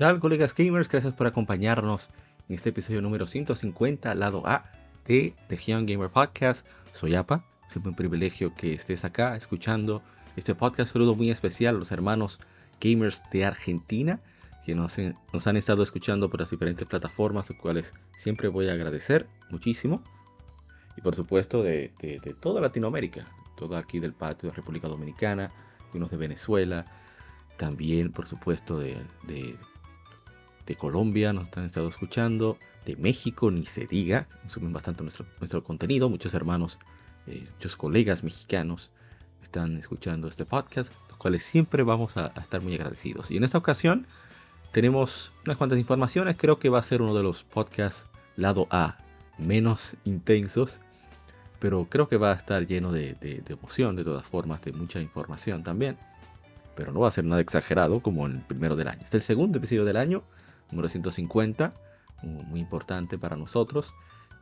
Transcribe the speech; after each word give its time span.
Tal, 0.00 0.18
colegas 0.18 0.54
gamers? 0.54 0.88
Gracias 0.88 1.12
por 1.12 1.26
acompañarnos 1.26 2.08
en 2.48 2.54
este 2.54 2.70
episodio 2.70 3.02
número 3.02 3.26
150, 3.26 4.14
lado 4.14 4.42
A 4.46 4.64
de 5.06 5.34
The 5.48 5.58
Young 5.58 5.86
Gamer 5.86 6.08
Podcast. 6.08 6.66
Soy 6.92 7.14
APA, 7.14 7.44
siempre 7.68 7.90
un 7.90 7.96
privilegio 7.96 8.54
que 8.54 8.72
estés 8.72 9.04
acá 9.04 9.36
escuchando 9.36 10.00
este 10.36 10.54
podcast. 10.54 10.94
Saludo 10.94 11.14
muy 11.14 11.30
especial 11.30 11.76
a 11.76 11.78
los 11.78 11.92
hermanos 11.92 12.40
gamers 12.80 13.22
de 13.30 13.44
Argentina 13.44 14.20
que 14.64 14.74
nos, 14.74 14.96
nos 15.34 15.46
han 15.46 15.58
estado 15.58 15.82
escuchando 15.82 16.30
por 16.30 16.40
las 16.40 16.48
diferentes 16.48 16.88
plataformas, 16.88 17.50
los 17.50 17.58
cuales 17.58 17.92
siempre 18.16 18.48
voy 18.48 18.70
a 18.70 18.72
agradecer 18.72 19.26
muchísimo. 19.50 20.02
Y 20.96 21.02
por 21.02 21.14
supuesto 21.14 21.62
de, 21.62 21.92
de, 22.00 22.20
de 22.20 22.32
toda 22.32 22.62
Latinoamérica, 22.62 23.26
todo 23.54 23.76
aquí 23.76 24.00
del 24.00 24.14
patio 24.14 24.48
de 24.48 24.56
República 24.56 24.88
Dominicana, 24.88 25.50
unos 25.92 26.10
de 26.10 26.16
Venezuela, 26.16 26.86
también 27.58 28.10
por 28.12 28.26
supuesto 28.26 28.78
de, 28.78 28.96
de 29.24 29.58
de 30.70 30.76
Colombia 30.76 31.32
nos 31.32 31.48
han 31.56 31.64
estado 31.64 31.88
escuchando, 31.88 32.56
de 32.86 32.94
México 32.94 33.50
ni 33.50 33.66
se 33.66 33.86
diga, 33.86 34.28
consumen 34.42 34.72
bastante 34.72 35.02
nuestro, 35.02 35.26
nuestro 35.40 35.64
contenido, 35.64 36.08
muchos 36.08 36.32
hermanos, 36.32 36.78
eh, 37.26 37.44
muchos 37.54 37.74
colegas 37.74 38.22
mexicanos 38.22 38.92
están 39.42 39.76
escuchando 39.78 40.28
este 40.28 40.44
podcast, 40.44 40.92
los 41.08 41.18
cuales 41.18 41.42
siempre 41.44 41.82
vamos 41.82 42.16
a, 42.16 42.28
estar 42.40 42.62
muy 42.62 42.74
agradecidos. 42.74 43.32
Y 43.32 43.36
en 43.36 43.42
esta 43.42 43.58
ocasión 43.58 44.06
tenemos 44.70 45.32
unas 45.44 45.56
cuantas 45.56 45.78
informaciones, 45.80 46.36
creo 46.38 46.60
que 46.60 46.68
va 46.68 46.78
a 46.78 46.84
ser 46.84 47.02
uno 47.02 47.16
de 47.16 47.24
los 47.24 47.42
podcasts 47.42 48.06
lado 48.36 48.68
A 48.70 48.96
menos 49.38 49.94
intensos, 50.04 50.78
pero 51.58 51.86
creo 51.90 52.08
que 52.08 52.16
va 52.16 52.30
a 52.30 52.36
estar 52.36 52.64
lleno 52.64 52.92
de, 52.92 53.14
de, 53.14 53.40
de 53.40 53.54
emoción, 53.54 53.96
de 53.96 54.04
todas 54.04 54.24
formas, 54.24 54.62
de 54.62 54.72
mucha 54.72 55.00
información 55.00 55.64
también. 55.64 55.98
Pero 56.76 56.92
no 56.92 57.00
va 57.00 57.08
a 57.08 57.10
ser 57.10 57.24
nada 57.24 57.40
exagerado 57.40 58.00
como 58.00 58.26
el 58.26 58.38
primero 58.38 58.76
del 58.76 58.86
año. 58.86 59.00
Este 59.02 59.16
es 59.16 59.24
el 59.24 59.26
segundo 59.34 59.58
episodio 59.58 59.84
del 59.84 59.96
año 59.96 60.22
número 60.70 60.88
150, 60.88 61.74
muy 62.22 62.60
importante 62.60 63.18
para 63.18 63.36
nosotros. 63.36 63.92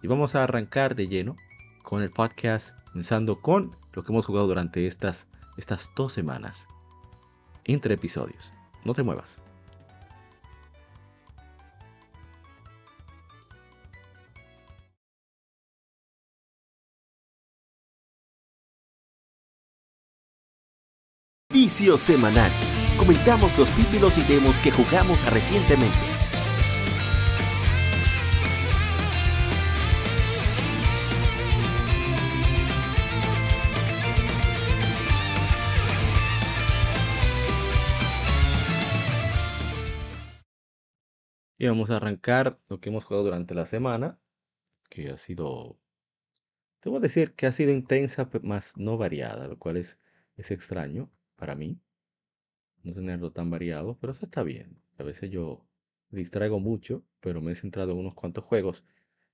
Y 0.02 0.06
vamos 0.06 0.34
a 0.34 0.44
arrancar 0.44 0.94
de 0.94 1.08
lleno 1.08 1.36
con 1.82 2.02
el 2.02 2.10
podcast, 2.10 2.76
comenzando 2.92 3.40
con 3.40 3.76
lo 3.92 4.04
que 4.04 4.12
hemos 4.12 4.26
jugado 4.26 4.46
durante 4.46 4.86
estas, 4.86 5.26
estas 5.56 5.90
dos 5.96 6.12
semanas, 6.12 6.68
entre 7.64 7.94
episodios. 7.94 8.52
No 8.84 8.94
te 8.94 9.02
muevas. 9.02 9.40
Vicio 21.50 21.96
semanal. 21.96 22.50
Comentamos 22.98 23.56
los 23.58 23.70
títulos 23.70 24.18
y 24.18 24.22
demos 24.22 24.56
que 24.58 24.70
jugamos 24.70 25.24
recientemente. 25.32 26.17
Y 41.58 41.66
vamos 41.66 41.90
a 41.90 41.96
arrancar 41.96 42.60
lo 42.68 42.80
que 42.80 42.88
hemos 42.88 43.04
jugado 43.04 43.24
durante 43.24 43.54
la 43.54 43.66
semana, 43.66 44.18
que 44.88 45.10
ha 45.10 45.18
sido, 45.18 45.76
debo 46.82 47.00
decir 47.00 47.34
que 47.34 47.46
ha 47.46 47.52
sido 47.52 47.72
intensa, 47.72 48.30
más 48.42 48.76
no 48.76 48.96
variada, 48.96 49.48
lo 49.48 49.58
cual 49.58 49.76
es, 49.76 49.98
es 50.36 50.52
extraño 50.52 51.10
para 51.36 51.56
mí, 51.56 51.80
no 52.84 52.94
tenerlo 52.94 53.32
tan 53.32 53.50
variado, 53.50 53.98
pero 54.00 54.12
eso 54.12 54.24
está 54.26 54.44
bien. 54.44 54.80
A 54.98 55.02
veces 55.02 55.30
yo 55.30 55.66
distraigo 56.10 56.60
mucho, 56.60 57.02
pero 57.20 57.40
me 57.40 57.52
he 57.52 57.56
centrado 57.56 57.92
en 57.92 57.98
unos 57.98 58.14
cuantos 58.14 58.44
juegos. 58.44 58.84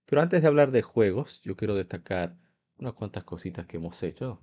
Pero 0.06 0.23
antes 0.23 0.43
de 0.43 0.49
hablar 0.49 0.71
de 0.71 0.83
juegos, 0.83 1.43
yo 1.43 1.56
quiero 1.56 1.75
destacar 1.75 2.37
unas 2.79 2.95
cuantas 2.95 3.25
cositas 3.25 3.67
que 3.67 3.77
hemos 3.77 4.03
hecho. 4.03 4.41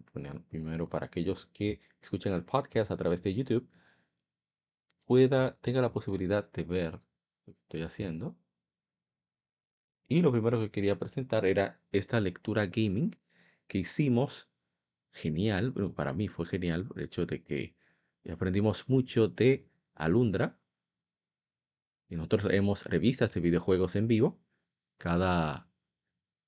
Primero, 0.50 0.88
para 0.88 1.08
aquellos 1.08 1.48
que 1.48 1.82
escuchan 2.00 2.34
el 2.34 2.44
podcast 2.44 2.92
a 2.92 2.98
través 2.98 3.24
de 3.24 3.34
YouTube, 3.34 3.68
pueda, 5.06 5.58
tenga 5.62 5.82
la 5.82 5.92
posibilidad 5.92 6.50
de 6.52 6.64
ver 6.64 7.00
estoy 7.64 7.84
haciendo. 7.84 8.36
Y 10.08 10.22
lo 10.22 10.32
primero 10.32 10.60
que 10.60 10.72
quería 10.72 11.00
presentar 11.00 11.46
era 11.46 11.80
esta 11.92 12.20
lectura 12.20 12.66
gaming 12.66 13.16
que 13.68 13.78
hicimos. 13.78 14.50
Genial, 15.14 15.72
bueno, 15.72 15.94
para 15.94 16.14
mí 16.14 16.30
fue 16.30 16.46
genial 16.46 16.88
el 16.96 17.04
hecho 17.04 17.26
de 17.26 17.44
que 17.44 17.76
aprendimos 18.32 18.88
mucho 18.90 19.28
de 19.28 19.68
Alundra. 19.96 20.58
Y 22.10 22.16
nosotros 22.16 22.46
leemos 22.46 22.86
revistas 22.86 23.34
de 23.34 23.42
videojuegos 23.42 23.96
en 23.96 24.08
vivo 24.08 24.40
cada, 24.98 25.70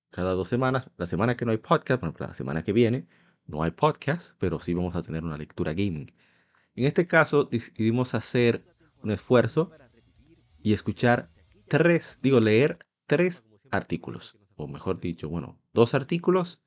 cada 0.09 0.33
dos 0.33 0.49
semanas. 0.49 0.89
La 0.97 1.07
semana 1.07 1.35
que 1.35 1.45
no 1.45 1.51
hay 1.51 1.57
podcast, 1.57 2.01
bueno, 2.01 2.15
la 2.19 2.33
semana 2.33 2.63
que 2.63 2.73
viene 2.73 3.07
no 3.45 3.63
hay 3.63 3.71
podcast, 3.71 4.35
pero 4.39 4.59
sí 4.59 4.73
vamos 4.73 4.95
a 4.95 5.03
tener 5.03 5.23
una 5.23 5.37
lectura 5.37 5.73
gaming. 5.73 6.11
En 6.75 6.85
este 6.85 7.07
caso 7.07 7.45
decidimos 7.45 8.13
hacer 8.13 8.63
un 9.03 9.11
esfuerzo 9.11 9.71
y 10.63 10.73
escuchar 10.73 11.29
tres, 11.67 12.17
digo, 12.21 12.39
leer 12.39 12.79
tres 13.05 13.43
artículos, 13.69 14.37
o 14.55 14.67
mejor 14.67 14.99
dicho, 14.99 15.29
bueno, 15.29 15.59
dos 15.73 15.93
artículos 15.93 16.61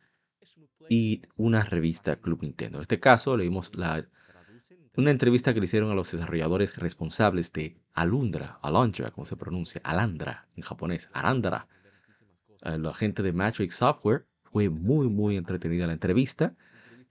y 0.88 1.22
una 1.36 1.62
revista 1.62 2.16
Club 2.16 2.42
Nintendo. 2.42 2.78
En 2.78 2.82
este 2.82 3.00
caso 3.00 3.36
leímos 3.36 3.74
la, 3.74 4.06
una 4.96 5.10
entrevista 5.10 5.52
que 5.52 5.60
le 5.60 5.64
hicieron 5.64 5.90
a 5.90 5.94
los 5.94 6.12
desarrolladores 6.12 6.76
responsables 6.76 7.52
de 7.52 7.76
Alundra, 7.94 8.58
Alundra, 8.62 9.10
como 9.10 9.24
se 9.24 9.36
pronuncia, 9.36 9.80
Alandra 9.82 10.46
en 10.54 10.62
japonés, 10.62 11.08
Arandra, 11.12 11.66
la 12.60 12.94
gente 12.94 13.22
de 13.22 13.32
Matrix 13.32 13.76
Software. 13.76 14.26
Fue 14.44 14.68
muy, 14.68 15.08
muy 15.08 15.36
entretenida 15.36 15.86
la 15.86 15.92
entrevista. 15.92 16.54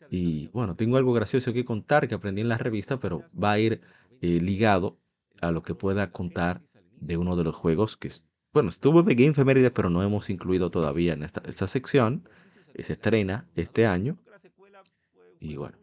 Y 0.10 0.48
bueno, 0.48 0.76
tengo 0.76 0.98
algo 0.98 1.14
gracioso 1.14 1.54
que 1.54 1.66
contar 1.66 2.08
que 2.08 2.16
aprendí 2.16 2.42
en 2.42 2.50
la 2.50 2.58
revista, 2.58 3.00
pero 3.00 3.24
va 3.42 3.54
a 3.54 3.60
ir 3.60 3.82
eh, 4.22 4.40
ligado 4.42 4.98
a 5.42 5.52
lo 5.52 5.64
que 5.64 5.76
pueda 5.76 6.12
contar 6.12 6.62
de 7.00 7.18
uno 7.18 7.36
de 7.36 7.44
los 7.44 7.56
juegos 7.56 7.98
que, 7.98 8.10
bueno, 8.54 8.70
estuvo 8.70 9.04
de 9.04 9.16
Game 9.16 9.34
Femeride, 9.34 9.72
pero 9.72 9.90
no 9.90 10.02
hemos 10.04 10.30
incluido 10.30 10.70
todavía 10.72 11.14
en 11.14 11.24
esta, 11.24 11.42
esta 11.48 11.68
sección. 11.68 12.28
Se 12.78 12.94
estrena 12.94 13.48
este 13.56 13.86
año. 13.86 14.18
Y 15.40 15.56
bueno, 15.56 15.78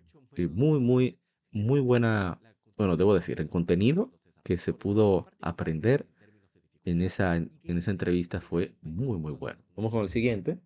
muy, 0.51 0.81
muy, 0.81 1.19
muy 1.51 1.81
buena, 1.81 2.41
bueno, 2.77 2.97
debo 2.97 3.15
decir, 3.15 3.41
el 3.41 3.49
contenido 3.49 4.11
que 4.43 4.57
se 4.57 4.73
pudo 4.73 5.29
aprender 5.41 6.07
en 6.85 7.01
esa, 7.03 7.37
en 7.37 7.51
esa 7.65 7.91
entrevista 7.91 8.41
fue 8.41 8.75
muy, 8.83 9.19
muy 9.19 9.33
bueno. 9.33 9.61
Vamos 9.77 9.93
con 9.93 10.03
el 10.03 10.09
siguiente, 10.09 10.59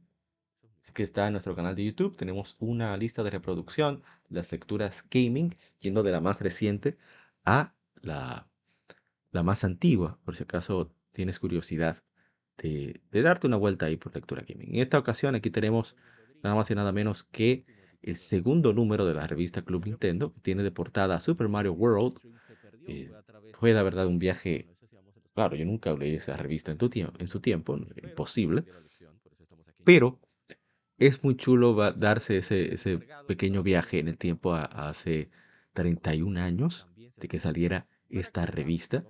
que 0.95 1.03
está 1.03 1.27
en 1.27 1.33
nuestro 1.33 1.55
canal 1.55 1.77
de 1.77 1.85
YouTube. 1.85 2.17
Tenemos 2.17 2.57
una 2.59 2.97
lista 2.97 3.23
de 3.23 3.31
reproducción, 3.31 4.03
las 4.31 4.51
lecturas 4.51 5.05
gaming, 5.11 5.55
yendo 5.79 6.03
de 6.03 6.11
la 6.11 6.21
más 6.21 6.41
reciente 6.41 6.97
a 7.45 7.75
la 8.01 8.49
la 9.37 9.45
más 9.45 9.63
antigua, 9.63 10.19
por 10.25 10.35
si 10.35 10.43
acaso 10.43 10.93
tienes 11.13 11.39
curiosidad 11.39 12.03
de, 12.59 13.01
darte 13.13 13.47
una 13.47 13.57
vuelta 13.57 13.87
ahí 13.87 13.97
por 13.97 14.15
lectura 14.15 14.45
gaming. 14.47 14.75
En 14.75 14.83
esta 14.83 14.99
ocasión 14.99 15.35
aquí 15.35 15.51
tenemos 15.51 15.95
nada 16.43 16.57
más 16.57 16.71
y 16.71 16.75
nada 16.75 16.91
menos 16.93 17.23
que 17.23 17.65
el 18.03 18.17
segundo 18.17 18.73
número 18.73 19.07
de 19.07 19.15
la 19.15 19.27
revista 19.27 19.63
Club 19.63 19.87
Nintendo, 19.87 20.33
que 20.33 20.41
tiene 20.41 20.63
de 20.63 20.71
portada 20.71 21.21
Super 21.21 21.49
Mario 21.49 21.73
World. 21.75 22.19
Eh, 22.89 23.11
fue 23.59 23.73
la 23.73 23.83
verdad 23.83 24.07
un 24.07 24.19
viaje, 24.19 24.69
claro, 25.35 25.57
yo 25.57 25.65
nunca 25.65 25.93
leí 25.93 26.15
esa 26.15 26.37
revista 26.37 26.73
en, 26.73 26.79
tu 26.79 26.91
en 26.95 27.29
su 27.29 27.41
tiempo, 27.41 27.79
imposible, 28.03 28.65
pero 29.85 30.19
es 30.99 31.23
muy 31.23 31.37
chulo 31.37 31.75
darse 31.93 32.39
ese, 32.39 32.73
ese 32.73 33.01
pequeño 33.27 33.63
viaje 33.63 33.99
en 33.99 34.09
el 34.09 34.17
tiempo 34.17 34.55
a, 34.55 34.65
a 34.65 34.89
hace 34.89 35.31
31 35.75 36.41
años 36.41 36.87
de 37.17 37.29
que 37.29 37.39
saliera 37.39 37.87
esta 38.09 38.47
revista 38.47 39.05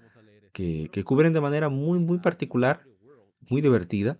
que, 0.56 1.04
cubren 1.04 1.34
de 1.34 1.40
manera 1.40 1.68
muy, 1.68 1.98
muy 1.98 2.18
particular 2.18 2.86
muy 3.48 3.60
divertida, 3.60 4.18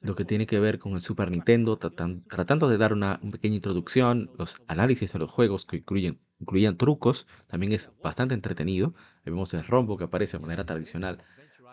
lo 0.00 0.14
que 0.14 0.24
tiene 0.24 0.46
que 0.46 0.60
ver 0.60 0.78
con 0.78 0.92
el 0.94 1.00
Super 1.00 1.30
Nintendo, 1.30 1.78
tratando 1.78 2.68
de 2.68 2.78
dar 2.78 2.92
una, 2.92 3.20
pequeña 3.32 3.56
introducción, 3.56 4.30
los 4.38 4.56
análisis 4.68 5.12
de 5.12 5.18
los 5.18 5.30
juegos 5.30 5.66
que 5.66 5.78
incluyen, 5.78 6.20
incluían 6.38 6.76
trucos, 6.76 7.26
también 7.48 7.72
es 7.72 7.90
bastante 8.02 8.34
entretenido. 8.34 8.94
vemos 9.24 9.52
el 9.54 9.64
rombo 9.64 9.96
que 9.96 10.04
aparece 10.04 10.36
de 10.36 10.42
manera 10.42 10.64
tradicional. 10.64 11.22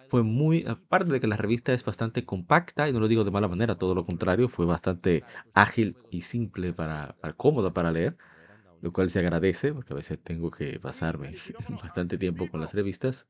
Fue 0.09 0.23
muy, 0.23 0.65
aparte 0.67 1.11
de 1.13 1.19
que 1.19 1.27
la 1.27 1.37
revista 1.37 1.71
es 1.73 1.85
bastante 1.85 2.25
compacta, 2.25 2.89
y 2.89 2.93
no 2.93 2.99
lo 2.99 3.07
digo 3.07 3.23
de 3.23 3.31
mala 3.31 3.47
manera, 3.47 3.77
todo 3.77 3.93
lo 3.93 4.05
contrario, 4.05 4.49
fue 4.49 4.65
bastante 4.65 5.23
ágil 5.53 5.95
y 6.09 6.21
simple 6.21 6.73
para 6.73 7.15
cómoda 7.37 7.71
para 7.71 7.91
leer, 7.91 8.17
lo 8.81 8.91
cual 8.91 9.09
se 9.09 9.19
agradece, 9.19 9.73
porque 9.73 9.93
a 9.93 9.95
veces 9.95 10.19
tengo 10.21 10.51
que 10.51 10.79
pasarme 10.79 11.35
bastante 11.83 12.17
tiempo 12.17 12.49
con 12.49 12.59
las 12.59 12.73
revistas, 12.73 13.27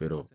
pero 0.00 0.30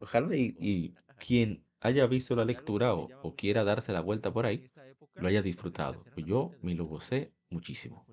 ojalá 0.00 0.36
y, 0.36 0.54
y 0.60 0.94
quien 1.18 1.64
haya 1.80 2.06
visto 2.06 2.36
la 2.36 2.44
lectura 2.44 2.92
o, 2.94 3.34
quiera 3.36 3.64
darse 3.64 3.90
la 3.90 4.02
vuelta 4.02 4.30
por 4.30 4.44
ahí, 4.44 4.70
lo 5.14 5.28
haya 5.28 5.40
disfrutado. 5.40 6.04
Yo 6.14 6.50
me 6.60 6.74
lo 6.74 6.84
gocé 6.84 7.32
muchísimo. 7.48 8.04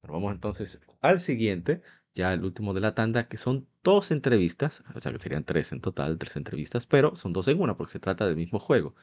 Pero 0.00 0.14
vamos 0.14 0.32
entonces 0.32 0.80
al 1.00 1.18
siguiente, 1.18 1.82
ya 2.14 2.32
el 2.32 2.44
último 2.44 2.72
de 2.72 2.80
la 2.80 2.94
tanda, 2.94 3.26
que 3.26 3.36
son 3.36 3.66
dos 3.82 4.12
entrevistas, 4.12 4.84
o 4.94 5.00
sea 5.00 5.10
que 5.10 5.18
serían 5.18 5.42
tres 5.42 5.72
en 5.72 5.80
total, 5.80 6.16
tres 6.16 6.36
entrevistas, 6.36 6.86
pero 6.86 7.16
son 7.16 7.32
dos 7.32 7.48
en 7.48 7.60
una 7.60 7.76
porque 7.76 7.94
se 7.94 7.98
trata 7.98 8.26
del 8.28 8.36
mismo 8.36 8.60
juego. 8.60 8.94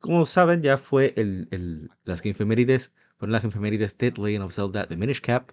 Como 0.00 0.26
saben, 0.26 0.60
ya 0.60 0.76
fue 0.76 1.14
el, 1.16 1.46
el, 1.52 1.90
las 2.02 2.20
Gamefemérides, 2.20 2.92
fueron 3.16 3.30
las 3.32 3.42
Gamefemérides 3.42 3.96
Dead 3.96 4.16
Legend 4.16 4.44
of 4.46 4.54
Zelda 4.54 4.86
de 4.86 4.96
Minish 4.96 5.20
Cap, 5.20 5.52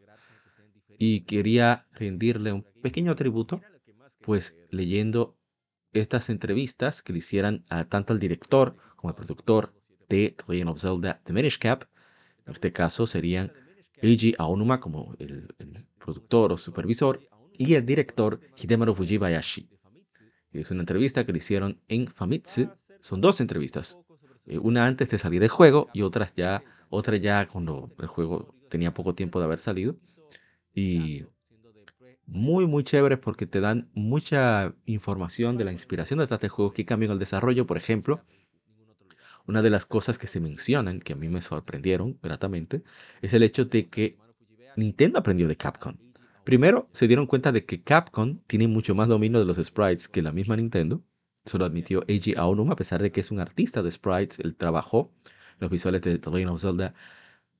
y 0.97 1.21
quería 1.21 1.87
rendirle 1.93 2.53
un 2.53 2.65
pequeño 2.81 3.15
tributo, 3.15 3.61
pues 4.21 4.55
leyendo 4.69 5.37
estas 5.93 6.29
entrevistas 6.29 7.01
que 7.01 7.13
le 7.13 7.19
hicieran 7.19 7.65
a, 7.69 7.85
tanto 7.85 8.13
al 8.13 8.19
director 8.19 8.75
como 8.95 9.09
al 9.09 9.15
productor 9.15 9.73
de 10.09 10.35
The 10.37 10.53
Legend 10.53 10.69
of 10.69 10.79
Zelda 10.79 11.21
The 11.23 11.33
Minish 11.33 11.57
Cap. 11.57 11.83
En 12.45 12.53
este 12.53 12.71
caso 12.71 13.07
serían 13.07 13.51
Eiji 14.01 14.35
Aonuma 14.37 14.79
como 14.79 15.15
el, 15.19 15.47
productor 15.99 16.53
o 16.53 16.57
supervisor 16.57 17.19
y 17.53 17.73
el 17.73 17.85
director 17.85 18.39
Hidemaru 18.55 18.93
Fujibayashi. 18.93 19.69
Es 20.51 20.71
una 20.71 20.81
entrevista 20.81 21.25
que 21.25 21.31
le 21.31 21.39
hicieron 21.39 21.81
en 21.87 22.07
Famitsu. 22.07 22.69
Son 23.01 23.19
dos 23.19 23.41
entrevistas. 23.41 23.97
Eh, 24.45 24.59
una 24.59 24.85
antes 24.85 25.09
de 25.09 25.17
salir 25.17 25.41
del 25.41 25.49
juego 25.49 25.89
y 25.93 26.03
otra 26.03 26.31
ya, 26.35 26.63
otra 26.89 27.17
ya 27.17 27.47
cuando 27.47 27.93
el 27.99 28.07
juego 28.07 28.55
tenía 28.69 28.93
poco 28.93 29.15
tiempo 29.15 29.39
de 29.39 29.45
haber 29.45 29.59
salido. 29.59 29.97
Y 30.75 31.23
muy, 32.27 32.67
muy 32.67 32.83
chéveres 32.83 33.19
porque 33.19 33.47
te 33.47 33.61
dan 33.61 33.89
mucha 33.93 34.75
información 34.85 35.57
de 35.57 35.63
la 35.63 35.71
inspiración 35.71 36.19
detrás 36.19 36.41
del 36.41 36.49
juego, 36.49 36.73
que 36.73 36.85
cambió 36.85 37.07
en 37.07 37.13
el 37.13 37.19
desarrollo. 37.19 37.65
Por 37.65 37.77
ejemplo, 37.77 38.21
una 39.47 39.61
de 39.61 39.69
las 39.69 39.85
cosas 39.85 40.17
que 40.17 40.27
se 40.27 40.39
mencionan, 40.39 40.99
que 40.99 41.13
a 41.13 41.15
mí 41.15 41.29
me 41.29 41.41
sorprendieron 41.41 42.19
gratamente, 42.21 42.83
es 43.21 43.33
el 43.33 43.43
hecho 43.43 43.65
de 43.65 43.89
que 43.89 44.17
Nintendo 44.75 45.19
aprendió 45.19 45.47
de 45.47 45.55
Capcom. 45.55 45.95
Primero, 46.43 46.89
se 46.91 47.07
dieron 47.07 47.25
cuenta 47.25 47.51
de 47.51 47.65
que 47.65 47.81
Capcom 47.81 48.39
tiene 48.47 48.67
mucho 48.67 48.93
más 48.93 49.07
dominio 49.07 49.39
de 49.39 49.45
los 49.45 49.57
sprites 49.57 50.07
que 50.07 50.21
la 50.21 50.31
misma 50.31 50.55
Nintendo. 50.57 51.03
Eso 51.45 51.57
lo 51.57 51.65
admitió 51.65 52.03
Eiji 52.07 52.35
Aonuma, 52.35 52.73
a 52.73 52.75
pesar 52.75 53.01
de 53.01 53.11
que 53.11 53.21
es 53.21 53.31
un 53.31 53.39
artista 53.39 53.81
de 53.81 53.91
sprites. 53.91 54.39
Él 54.39 54.55
trabajó 54.55 55.11
los 55.59 55.71
visuales 55.71 56.01
de 56.01 56.17
The 56.17 56.29
Legend 56.29 56.51
of 56.51 56.61
Zelda 56.61 56.93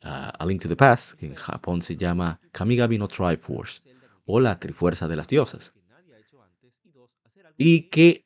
uh, 0.05 0.31
A 0.39 0.45
Link 0.45 0.61
to 0.61 0.69
the 0.69 0.75
Past, 0.75 1.13
que 1.19 1.27
en 1.27 1.35
Japón 1.35 1.81
se 1.81 1.97
llama 1.97 2.39
Kamigami 2.51 2.97
no 2.97 3.07
Triforce 3.07 3.81
o 4.25 4.39
la 4.39 4.59
Trifuerza 4.59 5.07
de 5.07 5.15
las 5.15 5.27
Diosas. 5.27 5.73
Y 7.57 7.89
que 7.89 8.25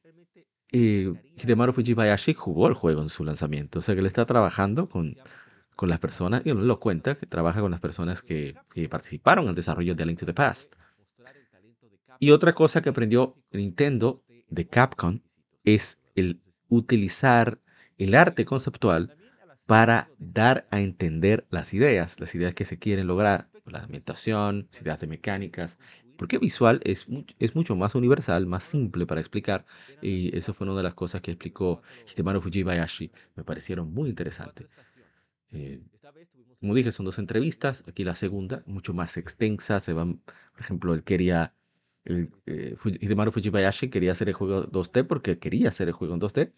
eh, 0.71 1.13
Hidemaru 1.37 1.73
Fujibayashi 1.73 2.33
jugó 2.33 2.67
el 2.67 2.73
juego 2.73 3.01
en 3.01 3.09
su 3.09 3.23
lanzamiento, 3.23 3.79
o 3.79 3.81
sea 3.81 3.95
que 3.95 4.01
él 4.01 4.07
está 4.07 4.25
trabajando 4.25 4.87
con, 4.87 5.17
con 5.75 5.89
las 5.89 5.99
personas, 5.99 6.41
y 6.45 6.49
él 6.49 6.67
lo 6.67 6.79
cuenta, 6.79 7.15
que 7.15 7.25
trabaja 7.25 7.61
con 7.61 7.71
las 7.71 7.79
personas 7.79 8.21
que, 8.21 8.55
participaron 8.89 9.45
en 9.45 9.49
el 9.49 9.55
desarrollo 9.55 9.95
de 9.95 10.05
Link 10.05 10.19
to 10.19 10.25
the 10.25 10.33
Past. 10.33 10.73
Y 12.19 12.31
otra 12.31 12.53
cosa 12.53 12.81
que 12.81 12.89
aprendió 12.89 13.35
Nintendo 13.51 14.23
de 14.49 14.67
Capcom 14.67 15.21
es 15.63 15.97
el 16.15 16.41
utilizar 16.67 17.59
el 17.97 18.13
arte 18.15 18.45
conceptual 18.45 19.15
para 19.69 20.09
dar 20.17 20.65
a 20.71 20.81
entender 20.81 21.45
las 21.51 21.75
ideas, 21.75 22.19
las 22.19 22.33
ideas 22.33 22.55
que 22.55 22.65
se 22.65 22.79
quieren 22.79 23.05
lograr 23.05 23.49
la 23.65 23.81
ambientación, 23.83 24.67
ideas 24.81 24.99
de 24.99 25.05
mecánicas, 25.05 25.77
porque 26.15 26.39
visual 26.39 26.81
es, 26.83 27.07
mucho 27.53 27.75
más 27.75 27.93
universal, 27.93 28.47
más 28.47 28.63
simple 28.63 29.05
para 29.05 29.21
explicar, 29.21 29.65
y 30.01 30.35
eso 30.35 30.55
fue 30.55 30.65
una 30.65 30.75
de 30.75 30.81
las 30.83 30.95
cosas 30.95 31.21
que 31.21 31.29
explicó 31.31 31.83
Hitemaru 32.07 32.41
Fujibayashi, 32.41 33.11
me 33.35 33.43
parecieron 33.43 33.93
muy 33.93 34.09
interesantes. 34.09 34.67
Eh, 35.51 35.81
como 36.59 36.73
dije, 36.73 36.91
son 36.91 37.05
dos 37.05 37.19
entrevistas, 37.19 37.83
aquí 37.87 38.03
la 38.03 38.15
segunda, 38.15 38.63
mucho 38.65 38.93
más 38.95 39.17
extensa, 39.17 39.79
se 39.79 39.93
van, 39.93 40.17
por 40.53 40.61
ejemplo, 40.61 40.93
él 40.95 41.03
quería, 41.03 41.53
el, 42.05 42.31
eh, 42.47 42.75
Fujibayashi 42.77 43.89
quería 43.89 44.13
hacer 44.13 44.29
el 44.29 44.33
juego 44.33 44.63
2D 44.65 45.03
porque 45.03 45.37
quería 45.39 45.69
hacer 45.69 45.89
el 45.89 45.93
juego 45.93 46.15
en 46.15 46.19
2D, 46.21 46.53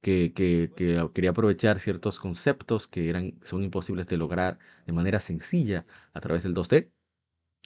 que, 0.00 0.32
quería 1.14 1.30
aprovechar 1.30 1.80
ciertos 1.80 2.20
conceptos 2.20 2.86
que 2.88 3.08
eran, 3.08 3.38
son 3.44 3.64
imposibles 3.64 4.06
de 4.06 4.16
lograr 4.16 4.58
de 4.86 4.92
manera 4.92 5.20
sencilla 5.20 5.86
a 6.12 6.20
través 6.20 6.42
del 6.42 6.54
2D. 6.54 6.90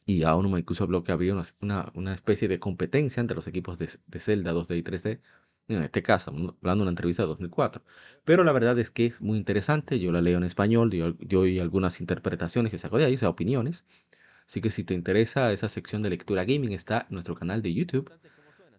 Y 0.04 0.24
aún 0.24 0.50
no 0.50 0.58
incluso 0.58 0.84
habló 0.84 1.04
que 1.04 1.12
había 1.12 1.34
una, 1.60 1.92
una, 1.94 2.14
especie 2.14 2.48
de 2.48 2.58
competencia 2.58 3.20
entre 3.20 3.36
los 3.36 3.46
equipos 3.46 3.78
de, 3.78 3.88
de, 4.06 4.20
Zelda 4.20 4.52
2D 4.52 4.78
y 4.78 4.82
3D. 4.82 5.20
En 5.68 5.82
este 5.84 6.02
caso, 6.02 6.30
hablando 6.32 6.58
de 6.60 6.82
una 6.82 6.90
entrevista 6.90 7.22
de 7.22 7.28
2004. 7.28 7.84
Pero 8.24 8.42
la 8.42 8.52
verdad 8.52 8.78
es 8.80 8.90
que 8.90 9.06
es 9.06 9.20
muy 9.20 9.38
interesante. 9.38 10.00
Yo 10.00 10.10
la 10.10 10.20
leo 10.20 10.38
en 10.38 10.44
español. 10.44 10.90
Yo, 10.90 11.16
yo 11.20 11.40
oí 11.40 11.60
algunas 11.60 12.00
interpretaciones 12.00 12.72
que 12.72 12.78
saco 12.78 12.98
de 12.98 13.04
ahí, 13.04 13.14
o 13.14 13.18
sea, 13.18 13.28
opiniones. 13.28 13.84
Así 14.46 14.60
que 14.60 14.70
si 14.70 14.82
te 14.84 14.94
interesa 14.94 15.52
esa 15.52 15.68
sección 15.68 16.02
de 16.02 16.10
lectura 16.10 16.44
gaming, 16.44 16.72
está 16.72 17.06
en 17.08 17.14
nuestro 17.14 17.36
canal 17.36 17.62
de 17.62 17.72
YouTube. 17.72 18.10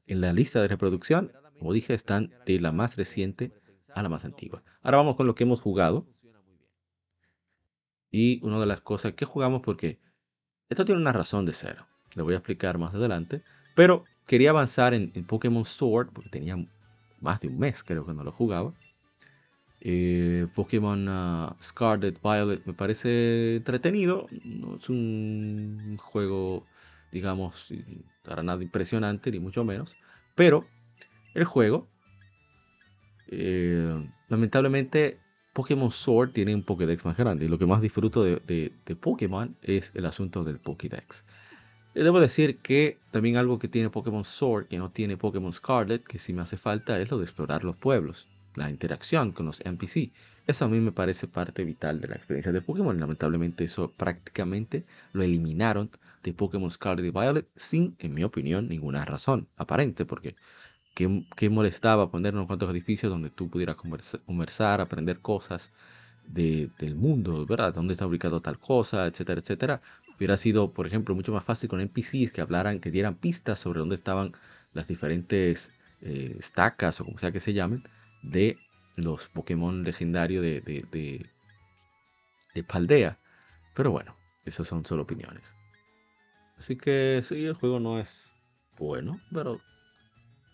En 0.08 0.20
la 0.20 0.34
lista 0.34 0.62
de 0.62 0.68
reproducción 0.68 1.32
como 1.64 1.72
dije, 1.72 1.94
están 1.94 2.30
de 2.46 2.60
la 2.60 2.74
más 2.74 2.98
reciente 2.98 3.54
a 3.96 4.04
la 4.04 4.10
más 4.10 4.26
antigua. 4.26 4.62
Ahora 4.82 4.98
vamos 4.98 5.16
con 5.16 5.28
lo 5.28 5.34
que 5.34 5.46
hemos 5.46 5.62
jugado. 5.62 6.06
Y 8.12 8.46
una 8.46 8.60
de 8.60 8.66
las 8.66 8.82
cosas 8.82 9.14
que 9.14 9.24
jugamos, 9.24 9.62
porque 9.62 9.98
esto 10.68 10.84
tiene 10.84 11.00
una 11.00 11.14
razón 11.14 11.46
de 11.46 11.54
ser. 11.54 11.78
Lo 12.16 12.26
voy 12.26 12.34
a 12.34 12.40
explicar 12.40 12.78
más 12.78 12.94
adelante. 12.94 13.44
Pero 13.76 14.04
quería 14.28 14.50
avanzar 14.50 14.94
en, 14.94 15.10
Pokémon 15.26 15.64
Sword, 15.64 16.10
porque 16.12 16.32
tenía 16.32 16.58
más 17.22 17.40
de 17.40 17.48
un 17.48 17.58
mes 17.58 17.82
creo 17.82 18.06
que 18.06 18.14
no 18.14 18.26
lo 18.26 18.34
jugaba. 18.34 18.74
Eh, 19.80 20.48
Pokémon 20.54 21.08
uh, 21.08 21.56
Scarlet 21.62 22.22
Violet 22.22 22.66
me 22.66 22.74
parece 22.74 23.56
entretenido. 23.56 24.28
No 24.44 24.76
es 24.76 24.90
un 24.90 25.96
juego, 25.98 26.66
digamos, 27.14 27.74
para 28.22 28.44
nada 28.44 28.62
impresionante, 28.62 29.32
ni 29.32 29.40
mucho 29.40 29.64
menos. 29.64 29.96
Pero 30.36 30.68
el 31.34 31.46
juego. 31.46 31.88
Eh, 33.28 34.10
lamentablemente, 34.30 35.20
Pokémon 35.54 35.92
Sword 35.92 36.32
tiene 36.32 36.56
un 36.56 36.64
Pokédex 36.64 37.06
más 37.06 37.16
grande. 37.16 37.46
Y 37.46 37.48
lo 37.48 37.60
que 37.60 37.66
más 37.66 37.82
disfruto 37.82 38.24
de, 38.24 38.74
Pokémon 39.00 39.56
es 39.62 39.92
el 39.96 40.06
asunto 40.06 40.44
del 40.44 40.60
Pokédex. 40.60 41.26
Debo 41.94 42.20
decir 42.20 42.58
que 42.58 42.98
también 43.12 43.38
algo 43.38 43.60
que 43.60 43.68
tiene 43.68 43.92
Pokémon 43.92 44.24
Sword, 44.24 44.68
que 44.68 44.80
no 44.80 44.90
tiene 44.90 45.16
Pokémon 45.16 45.54
Scarlet, 45.54 46.04
que 46.04 46.18
sí 46.18 46.34
me 46.34 46.42
hace 46.42 46.58
falta, 46.58 47.00
es 47.00 47.12
lo 47.12 47.20
de 47.20 47.24
explorar 47.24 47.64
los 47.64 47.76
pueblos, 47.76 48.28
la 48.56 48.72
interacción 48.72 49.32
con 49.32 49.46
los 49.46 49.62
NPC. 49.62 50.12
Eso 50.48 50.66
a 50.66 50.68
mí 50.68 50.80
me 50.80 50.92
parece 50.92 51.28
parte 51.28 51.64
vital 51.64 52.02
de 52.02 52.08
la 52.08 52.16
experiencia 52.16 52.52
de 52.52 52.62
Pokémon. 52.62 53.00
Lamentablemente 53.00 53.64
eso 53.64 53.92
prácticamente 53.96 54.86
lo 55.14 55.22
eliminaron 55.22 55.92
de 56.24 56.34
Pokémon 56.34 56.72
Scarlet 56.72 57.06
y 57.06 57.12
Violet 57.12 57.48
sin, 57.56 57.96
en 58.00 58.16
mi 58.16 58.24
opinión, 58.24 58.68
ninguna 58.68 59.06
razón 59.06 59.48
aparente, 59.56 60.04
porque 60.04 60.36
que, 60.94 61.50
molestaba 61.50 62.12
poner 62.12 62.34
unos 62.34 62.48
cuantos 62.48 62.70
edificios 62.70 63.12
donde 63.12 63.30
tú 63.30 63.50
pudieras 63.50 63.76
conversar, 63.76 64.82
aprender 64.82 65.20
cosas 65.20 65.72
del 66.28 66.96
mundo, 66.96 67.46
¿verdad? 67.46 67.74
Dónde 67.74 67.94
está 67.94 68.08
ubicado 68.08 68.42
tal 68.42 68.60
cosa, 68.60 69.08
etcétera, 69.08 69.42
etcétera. 69.42 69.82
Hubiera 70.18 70.38
sido, 70.38 70.72
por 70.74 70.88
ejemplo, 70.88 71.16
mucho 71.16 71.34
más 71.34 71.44
fácil 71.44 71.70
con 71.70 71.82
NPCs 71.82 72.32
que 72.32 72.42
hablaran, 72.42 72.80
que 72.80 72.92
dieran 72.92 73.16
pistas 73.16 73.60
sobre 73.60 73.80
dónde 73.80 73.96
estaban 73.96 74.34
las 74.74 74.88
diferentes 74.88 75.72
eh, 76.02 76.36
estacas 76.40 77.02
o 77.02 77.06
como 77.06 77.18
sea 77.18 77.32
que 77.32 77.40
se 77.40 77.54
llamen 77.54 77.84
de 78.22 78.58
los 78.96 79.28
Pokémon 79.28 79.84
legendarios 79.84 80.44
de, 80.44 80.62
de, 80.62 81.26
de 82.54 82.64
Paldea. 82.64 83.18
Pero 83.74 83.92
bueno, 83.92 84.16
esas 84.46 84.68
son 84.68 84.86
solo 84.86 85.04
opiniones. 85.04 85.56
Así 86.58 86.78
que 86.78 87.22
sí, 87.24 87.46
el 87.46 87.56
juego 87.56 87.80
no 87.80 88.00
es 88.00 88.32
bueno, 88.78 89.20
pero 89.34 89.60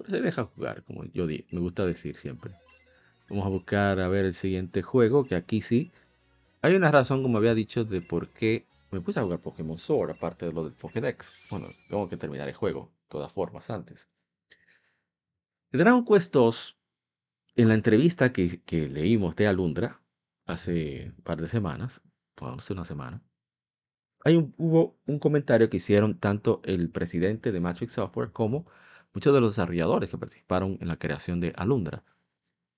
se 0.08 0.22
deja 0.22 0.46
jugar, 0.46 0.84
como 0.84 1.06
yo 1.06 1.26
me 1.26 1.60
gusta 1.60 1.86
decir 1.86 2.16
siempre. 2.16 2.54
Vamos 3.30 3.46
a 3.46 3.50
buscar 3.50 4.00
a 4.00 4.08
ver 4.08 4.26
el 4.26 4.34
siguiente 4.34 4.82
juego, 4.82 5.26
que 5.26 5.36
aquí 5.36 5.62
sí. 5.62 5.92
Hay 6.62 6.76
una 6.76 6.92
razón, 6.92 7.22
como 7.22 7.38
había 7.38 7.54
dicho, 7.54 7.84
de 7.86 8.02
por 8.02 8.34
qué 8.34 8.66
me 8.92 9.02
puse 9.02 9.20
a 9.20 9.24
jugar 9.24 9.40
Pokémon 9.40 9.78
Sword, 9.78 10.12
aparte 10.12 10.48
de 10.48 10.54
lo 10.54 10.64
del 10.64 10.74
Pokédex. 10.74 11.48
Bueno, 11.50 11.68
tengo 11.88 12.10
que 12.10 12.18
terminar 12.18 12.48
el 12.48 12.56
juego, 12.56 12.92
de 13.04 13.10
todas 13.10 13.32
formas, 13.32 13.70
antes. 13.70 14.10
Dragon 15.72 16.04
Quest 16.04 16.34
2, 16.34 16.78
en 17.56 17.68
la 17.68 17.76
entrevista 17.76 18.34
que, 18.34 18.62
que 18.64 18.90
leímos 18.90 19.36
de 19.36 19.48
Alundra 19.48 20.02
hace 20.46 21.14
un 21.16 21.24
par 21.24 21.40
de 21.40 21.48
semanas, 21.48 22.02
hace 22.36 22.74
una 22.74 22.86
semana, 22.86 23.22
hay 24.24 24.36
hubo 24.58 24.98
un 25.06 25.20
comentario 25.20 25.70
que 25.70 25.78
hicieron 25.78 26.20
tanto 26.20 26.62
el 26.66 26.90
presidente 26.90 27.52
de 27.52 27.60
Matrix 27.60 27.94
Software 27.94 28.32
como 28.32 28.66
muchos 29.14 29.34
de 29.34 29.42
los 29.42 29.54
desarrolladores 29.56 30.10
que 30.10 30.18
participaron 30.18 30.78
en 30.82 30.88
la 30.88 30.98
creación 30.98 31.40
de 31.40 31.54
Alundra. 31.56 32.04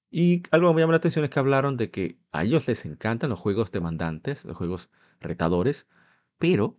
Y 0.09 0.43
algo 0.51 0.69
que 0.69 0.75
me 0.75 0.81
llama 0.81 0.91
la 0.91 0.97
atención 0.97 1.23
es 1.23 1.31
que 1.31 1.39
hablaron 1.39 1.77
de 1.77 1.89
que 1.89 2.19
a 2.31 2.43
ellos 2.43 2.67
les 2.67 2.85
encantan 2.85 3.29
los 3.29 3.39
juegos 3.39 3.71
demandantes, 3.71 4.43
los 4.43 4.57
juegos 4.57 4.89
retadores, 5.21 5.87
pero 6.37 6.77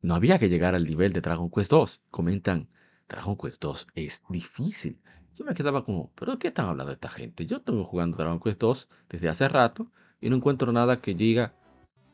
no 0.00 0.14
había 0.14 0.38
que 0.38 0.48
llegar 0.48 0.74
al 0.74 0.84
nivel 0.84 1.12
de 1.12 1.20
Dragon 1.20 1.50
Quest 1.50 1.70
2. 1.70 2.02
Comentan, 2.10 2.68
Dragon 3.08 3.36
Quest 3.36 3.60
2 3.60 3.88
es 3.94 4.22
difícil. 4.28 5.00
Yo 5.34 5.44
me 5.44 5.54
quedaba 5.54 5.84
como, 5.84 6.12
¿pero 6.14 6.38
qué 6.38 6.48
están 6.48 6.66
hablando 6.66 6.92
esta 6.92 7.10
gente? 7.10 7.46
Yo 7.46 7.58
estoy 7.58 7.82
jugando 7.84 8.16
Dragon 8.16 8.40
Quest 8.40 8.60
2 8.60 8.88
desde 9.08 9.28
hace 9.28 9.48
rato 9.48 9.90
y 10.20 10.30
no 10.30 10.36
encuentro 10.36 10.72
nada 10.72 11.00
que 11.00 11.14
diga, 11.14 11.54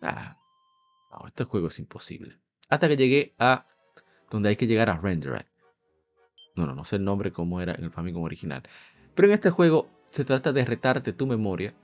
ah, 0.00 0.38
no, 1.10 1.26
este 1.26 1.44
juego 1.44 1.68
es 1.68 1.78
imposible. 1.78 2.38
Hasta 2.68 2.88
que 2.88 2.96
llegué 2.96 3.34
a 3.38 3.66
donde 4.30 4.48
hay 4.48 4.56
que 4.56 4.66
llegar 4.66 4.88
a 4.88 4.96
Render. 4.96 5.46
No, 6.54 6.66
no, 6.66 6.74
no 6.74 6.84
sé 6.84 6.96
el 6.96 7.04
nombre 7.04 7.32
como 7.32 7.60
era 7.60 7.74
en 7.74 7.84
el 7.84 7.90
Famicom 7.90 8.22
original. 8.22 8.62
Pero 9.14 9.28
en 9.28 9.34
este 9.34 9.50
juego 9.50 9.88
se 10.10 10.24
trata 10.24 10.52
de 10.52 10.64
retarte 10.64 11.12
tu 11.12 11.26
memoria. 11.26 11.74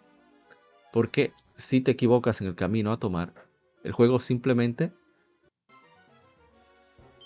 Porque 0.92 1.32
si 1.56 1.80
te 1.80 1.90
equivocas 1.90 2.40
en 2.40 2.48
el 2.48 2.54
camino 2.54 2.92
a 2.92 2.98
tomar, 2.98 3.32
el 3.84 3.92
juego 3.92 4.20
simplemente 4.20 4.92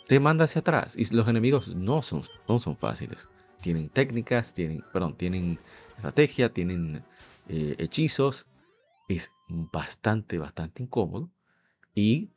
te 0.06 0.20
manda 0.20 0.44
hacia 0.44 0.60
atrás. 0.60 0.94
Y 0.96 1.14
los 1.14 1.28
enemigos 1.28 1.74
no 1.74 2.02
son, 2.02 2.22
no 2.48 2.58
son 2.58 2.76
fáciles. 2.76 3.28
Tienen 3.60 3.88
técnicas, 3.88 4.52
tienen, 4.52 4.84
perdón, 4.92 5.16
tienen 5.16 5.58
estrategia, 5.96 6.52
tienen 6.52 7.04
eh, 7.48 7.76
hechizos. 7.78 8.46
Es 9.08 9.32
bastante, 9.48 10.38
bastante 10.38 10.82
incómodo. 10.82 11.30
Y 11.94 12.30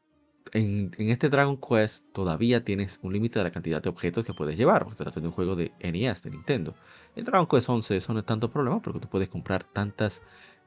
en, 0.53 0.91
este 0.97 1.29
Dragon 1.29 1.57
Quest 1.57 2.11
todavía 2.13 2.63
tienes 2.63 2.99
un 3.01 3.13
límite 3.13 3.39
de 3.39 3.45
la 3.45 3.51
cantidad 3.51 3.81
de 3.81 3.89
objetos 3.89 4.25
que 4.25 4.33
puedes 4.33 4.57
llevar, 4.57 4.83
porque 4.83 5.03
trata 5.03 5.19
de 5.19 5.27
un 5.27 5.33
juego 5.33 5.55
de 5.55 5.71
NES, 5.79 6.23
de 6.23 6.29
Nintendo. 6.29 6.75
En 7.15 7.25
Dragon 7.25 7.47
Quest 7.47 7.69
11 7.69 7.97
eso 7.97 8.13
no 8.13 8.19
es 8.19 8.25
tanto 8.25 8.49
problema 8.49 8.81
porque 8.81 8.99
tú 8.99 9.07
puedes 9.07 9.29
comprar 9.29 9.63
tantas 9.63 10.21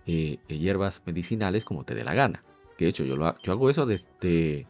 eh, 0.07 0.39
eh, 0.49 0.59
hierbas 0.59 1.03
medicinales 1.07 1.65
como 1.65 1.85
te 1.85 1.95
dé 1.95 2.05
la 2.05 2.15
gana. 2.15 2.43
De 2.79 2.87
hecho, 2.87 3.05
yo 3.05 3.17
hago 3.25 3.71
eso 3.71 3.87
desde 3.87 4.67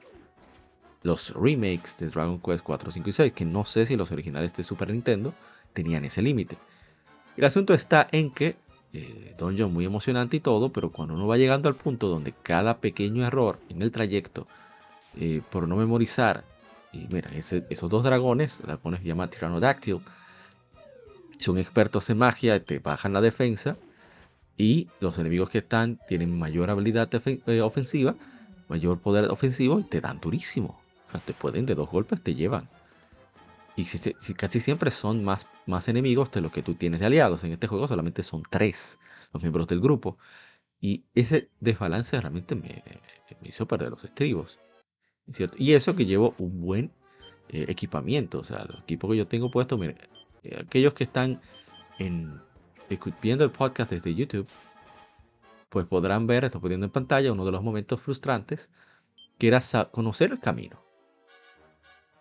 los 1.02 1.32
remakes 1.34 1.96
de 1.98 2.08
Dragon 2.08 2.40
Quest 2.40 2.64
4, 2.64 2.90
5 2.90 3.08
y 3.08 3.12
6, 3.12 3.32
que 3.32 3.44
no 3.44 3.64
sé 3.64 3.86
si 3.86 3.96
los 3.96 4.10
originales 4.10 4.54
de 4.54 4.64
Super 4.64 4.90
Nintendo 4.90 5.34
tenían 5.72 6.04
ese 6.04 6.22
límite. 6.22 6.56
El 7.36 7.44
asunto 7.44 7.74
está 7.74 8.08
en 8.10 8.30
que 8.30 8.56
eh, 8.92 9.34
Dungeon 9.38 9.72
muy 9.72 9.84
emocionante 9.84 10.38
y 10.38 10.40
todo, 10.40 10.72
pero 10.72 10.90
cuando 10.90 11.14
uno 11.14 11.26
va 11.26 11.36
llegando 11.36 11.68
al 11.68 11.74
punto 11.74 12.08
donde 12.08 12.32
cada 12.42 12.78
pequeño 12.78 13.26
error 13.26 13.58
en 13.68 13.82
el 13.82 13.92
trayecto, 13.92 14.46
eh, 15.18 15.42
por 15.50 15.68
no 15.68 15.76
memorizar, 15.76 16.44
y 16.92 17.06
mira, 17.08 17.30
esos 17.32 17.90
dos 17.90 18.02
dragones, 18.02 18.60
dragones 18.62 19.00
que 19.00 19.08
llama 19.08 19.28
Tyrannodáctyl, 19.28 20.00
son 21.38 21.58
expertos 21.58 22.08
en 22.10 22.18
magia, 22.18 22.62
te 22.64 22.78
bajan 22.78 23.12
la 23.12 23.20
defensa, 23.20 23.76
y 24.56 24.88
los 25.00 25.18
enemigos 25.18 25.50
que 25.50 25.58
están 25.58 25.98
tienen 26.06 26.36
mayor 26.36 26.68
habilidad 26.68 27.08
eh, 27.46 27.60
ofensiva, 27.60 28.16
mayor 28.68 28.98
poder 28.98 29.30
ofensivo 29.30 29.78
y 29.80 29.84
te 29.84 30.00
dan 30.00 30.20
durísimo. 30.20 30.80
te 31.24 31.32
pueden 31.32 31.64
de 31.64 31.76
dos 31.76 31.88
golpes, 31.88 32.20
te 32.20 32.34
llevan. 32.34 32.68
Y 33.76 33.84
si, 33.84 34.34
casi 34.34 34.58
siempre 34.58 34.90
son 34.90 35.22
más, 35.22 35.46
más 35.66 35.86
enemigos 35.86 36.32
de 36.32 36.40
lo 36.40 36.50
que 36.50 36.64
tú 36.64 36.74
tienes 36.74 36.98
de 36.98 37.06
aliados. 37.06 37.44
En 37.44 37.52
este 37.52 37.68
juego 37.68 37.86
solamente 37.86 38.24
son 38.24 38.42
tres 38.50 38.98
los 39.32 39.40
miembros 39.42 39.68
del 39.68 39.80
grupo. 39.80 40.18
Y 40.80 41.04
ese 41.14 41.48
desbalance 41.60 42.20
realmente 42.20 42.56
me, 42.56 42.82
hizo 43.42 43.68
perder 43.68 43.90
los 43.90 44.02
estribos. 44.02 44.58
Y 45.56 45.74
eso 45.74 45.94
que 45.94 46.06
llevo 46.06 46.34
un 46.38 46.60
buen 46.60 46.90
eh, 47.50 47.66
equipamiento. 47.68 48.40
O 48.40 48.44
sea, 48.44 48.62
el 48.68 48.78
equipo 48.82 49.08
que 49.08 49.16
yo 49.16 49.26
tengo 49.26 49.50
puesto, 49.50 49.78
miren, 49.78 49.98
eh, 50.42 50.58
aquellos 50.60 50.94
que 50.94 51.04
están 51.04 51.40
en, 51.98 52.40
viendo 53.22 53.44
el 53.44 53.50
podcast 53.50 53.90
desde 53.90 54.14
YouTube, 54.14 54.46
pues 55.68 55.86
podrán 55.86 56.26
ver, 56.26 56.44
estoy 56.44 56.60
poniendo 56.60 56.86
en 56.86 56.92
pantalla 56.92 57.32
uno 57.32 57.44
de 57.44 57.52
los 57.52 57.62
momentos 57.62 58.00
frustrantes, 58.00 58.70
que 59.38 59.48
era 59.48 59.60
conocer 59.90 60.32
el 60.32 60.40
camino. 60.40 60.82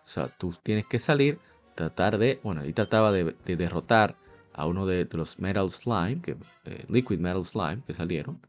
O 0.04 0.08
sea, 0.08 0.28
tú 0.28 0.54
tienes 0.62 0.86
que 0.86 0.98
salir, 0.98 1.38
tratar 1.74 2.18
de, 2.18 2.40
bueno, 2.42 2.62
ahí 2.62 2.72
trataba 2.72 3.12
de, 3.12 3.34
derrotar 3.44 4.16
a 4.54 4.66
uno 4.66 4.86
de, 4.86 5.06
los 5.12 5.38
Metal 5.38 5.70
Slime, 5.70 6.20
que, 6.22 6.36
eh, 6.64 6.84
Liquid 6.88 7.18
Metal 7.18 7.44
Slime, 7.44 7.82
que 7.86 7.94
salieron. 7.94 8.40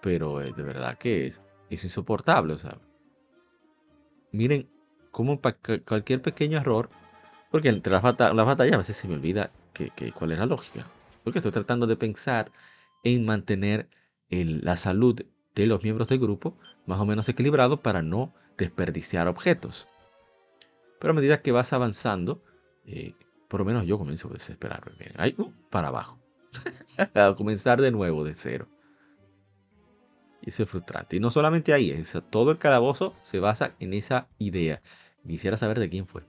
Pero 0.00 0.38
de 0.38 0.62
verdad 0.62 0.98
que 0.98 1.26
es, 1.26 1.40
es 1.74 1.84
insoportable, 1.84 2.54
o 2.54 2.58
sea. 2.58 2.78
Miren 4.32 4.68
cómo 5.10 5.40
cualquier 5.40 6.22
pequeño 6.22 6.58
error, 6.58 6.90
porque 7.50 7.68
entre 7.68 7.92
las, 7.92 8.02
batallas 8.02 8.74
a 8.74 8.78
veces 8.78 8.96
se 8.96 9.06
me 9.06 9.14
olvida 9.14 9.52
que, 9.72 9.90
cuál 10.12 10.32
es 10.32 10.38
la 10.38 10.46
lógica. 10.46 10.86
Porque 11.22 11.38
estoy 11.38 11.52
tratando 11.52 11.86
de 11.86 11.96
pensar 11.96 12.50
en 13.04 13.24
mantener 13.24 13.88
la 14.28 14.76
salud 14.76 15.24
de 15.54 15.66
los 15.66 15.82
miembros 15.82 16.08
del 16.08 16.18
grupo 16.18 16.58
más 16.86 17.00
o 17.00 17.06
menos 17.06 17.28
equilibrado 17.28 17.80
para 17.80 18.02
no 18.02 18.34
desperdiciar 18.58 19.28
objetos. 19.28 19.88
Pero 20.98 21.12
a 21.12 21.14
medida 21.14 21.42
que 21.42 21.52
vas 21.52 21.72
avanzando, 21.72 22.42
eh, 22.86 23.14
por 23.48 23.60
lo 23.60 23.66
menos 23.66 23.86
yo 23.86 23.98
comienzo 23.98 24.28
a 24.28 24.32
desesperarme. 24.32 25.12
Ahí, 25.16 25.34
uh, 25.38 25.52
para 25.70 25.88
abajo. 25.88 26.18
a 27.14 27.34
comenzar 27.36 27.80
de 27.80 27.90
nuevo, 27.90 28.24
de 28.24 28.34
cero. 28.34 28.68
Y 30.44 30.50
eso 30.50 30.62
es 30.62 30.68
frustrante. 30.68 31.16
Y 31.16 31.20
no 31.20 31.30
solamente 31.30 31.72
ahí, 31.72 31.90
es, 31.90 32.16
todo 32.30 32.50
el 32.50 32.58
calabozo 32.58 33.14
se 33.22 33.40
basa 33.40 33.74
en 33.80 33.94
esa 33.94 34.28
idea. 34.38 34.82
Quisiera 35.26 35.56
saber 35.56 35.78
de 35.78 35.88
quién 35.88 36.06
fue. 36.06 36.22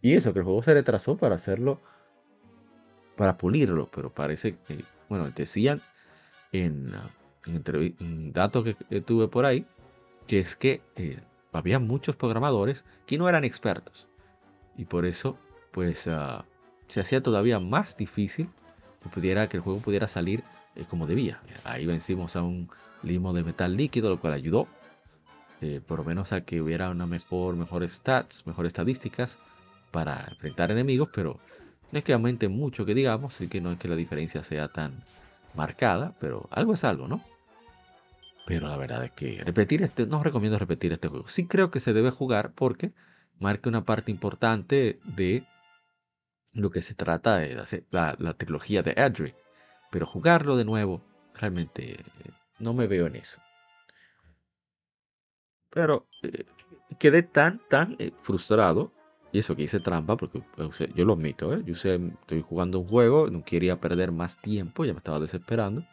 Y 0.00 0.14
eso, 0.14 0.32
que 0.32 0.38
el 0.40 0.44
juego 0.44 0.62
se 0.62 0.74
retrasó 0.74 1.16
para 1.16 1.34
hacerlo, 1.34 1.80
para 3.16 3.36
pulirlo, 3.38 3.90
pero 3.90 4.14
parece 4.14 4.56
que, 4.66 4.84
bueno, 5.08 5.28
decían 5.30 5.82
en, 6.52 6.92
en, 7.46 8.32
datos 8.32 8.64
que, 8.64 9.00
tuve 9.00 9.26
por 9.26 9.44
ahí, 9.44 9.66
que 10.28 10.38
es 10.38 10.54
que 10.54 10.80
eh, 10.94 11.18
había 11.52 11.80
muchos 11.80 12.14
programadores 12.14 12.84
que 13.06 13.18
no 13.18 13.28
eran 13.28 13.42
expertos. 13.42 14.06
Y 14.76 14.84
por 14.84 15.04
eso, 15.04 15.36
pues, 15.72 16.06
ah, 16.06 16.44
se 16.86 17.00
hacía 17.00 17.22
todavía 17.22 17.58
más 17.58 17.96
difícil 17.96 18.48
que, 19.02 19.08
pudiera, 19.08 19.48
que 19.48 19.56
el 19.56 19.62
juego 19.64 19.80
pudiera 19.80 20.06
salir 20.06 20.44
eh, 20.76 20.84
como 20.88 21.08
debía. 21.08 21.42
Ahí 21.64 21.86
vencimos 21.86 22.36
a 22.36 22.42
un 22.42 22.70
limo 23.02 23.32
de 23.32 23.44
metal 23.44 23.76
líquido, 23.76 24.10
lo 24.10 24.20
cual 24.20 24.32
ayudó, 24.32 24.68
eh, 25.60 25.80
por 25.86 26.00
lo 26.00 26.04
menos 26.04 26.32
a 26.32 26.42
que 26.42 26.60
hubiera 26.60 26.90
una 26.90 27.06
mejor, 27.06 27.56
mejor 27.56 27.88
stats, 27.88 28.46
mejores 28.46 28.70
estadísticas 28.70 29.38
para 29.90 30.26
enfrentar 30.30 30.70
enemigos, 30.70 31.08
pero 31.12 31.38
no 31.90 31.98
es 31.98 32.04
que 32.04 32.12
aumente 32.12 32.48
mucho 32.48 32.84
que 32.84 32.94
digamos, 32.94 33.36
así 33.36 33.48
que 33.48 33.60
no 33.60 33.72
es 33.72 33.78
que 33.78 33.88
la 33.88 33.96
diferencia 33.96 34.42
sea 34.42 34.68
tan 34.68 35.04
marcada, 35.54 36.14
pero 36.18 36.48
algo 36.50 36.74
es 36.74 36.84
algo, 36.84 37.06
¿no? 37.06 37.22
Pero 38.46 38.66
la 38.66 38.76
verdad 38.76 39.04
es 39.04 39.12
que 39.12 39.42
repetir 39.44 39.82
este, 39.82 40.06
no 40.06 40.22
recomiendo 40.22 40.58
repetir 40.58 40.92
este 40.92 41.08
juego. 41.08 41.28
Sí 41.28 41.46
creo 41.46 41.70
que 41.70 41.80
se 41.80 41.92
debe 41.92 42.10
jugar 42.10 42.52
porque 42.54 42.92
marca 43.38 43.68
una 43.68 43.84
parte 43.84 44.10
importante 44.10 44.98
de 45.04 45.46
lo 46.52 46.70
que 46.70 46.82
se 46.82 46.94
trata 46.94 47.36
de 47.36 47.84
la, 47.90 48.16
la 48.18 48.34
trilogía 48.34 48.82
de 48.82 49.00
Adri. 49.00 49.34
Pero 49.90 50.06
jugarlo 50.06 50.56
de 50.56 50.64
nuevo, 50.64 51.04
realmente 51.34 52.00
eh, 52.00 52.30
no 52.62 52.72
me 52.74 52.86
veo 52.86 53.06
en 53.06 53.16
eso. 53.16 53.40
Pero 55.70 56.06
eh, 56.22 56.44
quedé 56.98 57.22
tan, 57.22 57.60
tan 57.68 57.96
eh, 57.98 58.12
frustrado. 58.22 58.92
Y 59.32 59.38
eso 59.38 59.56
que 59.56 59.62
hice 59.62 59.80
trampa, 59.80 60.14
porque 60.18 60.42
yo 60.94 61.04
lo 61.06 61.14
admito, 61.14 61.58
yo 61.62 61.74
sé, 61.74 61.94
estoy 62.20 62.42
jugando 62.42 62.80
un 62.80 62.86
juego, 62.86 63.30
no 63.30 63.42
quería 63.42 63.80
perder 63.80 64.12
más 64.12 64.38
tiempo, 64.42 64.84
ya 64.84 64.92
me 64.92 64.98
estaba 64.98 65.20
desesperando. 65.20 65.86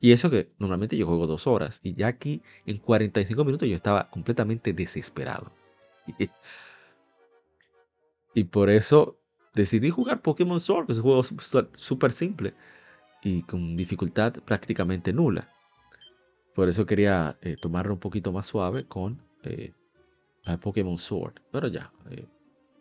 Y 0.00 0.12
eso 0.12 0.30
que 0.30 0.52
normalmente 0.58 0.96
yo 0.96 1.06
juego 1.06 1.26
dos 1.26 1.48
horas. 1.48 1.80
Y 1.82 1.94
ya 1.94 2.06
aquí 2.06 2.42
en 2.66 2.78
45 2.78 3.44
minutos 3.44 3.68
yo 3.68 3.74
estaba 3.74 4.10
completamente 4.10 4.72
desesperado. 4.72 5.50
Y, 8.36 8.44
por 8.44 8.68
eso 8.68 9.16
decidí 9.54 9.90
jugar 9.90 10.20
Pokémon 10.20 10.58
Sword, 10.58 10.86
que 10.86 10.92
es 10.92 10.98
un 10.98 11.04
juego 11.04 11.22
súper 11.22 12.10
simple 12.10 12.52
y 13.22 13.42
con 13.42 13.76
dificultad 13.76 14.34
prácticamente 14.44 15.12
nula. 15.12 15.53
Por 16.54 16.68
eso 16.68 16.86
quería 16.86 17.36
eh, 17.42 17.56
tomarlo 17.60 17.94
un 17.94 18.00
poquito 18.00 18.32
más 18.32 18.46
suave 18.46 18.86
con 18.86 19.20
eh, 19.42 19.72
Pokémon 20.62 20.98
Sword. 20.98 21.34
Pero 21.50 21.66
ya, 21.66 21.92
eh, 22.10 22.26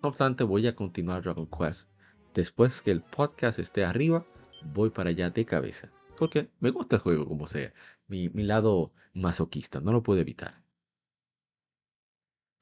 no 0.01 0.09
obstante, 0.09 0.43
voy 0.43 0.67
a 0.67 0.75
continuar 0.75 1.23
Dragon 1.23 1.47
Quest. 1.47 1.89
Después 2.35 2.81
que 2.81 2.91
el 2.91 3.01
podcast 3.01 3.57
esté 3.57 3.83
arriba, 3.83 4.25
voy 4.73 4.91
para 4.91 5.09
allá 5.09 5.31
de 5.31 5.45
cabeza. 5.45 5.91
Porque 6.17 6.49
me 6.59 6.69
gusta 6.69 6.97
el 6.97 7.01
juego 7.01 7.27
como 7.27 7.47
sea. 7.47 7.73
Mi, 8.07 8.29
lado 8.29 8.93
masoquista, 9.13 9.81
no 9.81 9.91
lo 9.91 10.03
puedo 10.03 10.19
evitar. 10.19 10.61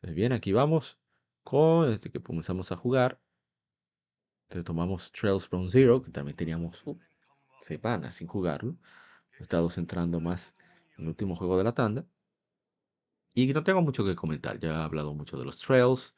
bien, 0.02 0.32
aquí 0.32 0.54
vamos 0.54 0.98
con 1.44 1.92
este 1.92 2.10
que 2.10 2.22
comenzamos 2.22 2.72
a 2.72 2.78
jugar. 2.78 3.20
tomamos 4.64 5.12
Trails 5.12 5.46
from 5.46 5.68
Zero, 5.68 6.02
que 6.02 6.12
también 6.12 6.38
teníamos 6.38 6.82
uh, 6.86 6.98
sin 8.10 8.28
jugarlo. 8.28 8.78
He 9.38 9.44
estado 9.44 9.70
centrando 9.70 10.20
más 10.22 10.54
el 11.02 11.08
último 11.10 11.36
juego 11.36 11.58
de 11.58 11.64
la 11.64 11.74
tanda. 11.74 12.06
Y 13.34 13.52
no 13.54 13.64
tengo 13.64 13.82
mucho 13.82 14.06
que 14.06 14.16
comentar. 14.16 14.60
Ya 14.60 14.70
he 14.72 14.84
hablado 14.84 15.14
mucho 15.14 15.38
de 15.38 15.46
los 15.46 15.60
Trails. 15.60 16.16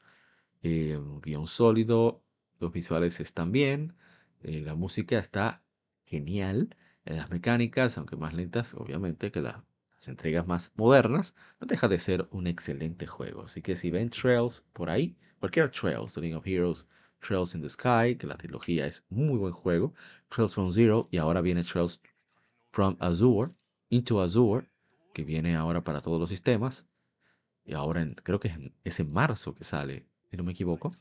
Eh, 0.62 0.98
guion 1.22 1.46
sólido. 1.46 2.22
Los 2.60 2.72
visuales 2.72 3.20
están 3.20 3.52
bien. 3.52 3.94
Eh, 4.42 4.60
la 4.60 4.74
música 4.74 5.18
está 5.18 5.62
genial. 6.04 6.76
las 7.04 7.30
mecánicas, 7.30 7.98
aunque 7.98 8.16
más 8.16 8.32
lentas, 8.34 8.74
obviamente, 8.74 9.30
que 9.30 9.40
las 9.42 9.62
entregas 10.08 10.46
más 10.46 10.72
modernas, 10.76 11.34
no 11.60 11.66
deja 11.66 11.88
de 11.88 11.98
ser 11.98 12.28
un 12.30 12.46
excelente 12.46 13.06
juego. 13.06 13.42
Así 13.44 13.62
que 13.62 13.76
si 13.76 13.90
ven 13.90 14.10
Trails 14.10 14.64
por 14.72 14.90
ahí, 14.90 15.16
cualquier 15.38 15.70
Trails, 15.70 16.14
The 16.14 16.20
Ring 16.20 16.34
of 16.34 16.46
Heroes, 16.46 16.86
Trails 17.20 17.54
in 17.54 17.62
the 17.62 17.68
Sky, 17.68 18.16
que 18.18 18.26
la 18.26 18.36
trilogía 18.36 18.86
es 18.86 19.04
muy 19.08 19.38
buen 19.38 19.52
juego, 19.52 19.94
Trails 20.28 20.54
from 20.54 20.70
Zero 20.70 21.08
y 21.10 21.18
ahora 21.18 21.40
viene 21.40 21.62
Trails 21.62 22.00
from 22.70 22.96
Azure, 23.00 23.52
Into 23.90 24.20
Azure, 24.20 24.66
que 25.14 25.24
viene 25.24 25.56
ahora 25.56 25.82
para 25.82 26.02
todos 26.02 26.20
los 26.20 26.28
sistemas. 26.28 26.86
Y 27.64 27.72
ahora 27.72 28.06
creo 28.22 28.38
que 28.38 28.52
es 28.84 29.00
en, 29.00 29.10
marzo 29.10 29.54
que 29.54 29.64
sale, 29.64 30.04
si 30.30 30.36
no 30.36 30.44
me 30.44 30.52
equivoco. 30.52 30.94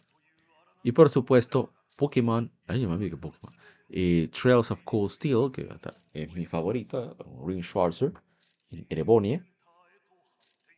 Y 0.84 0.93
por 0.93 1.10
supuesto, 1.10 1.74
Pokémon, 1.98 2.50
ay, 2.67 2.82
yo 2.82 2.88
me 2.88 2.96
olvidé 2.96 3.10
que 3.10 3.17
Pokémon, 3.17 3.53
y 3.89 4.27
Trails 4.29 4.72
of 4.72 4.79
Cold 4.86 5.10
Steel, 5.10 5.51
que 5.51 5.67
es 6.13 6.34
mi 6.34 6.46
favorita, 6.46 7.15
Ring 7.46 7.62
Schwarzer, 7.62 8.13
Erebonia. 8.89 9.46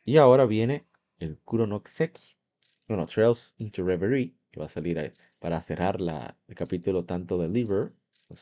Y 0.03 0.17
ahora 0.17 0.45
viene 0.45 0.85
el 1.19 1.37
Kuronoxeki, 1.39 2.37
bueno, 2.87 3.05
Trails 3.05 3.55
into 3.57 3.83
Reverie, 3.83 4.33
que 4.51 4.59
va 4.59 4.65
a 4.65 4.69
salir 4.69 5.13
para 5.39 5.61
cerrar 5.61 6.01
la, 6.01 6.35
el 6.47 6.55
capítulo 6.55 7.05
tanto 7.05 7.37
de 7.37 7.47
Liver, 7.49 7.91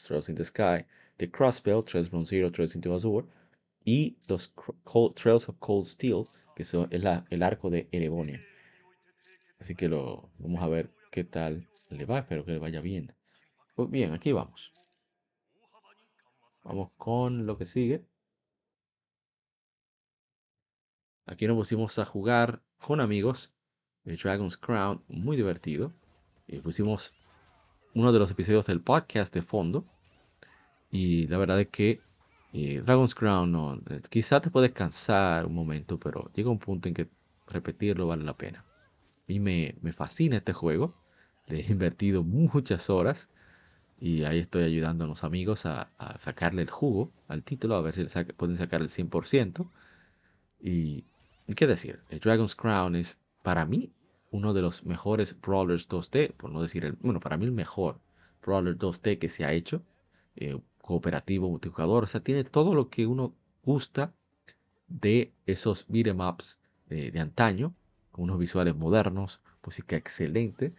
Trails 0.07 0.29
in 0.29 0.35
the 0.35 0.45
Sky, 0.45 0.85
de 1.17 1.29
Crossbell, 1.29 1.83
Trails 1.83 2.09
from 2.09 2.23
Zero, 2.25 2.51
Trails 2.51 2.75
into 2.75 2.93
Azure, 2.93 3.25
y 3.85 4.17
los 4.27 4.53
Trails 5.15 5.49
of 5.49 5.57
Cold 5.59 5.85
Steel, 5.85 6.25
que 6.55 6.63
son 6.63 6.87
el, 6.91 7.07
el 7.29 7.43
arco 7.43 7.69
de 7.69 7.87
Erebonia. 7.91 8.41
Así 9.59 9.75
que 9.75 9.87
lo 9.87 10.29
vamos 10.39 10.61
a 10.61 10.67
ver 10.67 10.91
qué 11.11 11.23
tal 11.23 11.67
le 11.89 12.05
va, 12.05 12.19
espero 12.19 12.45
que 12.45 12.51
le 12.51 12.59
vaya 12.59 12.81
bien. 12.81 13.13
Pues 13.75 13.89
bien, 13.89 14.13
aquí 14.13 14.31
vamos. 14.31 14.71
Vamos 16.63 16.93
con 16.97 17.45
lo 17.45 17.57
que 17.57 17.65
sigue. 17.65 18.05
Aquí 21.25 21.47
nos 21.47 21.57
pusimos 21.57 21.97
a 21.99 22.05
jugar 22.05 22.61
con 22.79 22.99
amigos 22.99 23.51
de 24.03 24.15
Dragon's 24.15 24.57
Crown, 24.57 25.03
muy 25.07 25.37
divertido. 25.37 25.93
Y 26.47 26.59
pusimos 26.59 27.13
uno 27.93 28.11
de 28.11 28.19
los 28.19 28.31
episodios 28.31 28.65
del 28.67 28.81
podcast 28.81 29.33
de 29.33 29.41
fondo. 29.41 29.85
Y 30.91 31.27
la 31.27 31.37
verdad 31.37 31.59
es 31.59 31.69
que 31.69 32.01
Dragon's 32.53 33.15
Crown 33.15 33.51
no, 33.51 33.81
eh, 33.89 34.01
quizá 34.09 34.39
te 34.39 34.51
puedes 34.51 34.71
cansar 34.71 35.45
un 35.47 35.55
momento, 35.55 35.99
pero 35.99 36.31
llega 36.35 36.51
un 36.51 36.59
punto 36.59 36.87
en 36.87 36.93
que 36.93 37.09
repetirlo 37.47 38.07
vale 38.07 38.23
la 38.23 38.37
pena. 38.37 38.59
A 38.59 39.25
mí 39.27 39.39
me, 39.39 39.75
fascina 39.91 40.37
este 40.37 40.53
juego. 40.53 40.93
Le 41.47 41.61
he 41.61 41.71
invertido 41.71 42.23
muchas 42.23 42.89
horas 42.89 43.29
y 43.99 44.23
ahí 44.23 44.39
estoy 44.39 44.63
ayudando 44.63 45.05
a 45.05 45.07
los 45.07 45.23
amigos 45.23 45.65
a, 45.65 45.89
sacarle 46.19 46.61
el 46.61 46.69
jugo 46.69 47.11
al 47.27 47.43
título, 47.43 47.75
a 47.75 47.81
ver 47.81 47.93
si 47.95 48.05
pueden 48.37 48.57
sacar 48.57 48.81
el 48.81 48.89
100%. 48.89 49.67
Y 50.61 51.03
qué 51.55 51.67
decir, 51.67 52.01
el 52.09 52.19
Dragon's 52.19 52.55
Crown 52.55 52.95
es 52.95 53.17
para 53.41 53.65
mí 53.65 53.91
uno 54.31 54.53
de 54.53 54.61
los 54.61 54.85
mejores 54.85 55.39
brawlers 55.41 55.87
2D, 55.89 56.33
por 56.33 56.51
no 56.51 56.61
decir 56.61 56.85
el, 56.85 56.93
bueno, 56.93 57.19
para 57.19 57.37
mí 57.37 57.45
el 57.45 57.51
mejor 57.51 57.99
brawler 58.43 58.77
2D 58.77 59.19
que 59.19 59.29
se 59.29 59.45
ha 59.45 59.53
hecho, 59.53 59.83
eh, 60.35 60.59
cooperativo, 60.83 61.49
multijugador, 61.49 62.03
o 62.03 62.07
sea, 62.07 62.21
tiene 62.21 62.43
todo 62.43 62.75
lo 62.75 62.89
que 62.89 63.07
uno 63.07 63.33
gusta 63.63 64.13
de 64.87 65.31
esos 65.45 65.85
beat'em 65.87 66.19
ups 66.19 66.59
eh, 66.89 67.09
de 67.09 67.19
antaño, 67.21 67.73
con 68.11 68.25
unos 68.25 68.37
visuales 68.37 68.75
modernos, 68.75 69.39
música 69.65 69.95
excelente, 69.95 70.73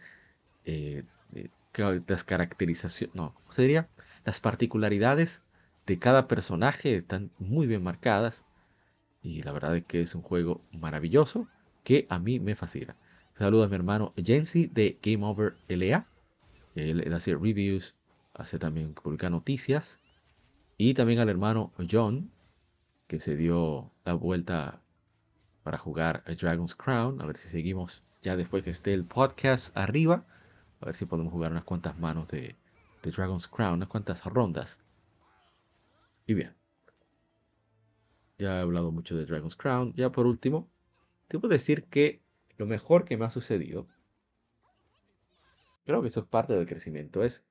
eh, 0.63 1.03
las 2.07 2.23
caracterizaciones, 2.23 3.15
no, 3.15 3.33
¿cómo 3.33 3.51
se 3.51 3.63
diría? 3.63 3.89
Las 4.23 4.39
particularidades 4.39 5.41
de 5.87 5.97
cada 5.97 6.27
personaje 6.27 6.95
están 6.97 7.31
muy 7.39 7.65
bien 7.65 7.83
marcadas, 7.83 8.43
y 9.23 9.41
la 9.41 9.51
verdad 9.51 9.75
es 9.75 9.85
que 9.85 10.01
es 10.01 10.13
un 10.13 10.21
juego 10.21 10.61
maravilloso 10.71 11.47
que 11.83 12.05
a 12.09 12.19
mí 12.19 12.39
me 12.39 12.55
fascina. 12.55 12.95
Saludos 13.39 13.65
a 13.65 13.69
mi 13.69 13.75
hermano 13.75 14.13
Jensi 14.15 14.67
de 14.67 14.99
Game 15.01 15.25
Over 15.25 15.55
LA. 15.67 16.05
Él, 16.75 17.11
hace 17.11 17.33
reviews, 17.33 17.95
hace 18.35 18.59
también 18.59 18.93
publica 18.93 19.29
noticias. 19.29 19.99
Y 20.77 20.93
también 20.93 21.19
al 21.19 21.29
hermano 21.29 21.71
John, 21.89 22.31
que 23.07 23.19
se 23.19 23.35
dio 23.35 23.91
la 24.03 24.13
vuelta 24.13 24.81
para 25.63 25.77
jugar 25.77 26.23
a 26.27 26.33
Dragon's 26.33 26.75
Crown. 26.75 27.21
A 27.21 27.25
ver 27.25 27.37
si 27.37 27.49
seguimos 27.49 28.03
ya 28.21 28.35
después 28.35 28.63
que 28.63 28.69
esté 28.69 28.93
el 28.93 29.05
podcast 29.05 29.75
arriba. 29.77 30.25
A 30.81 30.85
ver 30.85 30.95
si 30.95 31.05
podemos 31.05 31.31
jugar 31.31 31.51
unas 31.51 31.63
cuantas 31.63 31.97
manos 31.97 32.27
de, 32.27 32.55
de 33.03 33.11
Dragon's 33.11 33.47
Crown, 33.47 33.75
unas 33.75 33.89
cuantas 33.89 34.23
rondas. 34.25 34.79
Y 36.27 36.33
bien, 36.33 36.55
ya 38.37 38.57
he 38.57 38.61
hablado 38.61 38.91
mucho 38.91 39.15
de 39.15 39.25
Dragon's 39.25 39.55
Crown. 39.55 39.93
Ya 39.95 40.11
por 40.11 40.25
último, 40.25 40.69
debo 41.29 41.47
decir 41.47 41.85
que 41.85 42.21
lo 42.57 42.65
mejor 42.65 43.05
que 43.05 43.17
me 43.17 43.25
ha 43.25 43.29
sucedido, 43.29 43.87
creo 45.85 46.01
que 46.01 46.09
eso 46.09 46.21
es 46.21 46.25
parte 46.25 46.53
del 46.53 46.67
crecimiento, 46.67 47.23
es 47.23 47.43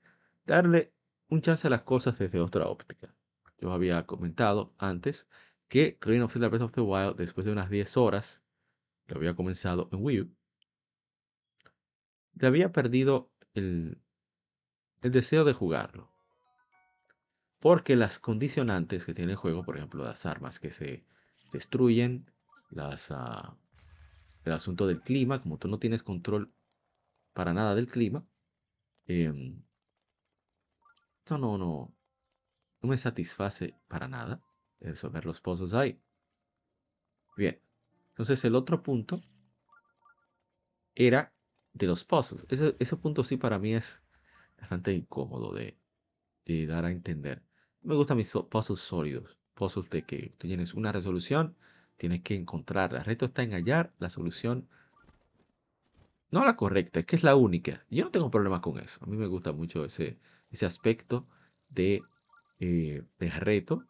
darle 0.47 0.93
un 1.29 1.41
chance 1.41 1.67
a 1.67 1.71
las 1.71 1.83
cosas 1.83 2.19
desde 2.19 2.41
otra 2.41 2.67
óptica. 2.67 3.15
Yo 3.59 3.73
había 3.73 4.07
comentado 4.07 4.75
antes 4.79 5.27
que 5.69 5.93
Train 5.93 6.23
of 6.23 6.37
Breath 6.37 6.63
of 6.63 6.73
the 6.73 6.81
Wild, 6.81 7.17
después 7.17 7.47
de 7.47 7.53
unas 7.53 7.71
10 7.71 7.97
horas, 7.97 8.43
lo 9.07 9.17
había 9.17 9.35
comenzado 9.35 9.89
en 9.93 9.99
Wii 10.03 10.21
U, 10.21 10.37
le 12.35 12.47
había 12.47 12.73
perdido 12.73 13.31
el, 13.55 13.99
el 15.03 15.13
deseo 15.13 15.45
de 15.45 15.53
jugarlo. 15.53 16.11
Porque 17.61 17.97
las 17.97 18.19
condicionantes 18.19 19.07
que 19.07 19.15
tiene 19.15 19.33
el 19.33 19.39
juego, 19.39 19.65
por 19.65 19.77
ejemplo, 19.77 20.05
las 20.05 20.27
armas 20.27 20.61
que 20.61 20.71
se 20.71 21.07
destruyen, 21.53 22.31
las, 22.71 23.11
ah, 23.11 23.57
el 24.45 24.53
asunto 24.53 24.87
del 24.87 25.01
clima, 25.01 25.41
como 25.41 25.59
tú 25.59 25.69
no 25.69 25.79
tienes 25.79 26.03
control 26.03 26.53
para 27.33 27.55
nada 27.55 27.75
del 27.75 27.87
clima, 27.87 28.27
em, 29.07 29.63
esto 31.25 31.39
no, 31.39 31.57
no, 31.57 31.91
no 32.83 32.89
me 32.89 32.99
satisface 32.99 33.75
para 33.89 34.07
nada 34.07 34.43
resolver 34.81 35.25
los 35.25 35.41
pozos 35.41 35.73
ahí. 35.73 35.99
Bien, 37.35 37.59
entonces 38.11 38.45
el 38.45 38.55
otro 38.55 38.83
punto 38.83 39.23
era 40.95 41.33
de 41.73 41.87
los 41.87 42.05
pozos. 42.05 42.47
Ese, 42.51 42.77
ese 42.79 42.97
punto 42.97 43.25
sí 43.25 43.39
para 43.39 43.59
mí 43.59 43.75
es 43.75 44.03
bastante 44.61 44.93
incómodo 44.93 45.55
de, 45.55 45.79
de 46.45 46.67
dar 46.67 46.85
a 46.85 46.91
entender 46.91 47.43
me 47.85 47.95
gustan 47.95 48.17
mis 48.17 48.33
puzzles 48.51 48.81
sólidos, 48.81 49.39
puzzles 49.55 49.91
de 49.91 50.03
que 50.03 50.35
tú 50.39 50.49
tienes 50.49 50.75
una 50.75 50.91
resolución, 50.91 51.55
tienes 51.99 52.23
que 52.23 52.35
encontrarla. 52.35 53.01
El 53.01 53.05
reto 53.05 53.27
está 53.27 53.43
en 53.43 53.53
hallar 53.53 53.93
la 53.99 54.09
solución, 54.09 54.67
no 56.31 56.45
la 56.45 56.57
correcta, 56.57 57.01
es 57.01 57.07
que 57.07 57.17
es 57.17 57.23
la 57.23 57.37
única. 57.37 57.85
Yo 57.91 58.05
no 58.05 58.11
tengo 58.11 58.31
problema 58.31 58.63
con 58.63 58.79
eso. 58.79 58.99
A 59.03 59.07
mí 59.07 59.17
me 59.17 59.27
gusta 59.27 59.53
mucho 59.53 59.85
ese, 59.85 60.19
ese 60.55 60.67
aspecto 60.67 61.25
de, 61.75 62.03
eh, 62.61 63.03
reto. 63.19 63.85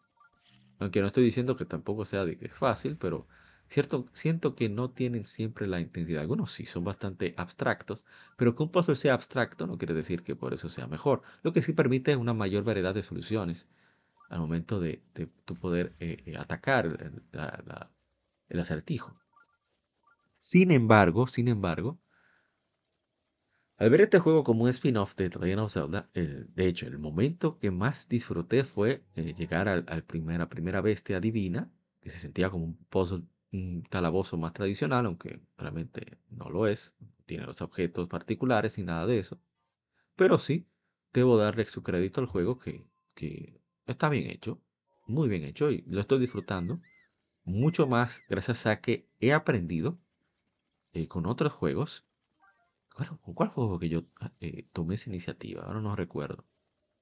Aunque 0.79 1.01
no 1.01 1.07
estoy 1.07 1.23
diciendo 1.23 1.55
que 1.55 1.65
tampoco 1.65 2.05
sea 2.05 2.25
de 2.25 2.35
fácil, 2.49 2.97
pero 2.97 3.27
cierto, 3.67 4.07
siento 4.13 4.55
que 4.55 4.69
no 4.69 4.91
tienen 4.91 5.25
siempre 5.25 5.67
la 5.67 5.79
intensidad. 5.79 6.21
Algunos 6.21 6.51
sí 6.51 6.65
son 6.65 6.83
bastante 6.83 7.33
abstractos, 7.37 8.05
pero 8.37 8.55
que 8.55 8.63
un 8.63 8.71
puzzle 8.71 8.95
sea 8.95 9.13
abstracto 9.13 9.67
no 9.67 9.77
quiere 9.77 9.93
decir 9.93 10.23
que 10.23 10.35
por 10.35 10.53
eso 10.53 10.69
sea 10.69 10.87
mejor. 10.87 11.21
Lo 11.43 11.53
que 11.53 11.61
sí 11.61 11.73
permite 11.73 12.11
es 12.11 12.17
una 12.17 12.33
mayor 12.33 12.63
variedad 12.63 12.93
de 12.93 13.03
soluciones 13.03 13.67
al 14.29 14.39
momento 14.39 14.79
de, 14.79 15.01
tu 15.45 15.55
poder 15.55 15.93
eh, 15.99 16.23
eh, 16.25 16.37
atacar 16.37 16.85
el, 18.49 18.59
acertijo. 18.59 19.15
Sin 20.39 20.71
embargo, 20.71 21.27
sin 21.27 21.47
embargo, 21.47 21.99
al 23.77 23.89
ver 23.89 24.01
este 24.01 24.19
juego 24.19 24.43
como 24.43 24.63
un 24.63 24.69
spin-off 24.69 25.15
de 25.15 25.29
The 25.29 25.39
Legend 25.39 25.61
of 25.61 25.73
Zelda, 25.73 26.09
de 26.13 26.67
hecho, 26.67 26.87
el 26.87 26.97
momento 26.97 27.59
que 27.59 27.71
más 27.71 28.07
disfruté 28.07 28.63
fue 28.63 29.03
eh, 29.15 29.33
llegar 29.37 29.67
al, 29.67 29.85
a 29.87 30.01
primera, 30.01 30.47
primera 30.47 30.81
bestia 30.81 31.19
divina, 31.19 31.69
que 32.01 32.09
se 32.09 32.19
sentía 32.19 32.49
como 32.49 32.65
un 32.65 32.77
puzzle, 32.89 33.23
un 33.51 33.81
calabozo 33.89 34.37
más 34.37 34.53
tradicional, 34.53 35.05
aunque 35.05 35.41
realmente 35.57 36.17
no 36.29 36.49
lo 36.49 36.67
es, 36.67 36.93
tiene 37.25 37.45
los 37.45 37.61
objetos 37.61 38.07
particulares 38.07 38.77
y 38.77 38.83
nada 38.83 39.05
de 39.05 39.19
eso. 39.19 39.39
Pero 40.15 40.39
sí, 40.39 40.67
debo 41.13 41.37
darle 41.37 41.65
su 41.65 41.83
crédito 41.83 42.21
al 42.21 42.27
juego 42.27 42.59
que, 42.59 42.85
que 43.13 43.59
está 43.85 44.09
bien 44.09 44.29
hecho, 44.29 44.61
muy 45.07 45.27
bien 45.29 45.43
hecho 45.43 45.69
y 45.71 45.83
lo 45.87 46.01
estoy 46.01 46.19
disfrutando 46.19 46.81
mucho 47.43 47.87
más 47.87 48.23
gracias 48.27 48.65
a 48.65 48.81
que 48.81 49.07
he 49.19 49.31
aprendido 49.31 49.99
eh, 50.93 51.07
con 51.07 51.25
otros 51.25 51.53
juegos 51.53 52.05
¿Cuál, 52.95 53.51
fue 53.51 53.79
que 53.79 53.89
yo 53.89 54.03
eh, 54.39 54.65
tomé 54.71 54.95
esa 54.95 55.09
iniciativa? 55.09 55.63
Ahora 55.63 55.81
no 55.81 55.95
recuerdo. 55.95 56.45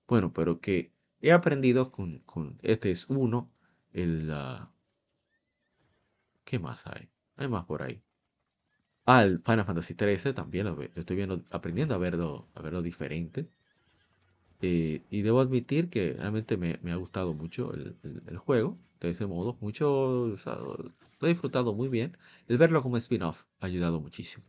Bueno, 0.08 0.34
pero 0.34 0.60
que 0.60 0.91
he 1.21 1.32
aprendido 1.32 1.91
con, 1.91 2.19
con 2.19 2.60
este 2.63 2.91
es 2.91 3.10
uno, 3.10 3.51
el... 3.93 4.32
Uh, 4.32 4.67
¿Qué 6.45 6.60
más 6.60 6.88
hay? 6.88 7.10
Hay 7.36 7.47
más 7.47 7.65
por 7.65 7.84
ahí. 7.84 8.01
Ah, 9.06 9.23
el 9.23 9.39
Final 9.39 9.65
Fantasy 9.65 9.93
XIII 9.93 10.34
también 10.34 10.65
lo, 10.65 10.82
estoy 10.82 11.15
viendo, 11.15 11.43
aprendiendo 11.51 11.93
a 11.93 11.97
verlo, 11.97 12.47
a 12.56 12.62
verlo 12.62 12.82
diferente. 12.82 13.47
Eh, 14.62 15.03
y 15.10 15.21
debo 15.21 15.41
admitir 15.41 15.89
que 15.89 16.13
realmente 16.13 16.58
me, 16.58 16.79
ha 16.91 16.95
gustado 16.95 17.34
mucho 17.34 17.73
el, 17.73 18.38
juego, 18.38 18.77
de 18.99 19.10
ese 19.12 19.27
modo. 19.27 19.58
Mucho, 19.62 20.36
lo 21.19 21.27
he 21.27 21.27
disfrutado 21.27 21.73
muy 21.73 21.89
bien. 21.89 22.17
El 22.47 22.58
verlo 22.58 22.82
como 22.82 22.97
spin-off 22.97 23.43
ha 23.60 23.65
ayudado 23.67 23.99
muchísimo. 23.99 24.45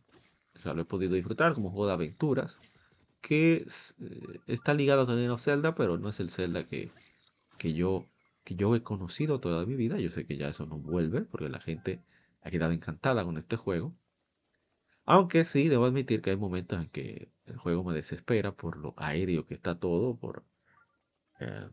Sea, 0.65 0.73
lo 0.73 0.81
he 0.81 0.85
podido 0.85 1.13
disfrutar 1.13 1.53
como 1.53 1.69
juego 1.69 1.85
de 1.85 1.93
aventuras, 1.93 2.59
que 3.21 3.67
eh, 3.99 4.39
está 4.47 4.73
ligado 4.73 5.03
a 5.03 5.05
The 5.05 5.37
Zelda, 5.37 5.75
pero 5.75 5.99
no 5.99 6.09
es 6.09 6.19
el 6.19 6.31
Zelda 6.31 6.67
que, 6.67 6.91
que, 7.59 7.73
yo, 7.73 8.07
que 8.43 8.55
yo 8.55 8.75
he 8.75 8.81
conocido 8.81 9.39
toda 9.39 9.63
mi 9.67 9.75
vida. 9.75 9.99
Yo 9.99 10.09
sé 10.09 10.25
que 10.25 10.37
ya 10.37 10.47
eso 10.47 10.65
no 10.65 10.79
vuelve, 10.79 11.21
porque 11.21 11.49
la 11.49 11.59
gente 11.59 12.01
ha 12.41 12.49
quedado 12.49 12.71
encantada 12.71 13.23
con 13.23 13.37
este 13.37 13.57
juego. 13.57 13.93
Aunque 15.05 15.45
sí, 15.45 15.69
debo 15.69 15.85
admitir 15.85 16.23
que 16.23 16.31
hay 16.31 16.35
momentos 16.35 16.81
en 16.81 16.89
que 16.89 17.29
el 17.45 17.57
juego 17.57 17.83
me 17.83 17.93
desespera 17.93 18.51
por 18.51 18.77
lo 18.77 18.95
aéreo 18.97 19.45
que 19.45 19.53
está 19.53 19.77
todo, 19.77 20.17
por... 20.17 20.43
Eh, 21.41 21.69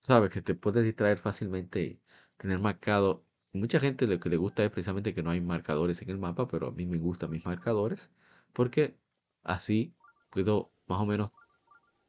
sabes, 0.00 0.30
que 0.30 0.42
te 0.42 0.56
puedes 0.56 0.82
distraer 0.82 1.18
fácilmente 1.18 1.84
y 1.84 2.00
tener 2.36 2.58
marcado... 2.58 3.24
Mucha 3.56 3.80
gente 3.80 4.06
lo 4.06 4.20
que 4.20 4.28
le 4.28 4.36
gusta 4.36 4.64
es 4.64 4.70
precisamente 4.70 5.14
que 5.14 5.22
no 5.22 5.30
hay 5.30 5.40
marcadores 5.40 6.00
en 6.02 6.10
el 6.10 6.18
mapa, 6.18 6.48
pero 6.48 6.68
a 6.68 6.70
mí 6.72 6.86
me 6.86 6.98
gustan 6.98 7.30
mis 7.30 7.44
marcadores, 7.44 8.08
porque 8.52 8.96
así 9.42 9.94
puedo 10.30 10.70
más 10.86 11.00
o 11.00 11.06
menos 11.06 11.30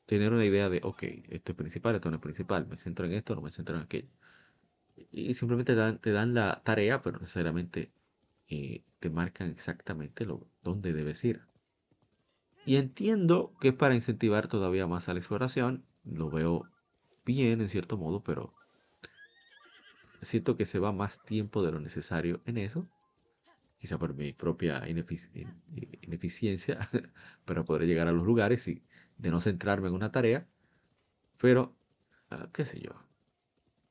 tener 0.05 0.33
una 0.33 0.45
idea 0.45 0.69
de, 0.69 0.81
ok, 0.83 1.03
esto 1.29 1.51
es 1.51 1.57
principal, 1.57 1.95
esto 1.95 2.09
no 2.09 2.17
es 2.17 2.21
principal, 2.21 2.67
me 2.67 2.77
centro 2.77 3.05
en 3.05 3.13
esto, 3.13 3.35
no 3.35 3.41
me 3.41 3.51
centro 3.51 3.75
en 3.75 3.83
aquello. 3.83 4.09
Y 5.11 5.33
simplemente 5.35 5.75
te 6.01 6.11
dan 6.11 6.33
la 6.33 6.61
tarea, 6.63 7.01
pero 7.01 7.19
necesariamente 7.19 7.91
eh, 8.49 8.83
te 8.99 9.09
marcan 9.09 9.49
exactamente 9.49 10.25
lo, 10.25 10.47
dónde 10.63 10.93
debes 10.93 11.23
ir. 11.23 11.41
Y 12.65 12.77
entiendo 12.77 13.53
que 13.61 13.73
para 13.73 13.95
incentivar 13.95 14.47
todavía 14.47 14.87
más 14.87 15.07
a 15.07 15.13
la 15.13 15.19
exploración, 15.19 15.85
lo 16.03 16.29
veo 16.29 16.65
bien 17.25 17.61
en 17.61 17.69
cierto 17.69 17.97
modo, 17.97 18.23
pero 18.23 18.53
siento 20.21 20.57
que 20.57 20.65
se 20.65 20.79
va 20.79 20.91
más 20.91 21.23
tiempo 21.23 21.63
de 21.63 21.71
lo 21.71 21.79
necesario 21.79 22.41
en 22.45 22.57
eso, 22.57 22.87
quizá 23.79 23.97
por 23.97 24.13
mi 24.13 24.33
propia 24.33 24.83
ineficiencia 26.01 26.89
para 27.45 27.63
poder 27.63 27.87
llegar 27.87 28.07
a 28.07 28.11
los 28.11 28.25
lugares 28.25 28.67
y 28.67 28.81
de 29.17 29.31
no 29.31 29.39
centrarme 29.39 29.87
en 29.87 29.93
una 29.93 30.11
tarea, 30.11 30.47
pero 31.39 31.75
ah, 32.29 32.49
qué 32.53 32.65
sé 32.65 32.79
yo. 32.79 32.91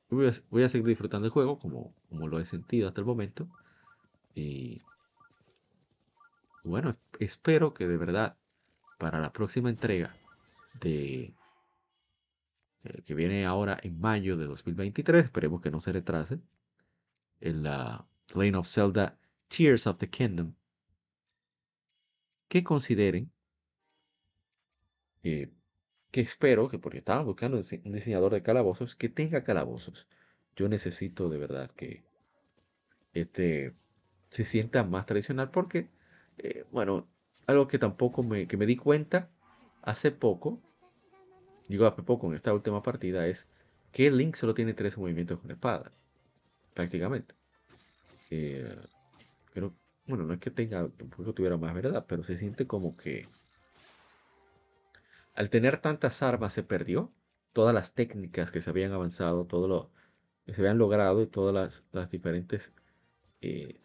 Voy 0.09 0.27
a, 0.27 0.31
voy 0.49 0.63
a, 0.63 0.69
seguir 0.69 0.87
disfrutando 0.87 1.25
el 1.25 1.31
juego 1.31 1.59
como, 1.59 1.93
como 2.09 2.27
lo 2.27 2.39
he 2.39 2.45
sentido 2.45 2.87
hasta 2.87 3.01
el 3.01 3.07
momento 3.07 3.49
y 4.33 4.81
bueno, 6.63 6.95
espero 7.19 7.73
que 7.73 7.87
de 7.87 7.97
verdad 7.97 8.37
para 8.97 9.19
la 9.19 9.31
próxima 9.31 9.69
entrega 9.69 10.15
de 10.81 11.33
eh, 12.87 13.01
que 13.03 13.13
viene 13.13 13.45
ahora 13.45 13.77
en 13.81 13.99
mayo 13.99 14.37
de 14.37 14.45
2023, 14.45 15.25
esperemos 15.25 15.61
que 15.61 15.71
no 15.71 15.81
se 15.81 15.91
retrase, 15.91 16.39
en 17.41 17.63
la 17.63 18.05
Lane 18.33 18.57
of 18.57 18.67
Zelda 18.67 19.17
Tears 19.47 19.87
of 19.87 19.97
the 19.97 20.09
Kingdom, 20.09 20.53
que 22.47 22.63
consideren 22.63 23.31
que 25.21 26.21
espero 26.21 26.69
que, 26.69 26.79
porque 26.79 26.99
estaba 26.99 27.21
buscando 27.23 27.57
un 27.57 27.91
diseñador 27.91 28.33
de 28.33 28.41
calabozos, 28.41 28.95
que 28.95 29.09
tenga 29.09 29.43
calabozos. 29.43 30.07
Yo 30.55 30.69
necesito 30.69 31.29
de 31.29 31.37
verdad 31.37 31.69
que 31.71 32.03
este 33.13 33.75
se 34.29 34.43
sienta 34.45 34.83
más 34.83 35.05
tradicional 35.05 35.51
porque, 35.51 35.89
eh, 36.37 36.65
bueno, 36.71 37.07
algo 37.45 37.67
que 37.67 37.79
tampoco 37.79 38.23
me, 38.23 38.47
que 38.47 38.57
me 38.57 38.65
di 38.65 38.77
cuenta 38.77 39.29
hace 39.81 40.11
poco, 40.11 40.61
digo 41.67 41.85
hace 41.85 42.03
poco 42.03 42.27
en 42.27 42.35
esta 42.35 42.53
última 42.53 42.81
partida, 42.81 43.27
es 43.27 43.47
que 43.91 44.11
Link 44.11 44.35
solo 44.35 44.53
tiene 44.53 44.73
tres 44.73 44.97
movimientos 44.97 45.39
con 45.39 45.47
la 45.47 45.53
espada, 45.53 45.91
prácticamente. 46.73 47.35
Eh, 48.29 48.77
pero, 49.53 49.73
bueno, 50.05 50.25
no 50.25 50.33
es 50.33 50.39
que 50.39 50.51
tenga, 50.51 50.87
tampoco 50.89 51.33
tuviera 51.33 51.57
más 51.57 51.73
verdad, 51.73 52.05
pero 52.07 52.23
se 52.23 52.37
siente 52.37 52.67
como 52.67 52.95
que 52.97 53.27
al 55.35 55.49
tener 55.49 55.79
tantas 55.79 56.23
armas 56.23 56.53
se 56.53 56.63
perdió 56.63 57.11
todas 57.53 57.73
las 57.73 57.93
técnicas 57.93 58.51
que 58.51 58.61
se 58.61 58.69
habían 58.69 58.91
avanzado, 58.91 59.45
todo 59.45 59.67
lo 59.67 59.89
que 60.45 60.53
se 60.53 60.61
habían 60.61 60.77
logrado 60.77 61.21
y 61.21 61.27
todas 61.27 61.83
las, 61.91 62.09
diferentes 62.09 62.71
eh, 63.41 63.79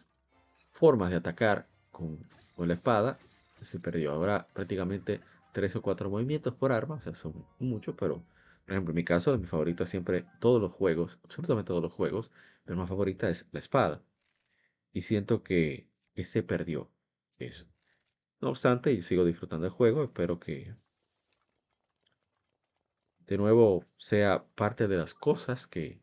formas 0.71 1.11
de 1.11 1.17
atacar 1.17 1.67
con, 1.91 2.19
la 2.57 2.73
espada 2.73 3.19
se 3.61 3.79
perdió. 3.79 4.11
Ahora 4.11 4.47
prácticamente 4.53 5.21
tres 5.53 5.75
o 5.77 5.81
cuatro 5.81 6.09
movimientos 6.09 6.53
por 6.55 6.73
arma, 6.73 6.95
o 6.95 7.01
sea, 7.01 7.15
son 7.15 7.45
muchos, 7.59 7.95
pero 7.97 8.25
por 8.65 8.73
ejemplo, 8.73 8.91
en 8.91 8.95
mi 8.95 9.03
caso, 9.03 9.37
mi 9.37 9.47
favorita 9.47 9.85
siempre, 9.85 10.25
todos 10.39 10.61
los 10.61 10.71
juegos, 10.71 11.19
absolutamente 11.23 11.67
todos 11.67 11.83
los 11.83 11.91
juegos, 11.91 12.31
pero 12.63 12.79
mi 12.79 12.87
favorita 12.87 13.29
es 13.29 13.45
la 13.51 13.59
espada. 13.59 14.01
Y 14.93 15.01
siento 15.01 15.43
que, 15.43 15.87
se 16.23 16.43
perdió 16.43 16.89
eso. 17.39 17.65
No 18.39 18.49
obstante, 18.49 18.95
yo 18.95 19.01
sigo 19.01 19.25
disfrutando 19.25 19.65
el 19.65 19.71
juego, 19.71 20.03
espero 20.03 20.39
que 20.39 20.75
de 23.25 23.37
nuevo 23.37 23.85
sea 23.97 24.45
parte 24.55 24.87
de 24.87 24.97
las 24.97 25.13
cosas 25.15 25.65
que, 25.65 26.01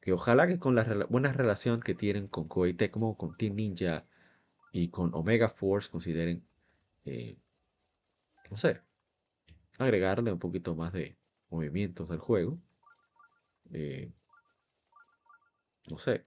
que 0.00 0.12
ojalá 0.12 0.46
que 0.46 0.58
con 0.58 0.74
la 0.74 1.06
buena 1.08 1.32
relación 1.32 1.80
que 1.80 1.94
tienen 1.94 2.28
con 2.28 2.48
Koei 2.48 2.74
Tecmo, 2.74 3.16
con 3.16 3.36
Team 3.36 3.56
Ninja 3.56 4.06
y 4.72 4.90
con 4.90 5.14
Omega 5.14 5.48
Force 5.48 5.90
consideren, 5.90 6.46
eh, 7.04 7.38
no 8.50 8.56
sé, 8.56 8.80
agregarle 9.78 10.32
un 10.32 10.38
poquito 10.38 10.74
más 10.74 10.92
de 10.92 11.16
movimientos 11.50 12.10
al 12.10 12.18
juego. 12.18 12.58
Eh, 13.72 14.10
no 15.88 15.98
sé. 15.98 16.24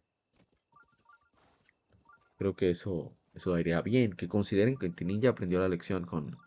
Creo 2.38 2.55
que 2.55 2.69
eso, 2.69 3.13
eso 3.34 3.58
iría 3.60 3.82
bien. 3.82 4.13
Que 4.13 4.27
consideren 4.27 4.77
que 4.77 5.05
Ninja 5.05 5.29
aprendió 5.29 5.60
la 5.60 5.69
lección 5.69 6.05
con, 6.05 6.38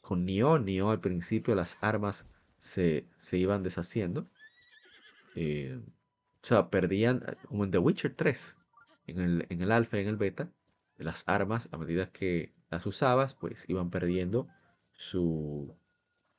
con 0.00 0.24
Nioh. 0.24 0.58
Nioh 0.58 0.90
al 0.90 1.00
principio 1.00 1.54
las 1.54 1.76
armas 1.80 2.26
se, 2.58 3.06
se 3.18 3.38
iban 3.38 3.62
deshaciendo. 3.62 4.26
Eh, 5.34 5.80
o 6.42 6.46
sea, 6.46 6.70
perdían, 6.70 7.24
como 7.46 7.64
en 7.64 7.70
The 7.70 7.78
Witcher 7.78 8.14
3, 8.14 8.56
en 9.06 9.18
el, 9.20 9.46
en 9.50 9.62
el 9.62 9.72
alfa 9.72 9.98
y 9.98 10.02
en 10.02 10.08
el 10.08 10.16
beta, 10.16 10.50
las 10.96 11.28
armas, 11.28 11.68
a 11.72 11.78
medida 11.78 12.10
que 12.10 12.52
las 12.70 12.86
usabas, 12.86 13.34
pues 13.34 13.68
iban 13.68 13.90
perdiendo 13.90 14.48
su, 14.92 15.76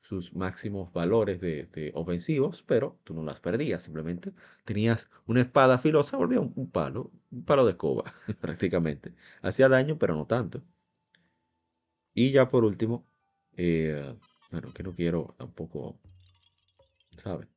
sus 0.02 0.34
máximos 0.34 0.92
valores 0.94 1.40
de, 1.42 1.92
ofensivos, 1.94 2.64
pero 2.68 3.00
tú 3.04 3.14
no 3.14 3.24
las 3.24 3.40
perdías, 3.40 3.84
simplemente 3.84 4.34
tenías 4.66 5.10
una 5.26 5.42
espada 5.42 5.78
filosa, 5.80 6.18
volvía 6.18 6.40
un, 6.40 6.72
palo, 6.72 7.12
un 7.32 7.44
palo 7.46 7.66
de 7.66 7.78
coba, 7.78 8.14
prácticamente. 8.42 9.14
Hacía 9.42 9.70
daño, 9.70 9.98
pero 9.98 10.16
no 10.16 10.26
tanto. 10.26 10.62
Y 12.14 12.32
ya 12.32 12.50
por 12.50 12.64
último, 12.66 13.06
eh, 13.56 14.16
bueno, 14.52 14.74
que 14.74 14.84
no 14.84 14.94
quiero 14.94 15.36
tampoco, 15.38 16.00
¿sabes? 17.18 17.48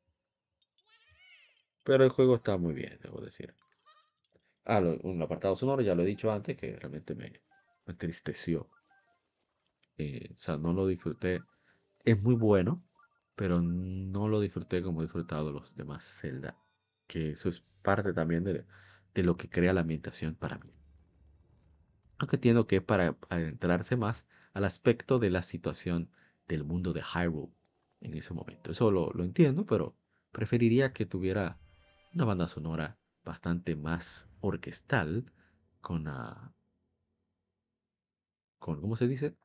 Pero 1.83 2.05
el 2.05 2.11
juego 2.11 2.37
está 2.37 2.57
muy 2.57 2.73
bien, 2.73 2.99
debo 3.03 3.21
decir. 3.21 3.55
Ah, 4.65 4.81
un 5.03 5.21
apartado 5.21 5.57
sonoro, 5.57 5.83
ya 5.83 5.95
lo 5.95 6.03
he 6.03 6.07
dicho 6.07 6.33
antes, 6.33 6.57
que 6.57 6.75
realmente 6.77 7.15
me, 7.15 7.33
entristeció. 7.87 8.69
Eh, 9.99 10.31
o 10.35 10.39
sea, 10.39 10.57
no 10.57 10.73
lo 10.73 10.87
disfruté. 10.87 11.43
Es 12.05 12.21
muy 12.21 12.35
bueno, 12.35 12.83
pero 13.37 13.61
no 13.63 14.29
lo 14.29 14.41
disfruté 14.41 14.83
como 14.83 15.01
he 15.01 15.05
disfrutado 15.05 15.53
los 15.53 15.77
demás 15.77 16.05
Zelda. 16.05 16.57
Que 17.07 17.31
eso 17.31 17.49
es 17.49 17.63
parte 17.83 18.13
también 18.13 18.45
de, 18.45 18.65
de 19.15 19.23
lo 19.23 19.37
que 19.37 19.49
crea 19.49 19.73
la 19.73 19.83
ambientación 19.83 20.35
para 20.35 20.59
mí. 20.59 20.73
Aunque 22.19 22.37
entiendo 22.37 22.67
que 22.67 22.81
para 22.81 23.17
adentrarse 23.29 23.97
más 23.97 24.27
al 24.53 24.65
aspecto 24.65 25.19
de 25.19 25.31
la 25.31 25.43
situación 25.43 26.11
del 26.49 26.65
mundo 26.65 26.93
de 26.93 27.03
Hyrule 27.03 27.53
en 28.01 28.15
ese 28.15 28.35
momento. 28.35 28.71
Eso 28.71 28.91
lo, 28.91 29.11
lo 29.13 29.25
entiendo, 29.25 29.67
pero 29.67 29.97
preferiría 30.31 30.93
que 30.93 31.07
tuviera 31.07 31.59
una 32.15 32.25
banda 32.25 32.47
sonora 32.49 32.99
bastante 33.25 33.75
más 33.77 34.29
orquestal, 34.41 35.25
con, 35.81 36.07
con 38.65 38.81
¿cómo 38.81 38.97
se 38.97 39.07
dice? 39.07 39.37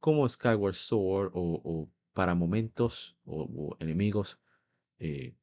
Como 0.00 0.26
Skyward 0.26 0.72
Sword 0.74 1.32
o, 1.34 1.90
para 2.14 2.34
momentos 2.34 3.14
o, 3.26 3.76
enemigos 3.78 4.40
eh, 4.98 5.36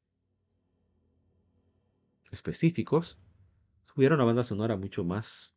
específicos, 2.32 3.16
tuviera 3.84 4.16
una 4.16 4.24
banda 4.24 4.42
sonora 4.42 4.76
mucho 4.76 5.04
más 5.04 5.54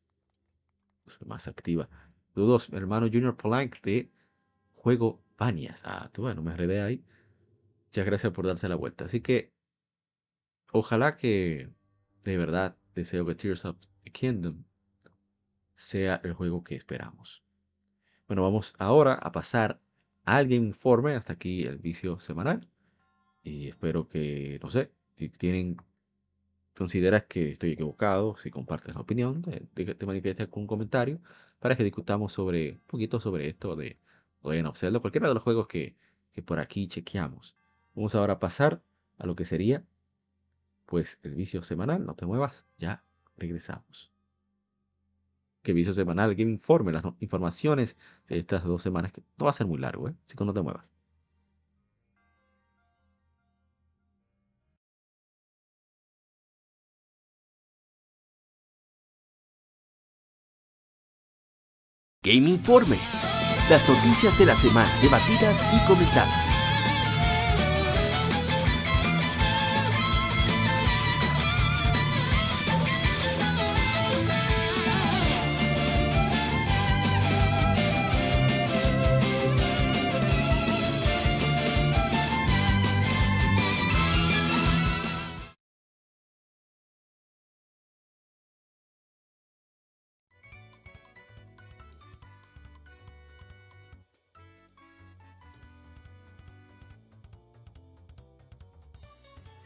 más 1.25 1.47
activa. 1.47 1.89
Saludos, 2.35 2.69
hermano 2.71 3.07
Junior 3.07 3.35
Polanc 3.35 3.81
de 3.81 4.11
Juego 4.75 5.23
Banias. 5.39 5.81
Ah, 5.85 6.11
tú 6.13 6.21
bueno, 6.21 6.43
me 6.43 6.51
enredé 6.51 6.83
ahí. 6.83 7.03
Muchas 7.87 8.05
gracias 8.05 8.31
por 8.31 8.45
darse 8.45 8.69
la 8.69 8.75
vuelta. 8.75 9.05
Así 9.05 9.21
que, 9.21 9.51
ojalá 10.71 11.17
que 11.17 11.73
de 12.23 12.37
verdad 12.37 12.77
deseo 12.93 13.25
que 13.25 13.33
Tears 13.33 13.65
of 13.65 13.77
the 14.03 14.11
Kingdom 14.11 14.66
sea 15.77 16.19
el 16.23 16.33
juego 16.33 16.63
que 16.63 16.75
esperamos. 16.75 17.43
Bueno, 18.27 18.43
vamos 18.43 18.73
ahora 18.77 19.13
a 19.13 19.31
pasar 19.31 19.79
al 20.25 20.47
Game 20.47 20.67
Informe. 20.67 21.15
Hasta 21.15 21.33
aquí 21.33 21.63
el 21.63 21.77
vicio 21.77 22.19
semanal. 22.19 22.67
Y 23.43 23.69
espero 23.69 24.09
que, 24.09 24.59
no 24.61 24.69
sé, 24.69 24.91
si 25.15 25.29
tienen, 25.29 25.77
consideras 26.75 27.25
que 27.25 27.51
estoy 27.51 27.71
equivocado, 27.71 28.35
si 28.37 28.51
compartes 28.51 28.95
la 28.95 29.01
opinión, 29.01 29.41
te, 29.41 29.95
te 29.95 30.05
manifiestas 30.05 30.49
con 30.49 30.63
un 30.63 30.67
comentario 30.67 31.21
para 31.59 31.77
que 31.77 31.83
discutamos 31.83 32.33
sobre 32.33 32.73
un 32.73 32.81
poquito 32.87 33.19
sobre 33.19 33.47
esto 33.47 33.75
de 33.75 33.97
Legend 34.43 34.67
of 34.67 34.77
Zelda, 34.77 34.99
cualquiera 34.99 35.29
de 35.29 35.33
los 35.35 35.43
juegos 35.43 35.67
que, 35.67 35.95
que 36.33 36.41
por 36.41 36.59
aquí 36.59 36.87
chequeamos. 36.87 37.55
Vamos 37.95 38.15
ahora 38.15 38.33
a 38.33 38.39
pasar 38.39 38.81
a 39.17 39.25
lo 39.25 39.35
que 39.35 39.45
sería 39.45 39.83
pues 40.85 41.19
el 41.23 41.35
vicio 41.35 41.63
semanal. 41.63 42.05
No 42.05 42.15
te 42.15 42.25
muevas, 42.25 42.65
ya 42.77 43.03
regresamos. 43.37 44.11
Que 45.67 45.73
vicio 45.73 45.91
semanal, 45.91 46.33
Game 46.33 46.51
Informe, 46.51 46.93
las 46.93 47.03
informaciones 47.19 47.97
de 48.29 48.37
estas 48.39 48.63
dos 48.63 48.81
semanas, 48.81 49.11
que 49.11 49.21
no 49.37 49.45
va 49.47 49.49
a 49.51 49.53
ser 49.53 49.67
muy 49.67 49.77
largo, 49.77 50.07
¿eh? 50.07 50.15
así 50.25 50.37
que 50.37 50.45
no 50.45 50.53
te 50.53 50.61
muevas. 50.61 50.85
Game 62.23 62.49
Informe. 62.49 62.97
Las 63.69 63.89
noticias 63.89 64.39
de 64.39 64.45
la 64.45 64.55
semana 64.55 64.89
debatidas 65.01 65.61
y 65.75 65.85
comentadas. 65.85 66.46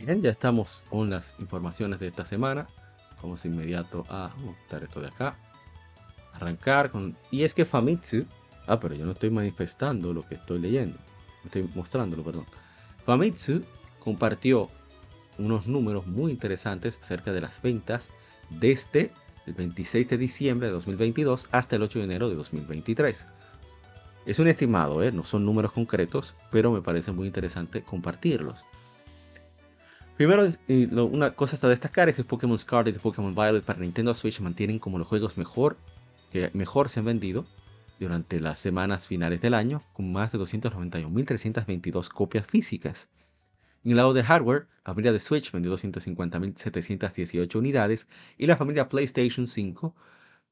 Bien, 0.03 0.19
ya 0.19 0.31
estamos 0.31 0.81
con 0.89 1.11
las 1.11 1.35
informaciones 1.37 1.99
de 1.99 2.07
esta 2.07 2.25
semana. 2.25 2.67
Vamos 3.21 3.45
inmediato 3.45 4.03
a 4.09 4.31
montar 4.39 4.81
esto 4.81 4.99
de 4.99 5.09
acá. 5.09 5.37
Arrancar 6.33 6.89
con... 6.89 7.15
Y 7.29 7.43
es 7.43 7.53
que 7.53 7.65
Famitsu... 7.65 8.25
Ah, 8.65 8.79
pero 8.79 8.95
yo 8.95 9.05
no 9.05 9.11
estoy 9.11 9.29
manifestando 9.29 10.11
lo 10.11 10.27
que 10.27 10.35
estoy 10.35 10.57
leyendo. 10.57 10.97
Estoy 11.45 11.69
mostrándolo, 11.75 12.23
perdón. 12.23 12.47
Famitsu 13.05 13.61
compartió 13.99 14.71
unos 15.37 15.67
números 15.67 16.07
muy 16.07 16.31
interesantes 16.31 16.97
acerca 16.99 17.31
de 17.31 17.41
las 17.41 17.61
ventas 17.61 18.09
desde 18.49 19.11
el 19.45 19.53
26 19.53 20.09
de 20.09 20.17
diciembre 20.17 20.67
de 20.69 20.73
2022 20.73 21.45
hasta 21.51 21.75
el 21.75 21.83
8 21.83 21.99
de 21.99 22.05
enero 22.05 22.27
de 22.27 22.35
2023. 22.37 23.27
Es 24.25 24.39
un 24.39 24.47
estimado, 24.47 25.03
¿eh? 25.03 25.11
no 25.11 25.23
son 25.23 25.45
números 25.45 25.71
concretos, 25.71 26.33
pero 26.49 26.71
me 26.71 26.81
parece 26.81 27.11
muy 27.11 27.27
interesante 27.27 27.83
compartirlos. 27.83 28.65
Primero, 30.21 30.47
una 31.07 31.31
cosa 31.31 31.57
a 31.65 31.69
destacar 31.71 32.07
es 32.07 32.15
que 32.15 32.23
Pokémon 32.23 32.55
Scarlet 32.55 32.95
y 32.95 32.99
Pokémon 32.99 33.33
Violet 33.33 33.63
para 33.63 33.79
Nintendo 33.79 34.13
Switch 34.13 34.39
mantienen 34.39 34.77
como 34.77 34.99
los 34.99 35.07
juegos 35.07 35.35
mejor, 35.35 35.77
que 36.31 36.51
mejor 36.53 36.89
se 36.89 36.99
han 36.99 37.07
vendido 37.07 37.43
durante 37.99 38.39
las 38.39 38.59
semanas 38.59 39.07
finales 39.07 39.41
del 39.41 39.55
año, 39.55 39.81
con 39.93 40.11
más 40.11 40.31
de 40.31 40.37
291.322 40.37 42.09
copias 42.09 42.45
físicas. 42.45 43.09
En 43.83 43.93
el 43.93 43.97
lado 43.97 44.13
de 44.13 44.21
hardware, 44.21 44.67
la 44.85 44.93
familia 44.93 45.11
de 45.11 45.19
Switch 45.19 45.51
vendió 45.51 45.75
250.718 45.75 47.55
unidades 47.55 48.07
y 48.37 48.45
la 48.45 48.57
familia 48.57 48.89
PlayStation 48.89 49.47
5 49.47 49.95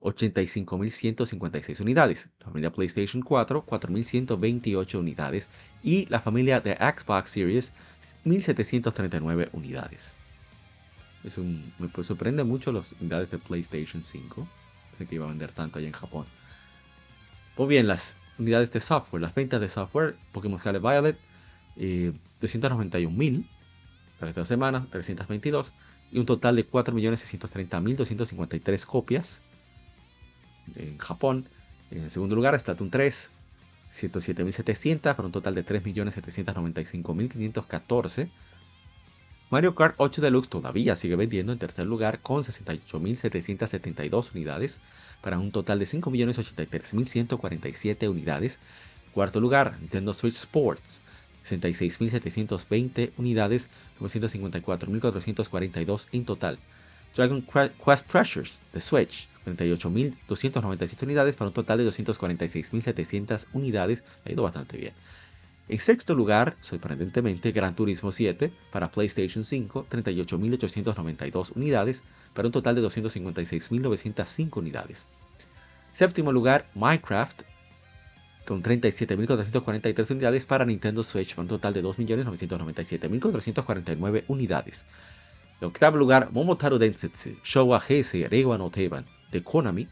85.156 0.02 1.82
unidades, 1.82 2.30
la 2.40 2.46
familia 2.46 2.72
PlayStation 2.72 3.22
4 3.22 3.66
4.128 3.66 4.98
unidades 4.98 5.50
y 5.84 6.06
la 6.06 6.22
familia 6.22 6.62
de 6.62 6.76
Xbox 6.76 7.32
Series 7.32 7.74
1.739 8.26 9.50
unidades. 9.52 10.16
Es 11.24 11.38
un, 11.38 11.74
me 11.80 11.90
pues, 11.90 12.08
sorprende 12.08 12.46
mucho 12.46 12.72
las 12.72 12.94
unidades 13.00 13.30
de 13.32 13.40
PlayStation 13.40 14.04
5. 14.04 14.48
Sé 14.98 15.06
que 15.06 15.16
iba 15.16 15.26
a 15.26 15.30
vender 15.30 15.52
tanto 15.52 15.80
allá 15.80 15.88
en 15.88 15.94
Japón. 15.94 16.26
Pues 17.56 17.68
bien, 17.68 17.88
las 17.88 18.16
unidades 18.38 18.72
de 18.72 18.80
software, 18.80 19.22
las 19.22 19.36
ventas 19.36 19.60
de 19.60 19.68
software, 19.68 20.16
Pokémon 20.32 20.60
Scarlet 20.60 20.82
Violet, 20.82 21.18
eh, 21.76 22.14
291.000 22.42 23.46
para 24.18 24.30
esta 24.30 24.46
semana, 24.46 24.88
322, 24.92 25.74
y 26.12 26.20
un 26.20 26.26
total 26.26 26.56
de 26.56 26.66
4.630.253 26.70 28.86
copias 28.86 29.42
en 30.76 30.98
Japón. 30.98 31.46
En 31.92 32.10
segundo 32.10 32.36
lugar, 32.36 32.60
Splatoon 32.60 32.90
3, 32.90 33.30
107.700 33.94 35.16
para 35.16 35.26
un 35.26 35.32
total 35.32 35.56
de 35.56 35.66
3.795.514. 35.66 38.30
Mario 39.50 39.74
Kart 39.74 39.96
8 39.98 40.22
Deluxe 40.22 40.50
todavía 40.50 40.96
sigue 40.96 41.16
vendiendo 41.16 41.52
en 41.52 41.58
tercer 41.58 41.88
lugar 41.88 42.20
con 42.20 42.44
68.772 42.44 44.36
unidades 44.36 44.78
para 45.22 45.40
un 45.40 45.52
total 45.52 45.80
de 45.80 45.86
5.083.147 45.86 48.08
unidades. 48.08 48.60
Cuarto 49.12 49.40
lugar, 49.40 49.80
Nintendo 49.80 50.14
Switch 50.14 50.36
Sports, 50.36 51.02
66.720 51.48 53.14
unidades, 53.18 53.70
954.442 54.00 56.06
en 56.12 56.26
total. 56.26 56.60
Dragon 57.16 57.42
Quest 57.42 58.08
Treasures 58.08 58.60
de 58.72 58.82
Switch, 58.82 59.28
38.297 59.58 61.04
unidades 61.04 61.36
para 61.36 61.50
un 61.50 61.54
total 61.54 61.80
de 61.80 61.88
246.700 61.88 63.48
unidades. 63.54 64.04
Ha 64.26 64.32
ido 64.32 64.44
bastante 64.44 64.78
bien. 64.78 64.94
En 65.70 65.80
sexto 65.80 66.14
lugar, 66.16 66.58
sorprendentemente, 66.62 67.52
Gran 67.52 67.76
Turismo 67.76 68.12
7 68.12 68.52
para 68.72 68.90
PlayStation 68.90 69.44
5, 69.44 69.86
38.892 69.88 71.52
unidades 71.56 72.04
para 72.34 72.48
un 72.48 72.52
total 72.52 72.74
de 72.74 72.82
256.905 72.82 74.58
unidades. 74.58 75.08
Séptimo 75.94 76.32
lugar, 76.32 76.66
Minecraft 76.74 77.44
con 78.48 78.64
37.443 78.64 80.10
unidades 80.10 80.48
para 80.48 80.66
Nintendo 80.66 81.04
Switch 81.04 81.36
para 81.36 81.44
un 81.44 81.50
total 81.50 81.74
de 81.74 81.84
2.997.449 81.84 84.24
unidades. 84.28 84.88
En 85.62 85.68
octavo 85.68 85.98
lugar, 85.98 86.32
Momotaro 86.32 86.80
Densetsu, 86.80 87.36
Showa 87.44 87.80
Heisei 87.88 88.28
Reiwa 88.28 88.58
no 88.58 88.72
Teiban 88.72 89.06
de 89.32 89.44
Konami, 89.44 89.88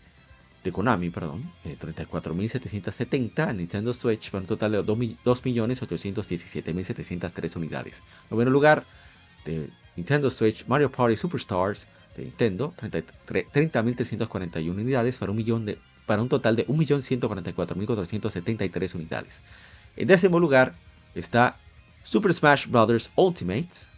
de 0.63 0.71
Konami, 0.71 1.09
perdón, 1.09 1.43
34.770 1.63 3.49
eh, 3.49 3.53
Nintendo 3.53 3.91
Switch 3.93 4.29
para 4.31 4.41
un 4.41 4.47
total 4.47 4.71
de 4.73 4.79
2.817.703 4.79 7.55
unidades. 7.55 8.03
Noveno 8.29 8.51
lugar 8.51 8.83
de 9.45 9.69
Nintendo 9.95 10.29
Switch 10.29 10.67
Mario 10.67 10.91
Party 10.91 11.15
Superstars 11.15 11.87
de 12.15 12.23
Nintendo, 12.23 12.73
30.341 12.77 14.69
unidades 14.69 15.17
para 15.17 15.31
un, 15.31 15.37
millón 15.37 15.65
de, 15.65 15.79
para 16.05 16.21
un 16.21 16.29
total 16.29 16.55
de 16.55 16.67
1.144.473 16.67 18.95
unidades. 18.95 19.41
En 19.95 20.07
décimo 20.07 20.39
lugar 20.39 20.75
está 21.15 21.57
Super 22.03 22.31
Smash 22.33 22.67
Bros. 22.67 23.09
Ultimate 23.15 23.96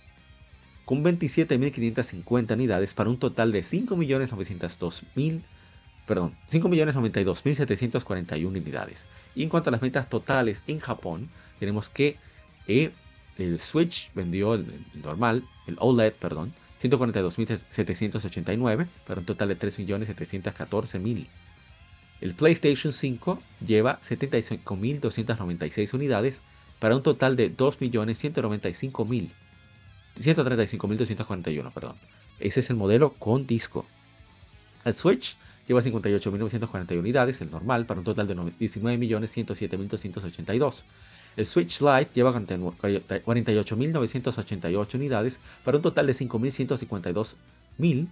con 0.90 1.04
27.550 1.04 2.54
unidades 2.54 2.96
para 2.96 3.12
un 3.12 3.20
total 3.20 3.52
de 3.52 3.62
5.902.000 3.62 5.42
perdón, 6.08 6.34
5.092.741 6.52 8.48
unidades. 8.48 9.06
Y 9.36 9.44
en 9.44 9.50
cuanto 9.50 9.70
a 9.70 9.72
las 9.72 9.82
ventas 9.82 10.10
totales 10.10 10.64
en 10.66 10.80
Japón, 10.80 11.30
tenemos 11.60 11.90
que 11.90 12.18
eh, 12.68 12.90
el 13.38 13.60
Switch 13.60 14.10
vendió 14.16 14.56
el, 14.56 14.66
normal, 14.96 15.44
el 15.68 15.76
OLED, 15.78 16.14
perdón, 16.14 16.56
142.789 16.82 18.88
para 19.06 19.20
un 19.20 19.28
total 19.28 19.50
de 19.50 19.60
3.714.000. 19.60 21.28
El 22.22 22.34
PlayStation 22.34 22.94
5 22.94 23.40
lleva 23.64 24.00
75.296 24.02 25.94
unidades 25.94 26.42
para 26.80 26.96
un 26.96 27.04
total 27.04 27.36
de 27.36 27.56
2.195.000. 27.56 29.30
135.241, 30.20 31.72
perdón. 31.72 31.96
Ese 32.40 32.60
es 32.60 32.70
el 32.70 32.76
modelo 32.76 33.14
con 33.14 33.48
disco. 33.48 33.86
El 34.86 34.94
Switch 34.94 35.36
lleva 35.68 35.82
58.941 35.82 37.00
unidades, 37.00 37.42
el 37.42 37.52
normal, 37.52 37.86
para 37.86 38.00
un 38.00 38.06
total 38.06 38.28
de 38.28 38.36
19.107.282. 38.36 40.84
El 41.38 41.46
Switch 41.46 41.80
Lite 41.82 42.10
lleva 42.16 42.34
48.988 42.34 44.96
unidades, 44.96 45.40
para 45.64 45.78
un 45.78 45.84
total 45.84 46.08
de 46.08 46.14
5.152.000, 46.14 48.08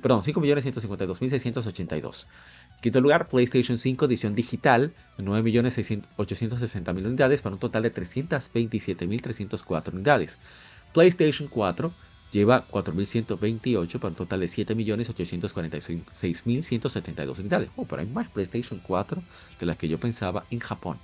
perdón, 0.00 0.22
5.152.682. 0.22 2.24
Quinto 2.80 3.00
lugar, 3.00 3.28
PlayStation 3.28 3.78
5 3.78 4.06
edición 4.06 4.34
digital, 4.34 4.92
9.860.000 5.18 7.06
unidades, 7.06 7.42
para 7.42 7.54
un 7.54 7.60
total 7.60 7.82
de 7.82 7.94
327.304 7.94 9.94
unidades. 9.94 10.38
PlayStation 10.94 11.48
4 11.48 11.92
lleva 12.32 12.66
4.128 12.68 13.98
para 13.98 14.08
un 14.08 14.14
total 14.14 14.40
de 14.40 14.46
7.846.172 14.46 17.38
unidades. 17.38 17.68
Oh, 17.76 17.84
pero 17.84 18.00
hay 18.00 18.08
más 18.08 18.30
PlayStation 18.30 18.80
4 18.82 19.22
de 19.60 19.66
las 19.66 19.76
que 19.76 19.88
yo 19.88 19.98
pensaba 19.98 20.46
en 20.50 20.60
Japón. 20.60 20.96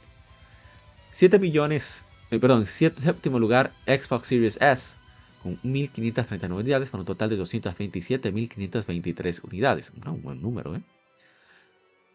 7 1.12 1.38
millones, 1.38 2.06
eh, 2.30 2.38
perdón, 2.38 2.64
séptimo 2.66 3.38
lugar 3.38 3.72
Xbox 3.86 4.28
Series 4.28 4.56
S 4.60 4.98
con 5.42 5.60
1.539 5.62 6.52
unidades 6.52 6.88
para 6.88 7.00
un 7.00 7.06
total 7.06 7.28
de 7.30 7.38
227.523 7.38 9.44
unidades. 9.44 9.92
un 10.06 10.22
buen 10.22 10.40
número, 10.40 10.76
¿eh? 10.76 10.82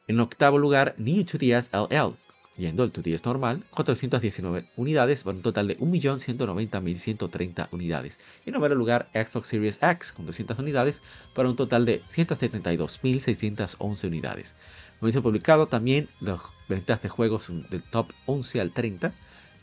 En 0.07 0.19
octavo 0.19 0.59
lugar, 0.59 0.93
New 0.97 1.23
2DS 1.23 1.69
LL 1.71 2.15
yendo 2.57 2.83
el 2.83 2.91
2 2.91 3.25
normal, 3.25 3.63
419 3.71 4.65
unidades 4.75 5.23
para 5.23 5.37
un 5.37 5.43
total 5.43 5.67
de 5.67 5.77
1.190.130 5.77 7.67
unidades. 7.71 8.19
Y 8.45 8.49
en 8.49 8.53
noveno 8.53 8.75
lugar, 8.75 9.09
Xbox 9.13 9.47
Series 9.49 9.79
X 9.81 10.13
con 10.13 10.25
200 10.25 10.57
unidades 10.59 11.01
para 11.33 11.49
un 11.49 11.55
total 11.55 11.85
de 11.85 12.01
172.611 12.03 14.07
unidades. 14.07 14.55
Como 14.99 15.07
dice 15.07 15.21
publicado 15.21 15.67
también 15.67 16.09
las 16.21 16.39
ventas 16.69 17.01
de 17.01 17.09
juegos 17.09 17.51
del 17.69 17.83
top 17.83 18.11
11 18.25 18.61
al 18.61 18.71
30 18.71 19.13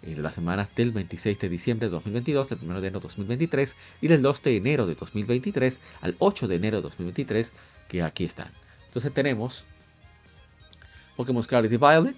en 0.03 0.23
las 0.23 0.35
semanas 0.35 0.69
del 0.75 0.91
26 0.91 1.39
de 1.39 1.49
diciembre 1.49 1.87
de 1.87 1.93
2022, 1.93 2.51
del 2.51 2.59
1 2.63 2.81
de 2.81 2.89
enero 2.89 3.01
de 3.01 3.05
2023 3.05 3.77
y 4.01 4.09
del 4.09 4.21
2 4.21 4.43
de 4.43 4.57
enero 4.57 4.87
de 4.87 4.95
2023 4.95 5.79
al 6.01 6.17
8 6.19 6.49
de 6.49 6.57
enero 6.57 6.79
de 6.79 6.83
2023, 6.83 7.53
que 7.89 8.03
aquí 8.03 8.25
están. 8.25 8.51
Entonces 8.87 9.15
tenemos 9.15 9.65
Pokémon 11.17 11.43
Scarlet 11.43 11.73
y 11.73 11.77
Violet, 11.77 12.17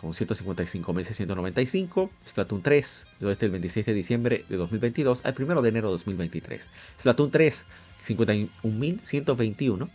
con 0.00 0.12
155.695, 0.12 2.10
Splatoon 2.26 2.62
3, 2.62 3.06
desde 3.20 3.46
el 3.46 3.52
26 3.52 3.86
de 3.86 3.94
diciembre 3.94 4.44
de 4.48 4.56
2022 4.56 5.24
al 5.24 5.34
1 5.36 5.62
de 5.62 5.68
enero 5.68 5.88
de 5.88 5.92
2023. 5.92 6.70
Splatoon 7.00 7.30
3, 7.30 7.64
51.121, 8.06 9.88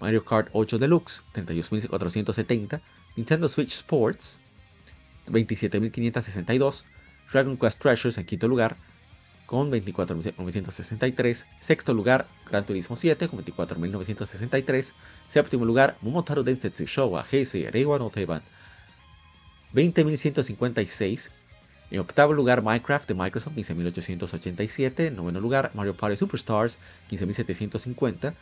Mario 0.00 0.24
Kart 0.24 0.48
8 0.52 0.78
Deluxe, 0.78 1.22
32.470, 1.34 2.80
Nintendo 3.16 3.48
Switch 3.48 3.72
Sports, 3.72 4.38
27.562, 5.28 6.82
Dragon 7.32 7.56
Quest 7.56 7.78
Treasures 7.80 8.18
en 8.18 8.26
quinto 8.26 8.48
lugar, 8.48 8.76
con 9.46 9.70
24.963, 9.70 11.44
sexto 11.60 11.94
lugar 11.94 12.26
Gran 12.50 12.66
Turismo 12.66 12.96
7 12.96 13.28
con 13.28 13.42
24.963, 13.42 14.92
séptimo 15.28 15.64
lugar 15.64 15.96
Momotaro 16.02 16.42
Densetsu 16.42 16.84
Showa 16.84 17.24
Heisei 17.30 17.70
Reiwa 17.70 17.98
no 17.98 18.10
Teiban 18.10 18.42
20.156. 19.74 21.30
En 21.90 22.00
octavo 22.00 22.34
lugar, 22.34 22.62
Minecraft 22.62 23.08
de 23.08 23.14
Microsoft, 23.14 23.56
15.887. 23.56 25.06
En 25.06 25.16
noveno 25.16 25.40
lugar, 25.40 25.70
Mario 25.74 25.94
Party 25.94 26.16
Superstars, 26.16 26.78
15.750. 27.10 28.34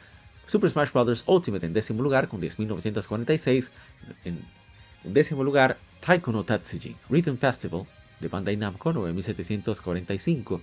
Super 0.46 0.70
Smash 0.70 0.92
Bros. 0.92 1.24
Ultimate 1.26 1.66
en 1.66 1.72
décimo 1.72 2.02
lugar, 2.02 2.28
con 2.28 2.40
10.946. 2.40 3.70
En, 4.24 4.38
décimo 5.04 5.44
lugar, 5.44 5.76
Taiko 6.00 6.32
no 6.32 6.44
Tatsuji 6.44 6.96
Rhythm 7.08 7.36
Festival 7.36 7.86
de 8.20 8.28
Bandai 8.28 8.56
Namco, 8.56 8.92
9.745. 8.92 10.60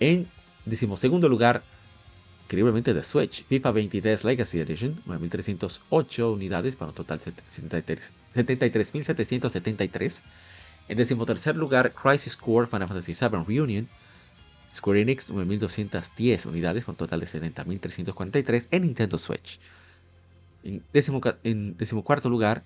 En 0.00 0.28
decimosegundo 0.64 1.28
lugar, 1.28 1.62
increíblemente 2.44 2.94
de 2.94 3.02
Switch, 3.02 3.44
FIFA 3.46 3.70
23 3.72 4.24
Legacy 4.24 4.60
Edition, 4.60 5.02
9.308 5.06 6.32
unidades 6.32 6.76
para 6.76 6.90
un 6.90 6.94
total 6.94 7.18
de 7.18 7.82
73.773. 8.34 10.22
En 10.88 10.96
decimotercer 10.96 11.56
lugar, 11.56 11.92
Crisis 11.92 12.34
Core 12.36 12.66
Final 12.66 12.88
Fantasy 12.88 13.12
VII 13.12 13.44
Reunion, 13.46 13.86
Square 14.74 15.02
Enix 15.02 15.30
9.210 15.30 16.46
unidades 16.46 16.84
con 16.84 16.96
total 16.96 17.20
de 17.20 17.26
70.343 17.26 18.66
en 18.70 18.82
Nintendo 18.82 19.18
Switch. 19.18 19.60
En, 20.62 20.82
décimo, 20.92 21.20
en 21.44 21.76
decimocuarto 21.76 22.28
lugar, 22.28 22.64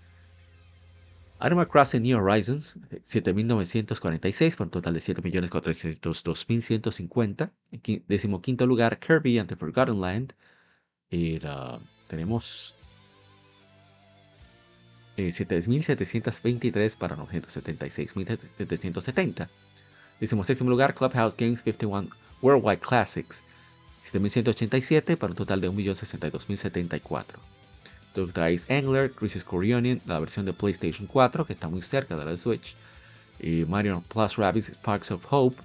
Animal 1.38 1.68
Crossing 1.68 2.02
New 2.02 2.18
Horizons, 2.18 2.76
7.946 3.04 4.56
por 4.56 4.68
un 4.68 4.70
total 4.70 4.94
de 4.94 5.00
7.402.150. 5.00 7.50
En 7.72 7.82
décimo 8.08 8.40
quinto 8.40 8.66
lugar, 8.66 8.98
Kirby 8.98 9.38
and 9.38 9.48
the 9.48 9.56
Forgotten 9.56 10.00
Land. 10.00 10.32
Y 11.10 11.38
tenemos 12.08 12.74
7.723 15.16 16.96
para 16.96 17.16
976.770. 17.16 19.48
Décimo 20.20 20.44
séptimo 20.44 20.70
lugar, 20.70 20.94
Clubhouse 20.94 21.36
Games 21.36 21.62
51 21.62 22.08
Worldwide 22.42 22.80
Classics. 22.80 23.42
7.187 24.12 25.16
para 25.16 25.32
un 25.32 25.36
total 25.36 25.60
de 25.60 25.70
1.062.074. 25.70 27.24
Dr. 28.14 28.50
Ice 28.50 28.72
Angler, 28.72 29.10
Crisis 29.10 29.44
Core 29.44 29.74
Union, 29.74 30.00
la 30.06 30.20
versión 30.20 30.46
de 30.46 30.52
PlayStation 30.52 31.06
4, 31.06 31.46
que 31.46 31.54
está 31.54 31.68
muy 31.68 31.82
cerca 31.82 32.16
de 32.16 32.24
la 32.24 32.30
de 32.30 32.36
Switch, 32.36 32.76
y 33.40 33.64
Mario 33.64 34.04
Plus 34.08 34.36
Rabbids 34.36 34.68
Sparks 34.68 35.10
of 35.10 35.26
Hope, 35.30 35.60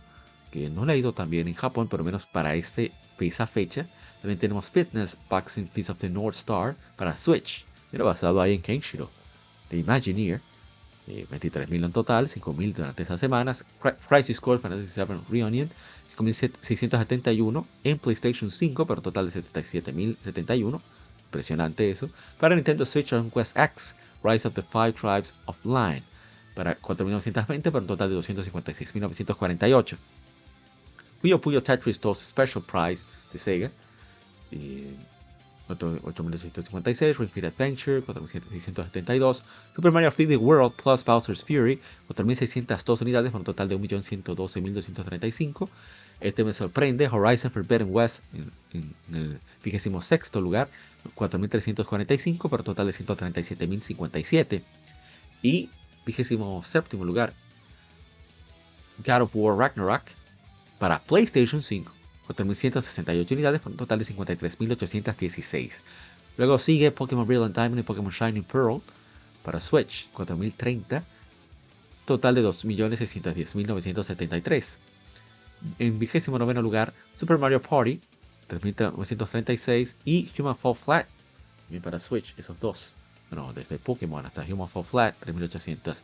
que 0.52 0.70
no 0.70 0.86
le 0.86 0.94
ha 0.94 0.96
ido 0.96 1.14
tan 1.14 1.32
en 1.32 1.54
Japón, 1.54 1.88
pero 1.90 2.04
menos 2.04 2.26
para 2.26 2.56
este, 2.56 2.92
esa 3.20 3.46
fecha. 3.46 3.88
También 4.22 4.40
tenemos 4.40 4.72
Fitness 4.72 5.16
Boxing 5.30 5.70
Feast 5.70 5.92
of 5.92 6.00
the 6.00 6.10
North 6.10 6.36
Star 6.36 6.76
para 6.96 7.16
Switch, 7.16 7.66
era 7.92 8.04
basado 8.04 8.42
ahí 8.42 8.56
en 8.56 8.62
Kenshiro, 8.62 9.10
de 9.70 9.78
Imagineer. 9.78 10.42
23.000 11.08 11.86
en 11.86 11.92
total, 11.92 12.28
5.000 12.28 12.74
durante 12.74 13.02
esas 13.02 13.20
semanas. 13.20 13.66
Crisis 14.08 14.40
Core 14.40 14.60
Fantasy 14.60 15.02
VII 15.02 15.22
Reunion, 15.28 15.68
5.671 16.16 17.66
en 17.84 17.98
PlayStation 17.98 18.52
5, 18.52 18.86
pero 18.86 19.02
total 19.02 19.32
de 19.32 19.42
77.071 19.42 20.80
impresionante 21.30 21.90
eso, 21.92 22.10
para 22.40 22.56
Nintendo 22.56 22.86
Switch 22.86 23.10
Dragon 23.10 23.30
Quest 23.30 23.56
X, 23.56 23.96
Rise 24.24 24.48
of 24.48 24.56
the 24.56 24.64
Five 24.64 24.94
Tribes 24.94 25.34
of 25.46 25.58
Line, 25.64 26.04
para 26.56 26.78
4.920 26.80 27.62
para 27.64 27.80
un 27.80 27.88
total 27.88 28.10
de 28.10 28.18
256.948. 28.18 29.98
Puyo 31.22 31.40
Puyo 31.40 31.62
Tetris 31.62 32.00
2 32.00 32.18
Special 32.18 32.64
Prize 32.64 33.06
de 33.32 33.40
Sega, 33.40 33.72
8.856, 35.70 37.18
Ring 37.18 37.46
Adventure, 37.46 38.02
4.672, 38.02 39.42
Super 39.76 39.92
Mario 39.92 40.12
3D 40.12 40.38
World 40.38 40.74
Plus 40.74 41.04
Bowser's 41.06 41.44
Fury, 41.44 41.80
4.602 42.10 43.02
unidades 43.02 43.32
para 43.32 43.40
un 43.40 43.46
total 43.46 43.70
de 43.70 43.78
1.112.235. 43.78 45.70
Este 46.20 46.44
me 46.44 46.54
sorprende, 46.54 47.08
Horizon 47.08 47.52
Forbidden 47.52 47.88
West 47.90 48.22
en, 48.34 48.52
en 49.10 49.16
el 49.16 49.40
26 49.64 50.36
lugar, 50.36 50.70
4.345 51.16 52.50
para 52.50 52.62
un 52.62 52.66
total 52.66 52.88
de 52.88 52.94
137.057. 52.94 54.62
Y 55.42 55.70
27 56.06 56.98
lugar, 56.98 57.34
God 59.06 59.22
of 59.22 59.32
War 59.34 59.58
Ragnarok 59.58 60.04
para 60.78 61.00
PlayStation 61.00 61.62
5, 61.62 61.92
4.168 62.30 63.32
unidades 63.32 63.62
un 63.66 63.76
total 63.76 64.00
de 64.00 64.06
53.816. 64.06 65.82
Luego 66.38 66.58
sigue 66.60 66.92
Pokémon 66.92 67.28
Brilliant 67.28 67.56
Diamond 67.56 67.80
y 67.80 67.84
Pokémon 67.84 68.12
Shining 68.12 68.44
Pearl 68.44 68.82
para 69.44 69.60
Switch, 69.60 70.08
4.030, 70.14 71.04
total 72.06 72.36
de 72.36 72.44
2.610.973. 72.44 74.78
En 75.80 76.00
29 76.00 76.62
lugar, 76.62 76.94
Super 77.18 77.38
Mario 77.38 77.62
Party 77.62 78.00
3936 78.48 79.98
y 80.06 80.30
Human 80.38 80.56
Fall 80.56 80.76
Flat. 80.76 81.06
Bien 81.68 81.82
para 81.82 82.00
Switch, 82.00 82.34
esos 82.38 82.58
dos. 82.60 82.94
Bueno, 83.30 83.52
desde 83.54 83.78
Pokémon 83.78 84.26
hasta 84.26 84.44
Human 84.44 84.70
Fall 84.70 84.86
Flat, 84.86 85.18
3800. 85.20 85.98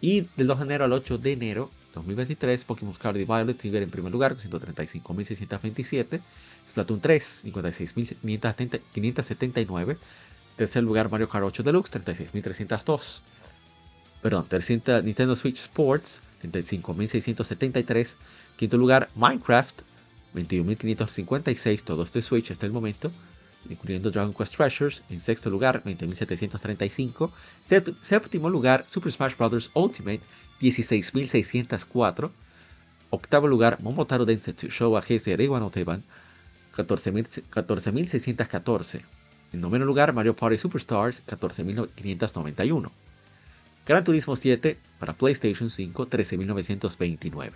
Y 0.00 0.22
del 0.36 0.46
2 0.46 0.58
de 0.58 0.64
enero 0.64 0.84
al 0.84 0.92
8 0.92 1.18
de 1.18 1.32
enero 1.32 1.70
2023, 1.92 2.64
Pokémon 2.64 2.94
Scarlet 2.94 3.22
y 3.22 3.24
Violet 3.24 3.56
Trigger 3.56 3.82
en 3.82 3.90
primer 3.90 4.12
lugar, 4.12 4.36
135.627. 4.36 6.20
Splatoon 6.68 7.00
3, 7.00 7.44
56.579. 7.44 9.96
Tercer 10.56 10.82
lugar, 10.82 11.10
Mario 11.10 11.28
Kart 11.28 11.44
8 11.44 11.62
Deluxe, 11.62 11.92
36.302. 11.92 13.20
Perdón, 14.22 14.46
tercer 14.48 15.04
Nintendo 15.04 15.34
Switch 15.34 15.58
Sports, 15.58 16.20
35.673. 16.42 18.14
Quinto 18.56 18.76
lugar, 18.76 19.08
Minecraft, 19.14 19.80
21.556, 20.34 21.82
todo 21.82 22.04
este 22.04 22.22
Switch 22.22 22.50
hasta 22.50 22.66
el 22.66 22.72
momento. 22.72 23.10
incluyendo 23.68 24.10
Dragon 24.10 24.34
Quest 24.34 24.56
Treasures. 24.56 25.02
En 25.10 25.20
sexto 25.20 25.50
lugar, 25.50 25.82
20.735. 25.84 27.30
Séptimo 28.02 28.50
lugar, 28.50 28.84
Super 28.88 29.12
Smash 29.12 29.36
Bros. 29.36 29.70
Ultimate, 29.74 30.20
16.604. 30.62 32.30
Octavo 33.10 33.48
lugar, 33.48 33.82
Momotaro 33.82 34.24
Densetsu 34.24 34.70
Showa 34.70 35.02
GS 35.02 35.26
Reiwa 35.36 35.60
no 35.60 35.70
Teban, 35.70 36.02
14.614. 36.74 39.02
En 39.52 39.60
noveno 39.60 39.84
lugar, 39.84 40.14
Mario 40.14 40.34
Party 40.34 40.56
Superstars, 40.56 41.22
14.591. 41.26 42.90
Gran 43.84 44.04
Turismo 44.04 44.36
7 44.36 44.78
para 44.98 45.14
PlayStation 45.14 45.68
5, 45.68 46.08
13.929. 46.08 47.52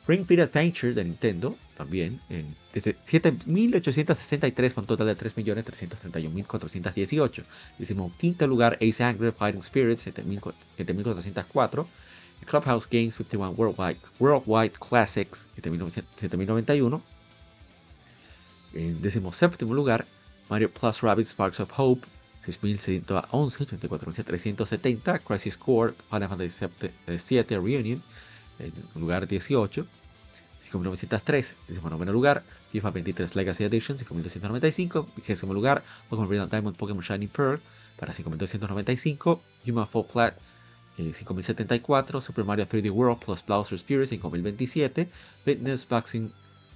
Ring 0.09 0.24
Fit 0.24 0.40
Adventure 0.40 0.95
de 0.95 1.05
Nintendo, 1.05 1.55
también, 1.76 2.18
en 2.30 2.57
7.863 2.72 4.72
con 4.72 4.84
un 4.84 4.86
total 4.86 5.09
de 5.09 5.18
3.331.418. 5.18 7.45
Decimos 7.76 8.14
quinto 8.14 8.47
lugar, 8.47 8.78
Ace 8.80 9.05
Angry 9.05 9.32
Fighting 9.32 9.62
Spirits, 9.62 10.07
7.404. 10.07 11.86
Clubhouse 12.47 12.88
Games 12.90 13.16
51 13.16 13.51
Worldwide, 13.51 13.99
Worldwide 14.18 14.72
Classics, 14.80 15.47
7.091. 15.61 17.03
En 18.75 19.03
décimo 19.03 19.33
séptimo 19.33 19.75
lugar, 19.75 20.07
Mario 20.49 20.70
Plus 20.70 21.01
Rabbit 21.01 21.27
Sparks 21.27 21.61
of 21.61 21.70
Hope, 21.77 22.07
6.111, 22.47 23.59
84.370. 23.59 25.20
Crisis 25.20 25.57
Core, 25.57 25.95
Final 26.11 26.29
Fantasy 26.29 26.66
VII 27.37 27.57
Reunion, 27.59 28.03
en 28.59 29.01
lugar 29.01 29.27
18. 29.27 29.87
5.903, 30.62 31.55
noveno 31.91 32.12
lugar, 32.12 32.45
FIFA 32.70 32.91
23 32.91 33.35
Legacy 33.35 33.64
Edition, 33.64 33.99
5.295, 33.99 35.07
vigésimo 35.16 35.53
lugar, 35.55 35.83
Pokémon 36.09 36.29
Brilliant 36.29 36.53
Diamond, 36.53 36.77
Pokémon 36.77 37.03
Shiny 37.03 37.27
Pearl, 37.27 37.59
para 37.99 38.14
5.295, 38.14 39.41
Human 39.66 39.87
Fall 39.89 40.05
Flat, 40.05 40.35
5.074, 40.99 42.20
Super 42.20 42.45
Mario 42.45 42.66
3D 42.66 42.91
World 42.91 43.18
plus 43.25 43.45
Bowser's 43.45 43.83
Fury, 43.83 44.07
5.027, 44.07 45.09
Fitness 45.45 45.89
Boxing 45.89 46.31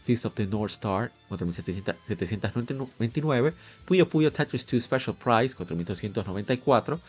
Feast 0.06 0.24
of 0.24 0.34
the 0.36 0.46
North 0.46 0.70
Star, 0.70 1.10
4.729, 1.28 3.52
Puyo 3.84 4.06
Puyo 4.06 4.30
Tetris 4.30 4.64
2 4.64 4.80
Special 4.80 5.16
Prize, 5.16 5.56
4.294, 5.56 7.00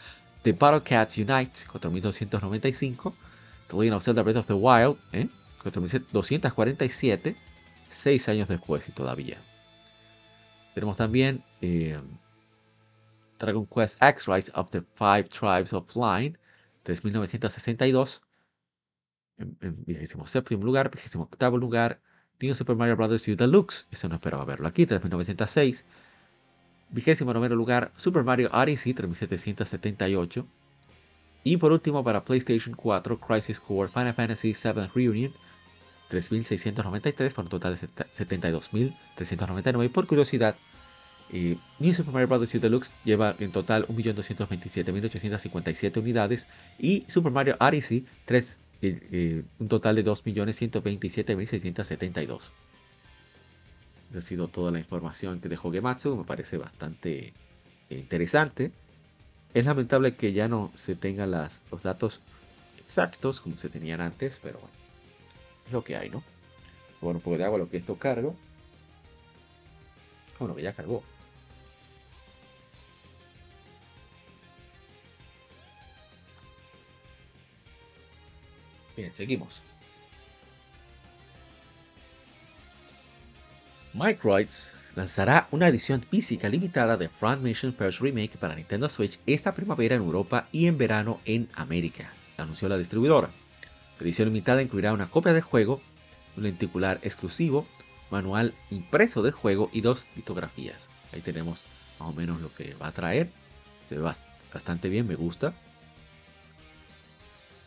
The 0.41 0.51
Battle 0.51 0.81
Cats 0.81 1.17
Unite, 1.17 1.67
4.295, 1.71 3.13
The 3.67 3.75
Legend 3.75 3.95
of 3.95 4.03
Zelda 4.03 4.23
Breath 4.23 4.37
of 4.37 4.47
the 4.47 4.55
Wild, 4.55 4.97
¿eh? 5.13 5.27
4247, 5.61 7.35
6 7.89 8.29
años 8.29 8.47
después 8.47 8.89
y 8.89 8.91
todavía. 8.91 9.37
Tenemos 10.73 10.97
también 10.97 11.43
eh, 11.61 11.99
Dragon 13.37 13.67
Quest 13.67 14.01
X 14.01 14.27
Rise 14.27 14.51
of 14.55 14.71
the 14.71 14.81
Five 14.95 15.29
Tribes 15.29 15.71
of 15.71 15.95
Line, 15.95 16.35
3962. 16.83 18.23
En, 19.37 19.55
en 19.61 19.83
27 19.85 20.55
lugar, 20.55 20.89
28 20.89 21.57
lugar, 21.57 22.01
New 22.39 22.55
Super 22.55 22.75
Mario 22.75 22.95
Bros. 22.95 23.27
U 23.27 23.35
Deluxe, 23.35 23.88
eso 23.91 24.09
no 24.09 24.15
esperaba 24.15 24.45
verlo 24.45 24.67
aquí, 24.67 24.85
3906. 24.85 25.85
29 26.89 27.55
lugar, 27.55 27.91
Super 27.97 28.23
Mario 28.23 28.49
Odyssey, 28.53 28.93
3778. 28.93 30.47
Y 31.43 31.57
por 31.57 31.71
último, 31.71 32.03
para 32.03 32.23
PlayStation 32.23 32.75
4, 32.75 33.19
Crisis 33.19 33.59
Core 33.59 33.89
Final 33.89 34.13
Fantasy 34.13 34.53
VII 34.53 34.88
Reunion, 34.93 35.33
3.693 36.09 37.33
por 37.33 37.45
un 37.45 37.49
total 37.49 37.75
de 37.75 37.88
72.399. 37.88 39.85
Y 39.85 39.89
por 39.89 40.07
curiosidad, 40.07 40.55
eh, 41.31 41.57
New 41.79 41.93
Super 41.93 42.13
Mario 42.13 42.27
Bros. 42.27 42.53
U 42.53 42.59
Deluxe 42.59 42.93
lleva 43.03 43.35
en 43.39 43.51
total 43.51 43.88
1.227.857 43.88 45.99
unidades 45.99 46.47
y 46.79 47.05
Super 47.07 47.31
Mario 47.31 47.57
Odyssey 47.59 48.05
3, 48.25 48.57
eh, 48.82 49.07
eh, 49.11 49.43
un 49.59 49.67
total 49.67 49.95
de 49.95 50.05
2.127.672. 50.05 52.49
Esa 54.09 54.19
ha 54.19 54.21
sido 54.21 54.47
toda 54.47 54.71
la 54.71 54.80
información 54.80 55.41
que 55.41 55.49
dejó 55.49 55.69
Gematsu, 55.71 56.15
me 56.15 56.23
parece 56.23 56.57
bastante 56.57 57.34
interesante. 57.89 58.71
Es 59.53 59.65
lamentable 59.65 60.15
que 60.15 60.32
ya 60.34 60.47
no 60.47 60.71
se 60.75 60.95
tengan 60.95 61.32
los 61.32 61.84
datos 61.84 62.21
exactos 62.86 63.41
como 63.41 63.57
se 63.57 63.69
tenían 63.69 64.01
antes, 64.01 64.39
pero 64.41 64.59
bueno, 64.59 64.73
es 65.65 65.73
lo 65.73 65.84
que 65.84 65.97
hay, 65.97 66.09
¿no? 66.09 66.23
Bueno, 67.01 67.17
un 67.17 67.23
poco 67.23 67.38
de 67.38 67.43
agua, 67.43 67.59
lo 67.59 67.69
que 67.69 67.78
esto 67.78 67.97
cargo. 67.97 68.36
Bueno, 70.39 70.55
que 70.55 70.63
ya 70.63 70.73
cargó. 70.73 71.03
Bien, 78.97 79.13
seguimos. 79.13 79.61
Microids 83.93 84.73
lanzará 84.95 85.47
una 85.51 85.67
edición 85.67 86.01
física 86.01 86.49
limitada 86.49 86.97
de 86.97 87.07
Front 87.07 87.43
Mission 87.43 87.73
First 87.73 88.01
Remake 88.01 88.39
para 88.39 88.55
Nintendo 88.55 88.89
Switch 88.89 89.19
esta 89.27 89.53
primavera 89.53 89.95
en 89.95 90.01
Europa 90.01 90.47
y 90.51 90.65
en 90.65 90.79
verano 90.79 91.19
en 91.25 91.47
América, 91.53 92.11
anunció 92.37 92.67
la 92.67 92.77
distribuidora. 92.77 93.29
La 93.99 94.03
edición 94.03 94.29
limitada 94.29 94.63
incluirá 94.63 94.93
una 94.93 95.11
copia 95.11 95.33
del 95.33 95.43
juego, 95.43 95.79
un 96.35 96.43
lenticular 96.43 96.99
exclusivo, 97.03 97.67
manual 98.09 98.55
impreso 98.71 99.21
del 99.21 99.33
juego 99.33 99.69
y 99.71 99.81
dos 99.81 100.07
litografías. 100.15 100.89
Ahí 101.13 101.21
tenemos 101.21 101.61
más 101.99 102.09
o 102.09 102.13
menos 102.13 102.41
lo 102.41 102.51
que 102.53 102.73
va 102.75 102.87
a 102.87 102.91
traer. 102.91 103.29
Se 103.89 103.97
ve 103.97 104.11
bastante 104.51 104.89
bien, 104.89 105.07
me 105.07 105.15
gusta. 105.15 105.53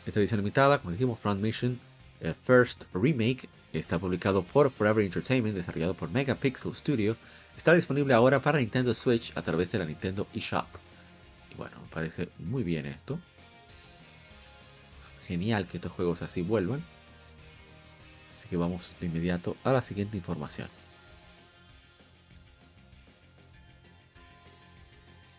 Esta 0.05 0.19
edición 0.19 0.39
limitada, 0.39 0.79
como 0.79 0.91
dijimos, 0.91 1.19
Front 1.19 1.41
Mission 1.41 1.79
eh, 2.21 2.33
First 2.45 2.83
Remake 2.93 3.47
está 3.73 3.99
publicado 3.99 4.43
por 4.43 4.71
Forever 4.71 5.05
Entertainment, 5.05 5.55
desarrollado 5.55 5.93
por 5.93 6.09
Megapixel 6.09 6.73
Studio, 6.73 7.15
está 7.55 7.73
disponible 7.73 8.13
ahora 8.13 8.39
para 8.39 8.59
Nintendo 8.59 8.93
Switch 8.93 9.31
a 9.35 9.41
través 9.41 9.71
de 9.71 9.79
la 9.79 9.85
Nintendo 9.85 10.27
eShop. 10.33 10.65
Y 11.51 11.55
bueno, 11.55 11.77
me 11.81 11.87
parece 11.87 12.29
muy 12.39 12.63
bien 12.63 12.85
esto. 12.85 13.19
Genial 15.27 15.67
que 15.67 15.77
estos 15.77 15.91
juegos 15.91 16.21
así 16.21 16.41
vuelvan. 16.41 16.83
Así 18.37 18.47
que 18.49 18.57
vamos 18.57 18.89
de 18.99 19.05
inmediato 19.05 19.55
a 19.63 19.71
la 19.71 19.81
siguiente 19.81 20.17
información. 20.17 20.67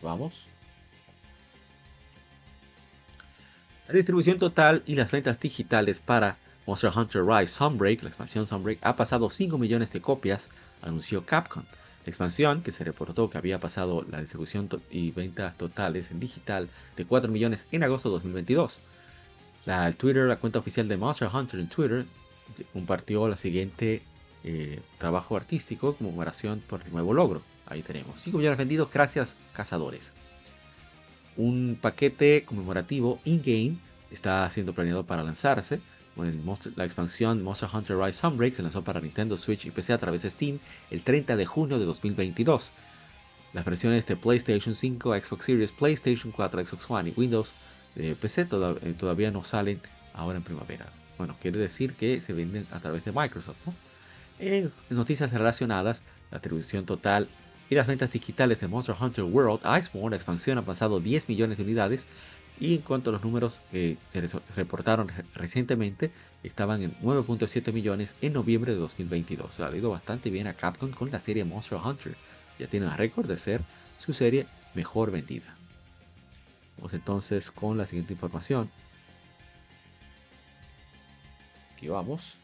Vamos. 0.01 0.52
La 3.87 3.95
distribución 3.95 4.39
total 4.39 4.81
y 4.85 4.95
las 4.95 5.11
ventas 5.11 5.39
digitales 5.41 5.99
para 5.99 6.37
Monster 6.65 6.91
Hunter 6.95 7.25
Rise 7.25 7.53
Sunbreak, 7.53 8.01
la 8.01 8.07
expansión 8.09 8.47
Sunbreak, 8.47 8.79
ha 8.81 8.95
pasado 8.95 9.29
5 9.29 9.57
millones 9.57 9.91
de 9.91 9.99
copias, 9.99 10.49
anunció 10.81 11.25
Capcom. 11.25 11.63
La 12.05 12.09
expansión, 12.09 12.61
que 12.61 12.71
se 12.71 12.85
reportó 12.85 13.29
que 13.29 13.37
había 13.37 13.59
pasado 13.59 14.05
la 14.09 14.21
distribución 14.21 14.69
y 14.89 15.11
ventas 15.11 15.57
totales 15.57 16.11
en 16.11 16.21
digital 16.21 16.69
de 16.95 17.05
4 17.05 17.29
millones 17.29 17.65
en 17.73 17.83
agosto 17.83 18.07
de 18.07 18.13
2022. 18.13 18.79
La 19.65 19.91
Twitter, 19.91 20.27
la 20.27 20.37
cuenta 20.37 20.59
oficial 20.59 20.87
de 20.87 20.95
Monster 20.95 21.29
Hunter 21.33 21.59
en 21.59 21.67
Twitter, 21.67 22.05
compartió 22.71 23.27
la 23.27 23.35
siguiente 23.35 24.01
eh, 24.45 24.79
trabajo 24.97 25.35
artístico 25.35 25.95
como 25.95 26.09
conmemoración 26.09 26.61
por 26.61 26.81
el 26.83 26.91
nuevo 26.91 27.13
logro. 27.13 27.41
Ahí 27.65 27.81
tenemos 27.81 28.21
5 28.21 28.37
millones 28.37 28.57
vendidos 28.57 28.89
gracias 28.91 29.35
cazadores. 29.53 30.13
Un 31.37 31.77
paquete 31.81 32.43
conmemorativo 32.45 33.19
in-game 33.25 33.77
está 34.11 34.49
siendo 34.51 34.73
planeado 34.73 35.05
para 35.05 35.23
lanzarse 35.23 35.79
la 36.75 36.85
expansión 36.85 37.43
Monster 37.43 37.69
Hunter 37.73 37.97
Rise 37.97 38.19
Sunbreak 38.19 38.55
se 38.55 38.61
lanzó 38.61 38.83
para 38.83 39.01
Nintendo 39.01 39.37
Switch 39.37 39.65
y 39.65 39.71
PC 39.71 39.93
a 39.93 39.97
través 39.97 40.21
de 40.21 40.29
Steam 40.29 40.59
el 40.91 41.03
30 41.03 41.35
de 41.35 41.45
junio 41.45 41.79
de 41.79 41.85
2022. 41.85 42.71
Las 43.53 43.65
versiones 43.65 44.05
de 44.05 44.15
PlayStation 44.15 44.75
5, 44.75 45.15
Xbox 45.15 45.45
Series, 45.45 45.71
PlayStation 45.71 46.31
4, 46.31 46.65
Xbox 46.65 46.89
One 46.89 47.09
y 47.09 47.13
Windows 47.15 47.53
de 47.95 48.15
PC 48.15 48.41
eh, 48.41 48.95
todavía 48.97 49.31
no 49.31 49.43
salen 49.43 49.79
ahora 50.13 50.37
en 50.37 50.43
primavera. 50.43 50.85
Bueno, 51.17 51.35
quiere 51.41 51.59
decir 51.59 51.93
que 51.93 52.21
se 52.21 52.33
venden 52.33 52.67
a 52.71 52.79
través 52.79 53.05
de 53.05 53.11
Microsoft. 53.11 53.57
En 54.39 54.71
noticias 54.89 55.31
relacionadas, 55.31 56.01
la 56.31 56.39
atribución 56.39 56.85
total 56.85 57.27
las 57.73 57.87
ventas 57.87 58.11
digitales 58.11 58.59
de 58.59 58.67
Monster 58.67 58.95
Hunter 58.99 59.23
World 59.23 59.61
Iceborne, 59.79 60.11
la 60.11 60.15
expansión, 60.17 60.57
ha 60.57 60.61
pasado 60.63 60.99
10 60.99 61.29
millones 61.29 61.57
de 61.57 61.63
unidades 61.63 62.05
Y 62.59 62.75
en 62.75 62.81
cuanto 62.81 63.09
a 63.09 63.13
los 63.13 63.23
números 63.23 63.59
que 63.71 63.97
se 64.13 64.39
reportaron 64.55 65.11
recientemente, 65.33 66.11
estaban 66.43 66.83
en 66.83 66.93
9.7 67.01 67.73
millones 67.73 68.15
en 68.21 68.33
noviembre 68.33 68.73
de 68.73 68.79
2022. 68.79 69.47
O 69.47 69.51
sea, 69.51 69.67
ha 69.67 69.75
ido 69.75 69.89
bastante 69.89 70.29
bien 70.29 70.47
a 70.47 70.53
Capcom 70.53 70.91
con 70.91 71.11
la 71.11 71.19
serie 71.19 71.43
Monster 71.43 71.79
Hunter. 71.83 72.15
Ya 72.59 72.67
tiene 72.67 72.85
el 72.85 72.93
récord 72.93 73.27
de 73.27 73.37
ser 73.37 73.61
su 73.99 74.13
serie 74.13 74.45
mejor 74.75 75.11
vendida. 75.11 75.55
Vamos 76.77 76.93
entonces 76.93 77.49
con 77.51 77.77
la 77.77 77.85
siguiente 77.85 78.13
información. 78.13 78.69
Aquí 81.75 81.87
vamos. 81.87 82.37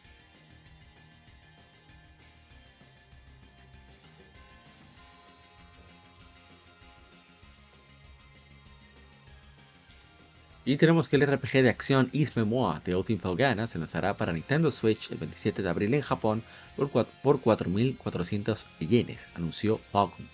Y 10.64 10.76
tenemos 10.76 11.08
que 11.08 11.16
el 11.16 11.26
RPG 11.26 11.62
de 11.62 11.70
acción 11.70 12.10
Is 12.12 12.36
Memoir 12.36 12.82
de 12.82 12.94
Ultimate 12.94 13.22
Falgana 13.22 13.66
se 13.66 13.78
lanzará 13.78 14.14
para 14.14 14.32
Nintendo 14.32 14.70
Switch 14.70 15.10
el 15.10 15.16
27 15.16 15.62
de 15.62 15.68
abril 15.70 15.94
en 15.94 16.02
Japón 16.02 16.42
por 16.76 16.90
4.400 16.90 18.66
yenes, 18.78 19.26
anunció 19.34 19.78
Falcon. 19.90 20.26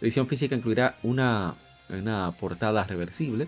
La 0.00 0.06
edición 0.06 0.26
física 0.26 0.56
incluirá 0.56 0.96
una, 1.04 1.54
una 1.88 2.32
portada 2.32 2.82
reversible 2.82 3.46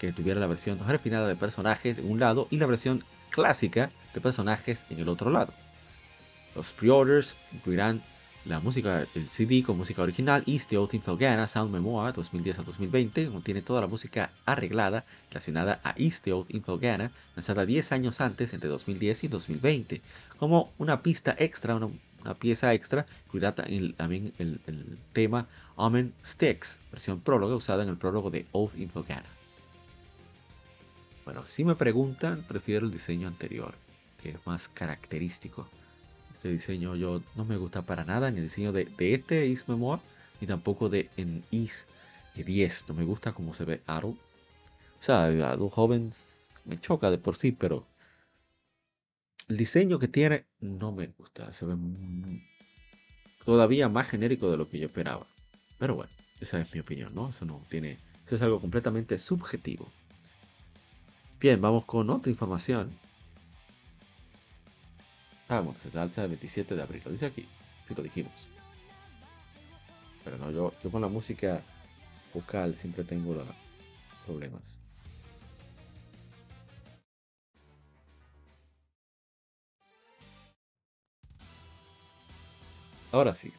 que 0.00 0.12
tuviera 0.12 0.40
la 0.40 0.46
versión 0.46 0.78
refinada 0.86 1.28
de 1.28 1.36
personajes 1.36 1.98
en 1.98 2.10
un 2.10 2.18
lado 2.18 2.48
y 2.50 2.56
la 2.56 2.66
versión 2.66 3.04
clásica 3.30 3.90
de 4.14 4.20
personajes 4.22 4.86
en 4.88 5.00
el 5.00 5.08
otro 5.08 5.30
lado. 5.30 5.52
Los 6.56 6.72
pre-orders 6.72 7.34
incluirán 7.52 8.02
la 8.48 8.60
música, 8.60 9.06
el 9.14 9.28
CD 9.28 9.62
con 9.62 9.76
música 9.76 10.00
original 10.00 10.42
East 10.46 10.70
the 10.70 10.78
Old 10.78 10.90
Sound 11.48 11.70
Memoir 11.70 12.14
2010 12.14 12.60
a 12.60 12.62
2020 12.62 13.28
contiene 13.28 13.60
toda 13.60 13.82
la 13.82 13.86
música 13.86 14.30
arreglada 14.46 15.04
relacionada 15.28 15.80
a 15.84 15.94
East 15.98 16.24
the 16.24 16.32
Old 16.32 16.48
lanzada 17.36 17.66
10 17.66 17.92
años 17.92 18.22
antes 18.22 18.54
entre 18.54 18.70
2010 18.70 19.24
y 19.24 19.28
2020 19.28 20.00
como 20.38 20.72
una 20.78 21.02
pista 21.02 21.36
extra, 21.38 21.76
una, 21.76 21.90
pieza 22.38 22.72
extra 22.72 23.04
incluirá 23.26 23.54
también 23.54 24.32
el, 24.38 24.98
tema 25.12 25.46
Omen 25.76 26.14
Sticks 26.24 26.78
versión 26.90 27.20
prólogo 27.20 27.54
usada 27.54 27.82
en 27.82 27.90
el 27.90 27.98
prólogo 27.98 28.30
de 28.30 28.46
Old 28.52 28.72
Felgana 28.90 29.28
bueno, 31.26 31.44
si 31.44 31.64
me 31.64 31.74
preguntan 31.74 32.42
prefiero 32.48 32.86
el 32.86 32.92
diseño 32.92 33.28
anterior 33.28 33.74
que 34.22 34.30
es 34.30 34.46
más 34.46 34.68
característico 34.68 35.68
este 36.38 36.50
diseño 36.50 36.94
yo 36.94 37.20
no 37.34 37.44
me 37.44 37.56
gusta 37.56 37.82
para 37.82 38.04
nada, 38.04 38.30
ni 38.30 38.38
el 38.38 38.44
diseño 38.44 38.72
de, 38.72 38.88
este 38.96 39.46
Is 39.46 39.68
Memoir, 39.68 39.98
ni 40.40 40.46
tampoco 40.46 40.88
de 40.88 41.10
en 41.16 41.42
Is 41.50 41.86
10. 42.36 42.84
No 42.88 42.94
me 42.94 43.04
gusta 43.04 43.32
cómo 43.32 43.54
se 43.54 43.64
ve 43.64 43.82
Aro. 43.86 44.10
O 44.10 44.16
sea, 45.00 45.24
a 45.24 45.56
los 45.56 45.72
jóvenes 45.72 46.62
me 46.64 46.80
choca 46.80 47.10
de 47.10 47.18
por 47.18 47.34
sí, 47.34 47.50
pero 47.50 47.84
el 49.48 49.56
diseño 49.56 49.98
que 49.98 50.06
tiene 50.06 50.46
no 50.60 50.92
me 50.92 51.08
gusta. 51.08 51.52
Se 51.52 51.66
ve 51.66 51.74
todavía 53.44 53.88
más 53.88 54.08
genérico 54.08 54.48
de 54.48 54.58
lo 54.58 54.68
que 54.68 54.78
yo 54.78 54.86
esperaba. 54.86 55.26
Pero 55.76 55.96
bueno, 55.96 56.12
esa 56.40 56.60
es 56.60 56.72
mi 56.72 56.78
opinión, 56.78 57.16
¿no? 57.16 57.30
Eso 57.30 57.46
no 57.46 57.66
tiene. 57.68 57.98
Eso 58.26 58.36
es 58.36 58.42
algo 58.42 58.60
completamente 58.60 59.18
subjetivo. 59.18 59.90
Bien, 61.40 61.60
vamos 61.60 61.84
con 61.84 62.08
otra 62.10 62.30
información. 62.30 62.92
Ah, 65.48 65.60
bueno, 65.60 65.78
se 65.80 65.98
alza 65.98 66.24
el 66.24 66.28
27 66.28 66.74
de 66.76 66.82
abril. 66.82 67.02
Lo 67.04 67.10
dice 67.10 67.26
aquí. 67.26 67.48
Sí, 67.86 67.94
lo 67.94 68.02
dijimos. 68.02 68.32
Pero 70.24 70.36
no, 70.36 70.50
yo, 70.50 70.72
con 70.90 71.00
la 71.00 71.08
música 71.08 71.62
vocal 72.34 72.74
siempre 72.74 73.02
tengo 73.02 73.42
problemas. 74.26 74.78
Ahora 83.10 83.34
sí. 83.34 83.50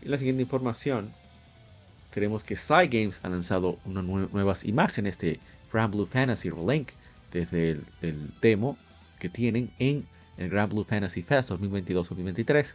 En 0.00 0.12
la 0.12 0.18
siguiente 0.18 0.42
información, 0.42 1.12
tenemos 2.14 2.44
que 2.44 2.54
Cygames 2.54 3.18
ha 3.24 3.28
lanzado 3.28 3.80
unas 3.84 4.04
nuevas 4.04 4.64
imágenes 4.64 5.18
de 5.18 5.40
Grand 5.72 5.92
Fantasy 6.06 6.50
Relink 6.50 6.90
desde 7.32 7.80
el 8.00 8.30
demo 8.40 8.78
que 9.18 9.28
tienen 9.28 9.70
en 9.78 10.06
el 10.36 10.48
Grand 10.50 10.72
Blue 10.72 10.84
Fantasy 10.84 11.22
Fest 11.22 11.50
2022-2023. 11.50 12.74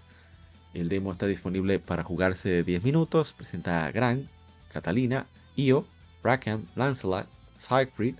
El 0.73 0.89
demo 0.89 1.11
está 1.11 1.27
disponible 1.27 1.79
para 1.79 2.03
jugarse 2.03 2.63
10 2.63 2.83
minutos. 2.83 3.33
Presenta 3.33 3.85
a 3.85 3.91
Gran, 3.91 4.27
Catalina, 4.71 5.25
Io, 5.55 5.85
Rackham, 6.23 6.65
Lancelot, 6.75 7.27
Siegfried 7.57 8.15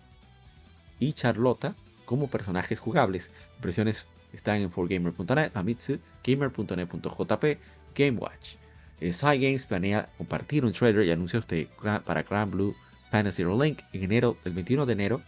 y 1.00 1.14
Charlotta 1.14 1.76
como 2.06 2.28
personajes 2.28 2.80
jugables. 2.80 3.32
Impresiones 3.56 4.08
están 4.34 4.62
en 4.62 4.72
4gamer.net, 4.72 5.52
Famitsu, 5.52 6.00
gamer.net.jp, 6.24 7.58
GameWatch. 7.96 8.56
Cygames 9.12 9.66
planea 9.66 10.08
compartir 10.18 10.64
un 10.64 10.72
trailer 10.72 11.06
y 11.06 11.12
anuncios 11.12 11.46
de, 11.48 11.68
para 12.06 12.24
Grand 12.24 12.52
Blue 12.52 12.76
Fantasy 13.12 13.44
Relink 13.44 13.82
en 13.92 14.04
enero, 14.04 14.38
el 14.46 14.54
21 14.54 14.86
de 14.86 14.94
enero 14.94 15.22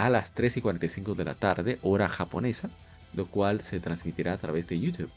a 0.00 0.08
las 0.08 0.32
3 0.32 0.56
y 0.56 0.60
45 0.62 1.14
de 1.14 1.24
la 1.24 1.34
tarde, 1.34 1.78
hora 1.82 2.08
japonesa, 2.08 2.70
lo 3.12 3.26
cual 3.26 3.60
se 3.60 3.80
transmitirá 3.80 4.32
a 4.32 4.38
través 4.38 4.66
de 4.66 4.80
YouTube. 4.80 5.10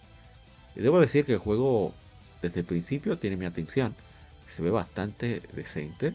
Y 0.76 0.82
debo 0.82 1.00
decir 1.00 1.26
que 1.26 1.34
el 1.34 1.40
juego 1.40 1.94
desde 2.42 2.60
el 2.60 2.66
principio 2.66 3.18
tiene 3.18 3.38
mi 3.38 3.46
atención, 3.46 3.96
se 4.50 4.62
ve 4.62 4.72
bastante 4.72 5.42
decente. 5.54 6.14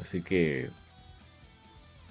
Así 0.00 0.22
que 0.22 0.70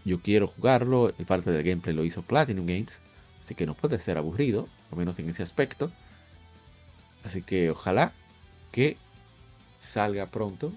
yo 0.04 0.22
quiero 0.22 0.48
jugarlo, 0.48 1.12
el 1.18 1.26
parte 1.26 1.52
del 1.52 1.64
gameplay 1.64 1.96
lo 1.96 2.06
hizo 2.06 2.22
Platinum 2.22 2.68
Games, 2.68 3.00
así 3.44 3.56
que 3.56 3.66
no 3.66 3.74
puede 3.74 3.98
ser 3.98 4.20
aburrido, 4.20 4.70
al 4.92 5.00
menos 5.00 5.18
en 5.18 5.30
ese 5.30 5.42
aspecto. 5.42 5.92
Así 7.24 7.42
que 7.42 7.72
ojalá 7.72 8.14
que 8.72 8.98
salga 9.80 10.28
pronto 10.28 10.74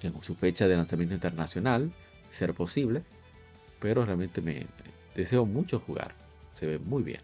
en 0.00 0.22
su 0.22 0.36
fecha 0.36 0.68
de 0.68 0.76
lanzamiento 0.76 1.14
internacional 1.14 1.92
ser 2.30 2.54
posible, 2.54 3.02
pero 3.80 4.04
realmente 4.04 4.40
me 4.40 4.66
deseo 5.14 5.46
mucho 5.46 5.80
jugar. 5.80 6.14
Se 6.54 6.66
ve 6.66 6.78
muy 6.78 7.02
bien. 7.02 7.20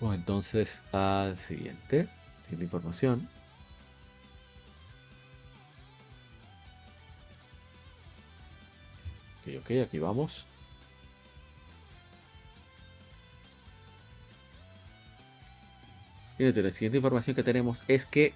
Bueno, 0.00 0.14
entonces 0.16 0.82
al 0.92 1.36
siguiente, 1.36 2.08
siguiente 2.42 2.64
información. 2.64 3.28
Ok, 9.40 9.54
ok, 9.60 9.70
aquí 9.86 9.98
vamos. 9.98 10.46
Y 16.38 16.50
la 16.50 16.70
siguiente 16.72 16.98
información 16.98 17.36
que 17.36 17.44
tenemos 17.44 17.84
es 17.86 18.04
que 18.04 18.34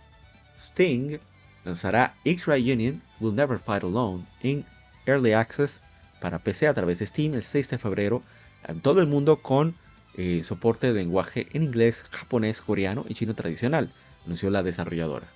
Sting 0.57 1.19
lanzará 1.67 2.15
X-Ray 2.25 2.73
Union 2.73 3.03
Will 3.21 3.35
Never 3.35 3.59
Fight 3.59 3.83
Alone 3.83 4.25
en 4.41 4.65
Early 5.05 5.33
Access 5.33 5.81
para 6.21 6.39
PC 6.39 6.69
a 6.69 6.75
través 6.75 7.01
de 7.01 7.07
Steam 7.07 7.35
el 7.35 7.43
6 7.43 7.71
de 7.71 7.79
febrero 7.79 8.23
en 8.67 8.81
todo 8.81 9.01
el 9.01 9.07
mundo 9.07 9.43
con 9.43 9.75
eh, 10.17 10.43
soporte 10.45 10.87
de 10.87 10.95
lenguaje 10.95 11.49
en 11.53 11.65
inglés, 11.65 12.07
japonés, 12.11 12.63
coreano 12.63 13.05
y 13.09 13.15
chino 13.15 13.35
tradicional, 13.35 13.91
anunció 14.25 14.49
la 14.49 14.63
desarrolladora. 14.63 15.27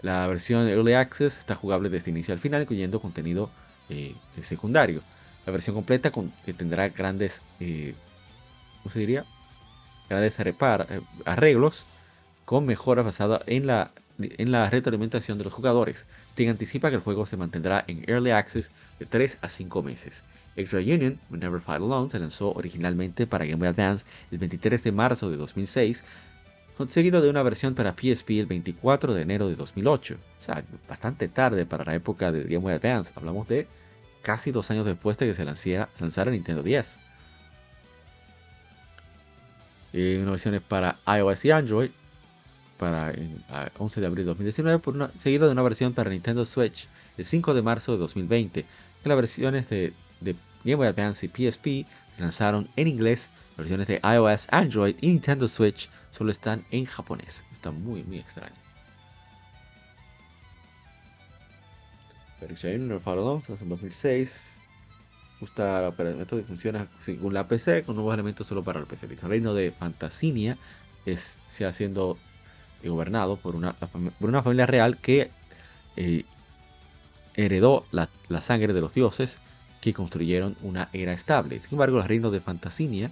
La 0.00 0.26
versión 0.26 0.66
Early 0.68 0.94
Access 0.94 1.38
está 1.38 1.54
jugable 1.54 1.88
desde 1.88 2.10
inicio 2.10 2.32
al 2.32 2.40
final, 2.40 2.62
incluyendo 2.62 3.00
contenido 3.00 3.50
eh, 3.90 4.14
secundario. 4.42 5.02
La 5.46 5.52
versión 5.52 5.76
completa 5.76 6.10
tendrá 6.56 6.88
grandes, 6.88 7.42
eh, 7.60 7.94
¿cómo 8.82 8.92
se 8.92 8.98
diría? 9.00 9.24
Grandes 10.08 10.38
arreglos 11.24 11.84
con 12.44 12.64
mejoras 12.64 13.04
basadas 13.04 13.42
en 13.46 13.66
la 13.66 13.90
en 14.18 14.52
la 14.52 14.68
retroalimentación 14.70 15.38
de 15.38 15.44
los 15.44 15.52
jugadores. 15.52 16.06
Ting 16.34 16.48
anticipa 16.48 16.90
que 16.90 16.96
el 16.96 17.02
juego 17.02 17.26
se 17.26 17.36
mantendrá 17.36 17.84
en 17.86 18.04
Early 18.08 18.30
Access 18.30 18.70
de 18.98 19.06
3 19.06 19.38
a 19.40 19.48
5 19.48 19.82
meses. 19.82 20.22
Extra 20.56 20.80
Union, 20.80 21.18
Never 21.30 21.60
Fight 21.60 21.80
Alone, 21.80 22.10
se 22.10 22.18
lanzó 22.18 22.52
originalmente 22.52 23.26
para 23.26 23.44
Game 23.44 23.58
Boy 23.58 23.68
Advance 23.68 24.04
el 24.32 24.38
23 24.38 24.82
de 24.82 24.92
marzo 24.92 25.30
de 25.30 25.36
2006, 25.36 26.02
seguido 26.88 27.20
de 27.20 27.30
una 27.30 27.42
versión 27.42 27.74
para 27.74 27.92
PSP 27.94 28.30
el 28.30 28.46
24 28.46 29.14
de 29.14 29.22
enero 29.22 29.48
de 29.48 29.54
2008. 29.54 30.16
O 30.16 30.42
sea, 30.42 30.64
bastante 30.88 31.28
tarde 31.28 31.64
para 31.64 31.84
la 31.84 31.94
época 31.94 32.32
de 32.32 32.42
Game 32.42 32.58
Boy 32.58 32.72
Advance. 32.72 33.12
Hablamos 33.14 33.46
de 33.48 33.68
casi 34.22 34.50
dos 34.50 34.70
años 34.70 34.84
después 34.84 35.16
de 35.18 35.26
que 35.26 35.34
se 35.34 35.44
lanzara, 35.44 36.30
Nintendo 36.30 36.62
10. 36.62 37.00
Eh, 39.92 40.24
versión 40.26 40.60
para 40.60 40.98
iOS 41.06 41.44
y 41.44 41.50
Android 41.50 41.90
para 42.78 43.10
el 43.10 43.42
11 43.76 44.00
de 44.00 44.06
abril 44.06 44.24
de 44.24 44.28
2019, 44.28 44.78
por 44.78 44.94
una, 44.94 45.10
seguido 45.18 45.46
de 45.46 45.52
una 45.52 45.62
versión 45.62 45.92
para 45.92 46.10
Nintendo 46.10 46.44
Switch 46.44 46.88
el 47.16 47.26
5 47.26 47.54
de 47.54 47.62
marzo 47.62 47.92
de 47.92 47.98
2020. 47.98 48.64
Que 49.02 49.08
las 49.08 49.16
versiones 49.16 49.68
de, 49.68 49.92
Game 50.64 50.76
Boy 50.76 50.86
Advance 50.86 51.26
y 51.26 51.28
PSP 51.28 51.88
lanzaron 52.18 52.68
en 52.76 52.88
inglés 52.88 53.30
versiones 53.56 53.88
de 53.88 54.00
iOS, 54.04 54.46
Android 54.50 54.96
y 55.00 55.08
Nintendo 55.08 55.48
Switch 55.48 55.90
solo 56.12 56.30
están 56.30 56.64
en 56.70 56.84
japonés. 56.84 57.44
Está 57.52 57.70
muy, 57.70 58.04
muy 58.04 58.18
extraño. 58.18 58.54
Versión 62.40 62.88
no 62.88 63.00
Faro 63.00 63.40
en 63.48 63.68
2006. 63.68 64.60
Gusta 65.40 65.88
el 65.98 66.16
método 66.16 66.42
funciona 66.42 66.88
según 67.00 67.34
la 67.34 67.46
PC 67.46 67.84
con 67.84 67.94
nuevos 67.94 68.14
elementos 68.14 68.46
solo 68.46 68.62
para 68.62 68.80
el 68.80 68.86
PC. 68.86 69.06
El 69.06 69.18
reino 69.18 69.54
de 69.54 69.72
Fantasinia 69.72 70.56
es, 71.04 71.38
se 71.48 71.64
ha 71.64 71.72
siendo 72.80 72.94
gobernado 72.94 73.36
por 73.36 73.56
una, 73.56 73.74
por 73.74 74.28
una 74.28 74.42
familia 74.42 74.66
real 74.66 74.98
que 74.98 75.30
eh, 75.96 76.24
heredó 77.34 77.84
la, 77.90 78.08
sangre 78.40 78.72
de 78.72 78.80
los 78.80 78.94
dioses 78.94 79.38
que 79.80 79.94
construyeron 79.94 80.56
una 80.62 80.88
era 80.92 81.12
estable. 81.12 81.60
Sin 81.60 81.72
embargo, 81.72 81.98
el 81.98 82.04
reino 82.04 82.30
de 82.30 82.40
Fantasinia 82.40 83.10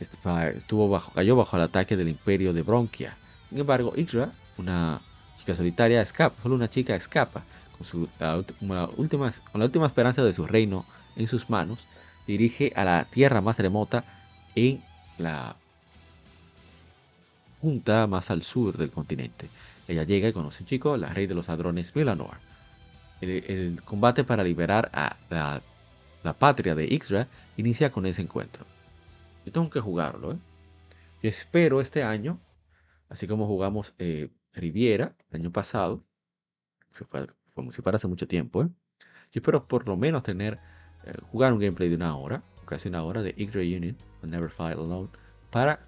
estuvo 0.00 0.88
bajo, 0.88 1.12
cayó 1.12 1.36
bajo 1.36 1.56
el 1.56 1.62
ataque 1.62 1.96
del 1.96 2.08
imperio 2.08 2.52
de 2.52 2.62
Bronquia. 2.62 3.16
Sin 3.50 3.58
embargo, 3.58 3.92
Igra, 3.96 4.32
una 4.56 5.00
chica 5.38 5.54
solitaria, 5.54 6.02
escapa. 6.02 6.42
Solo 6.42 6.54
una 6.54 6.68
chica 6.68 6.94
escapa 6.94 7.44
con, 7.76 7.86
su, 7.86 8.08
última, 8.96 9.32
con 9.52 9.58
la 9.58 9.66
última 9.66 9.86
esperanza 9.86 10.24
de 10.24 10.32
su 10.32 10.46
reino 10.46 10.84
en 11.16 11.28
sus 11.28 11.50
manos. 11.50 11.86
Dirige 12.26 12.72
a 12.74 12.84
la 12.84 13.04
tierra 13.04 13.42
más 13.42 13.58
remota 13.58 14.04
en 14.54 14.82
la 15.18 15.56
punta 17.64 18.06
más 18.06 18.30
al 18.30 18.42
sur 18.42 18.76
del 18.76 18.90
continente. 18.90 19.48
Ella 19.88 20.04
llega 20.04 20.28
y 20.28 20.34
conoce 20.34 20.58
a 20.58 20.62
un 20.64 20.66
chico, 20.66 20.98
la 20.98 21.14
rey 21.14 21.26
de 21.26 21.34
los 21.34 21.48
ladrones 21.48 21.96
Milanor. 21.96 22.36
El, 23.22 23.80
combate 23.86 24.22
para 24.22 24.44
liberar 24.44 24.90
a 24.92 25.16
la, 25.30 26.34
patria 26.34 26.74
de 26.74 26.84
Ixra 26.84 27.26
inicia 27.56 27.90
con 27.90 28.04
ese 28.04 28.20
encuentro. 28.20 28.66
Yo 29.46 29.52
tengo 29.52 29.70
que 29.70 29.80
jugarlo. 29.80 30.32
¿eh? 30.32 30.36
Yo 31.22 31.30
espero 31.30 31.80
este 31.80 32.02
año, 32.02 32.38
así 33.08 33.26
como 33.26 33.46
jugamos 33.46 33.94
eh, 33.98 34.28
Riviera 34.52 35.16
el 35.30 35.40
año 35.40 35.50
pasado, 35.50 36.04
que 36.94 37.06
fue, 37.06 37.26
como 37.54 37.70
si 37.70 37.80
fuera 37.80 37.96
hace 37.96 38.08
mucho 38.08 38.28
tiempo. 38.28 38.62
¿eh? 38.62 38.68
Yo 39.32 39.40
espero 39.40 39.66
por 39.66 39.88
lo 39.88 39.96
menos 39.96 40.22
tener, 40.22 40.58
eh, 41.06 41.14
jugar 41.32 41.54
un 41.54 41.60
gameplay 41.60 41.88
de 41.88 41.96
una 41.96 42.14
hora, 42.14 42.42
casi 42.66 42.90
una 42.90 43.02
hora 43.04 43.22
de 43.22 43.32
Ixra 43.38 43.62
Union, 43.62 43.96
Never 44.22 44.50
Fight 44.50 44.76
Alone, 44.76 45.08
para, 45.50 45.80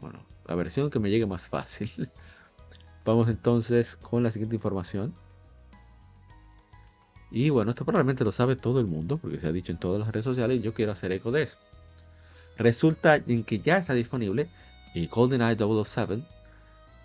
bueno, 0.00 0.29
la 0.50 0.56
versión 0.56 0.90
que 0.90 0.98
me 0.98 1.10
llegue 1.10 1.26
más 1.26 1.46
fácil. 1.46 2.10
Vamos 3.04 3.28
entonces 3.28 3.94
con 3.94 4.24
la 4.24 4.32
siguiente 4.32 4.56
información. 4.56 5.14
Y 7.30 7.50
bueno, 7.50 7.70
esto 7.70 7.84
probablemente 7.84 8.24
lo 8.24 8.32
sabe 8.32 8.56
todo 8.56 8.80
el 8.80 8.86
mundo 8.86 9.16
porque 9.16 9.38
se 9.38 9.46
ha 9.46 9.52
dicho 9.52 9.70
en 9.70 9.78
todas 9.78 10.00
las 10.00 10.08
redes 10.08 10.24
sociales 10.24 10.58
y 10.58 10.60
yo 10.60 10.74
quiero 10.74 10.90
hacer 10.90 11.12
eco 11.12 11.30
de 11.30 11.44
eso. 11.44 11.56
Resulta 12.58 13.14
en 13.14 13.44
que 13.44 13.60
ya 13.60 13.76
está 13.76 13.94
disponible 13.94 14.50
el 14.96 15.06
GoldenEye 15.06 15.56
007 15.56 16.24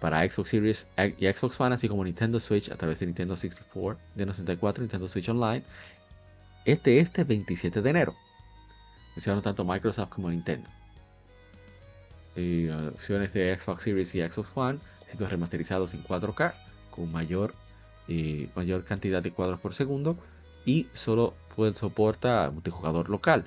para 0.01 0.27
Xbox 0.27 0.49
Series 0.49 0.87
y 1.19 1.31
Xbox 1.31 1.61
One, 1.61 1.75
así 1.75 1.87
como 1.87 2.03
Nintendo 2.03 2.39
Switch 2.39 2.71
a 2.71 2.75
través 2.75 2.97
de 2.99 3.05
Nintendo 3.05 3.35
64, 3.35 4.01
Nintendo 4.15 4.33
64, 4.33 4.81
Nintendo 4.81 5.07
Switch 5.07 5.29
Online, 5.29 5.63
este, 6.65 6.99
este 6.99 7.23
27 7.23 7.83
de 7.83 7.89
enero. 7.91 8.15
Mencionaron 9.15 9.43
tanto 9.43 9.63
Microsoft 9.63 10.09
como 10.09 10.31
Nintendo. 10.31 10.67
Opciones 12.93 13.33
de 13.33 13.57
Xbox 13.57 13.83
Series 13.83 14.13
y 14.15 14.21
Xbox 14.21 14.51
One, 14.55 14.79
siendo 15.05 15.27
remasterizados 15.27 15.93
en 15.93 16.03
4K 16.03 16.53
con 16.91 17.11
mayor 17.11 17.53
eh, 18.07 18.49
mayor 18.55 18.83
cantidad 18.83 19.23
de 19.23 19.31
cuadros 19.31 19.59
por 19.59 19.73
segundo 19.73 20.15
y 20.63 20.87
solo 20.93 21.33
puede 21.55 21.73
soporta 21.73 22.49
multijugador 22.51 23.09
local. 23.09 23.45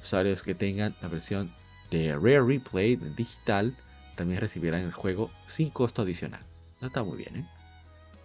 Usuarios 0.00 0.42
que 0.42 0.54
tengan 0.54 0.94
la 1.02 1.08
versión 1.08 1.52
de 1.90 2.14
Rare 2.14 2.42
Replay 2.42 2.96
digital 2.96 3.76
también 4.16 4.40
recibirán 4.40 4.82
el 4.82 4.92
juego 4.92 5.30
sin 5.46 5.70
costo 5.70 6.02
adicional. 6.02 6.40
está 6.80 7.02
muy 7.02 7.18
bien, 7.18 7.36
¿eh? 7.36 7.46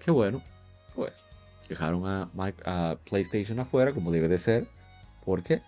Qué 0.03 0.11
bueno. 0.11 0.41
Pues 0.95 1.13
dejaron 1.67 2.07
a, 2.07 2.29
a, 2.65 2.95
PlayStation 3.09 3.59
afuera 3.59 3.93
como 3.93 4.11
debe 4.11 4.27
de 4.27 4.37
ser. 4.37 4.67
Porque 5.25 5.61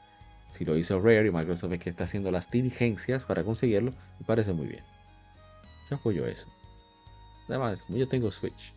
si 0.56 0.66
lo 0.66 0.78
hizo 0.78 1.00
Rare 1.00 1.28
y 1.28 1.32
Microsoft 1.32 1.74
es 1.74 1.80
que 1.80 1.90
está 1.90 2.06
haciendo 2.06 2.32
las 2.32 2.50
diligencias 2.50 3.26
para 3.26 3.44
conseguirlo, 3.44 3.92
me 4.20 4.26
parece 4.26 4.54
muy 4.54 4.68
bien. 4.68 4.84
Yo 5.90 5.98
apoyo 5.98 6.26
eso. 6.26 6.48
Además, 7.48 7.80
como 7.86 7.98
yo 7.98 8.08
tengo 8.08 8.32
Switch, 8.32 8.74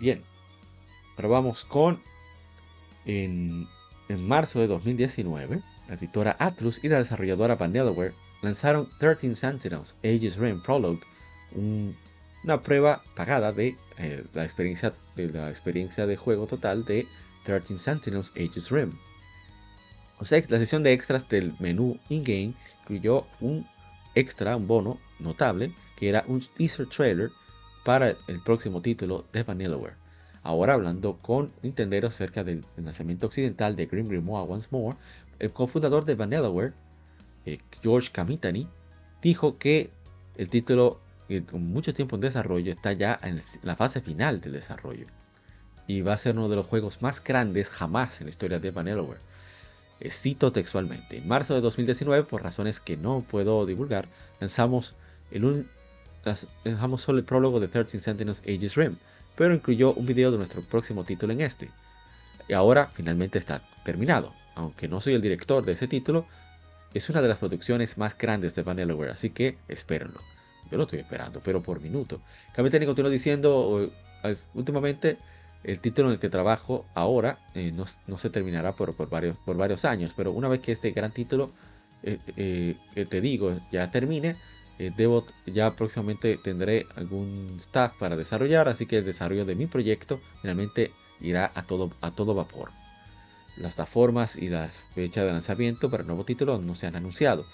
Bien, 0.00 0.22
ahora 1.16 1.28
vamos 1.28 1.64
con. 1.66 2.00
En, 3.04 3.68
marzo 4.08 4.60
de 4.60 4.66
2019, 4.66 5.60
la 5.88 5.94
editora 5.94 6.36
Atlus 6.38 6.82
y 6.82 6.88
la 6.88 6.98
desarrolladora 6.98 7.56
Vanillaware 7.56 8.14
lanzaron 8.42 8.88
13 8.98 9.36
Sentinels 9.36 9.94
Ages 10.02 10.36
Rim 10.36 10.62
Prologue, 10.62 11.00
una 12.44 12.62
prueba 12.62 13.02
pagada 13.14 13.52
de, 13.52 13.76
eh, 13.98 14.24
la 14.34 14.44
experiencia, 14.44 14.92
de 15.16 15.28
la 15.28 15.48
experiencia 15.50 16.06
de 16.06 16.16
juego 16.16 16.46
total 16.46 16.84
de 16.84 17.06
13 17.44 17.78
Sentinels 17.78 18.32
Ages 18.36 18.70
Rim. 18.70 18.92
O 20.18 20.24
sea, 20.24 20.42
la 20.48 20.58
sesión 20.58 20.82
de 20.82 20.92
extras 20.92 21.28
del 21.28 21.54
menú 21.58 21.98
in-game 22.08 22.54
incluyó 22.82 23.26
un 23.40 23.66
extra, 24.14 24.56
un 24.56 24.66
bono 24.66 24.98
notable, 25.18 25.72
que 25.96 26.08
era 26.08 26.24
un 26.26 26.40
teaser 26.56 26.86
trailer 26.86 27.30
para 27.84 28.16
el 28.26 28.40
próximo 28.44 28.82
título 28.82 29.24
de 29.32 29.42
Vanillaware. 29.42 29.94
Ahora 30.42 30.74
hablando 30.74 31.18
con 31.18 31.52
Nintendo 31.62 32.06
acerca 32.06 32.44
del 32.44 32.64
lanzamiento 32.76 33.26
occidental 33.26 33.76
de 33.76 33.86
Grim 33.86 34.08
Grimoire 34.08 34.50
Once 34.50 34.68
More, 34.70 34.96
el 35.38 35.52
cofundador 35.52 36.04
de 36.04 36.14
Vanillaware, 36.14 36.72
eh, 37.46 37.58
George 37.82 38.10
Kamitani, 38.12 38.68
dijo 39.22 39.58
que 39.58 39.90
el 40.36 40.48
título, 40.48 41.00
con 41.50 41.66
mucho 41.66 41.94
tiempo 41.94 42.16
en 42.16 42.22
desarrollo, 42.22 42.72
está 42.72 42.92
ya 42.92 43.18
en 43.22 43.40
la 43.62 43.76
fase 43.76 44.00
final 44.00 44.40
del 44.40 44.52
desarrollo. 44.52 45.06
Y 45.86 46.02
va 46.02 46.14
a 46.14 46.18
ser 46.18 46.36
uno 46.36 46.48
de 46.48 46.56
los 46.56 46.66
juegos 46.66 47.02
más 47.02 47.22
grandes 47.22 47.68
jamás 47.68 48.20
en 48.20 48.26
la 48.26 48.30
historia 48.30 48.58
de 48.58 48.70
Vanillaware. 48.70 49.20
Eh, 50.00 50.10
cito 50.10 50.50
textualmente, 50.52 51.18
en 51.18 51.28
marzo 51.28 51.54
de 51.54 51.60
2019, 51.60 52.24
por 52.24 52.42
razones 52.42 52.80
que 52.80 52.96
no 52.96 53.24
puedo 53.28 53.66
divulgar, 53.66 54.08
lanzamos 54.40 54.94
el 55.30 55.44
un, 55.44 55.68
dejamos 56.64 57.02
solo 57.02 57.18
el 57.18 57.24
prólogo 57.24 57.60
de 57.60 57.68
13 57.68 57.98
Sentinels 57.98 58.42
Aegis 58.46 58.74
Rim, 58.74 58.96
pero 59.36 59.54
incluyó 59.54 59.92
un 59.92 60.06
video 60.06 60.30
de 60.30 60.38
nuestro 60.38 60.62
próximo 60.62 61.04
título 61.04 61.32
en 61.32 61.42
este. 61.42 61.70
Y 62.48 62.54
ahora 62.54 62.90
finalmente 62.92 63.38
está 63.38 63.62
terminado. 63.84 64.32
Aunque 64.54 64.88
no 64.88 65.00
soy 65.00 65.14
el 65.14 65.22
director 65.22 65.64
de 65.64 65.72
ese 65.72 65.86
título, 65.86 66.26
es 66.92 67.08
una 67.08 67.22
de 67.22 67.28
las 67.28 67.38
producciones 67.38 67.96
más 67.98 68.16
grandes 68.18 68.54
de 68.54 68.62
Vanillaware, 68.62 69.12
así 69.12 69.30
que 69.30 69.58
espérenlo. 69.68 70.20
Yo 70.70 70.76
lo 70.76 70.84
estoy 70.84 71.00
esperando, 71.00 71.40
pero 71.44 71.62
por 71.62 71.80
minuto. 71.80 72.20
Cametani 72.54 72.86
continuó 72.86 73.10
diciendo, 73.10 73.90
últimamente, 74.54 75.18
el 75.64 75.78
título 75.78 76.08
en 76.08 76.14
el 76.14 76.20
que 76.20 76.30
trabajo 76.30 76.86
ahora 76.94 77.38
eh, 77.54 77.72
no, 77.72 78.18
se 78.18 78.30
terminará 78.30 78.72
por, 78.72 78.96
varios, 79.08 79.36
por 79.38 79.56
varios 79.56 79.84
años, 79.84 80.12
pero 80.16 80.32
una 80.32 80.48
vez 80.48 80.60
que 80.60 80.72
este 80.72 80.90
gran 80.92 81.12
título, 81.12 81.50
eh, 82.02 82.18
eh, 82.36 83.06
te 83.06 83.20
digo, 83.20 83.58
ya 83.70 83.90
termine, 83.90 84.36
debo, 84.96 85.26
ya 85.44 85.76
próximamente 85.76 86.38
tendré 86.38 86.86
algún 86.96 87.56
staff 87.58 87.92
para 87.98 88.16
desarrollar, 88.16 88.68
así 88.68 88.86
que 88.86 88.98
el 88.98 89.04
desarrollo 89.04 89.44
de 89.44 89.54
mi 89.54 89.66
proyecto 89.66 90.20
finalmente 90.40 90.92
irá 91.20 91.52
a 91.54 91.64
todo, 91.64 91.90
a 92.00 92.12
todo 92.12 92.34
vapor. 92.34 92.70
Las 93.58 93.74
plataformas 93.74 94.36
y 94.36 94.48
las 94.48 94.74
fechas 94.94 95.26
de 95.26 95.32
lanzamiento 95.32 95.90
para 95.90 96.02
el 96.02 96.06
nuevo 96.06 96.24
título 96.24 96.58
no 96.58 96.74
se 96.74 96.86
han 96.86 96.96
anunciado. 96.96 97.44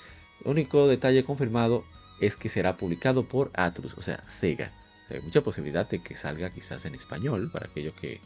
El 0.44 0.52
único 0.52 0.86
detalle 0.86 1.24
confirmado 1.24 1.82
es 2.20 2.36
que 2.36 2.48
será 2.48 2.76
publicado 2.76 3.24
por 3.24 3.50
Atlus, 3.54 3.94
o 3.96 4.02
sea, 4.02 4.22
Sega. 4.28 4.72
hay 5.10 5.20
mucha 5.20 5.42
posibilidad 5.42 5.88
de 5.88 6.02
que 6.02 6.16
salga 6.16 6.50
quizás 6.50 6.84
en 6.84 6.94
español 6.94 7.50
para 7.52 7.66
aquellos 7.66 7.94
que, 7.94 8.20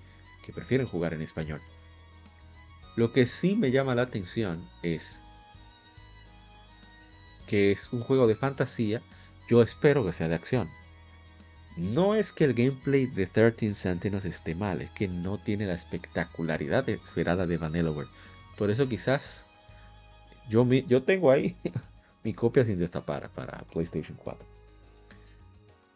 prefieren 0.55 0.88
jugar 0.88 1.14
en 1.14 1.22
español. 1.22 1.61
Lo 2.97 3.12
que 3.12 3.24
sí 3.24 3.55
me 3.55 3.70
llama 3.70 3.95
la 3.95 4.03
atención 4.03 4.68
es 4.82 5.22
que 7.47 7.70
es 7.70 7.93
un 7.93 8.03
juego 8.03 8.26
de 8.26 8.34
fantasía, 8.34 9.01
yo 9.49 9.62
espero 9.62 10.05
que 10.05 10.12
sea 10.12 10.26
de 10.26 10.34
acción. 10.34 10.68
No 11.76 12.16
es 12.16 12.32
que 12.32 12.43
el 12.43 12.55
gameplay 12.55 13.07
de 13.07 13.26
13 13.26 13.74
Sentinels 13.74 14.24
esté 14.24 14.57
mal, 14.57 14.82
es 14.82 14.91
que 14.91 15.07
no 15.07 15.38
tiene 15.38 15.66
la 15.66 15.74
espectacularidad 15.74 16.88
esperada 16.88 17.47
de 17.47 17.59
Vanillaware. 17.59 18.09
Por 18.59 18.72
eso 18.72 18.88
quizás 18.88 19.47
yo, 20.49 20.66
yo 20.68 21.05
tengo 21.05 21.30
ahí 21.30 21.57
mi 22.23 22.35
copia 22.35 22.64
sin 22.64 22.79
destapar 22.79 23.31
para 23.31 23.59
PlayStation 23.73 24.16
4. 24.23 24.47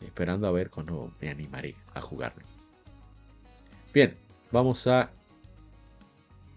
Esperando 0.01 0.47
a 0.47 0.53
ver 0.53 0.71
cuando 0.71 1.13
me 1.21 1.31
animaré 1.31 1.75
a 1.95 2.01
jugarlo. 2.01 2.45
Bien, 3.93 4.17
vamos 4.51 4.87
a... 4.87 5.11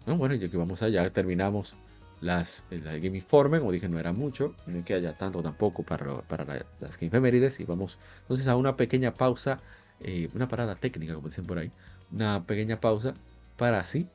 bueno, 0.05 0.36
ya 0.36 0.49
que 0.49 0.57
vamos 0.57 0.82
allá, 0.82 1.09
terminamos 1.11 1.76
las, 2.20 2.63
el 2.72 2.82
Game 2.84 3.18
Informe, 3.18 3.59
como 3.59 3.72
dije, 3.72 3.88
no 3.88 3.99
era 3.99 4.11
mucho, 4.11 4.55
no 4.65 4.84
que 4.84 4.95
haya 4.95 5.18
tanto 5.18 5.41
tampoco 5.43 5.84
para, 5.84 6.22
para 6.24 6.65
las 6.80 6.97
Game 6.99 7.11
Femérides. 7.11 7.59
Y 7.59 7.65
vamos 7.65 7.99
entonces 8.22 8.47
a 8.47 8.55
una 8.55 8.76
pequeña 8.76 9.13
pausa, 9.13 9.57
eh, 10.01 10.28
una 10.34 10.47
parada 10.47 10.76
técnica, 10.76 11.13
como 11.13 11.28
dicen 11.28 11.45
por 11.45 11.59
ahí, 11.59 11.72
una 12.11 12.43
pequeña 12.45 12.80
pausa 12.80 13.13
para 13.57 13.80
así 13.80 14.07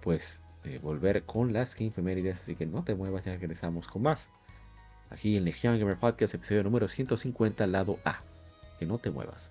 pues 0.00 0.40
volver 0.82 1.24
con 1.24 1.52
las 1.52 1.74
Game 1.74 1.90
Femérides, 1.90 2.40
así 2.42 2.54
que 2.54 2.66
no 2.66 2.84
te 2.84 2.94
muevas, 2.94 3.24
ya 3.24 3.32
regresamos 3.32 3.86
con 3.86 4.02
más. 4.02 4.28
Aquí 5.10 5.36
en 5.36 5.44
Legion 5.44 5.78
Gamer 5.78 5.98
Podcast, 5.98 6.34
episodio 6.34 6.62
número 6.62 6.86
150, 6.88 7.66
lado 7.66 7.98
A. 8.04 8.22
Que 8.78 8.86
no 8.86 8.98
te 8.98 9.10
muevas. 9.10 9.50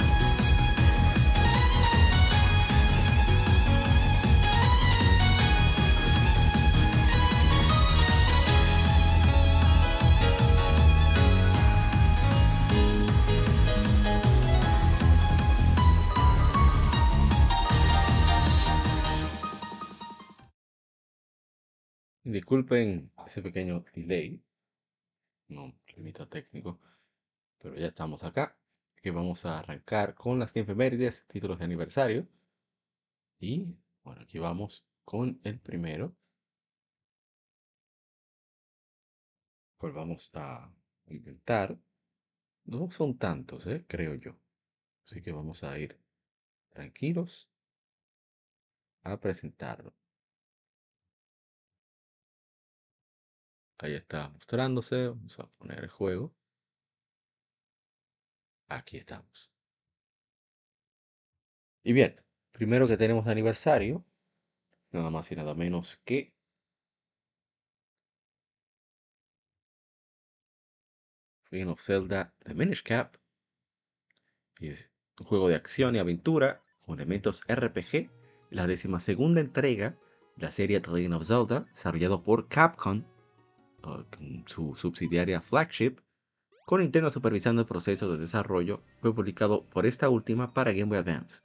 Disculpen 22.51 23.09
ese 23.25 23.41
pequeño 23.41 23.85
delay, 23.95 24.43
no 25.47 25.73
limita 25.95 26.25
técnico, 26.25 26.81
pero 27.57 27.75
ya 27.75 27.87
estamos 27.87 28.25
acá. 28.25 28.57
Que 29.01 29.09
vamos 29.09 29.45
a 29.45 29.59
arrancar 29.59 30.15
con 30.15 30.37
las 30.37 30.53
efemérides, 30.53 31.25
títulos 31.27 31.59
de 31.59 31.63
aniversario. 31.63 32.27
Y 33.39 33.73
bueno, 34.03 34.23
aquí 34.23 34.37
vamos 34.37 34.85
con 35.05 35.39
el 35.45 35.61
primero. 35.61 36.13
Pues 39.77 39.93
vamos 39.93 40.29
a 40.33 40.69
inventar. 41.07 41.77
No 42.65 42.91
son 42.91 43.17
tantos, 43.17 43.65
¿eh? 43.65 43.85
creo 43.87 44.15
yo. 44.15 44.35
Así 45.05 45.21
que 45.21 45.31
vamos 45.31 45.63
a 45.63 45.79
ir 45.79 45.97
tranquilos 46.73 47.49
a 49.03 49.17
presentarlo. 49.21 49.93
Ahí 53.81 53.95
está 53.95 54.29
mostrándose. 54.29 55.07
Vamos 55.07 55.39
a 55.39 55.47
poner 55.57 55.79
el 55.79 55.89
juego. 55.89 56.31
Aquí 58.67 58.97
estamos. 58.97 59.51
Y 61.83 61.91
bien, 61.91 62.21
primero 62.51 62.87
que 62.87 62.95
tenemos 62.95 63.27
aniversario, 63.27 64.05
nada 64.91 65.09
más 65.09 65.31
y 65.31 65.35
nada 65.35 65.55
menos 65.55 65.99
que 66.05 66.31
Legend 71.49 71.71
of 71.71 71.81
Zelda 71.81 72.35
The 72.45 72.53
Minish 72.53 72.83
Cap. 72.83 73.17
es 74.59 74.89
un 75.19 75.25
juego 75.25 75.49
de 75.49 75.55
acción 75.55 75.95
y 75.95 75.99
aventura 75.99 76.63
con 76.85 76.99
elementos 76.99 77.43
RPG, 77.47 78.11
la 78.51 78.99
segunda 78.99 79.41
entrega 79.41 79.97
de 80.35 80.45
la 80.45 80.51
serie 80.51 80.79
The 80.79 80.91
Legend 80.91 81.15
of 81.15 81.27
Zelda, 81.27 81.61
desarrollado 81.73 82.23
por 82.23 82.47
Capcom 82.47 83.03
su 84.45 84.75
subsidiaria 84.75 85.41
Flagship, 85.41 85.97
con 86.65 86.81
Nintendo 86.81 87.09
supervisando 87.09 87.61
el 87.61 87.67
proceso 87.67 88.11
de 88.11 88.17
desarrollo, 88.17 88.81
fue 89.01 89.13
publicado 89.13 89.65
por 89.65 89.85
esta 89.85 90.09
última 90.09 90.53
para 90.53 90.71
Game 90.71 90.85
Boy 90.85 90.99
Advance. 90.99 91.41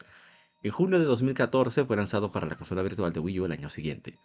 En 0.63 0.71
junio 0.71 0.99
de 0.99 1.05
2014 1.05 1.85
fue 1.85 1.97
lanzado 1.97 2.33
para 2.33 2.47
la 2.47 2.57
consola 2.57 2.83
virtual 2.83 3.13
de 3.13 3.21
Wii 3.21 3.41
U 3.41 3.45
el 3.47 3.53
año 3.53 3.71
siguiente. 3.71 4.19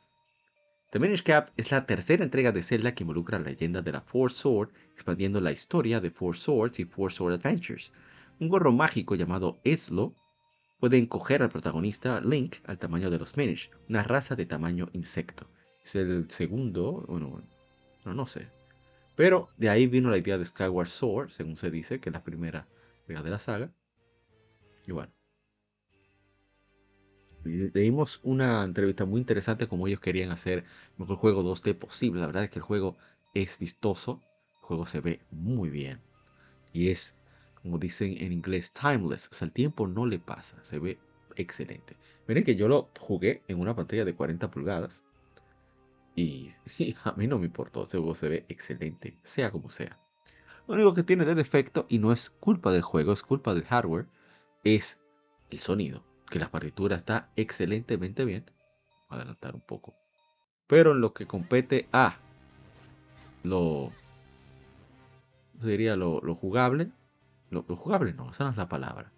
The 0.91 0.99
Minish 0.99 1.23
Cap 1.23 1.51
es 1.55 1.71
la 1.71 1.85
tercera 1.85 2.23
entrega 2.23 2.51
de 2.51 2.61
Zelda 2.61 2.93
que 2.93 3.03
involucra 3.03 3.39
la 3.39 3.45
leyenda 3.45 3.81
de 3.81 3.93
la 3.93 4.01
Four 4.01 4.31
Sword, 4.31 4.71
expandiendo 4.93 5.39
la 5.39 5.51
historia 5.51 6.01
de 6.01 6.11
Four 6.11 6.35
Swords 6.35 6.79
y 6.79 6.85
Four 6.85 7.13
Sword 7.13 7.33
Adventures. 7.35 7.93
Un 8.39 8.49
gorro 8.49 8.73
mágico 8.73 9.15
llamado 9.15 9.59
Eslo 9.63 10.13
puede 10.81 10.97
encoger 10.97 11.43
al 11.43 11.49
protagonista 11.49 12.19
Link 12.19 12.57
al 12.65 12.77
tamaño 12.77 13.09
de 13.09 13.19
los 13.19 13.37
Minish, 13.37 13.71
una 13.87 14.03
raza 14.03 14.35
de 14.35 14.45
tamaño 14.45 14.89
insecto. 14.91 15.47
Es 15.83 15.95
el 15.95 16.29
segundo, 16.29 17.05
bueno, 17.07 17.41
no, 18.05 18.13
no 18.13 18.25
sé. 18.25 18.47
Pero 19.15 19.49
de 19.57 19.69
ahí 19.69 19.87
vino 19.87 20.09
la 20.09 20.17
idea 20.17 20.37
de 20.37 20.45
Skyward 20.45 20.87
Sword, 20.87 21.29
según 21.31 21.57
se 21.57 21.69
dice, 21.69 21.99
que 21.99 22.09
es 22.09 22.13
la 22.13 22.23
primera 22.23 22.67
de 23.19 23.29
la 23.29 23.39
saga. 23.39 23.71
Y 24.87 24.91
bueno. 24.91 25.11
Leímos 27.43 28.19
una 28.23 28.63
entrevista 28.63 29.03
muy 29.05 29.19
interesante 29.19 29.67
como 29.67 29.87
ellos 29.87 29.99
querían 29.99 30.29
hacer 30.29 30.63
mejor 30.97 31.17
juego 31.17 31.43
2D 31.43 31.75
posible. 31.75 32.21
La 32.21 32.27
verdad 32.27 32.43
es 32.43 32.51
que 32.51 32.59
el 32.59 32.63
juego 32.63 32.97
es 33.33 33.57
vistoso, 33.57 34.21
el 34.53 34.59
juego 34.61 34.85
se 34.87 35.01
ve 35.01 35.19
muy 35.31 35.69
bien. 35.69 35.99
Y 36.71 36.89
es, 36.89 37.17
como 37.61 37.79
dicen 37.79 38.15
en 38.19 38.31
inglés, 38.31 38.71
timeless. 38.71 39.27
O 39.31 39.33
sea, 39.33 39.47
el 39.47 39.51
tiempo 39.51 39.87
no 39.87 40.05
le 40.05 40.19
pasa, 40.19 40.63
se 40.63 40.77
ve 40.79 40.99
excelente. 41.35 41.97
Miren 42.27 42.43
que 42.43 42.55
yo 42.55 42.67
lo 42.67 42.89
jugué 42.99 43.41
en 43.47 43.59
una 43.59 43.75
pantalla 43.75 44.05
de 44.05 44.13
40 44.13 44.51
pulgadas. 44.51 45.03
Y, 46.15 46.51
a 47.03 47.13
mí 47.13 47.27
no 47.27 47.39
me 47.39 47.45
importó, 47.45 47.83
ese 47.83 47.97
juego 47.97 48.15
se 48.15 48.29
ve 48.29 48.45
excelente, 48.49 49.17
sea 49.23 49.51
como 49.51 49.69
sea. 49.69 49.97
Lo 50.67 50.75
único 50.75 50.93
que 50.93 51.03
tiene 51.03 51.25
de 51.25 51.35
defecto, 51.35 51.85
y 51.89 51.99
no 51.99 52.11
es 52.11 52.29
culpa 52.29 52.71
del 52.71 52.81
juego, 52.81 53.13
es 53.13 53.23
culpa 53.23 53.53
del 53.53 53.65
hardware, 53.65 54.07
es 54.63 54.99
el 55.49 55.59
sonido. 55.59 56.03
Que 56.29 56.39
la 56.39 56.49
partitura 56.49 56.95
está 56.95 57.29
excelentemente 57.35 58.23
bien. 58.23 58.45
Voy 59.09 59.17
a 59.17 59.21
adelantar 59.21 59.55
un 59.55 59.61
poco. 59.61 59.95
Pero 60.67 60.93
en 60.93 61.01
lo 61.01 61.13
que 61.13 61.27
compete 61.27 61.89
a 61.91 62.17
lo. 63.43 63.91
Sería 65.61 65.95
lo, 65.95 66.21
jugable. 66.35 66.91
Lo, 67.49 67.63
jugable 67.63 68.13
no, 68.13 68.31
esa 68.31 68.45
no 68.45 68.51
es 68.51 68.57
la 68.57 68.69
palabra. 68.69 69.11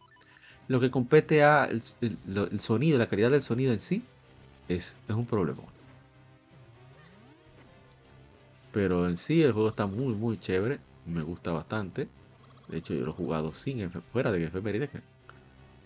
Lo 0.67 0.79
que 0.79 0.89
compete 0.89 1.43
a 1.43 1.65
el, 1.65 2.59
sonido, 2.59 2.97
la 2.97 3.07
calidad 3.07 3.29
del 3.29 3.43
sonido 3.43 3.71
en 3.71 3.79
sí, 3.79 4.03
es, 4.67 4.97
es 5.07 5.15
un 5.15 5.27
problema. 5.27 5.61
Pero 8.74 9.07
en 9.07 9.17
sí 9.17 9.43
el 9.43 9.53
juego 9.53 9.69
está 9.69 9.86
muy, 9.86 10.15
muy 10.15 10.38
chévere. 10.39 10.80
Me 11.05 11.21
gusta 11.21 11.51
bastante. 11.51 12.09
De 12.67 12.80
hecho, 12.80 12.93
yo 12.95 13.05
lo 13.05 13.11
he 13.11 13.15
jugado 13.15 13.53
sin 13.53 13.89
fuera 14.11 14.32
de 14.32 14.43
efeméride. 14.43 14.89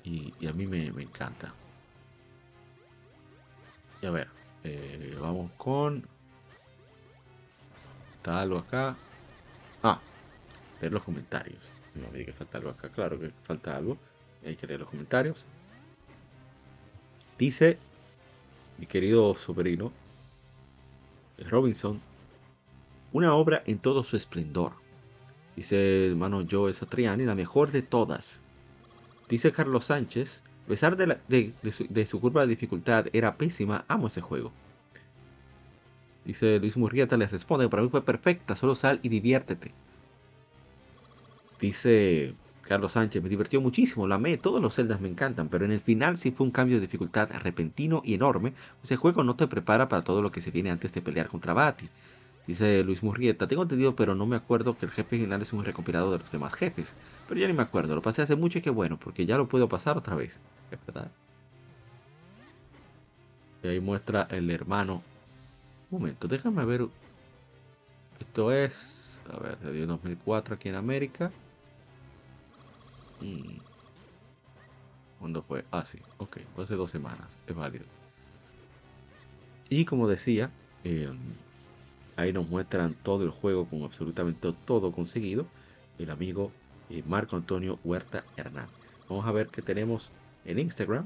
Y, 0.06 0.34
y 0.40 0.48
a 0.48 0.54
mí 0.54 0.66
me, 0.66 0.88
encanta. 0.88 1.54
Y 4.02 4.06
a 4.06 4.12
ver, 4.12 4.30
eh, 4.64 5.18
vamos 5.20 5.52
con. 5.58 6.08
Está 8.16 8.40
algo 8.42 8.60
acá. 8.60 8.96
Ah, 9.84 10.00
leer 10.80 10.94
los 10.94 11.04
comentarios. 11.04 11.60
No 11.94 12.10
me 12.10 12.20
diga 12.20 12.28
que 12.28 12.38
falta 12.38 12.58
algo 12.58 12.70
acá. 12.70 12.90
Claro 12.90 13.20
que 13.20 13.32
falta 13.44 13.76
algo. 13.76 13.98
Hay 14.46 14.56
que 14.56 14.66
leer 14.66 14.80
los 14.80 14.90
comentarios. 14.90 15.44
Dice 17.38 17.78
mi 18.78 18.86
querido 18.86 19.36
sobrino 19.36 19.92
Robinson 21.38 22.02
una 23.12 23.34
obra 23.34 23.64
en 23.66 23.80
todo 23.80 24.04
su 24.04 24.16
esplendor. 24.16 24.74
Dice 25.56 26.08
hermano 26.08 26.46
Joe 26.50 26.74
Satriani, 26.74 27.26
la 27.26 27.36
mejor 27.36 27.72
de 27.72 27.82
todas. 27.82 28.42
Dice 29.30 29.52
Carlos 29.52 29.86
Sánchez, 29.86 30.42
a 30.66 30.68
pesar 30.68 30.98
de, 30.98 32.06
su, 32.06 32.20
curva 32.20 32.42
de 32.42 32.48
dificultad, 32.48 33.08
era 33.14 33.36
pésima, 33.36 33.86
amo 33.88 34.08
ese 34.08 34.22
juego. 34.22 34.52
Dice 36.26 36.60
Luis 36.60 36.76
Murrieta, 36.76 37.16
le 37.18 37.26
responde, 37.26 37.70
para 37.70 37.84
mí 37.84 37.90
fue 37.90 38.04
perfecta, 38.04 38.56
solo 38.56 38.76
sal 38.76 39.00
y 39.02 39.10
diviértete. 39.10 39.72
Dice 41.60 42.36
Carlos 42.62 42.92
Sánchez, 42.92 43.24
me 43.24 43.30
divirtió 43.30 43.62
muchísimo, 43.62 44.08
la 44.08 44.16
amé, 44.16 44.38
todos 44.38 44.62
los 44.62 44.76
celdas 44.76 45.00
me 45.00 45.08
encantan, 45.08 45.48
pero 45.48 45.64
en 45.64 45.72
el 45.72 45.80
final 45.80 46.18
sí 46.18 46.32
fue 46.32 46.46
un 46.46 46.52
cambio 46.52 46.76
de 46.76 46.82
dificultad 46.82 47.30
repentino 47.42 48.02
y 48.04 48.14
enorme. 48.14 48.54
Ese 48.84 48.98
juego 48.98 49.24
no 49.24 49.36
te 49.36 49.48
prepara 49.48 49.88
para 49.88 50.04
todo 50.04 50.22
lo 50.22 50.32
que 50.32 50.42
se 50.42 50.52
viene 50.52 50.70
antes 50.70 50.94
de 50.94 51.02
pelear 51.02 51.30
contra 51.30 51.54
Bati. 51.54 51.90
Dice 52.48 52.82
Luis 52.84 53.04
Murrieta, 53.04 53.46
tengo 53.48 53.64
entendido, 53.64 53.96
pero 53.96 54.16
no 54.16 54.26
me 54.26 54.38
acuerdo 54.38 54.78
que 54.78 54.86
el 54.86 54.92
jefe 54.92 55.20
final 55.20 55.42
es 55.42 55.52
un 55.52 55.66
recopilado 55.66 56.14
de 56.14 56.20
los 56.20 56.32
demás 56.32 56.54
jefes. 56.54 56.96
Pero 57.28 57.42
ya 57.42 57.48
ni 57.48 57.54
me 57.54 57.64
acuerdo, 57.64 57.94
lo 57.94 58.02
pasé 58.02 58.22
hace 58.22 58.38
mucho 58.38 58.60
y 58.60 58.62
qué 58.62 58.70
bueno, 58.70 58.98
porque 58.98 59.26
ya 59.26 59.38
lo 59.38 59.50
puedo 59.50 59.68
pasar 59.68 59.98
otra 59.98 60.16
vez. 60.16 60.40
Es 60.72 60.80
verdad. 60.86 61.12
Y 63.64 63.68
ahí 63.68 63.80
muestra 63.82 64.28
el 64.32 64.50
hermano. 64.50 65.04
Un 65.92 66.00
momento, 66.00 66.30
déjame 66.30 66.64
ver. 66.64 66.88
Esto 68.20 68.54
es. 68.54 69.22
A 69.30 69.40
ver, 69.40 69.58
se 69.62 69.74
dio 69.74 69.86
2004 69.86 70.56
aquí 70.56 70.70
en 70.70 70.76
América. 70.76 71.32
Mm. 73.20 73.58
¿Cuándo 75.20 75.42
fue? 75.42 75.66
Ah, 75.72 75.84
sí, 75.84 76.00
ok, 76.18 76.38
fue 76.56 76.64
hace 76.64 76.76
dos 76.76 76.92
semanas, 76.92 77.38
es 77.46 77.56
válido. 77.56 77.86
Y 79.70 79.84
como 79.84 80.08
decía, 80.08 80.52
eh, 80.84 81.12
Ahí 82.18 82.34
nos 82.34 82.50
muestran 82.50 82.96
todo 82.96 83.24
el 83.24 83.30
juego 83.30 83.70
con 83.70 83.84
absolutamente 83.84 84.52
todo 84.66 84.92
conseguido. 84.92 85.46
El 86.00 86.10
amigo 86.10 86.52
eh, 86.90 87.04
Marco 87.06 87.36
Antonio 87.36 87.80
Huerta 87.84 88.24
Hernán. 88.36 88.68
Vamos 89.08 89.26
a 89.26 89.32
ver 89.32 89.48
qué 89.48 89.62
tenemos 89.62 90.10
en 90.44 90.58
Instagram. 90.60 91.06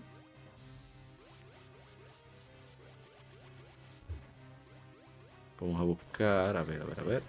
Vamos 5.60 5.80
a 5.80 5.84
buscar, 5.84 6.58
a 6.58 6.64
ver, 6.64 6.82
a 6.82 6.86
ver, 6.86 7.00
a 7.00 7.04
ver. 7.04 7.24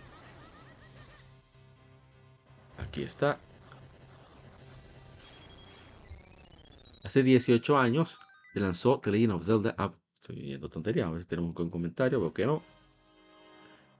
Aquí 2.79 3.03
está. 3.03 3.39
Hace 7.03 7.23
18 7.25 7.77
años 7.77 8.19
se 8.53 8.61
lanzó 8.61 9.01
The 9.01 9.11
Legend 9.11 9.33
of 9.33 9.45
Zelda. 9.45 9.75
Ah, 9.77 9.93
estoy 10.21 10.37
viendo 10.37 10.69
tontería. 10.69 11.07
A 11.07 11.11
ver 11.11 11.23
si 11.23 11.29
tenemos 11.29 11.55
un 11.57 11.69
comentario. 11.69 12.21
Veo 12.21 12.33
que 12.33 12.47
no. 12.47 12.63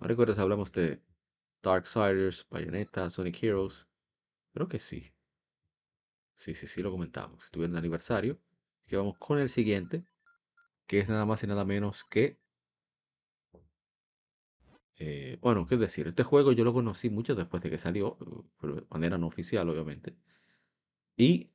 No 0.03 0.09
recuerdo 0.09 0.35
si 0.35 0.41
hablamos 0.41 0.73
de 0.73 1.01
Darksiders, 1.63 2.45
Bayonetta, 2.51 3.09
Sonic 3.09 3.41
Heroes. 3.41 3.87
Creo 4.53 4.67
que 4.67 4.81
sí. 4.81 5.13
Sí, 6.35 6.57
sí, 6.57 6.67
sí, 6.67 6.83
lo 6.83 6.91
comentamos. 6.91 7.45
Estuve 7.45 7.67
en 7.67 7.71
el 7.71 7.77
aniversario. 7.77 8.37
que 8.89 8.97
vamos 8.97 9.17
con 9.19 9.39
el 9.39 9.49
siguiente. 9.49 10.05
Que 10.89 10.99
es 10.99 11.09
nada 11.09 11.25
más 11.25 11.45
y 11.45 11.47
nada 11.47 11.65
menos 11.65 12.03
que. 12.03 12.41
Eh, 14.99 15.39
bueno, 15.41 15.69
qué 15.69 15.77
decir, 15.77 16.09
este 16.09 16.25
juego 16.25 16.51
yo 16.51 16.65
lo 16.65 16.73
conocí 16.73 17.09
mucho 17.09 17.37
después 17.37 17.63
de 17.63 17.71
que 17.71 17.79
salió, 17.79 18.19
de 18.61 18.85
manera 18.91 19.19
no 19.19 19.29
oficial, 19.29 19.69
obviamente. 19.69 20.17
Y 21.17 21.49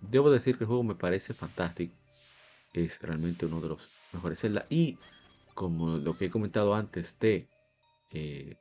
debo 0.00 0.30
decir 0.30 0.56
que 0.56 0.64
el 0.64 0.68
juego 0.68 0.84
me 0.84 0.94
parece 0.94 1.34
fantástico. 1.34 1.94
Es 2.72 2.98
realmente 3.02 3.44
uno 3.44 3.60
de 3.60 3.68
los 3.68 3.90
mejores 4.14 4.40
Zelda. 4.40 4.66
Y 4.70 4.96
como 5.58 5.98
lo 5.98 6.16
que 6.16 6.26
he 6.26 6.30
comentado 6.30 6.72
antes 6.72 7.18
de 7.18 7.48
eh, 8.12 8.56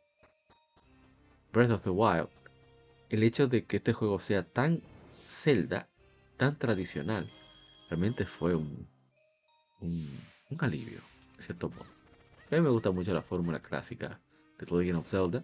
Breath 1.53 1.69
of 1.69 1.83
the 1.83 1.91
Wild, 1.91 2.27
el 3.09 3.21
hecho 3.21 3.47
de 3.47 3.65
que 3.65 3.77
este 3.77 3.93
juego 3.93 4.19
sea 4.19 4.41
tan 4.41 4.81
Zelda, 5.29 5.87
tan 6.37 6.57
tradicional, 6.57 7.29
realmente 7.87 8.25
fue 8.25 8.55
un, 8.55 8.87
un, 9.79 10.09
alivio, 10.57 11.01
de 11.35 11.43
cierto 11.43 11.69
modo. 11.69 11.85
A 12.49 12.55
mí 12.55 12.61
me 12.61 12.71
gusta 12.71 12.89
mucho 12.89 13.13
la 13.13 13.21
fórmula 13.21 13.59
clásica 13.59 14.19
de 14.57 14.65
The 14.65 14.75
Legend 14.75 14.97
of 14.97 15.07
Zelda, 15.07 15.43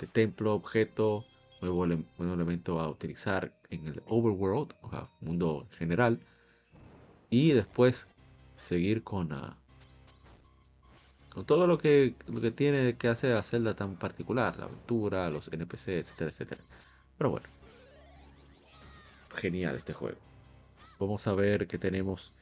de 0.00 0.06
templo, 0.08 0.52
objeto, 0.52 1.24
nuevo, 1.60 1.84
elemento 1.84 2.80
a 2.80 2.88
utilizar 2.88 3.56
en 3.70 3.86
el 3.86 4.02
overworld, 4.06 4.74
o 4.82 4.90
sea, 4.90 5.08
mundo 5.20 5.68
general, 5.78 6.18
y 7.30 7.52
después 7.52 8.08
seguir 8.56 9.04
con... 9.04 9.30
Uh, 9.30 9.67
todo 11.44 11.66
lo 11.66 11.78
que, 11.78 12.14
lo 12.26 12.40
que 12.40 12.50
tiene 12.50 12.96
que 12.96 13.08
hacer 13.08 13.36
a 13.36 13.42
Zelda 13.42 13.74
tan 13.74 13.96
particular, 13.96 14.58
la 14.58 14.66
aventura, 14.66 15.30
los 15.30 15.48
NPC, 15.52 15.88
etcétera, 15.88 16.30
etcétera. 16.30 16.60
Pero 17.16 17.30
bueno, 17.30 17.46
genial 19.36 19.76
este 19.76 19.92
juego. 19.92 20.18
Vamos 20.98 21.26
a 21.26 21.34
ver 21.34 21.66
qué 21.66 21.78
tenemos 21.78 22.32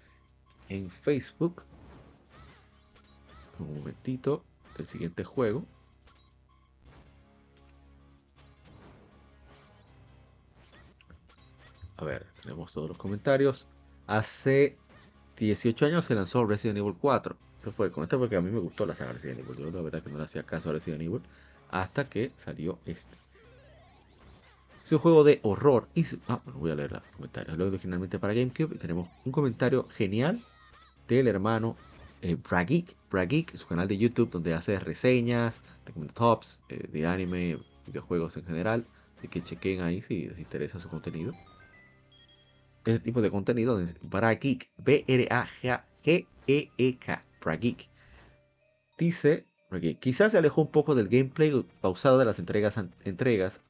en 0.68 0.90
Facebook. 0.90 1.62
Un 3.58 3.78
momentito, 3.78 4.44
el 4.78 4.86
siguiente 4.86 5.24
juego. 5.24 5.64
A 11.96 12.04
ver, 12.04 12.26
tenemos 12.42 12.72
todos 12.72 12.88
los 12.88 12.98
comentarios. 12.98 13.66
Hace 14.06 14.76
18 15.38 15.86
años 15.86 16.04
se 16.04 16.14
lanzó 16.14 16.44
Resident 16.44 16.78
Evil 16.78 16.94
4 17.00 17.36
fue 17.72 17.90
con 17.90 18.04
este 18.04 18.16
porque 18.16 18.36
a 18.36 18.40
mí 18.40 18.50
me 18.50 18.60
gustó 18.60 18.86
la 18.86 18.94
saga 18.94 19.12
Resident 19.12 19.40
Evil. 19.40 19.56
Yo 19.56 19.70
la 19.70 19.82
verdad 19.82 20.02
que 20.02 20.10
no 20.10 20.18
le 20.18 20.24
hacía 20.24 20.42
caso 20.42 20.70
a 20.70 20.72
Resident 20.72 21.02
Evil 21.02 21.22
hasta 21.70 22.08
que 22.08 22.32
salió 22.36 22.78
este. 22.86 23.16
Es 24.84 24.92
un 24.92 24.98
juego 25.00 25.24
de 25.24 25.40
horror. 25.42 25.88
Y 25.94 26.04
ah, 26.28 26.40
bueno, 26.44 26.60
voy 26.60 26.70
a 26.70 26.76
leer 26.76 26.92
los 26.92 27.02
comentarios. 27.16 27.58
Lo 27.58 27.66
originalmente 27.66 28.20
para 28.20 28.34
GameCube. 28.34 28.76
Y 28.76 28.78
tenemos 28.78 29.08
un 29.24 29.32
comentario 29.32 29.88
genial 29.88 30.40
del 31.08 31.26
hermano 31.26 31.76
eh, 32.22 32.36
Bragik, 32.36 33.56
su 33.56 33.66
canal 33.66 33.88
de 33.88 33.98
YouTube, 33.98 34.30
donde 34.30 34.54
hace 34.54 34.78
reseñas, 34.78 35.60
tops 36.14 36.62
eh, 36.68 36.88
de 36.92 37.04
anime, 37.06 37.58
videojuegos 37.86 38.36
en 38.36 38.44
general. 38.44 38.86
Así 39.18 39.26
que 39.28 39.42
chequen 39.42 39.80
ahí 39.80 40.02
si 40.02 40.28
les 40.28 40.38
interesa 40.38 40.78
su 40.78 40.88
contenido. 40.88 41.34
Este 42.84 43.00
tipo 43.00 43.20
de 43.20 43.30
contenido 43.32 43.80
es 43.80 43.96
Bragik, 44.02 44.70
B-R-A-G-E-E-K, 44.78 45.24
Bragik. 47.46 47.88
Dice 48.98 49.46
porque 49.68 49.98
quizás 49.98 50.30
se 50.30 50.38
alejó 50.38 50.62
un 50.62 50.70
poco 50.70 50.94
del 50.94 51.08
gameplay 51.08 51.52
pausado 51.80 52.18
de 52.18 52.24
las 52.24 52.38
entregas, 52.38 52.78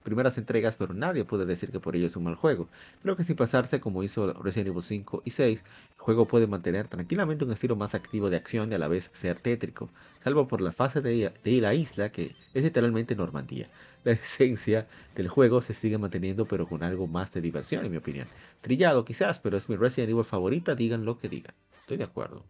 primeras 0.03 0.37
entregas, 0.37 0.77
pero 0.77 0.93
nadie 0.93 1.24
puede 1.24 1.47
decir 1.47 1.70
que 1.70 1.81
por 1.81 1.97
ello 1.97 2.07
es 2.07 2.16
un 2.16 2.24
mal 2.24 2.35
juego. 2.35 2.68
Creo 3.03 3.16
que 3.16 3.24
sin 3.24 3.35
pasarse 3.35 3.81
como 3.81 4.03
hizo 4.03 4.35
Resident 4.35 4.68
Evil 4.68 4.83
5 4.83 5.22
y 5.24 5.31
6, 5.31 5.64
el 5.95 5.99
juego 5.99 6.27
puede 6.27 6.47
mantener 6.47 6.89
tranquilamente 6.89 7.47
un 7.47 7.53
estilo 7.53 7.77
más 7.77 7.95
activo 7.95 8.29
de 8.29 8.37
acción 8.37 8.70
y 8.70 8.74
a 8.74 8.79
la 8.79 8.89
vez 8.89 9.11
ser 9.14 9.41
tétrico, 9.41 9.89
salvo 10.22 10.47
por 10.49 10.61
la 10.61 10.72
fase 10.72 11.01
de, 11.01 11.33
de 11.43 11.61
la 11.62 11.72
isla 11.72 12.12
que 12.12 12.37
es 12.53 12.62
literalmente 12.62 13.16
Normandía. 13.16 13.70
La 14.05 14.12
esencia 14.12 14.87
del 15.14 15.29
juego 15.29 15.62
se 15.62 15.72
sigue 15.72 15.97
manteniendo 15.97 16.45
pero 16.45 16.68
con 16.68 16.83
algo 16.83 17.07
más 17.07 17.33
de 17.33 17.41
diversión 17.41 17.87
en 17.87 17.91
mi 17.91 17.97
opinión. 17.97 18.29
Trillado 18.61 19.07
quizás, 19.07 19.39
pero 19.39 19.57
es 19.57 19.68
mi 19.70 19.77
Resident 19.77 20.11
Evil 20.11 20.24
favorita, 20.24 20.74
digan 20.74 21.07
lo 21.07 21.18
que 21.18 21.31
digan. 21.31 21.55
Estoy 21.81 21.97
de 21.97 22.05
acuerdo. 22.05 22.45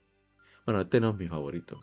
Bueno, 0.66 0.82
este 0.82 1.00
no 1.00 1.10
es 1.10 1.16
mi 1.16 1.28
favorito 1.28 1.80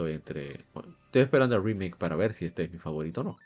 estoy 0.00 0.12
entre. 0.12 0.64
estoy 1.06 1.22
esperando 1.22 1.56
el 1.56 1.62
remake 1.62 1.96
para 1.96 2.16
ver 2.16 2.34
si 2.34 2.46
este 2.46 2.64
es 2.64 2.72
mi 2.72 2.78
favorito 2.78 3.20
o 3.20 3.24
no. 3.24 3.38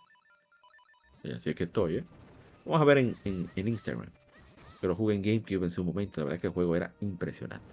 Así 1.34 1.54
que 1.54 1.64
estoy, 1.64 1.96
¿eh? 1.96 2.04
Vamos 2.64 2.80
a 2.80 2.84
ver 2.84 2.98
en, 2.98 3.16
en, 3.24 3.68
Instagram. 3.68 4.10
Pero 4.80 4.94
jugué 4.94 5.14
en 5.14 5.22
GameCube 5.22 5.64
en 5.64 5.70
su 5.70 5.82
momento. 5.82 6.20
La 6.20 6.24
verdad 6.26 6.36
es 6.36 6.40
que 6.42 6.46
el 6.48 6.52
juego 6.52 6.76
era 6.76 6.92
impresionante. 7.00 7.66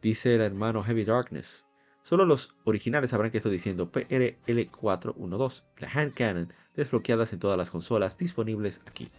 Dice 0.00 0.36
el 0.36 0.40
hermano 0.40 0.82
Heavy 0.82 1.04
Darkness. 1.04 1.66
Solo 2.02 2.24
los 2.24 2.54
originales 2.64 3.10
sabrán 3.10 3.30
que 3.30 3.38
estoy 3.38 3.52
diciendo 3.52 3.90
PRL412. 3.90 5.62
La 5.78 5.90
hand 5.92 6.14
cannon 6.14 6.52
desbloqueadas 6.74 7.32
en 7.32 7.40
todas 7.40 7.58
las 7.58 7.70
consolas 7.70 8.16
disponibles 8.16 8.80
aquí. 8.86 9.10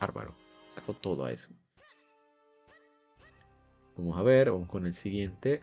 Bárbaro. 0.00 0.34
Saco 0.74 0.94
todo 0.94 1.24
a 1.24 1.32
eso. 1.32 1.50
Vamos 3.96 4.18
a 4.18 4.22
ver, 4.22 4.50
vamos 4.50 4.68
con 4.68 4.86
el 4.86 4.94
siguiente 4.94 5.62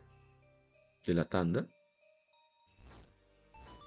de 1.06 1.14
la 1.14 1.26
tanda. 1.26 1.66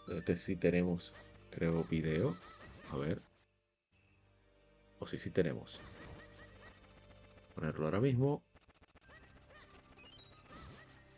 Este 0.08 0.36
sí 0.36 0.56
tenemos, 0.56 1.14
creo, 1.50 1.84
video. 1.84 2.36
A 2.90 2.96
ver. 2.96 3.22
O 4.98 5.06
sí, 5.06 5.16
sí 5.16 5.30
tenemos. 5.30 5.80
Ponerlo 7.54 7.84
ahora 7.84 8.00
mismo. 8.00 8.42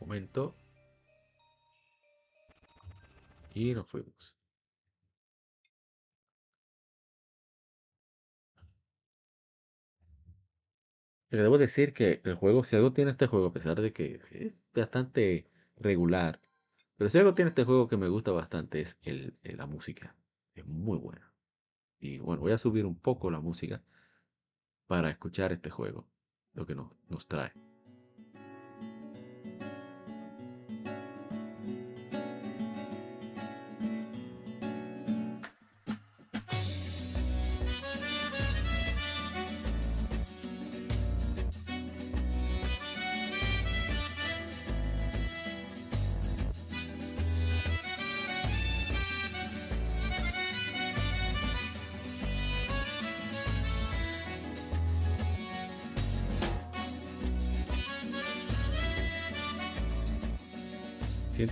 Momento. 0.00 0.54
Y 3.54 3.74
nos 3.74 3.88
fuimos. 3.88 4.34
Debo 11.42 11.58
decir 11.58 11.92
que 11.94 12.20
el 12.24 12.34
juego, 12.34 12.64
si 12.64 12.76
algo 12.76 12.92
tiene 12.92 13.10
este 13.12 13.26
juego, 13.26 13.46
a 13.46 13.52
pesar 13.52 13.80
de 13.80 13.92
que 13.92 14.20
es 14.30 14.52
bastante 14.74 15.46
regular, 15.76 16.40
pero 16.96 17.10
si 17.10 17.18
algo 17.18 17.34
tiene 17.34 17.50
este 17.50 17.64
juego 17.64 17.88
que 17.88 17.96
me 17.96 18.08
gusta 18.08 18.30
bastante 18.30 18.80
es 18.80 18.98
el, 19.02 19.36
la 19.42 19.66
música. 19.66 20.14
Es 20.54 20.66
muy 20.66 20.98
buena. 20.98 21.32
Y 21.98 22.18
bueno, 22.18 22.42
voy 22.42 22.52
a 22.52 22.58
subir 22.58 22.86
un 22.86 22.98
poco 22.98 23.30
la 23.30 23.40
música 23.40 23.82
para 24.86 25.10
escuchar 25.10 25.52
este 25.52 25.70
juego, 25.70 26.06
lo 26.52 26.66
que 26.66 26.74
nos, 26.74 26.92
nos 27.08 27.26
trae. 27.26 27.52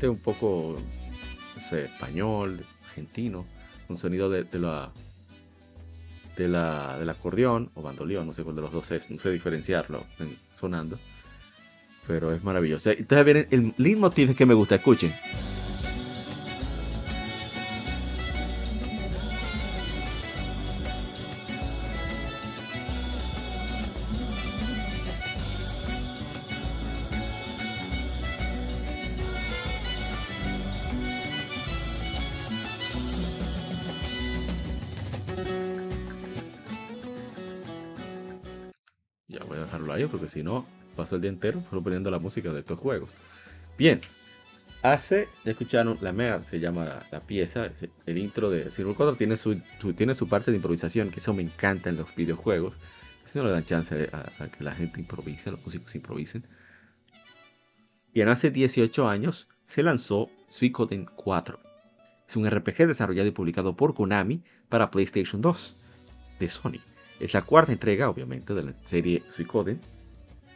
Un 0.08 0.18
poco, 0.18 0.76
no 1.56 1.62
sé, 1.62 1.84
español, 1.84 2.64
argentino, 2.88 3.46
un 3.88 3.98
sonido 3.98 4.30
de, 4.30 4.46
la 4.58 4.90
de 6.36 6.48
la, 6.48 6.98
del 6.98 7.10
acordeón 7.10 7.70
o 7.74 7.82
bandoleón, 7.82 8.26
no 8.26 8.32
sé 8.32 8.42
cuál 8.42 8.56
de 8.56 8.62
los 8.62 8.72
dos 8.72 8.90
es, 8.90 9.10
no 9.10 9.18
sé 9.18 9.30
diferenciarlo 9.30 10.04
sonando, 10.54 10.98
pero 12.06 12.32
es 12.32 12.42
maravilloso. 12.42 12.90
Entonces 12.90 13.24
viene 13.24 13.48
el 13.50 13.74
leitmotiv 13.76 14.36
que 14.36 14.46
me 14.46 14.54
gusta, 14.54 14.76
escuchen. 14.76 15.12
Porque 40.08 40.28
si 40.28 40.42
no, 40.42 40.66
paso 40.96 41.16
el 41.16 41.22
día 41.22 41.30
entero 41.30 41.62
solo 41.68 41.82
poniendo 41.82 42.10
la 42.10 42.18
música 42.18 42.52
de 42.52 42.60
estos 42.60 42.78
juegos. 42.78 43.10
Bien, 43.76 44.00
hace, 44.82 45.28
ya 45.44 45.52
escucharon, 45.52 45.98
la 46.00 46.12
MEA 46.12 46.42
se 46.44 46.60
llama 46.60 47.04
la, 47.10 47.20
pieza, 47.20 47.70
el 48.06 48.18
intro 48.18 48.50
de 48.50 48.70
Silver 48.70 48.94
4 48.94 49.16
tiene 49.16 49.36
su, 49.36 49.60
tiene 49.96 50.14
su 50.14 50.28
parte 50.28 50.50
de 50.50 50.58
improvisación, 50.58 51.10
que 51.10 51.20
eso 51.20 51.34
me 51.34 51.42
encanta 51.42 51.90
en 51.90 51.96
los 51.96 52.14
videojuegos. 52.14 52.74
Si 53.24 53.38
no 53.38 53.44
le 53.44 53.50
dan 53.50 53.64
chance 53.64 54.10
a, 54.12 54.48
que 54.48 54.64
la 54.64 54.72
gente 54.72 55.00
improvise, 55.00 55.50
los 55.50 55.64
músicos 55.64 55.94
improvisen. 55.94 56.46
Y 58.12 58.20
en 58.20 58.28
hace 58.28 58.50
18 58.50 59.08
años 59.08 59.46
se 59.66 59.82
lanzó 59.82 60.30
Suicoden 60.48 61.06
4. 61.16 61.58
Es 62.32 62.36
un 62.36 62.50
RPG 62.50 62.86
desarrollado 62.86 63.28
y 63.28 63.32
publicado 63.32 63.76
por 63.76 63.92
Konami 63.92 64.42
para 64.70 64.90
PlayStation 64.90 65.42
2 65.42 65.76
de 66.40 66.48
Sony. 66.48 66.78
Es 67.20 67.34
la 67.34 67.42
cuarta 67.42 67.72
entrega, 67.72 68.08
obviamente, 68.08 68.54
de 68.54 68.62
la 68.62 68.72
serie 68.86 69.22
Suicoden. 69.28 69.78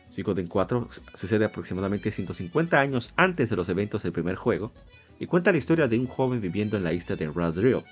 Suicoden 0.09 0.47
4 0.47 0.89
sucede 1.19 1.45
aproximadamente 1.45 2.11
150 2.11 2.81
años 2.81 3.13
antes 3.15 3.51
de 3.51 3.57
los 3.57 3.69
eventos 3.69 4.03
del 4.03 4.13
primer 4.13 4.37
juego 4.37 4.73
y 5.21 5.27
cuenta 5.27 5.53
la 5.53 5.59
historia 5.59 5.87
de 5.87 5.99
un 5.99 6.07
joven 6.07 6.41
viviendo 6.41 6.79
en 6.79 6.83
la 6.83 6.95
isla 6.95 7.15
de 7.15 7.31
Razriel 7.31 7.83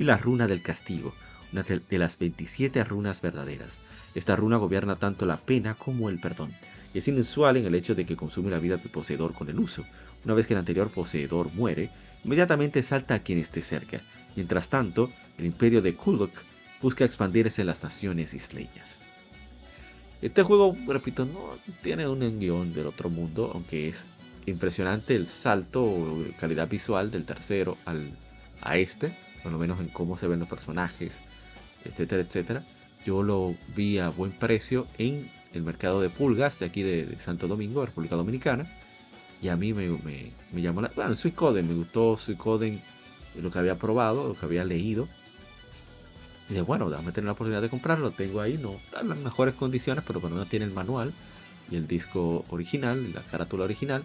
y 0.00 0.02
la 0.02 0.16
runa 0.16 0.48
del 0.48 0.60
castigo, 0.60 1.14
una 1.52 1.62
de 1.62 1.98
las 1.98 2.18
27 2.18 2.82
runas 2.82 3.22
verdaderas. 3.22 3.78
Esta 4.16 4.34
runa 4.34 4.56
gobierna 4.56 4.96
tanto 4.96 5.26
la 5.26 5.36
pena 5.36 5.74
como 5.74 6.08
el 6.08 6.18
perdón, 6.18 6.50
y 6.92 6.98
es 6.98 7.06
inusual 7.06 7.56
en 7.56 7.66
el 7.66 7.76
hecho 7.76 7.94
de 7.94 8.04
que 8.04 8.16
consume 8.16 8.50
la 8.50 8.58
vida 8.58 8.78
del 8.78 8.90
poseedor 8.90 9.32
con 9.32 9.48
el 9.48 9.60
uso. 9.60 9.84
Una 10.24 10.34
vez 10.34 10.48
que 10.48 10.54
el 10.54 10.58
anterior 10.58 10.90
poseedor 10.90 11.52
muere, 11.54 11.90
inmediatamente 12.28 12.82
salta 12.82 13.14
a 13.14 13.18
quien 13.20 13.38
esté 13.38 13.62
cerca. 13.62 14.02
Mientras 14.36 14.68
tanto, 14.68 15.10
el 15.38 15.46
imperio 15.46 15.80
de 15.80 15.94
Kuluk 15.94 16.30
busca 16.82 17.06
expandirse 17.06 17.62
en 17.62 17.68
las 17.68 17.82
naciones 17.82 18.34
isleñas. 18.34 19.00
Este 20.20 20.42
juego, 20.42 20.76
repito, 20.86 21.24
no 21.24 21.56
tiene 21.82 22.06
un 22.06 22.38
guion 22.38 22.74
del 22.74 22.88
otro 22.88 23.08
mundo, 23.08 23.50
aunque 23.54 23.88
es 23.88 24.04
impresionante 24.44 25.16
el 25.16 25.26
salto 25.26 25.82
o 25.82 26.22
calidad 26.38 26.68
visual 26.68 27.10
del 27.10 27.24
tercero 27.24 27.78
al, 27.86 28.10
a 28.60 28.76
este, 28.76 29.10
por 29.42 29.50
lo 29.50 29.58
menos 29.58 29.80
en 29.80 29.88
cómo 29.88 30.18
se 30.18 30.28
ven 30.28 30.40
los 30.40 30.50
personajes, 30.50 31.20
etcétera, 31.86 32.20
etcétera. 32.20 32.62
Yo 33.06 33.22
lo 33.22 33.54
vi 33.74 34.00
a 34.00 34.10
buen 34.10 34.32
precio 34.32 34.86
en 34.98 35.30
el 35.54 35.62
mercado 35.62 36.02
de 36.02 36.10
pulgas 36.10 36.58
de 36.58 36.66
aquí 36.66 36.82
de, 36.82 37.16
Santo 37.20 37.48
Domingo, 37.48 37.86
República 37.86 38.16
Dominicana. 38.16 38.66
Y 39.40 39.48
a 39.48 39.56
mí 39.56 39.72
me, 39.72 39.88
me, 39.88 40.62
llamó 40.62 40.82
la... 40.82 40.90
Bueno, 40.94 41.14
Suicoden, 41.14 41.68
me 41.68 41.74
gustó 41.74 42.18
Suicoden, 42.18 42.80
lo 43.40 43.50
que 43.50 43.58
había 43.58 43.76
probado, 43.76 44.28
lo 44.28 44.34
que 44.34 44.46
había 44.46 44.64
leído. 44.64 45.08
Y 46.50 46.54
de 46.54 46.62
bueno, 46.62 46.90
déjame 46.90 47.12
tener 47.12 47.26
la 47.26 47.32
oportunidad 47.32 47.62
de 47.62 47.68
comprarlo. 47.68 48.10
Tengo 48.10 48.40
ahí, 48.40 48.58
no 48.58 48.80
en 49.00 49.08
las 49.08 49.18
mejores 49.18 49.54
condiciones, 49.54 50.04
pero 50.06 50.20
cuando 50.20 50.38
no 50.38 50.46
tiene 50.46 50.64
el 50.64 50.72
manual 50.72 51.12
y 51.70 51.76
el 51.76 51.86
disco 51.86 52.44
original, 52.48 53.12
la 53.12 53.22
carátula 53.22 53.64
original. 53.64 54.02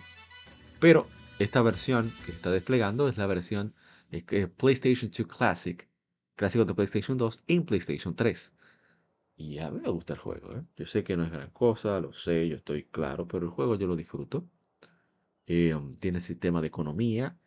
Pero 0.79 1.07
esta 1.39 1.61
versión 1.61 2.11
que 2.25 2.31
está 2.31 2.51
desplegando 2.51 3.07
es 3.07 3.17
la 3.17 3.25
versión 3.25 3.73
eh, 4.11 4.47
PlayStation 4.47 5.09
2 5.09 5.27
Classic 5.27 5.87
clásicos 6.35 6.67
de 6.67 6.73
PlayStation 6.73 7.17
2 7.17 7.43
en 7.47 7.65
PlayStation 7.65 8.15
3. 8.15 8.53
Y 9.35 9.59
a 9.59 9.71
mí 9.71 9.79
me 9.81 9.89
gusta 9.89 10.13
el 10.13 10.19
juego, 10.19 10.53
¿eh? 10.53 10.63
Yo 10.75 10.85
sé 10.85 11.03
que 11.03 11.17
no 11.17 11.23
es 11.23 11.31
gran 11.31 11.49
cosa, 11.51 11.99
lo 11.99 12.13
sé, 12.13 12.47
yo 12.47 12.55
estoy 12.55 12.83
claro, 12.85 13.27
pero 13.27 13.45
el 13.45 13.51
juego 13.51 13.75
yo 13.75 13.87
lo 13.87 13.95
disfruto. 13.95 14.47
Eh, 15.47 15.75
tiene 15.99 16.21
sistema 16.21 16.61
de 16.61 16.67
economía, 16.67 17.37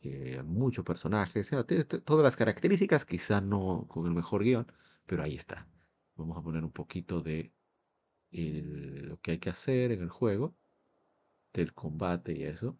eh, 0.00 0.42
muchos 0.44 0.84
personajes, 0.84 1.50
tiene 1.66 1.84
todas 1.84 2.24
las 2.24 2.36
características, 2.36 3.04
quizá 3.06 3.40
no 3.40 3.86
con 3.88 4.06
el 4.06 4.12
mejor 4.12 4.44
guion, 4.44 4.66
pero 5.06 5.22
ahí 5.22 5.36
está. 5.36 5.66
Vamos 6.16 6.36
a 6.36 6.42
poner 6.42 6.64
un 6.64 6.72
poquito 6.72 7.22
de 7.22 7.52
lo 8.30 9.18
que 9.20 9.32
hay 9.32 9.38
que 9.38 9.50
hacer 9.50 9.92
en 9.92 10.02
el 10.02 10.10
juego, 10.10 10.54
del 11.52 11.72
combate 11.74 12.32
y 12.32 12.44
eso. 12.44 12.78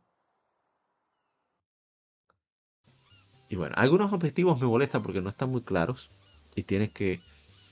Y 3.48 3.56
bueno, 3.56 3.74
algunos 3.78 4.12
objetivos 4.12 4.60
me 4.60 4.66
molestan 4.66 5.02
porque 5.02 5.22
no 5.22 5.30
están 5.30 5.50
muy 5.50 5.62
claros 5.62 6.12
y 6.54 6.64
tienes 6.64 6.92
que 6.92 7.22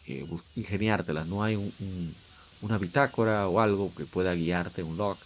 eh, 0.06 0.26
ingeniártelas. 0.54 1.26
No 1.26 1.42
hay 1.42 1.56
una 2.60 2.78
bitácora 2.78 3.48
o 3.48 3.60
algo 3.60 3.94
que 3.94 4.06
pueda 4.06 4.34
guiarte, 4.34 4.82
un 4.82 4.96
log 4.96 5.18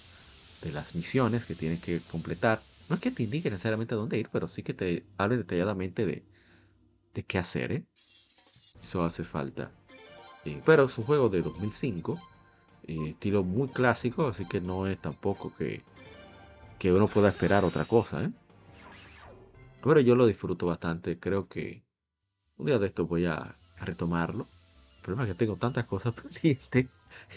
de 0.63 0.73
las 0.73 0.95
misiones 0.95 1.47
que 1.47 1.55
tienes 1.55 1.81
que 1.81 2.01
completar. 2.01 2.63
No 2.89 2.97
es 2.97 3.01
que 3.01 3.11
te 3.11 3.23
indique 3.23 3.51
necesariamente 3.51 3.95
a 3.95 3.99
dónde 3.99 4.19
ir, 4.19 4.29
pero 4.33 4.49
sí 4.49 4.63
que 4.63 4.75
te 4.75 5.05
hable 5.17 5.39
detalladamente 5.39 6.05
de, 6.07 6.23
de 7.15 7.23
qué 7.23 7.39
hacer. 7.39 7.73
¿eh? 7.73 7.85
Eso 8.83 9.05
hace 9.05 9.25
falta. 9.25 9.71
Eh, 10.45 10.61
pero 10.65 10.85
es 10.85 10.99
un 10.99 11.05
juego 11.05 11.29
de 11.29 11.43
2005, 11.43 12.19
eh, 12.87 13.11
estilo 13.11 13.45
muy 13.45 13.69
clásico, 13.69 14.27
así 14.27 14.45
que 14.47 14.61
no 14.61 14.87
es 14.87 14.99
tampoco 14.99 15.53
que, 15.57 15.83
que 16.79 16.93
uno 16.93 17.07
pueda 17.09 17.29
esperar 17.29 17.65
otra 17.65 17.85
cosa. 17.85 18.25
¿eh? 18.25 18.31
Pero 19.83 20.01
yo 20.01 20.15
lo 20.15 20.27
disfruto 20.27 20.67
bastante, 20.67 21.19
creo 21.19 21.49
que 21.49 21.85
un 22.57 22.67
día 22.67 22.79
de 22.79 22.87
esto 22.89 23.07
voy 23.07 23.27
a, 23.27 23.57
retomarlo. 23.81 24.47
El 24.97 25.03
problema 25.03 25.25
es 25.25 25.31
que 25.31 25.35
tengo 25.35 25.57
tantas 25.57 25.87
cosas 25.87 26.13
pendientes 26.23 26.89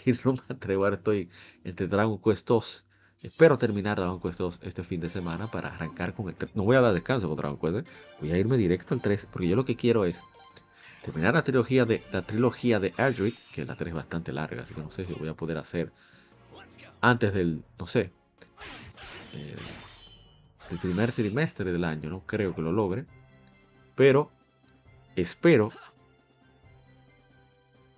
y 0.04 0.12
no 0.24 0.34
me 0.34 0.42
atrevo. 0.48 0.84
Ahora 0.84 0.96
estoy 0.96 1.30
entre 1.64 1.88
Dragon 1.88 2.20
Quest 2.22 2.46
2. 2.46 2.86
Espero 3.22 3.56
terminar 3.56 3.96
Dragon 3.96 4.20
Quest 4.20 4.38
2 4.38 4.60
este 4.62 4.84
fin 4.84 5.00
de 5.00 5.08
semana 5.08 5.46
para 5.46 5.68
arrancar 5.68 6.14
con 6.14 6.28
el 6.28 6.34
3. 6.34 6.56
No 6.56 6.64
voy 6.64 6.76
a 6.76 6.80
dar 6.80 6.92
descanso 6.92 7.28
con 7.28 7.36
Dragon 7.36 7.58
Quest. 7.58 7.86
¿eh? 7.86 7.90
Voy 8.20 8.32
a 8.32 8.38
irme 8.38 8.56
directo 8.56 8.94
al 8.94 9.00
3 9.00 9.28
porque 9.30 9.48
yo 9.48 9.56
lo 9.56 9.64
que 9.64 9.76
quiero 9.76 10.04
es 10.04 10.20
terminar 11.02 11.34
la 11.34 11.44
trilogía 11.44 11.84
de 11.84 12.02
la 12.12 12.22
trilogía 12.22 12.80
de 12.80 12.92
Adric, 12.96 13.36
que 13.52 13.64
la 13.64 13.76
3 13.76 13.88
es 13.88 13.94
bastante 13.94 14.32
larga, 14.32 14.62
así 14.62 14.74
que 14.74 14.80
no 14.80 14.90
sé 14.90 15.04
si 15.04 15.12
voy 15.14 15.28
a 15.28 15.34
poder 15.34 15.58
hacer 15.58 15.92
antes 17.00 17.34
del, 17.34 17.62
no 17.78 17.86
sé, 17.86 18.12
eh, 19.34 19.56
el 20.70 20.78
primer 20.78 21.12
trimestre 21.12 21.72
del 21.72 21.84
año. 21.84 22.10
No 22.10 22.20
creo 22.20 22.54
que 22.54 22.62
lo 22.62 22.72
logre. 22.72 23.06
Pero 23.94 24.30
espero 25.14 25.70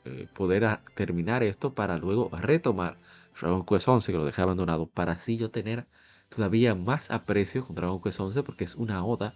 eh, 0.04 0.28
poder 0.34 0.80
terminar 0.94 1.42
esto 1.42 1.72
para 1.72 1.96
luego 1.96 2.30
retomar 2.32 2.98
Dragon 3.40 3.64
Quest 3.64 3.88
11 3.88 4.12
que 4.12 4.18
lo 4.18 4.24
dejé 4.24 4.42
abandonado 4.42 4.86
para 4.86 5.12
así 5.12 5.36
yo 5.36 5.50
tener 5.50 5.86
todavía 6.28 6.74
más 6.74 7.10
aprecio 7.10 7.66
con 7.66 7.76
Dragon 7.76 8.00
Quest 8.02 8.20
11 8.20 8.42
porque 8.42 8.64
es 8.64 8.74
una 8.74 9.04
oda 9.04 9.34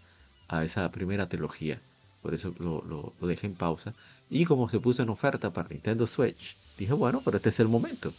a 0.48 0.64
esa 0.64 0.90
primera 0.90 1.28
trilogía. 1.28 1.80
Por 2.22 2.34
eso 2.34 2.54
lo, 2.58 2.82
lo, 2.82 3.26
dejé 3.26 3.46
en 3.46 3.54
pausa. 3.54 3.94
Y 4.28 4.44
como 4.44 4.68
se 4.68 4.80
puso 4.80 5.02
en 5.02 5.08
oferta 5.08 5.52
para 5.52 5.68
Nintendo 5.68 6.06
Switch, 6.06 6.56
dije, 6.76 6.92
bueno, 6.92 7.22
pero 7.24 7.38
este 7.38 7.48
es 7.50 7.60
el 7.60 7.68
momento 7.68 8.12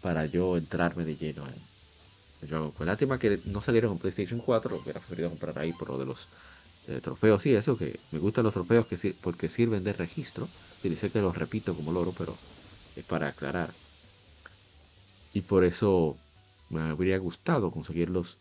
para 0.00 0.26
yo 0.26 0.56
entrarme 0.56 1.04
de 1.04 1.16
lleno 1.16 1.46
en, 1.46 2.48
yo, 2.48 2.72
pues 2.76 2.86
lástima 2.86 3.18
que 3.18 3.40
no 3.44 3.62
salieron 3.62 3.92
en 3.92 3.98
PlayStation 3.98 4.40
4, 4.40 4.80
hubiera 4.82 4.98
preferido 4.98 5.28
comprar 5.30 5.58
ahí 5.58 5.72
por 5.72 5.90
lo 5.90 5.98
de 5.98 6.06
los 6.06 6.28
eh, 6.88 7.00
trofeos 7.00 7.46
y 7.46 7.54
eso, 7.54 7.78
que 7.78 8.00
me 8.10 8.18
gustan 8.18 8.44
los 8.44 8.54
trofeos 8.54 8.86
que 8.86 9.14
porque 9.20 9.48
sirven 9.48 9.84
de 9.84 9.92
registro. 9.92 10.48
Y 10.82 10.88
dice 10.88 11.10
que 11.10 11.20
los 11.20 11.36
repito 11.36 11.74
como 11.76 11.92
loro, 11.92 12.12
pero 12.16 12.36
es 12.96 13.04
para 13.04 13.28
aclarar. 13.28 13.70
Y 15.32 15.42
por 15.42 15.64
eso 15.64 16.16
me 16.70 16.82
habría 16.82 17.18
gustado 17.18 17.70
conseguirlos 17.70 18.38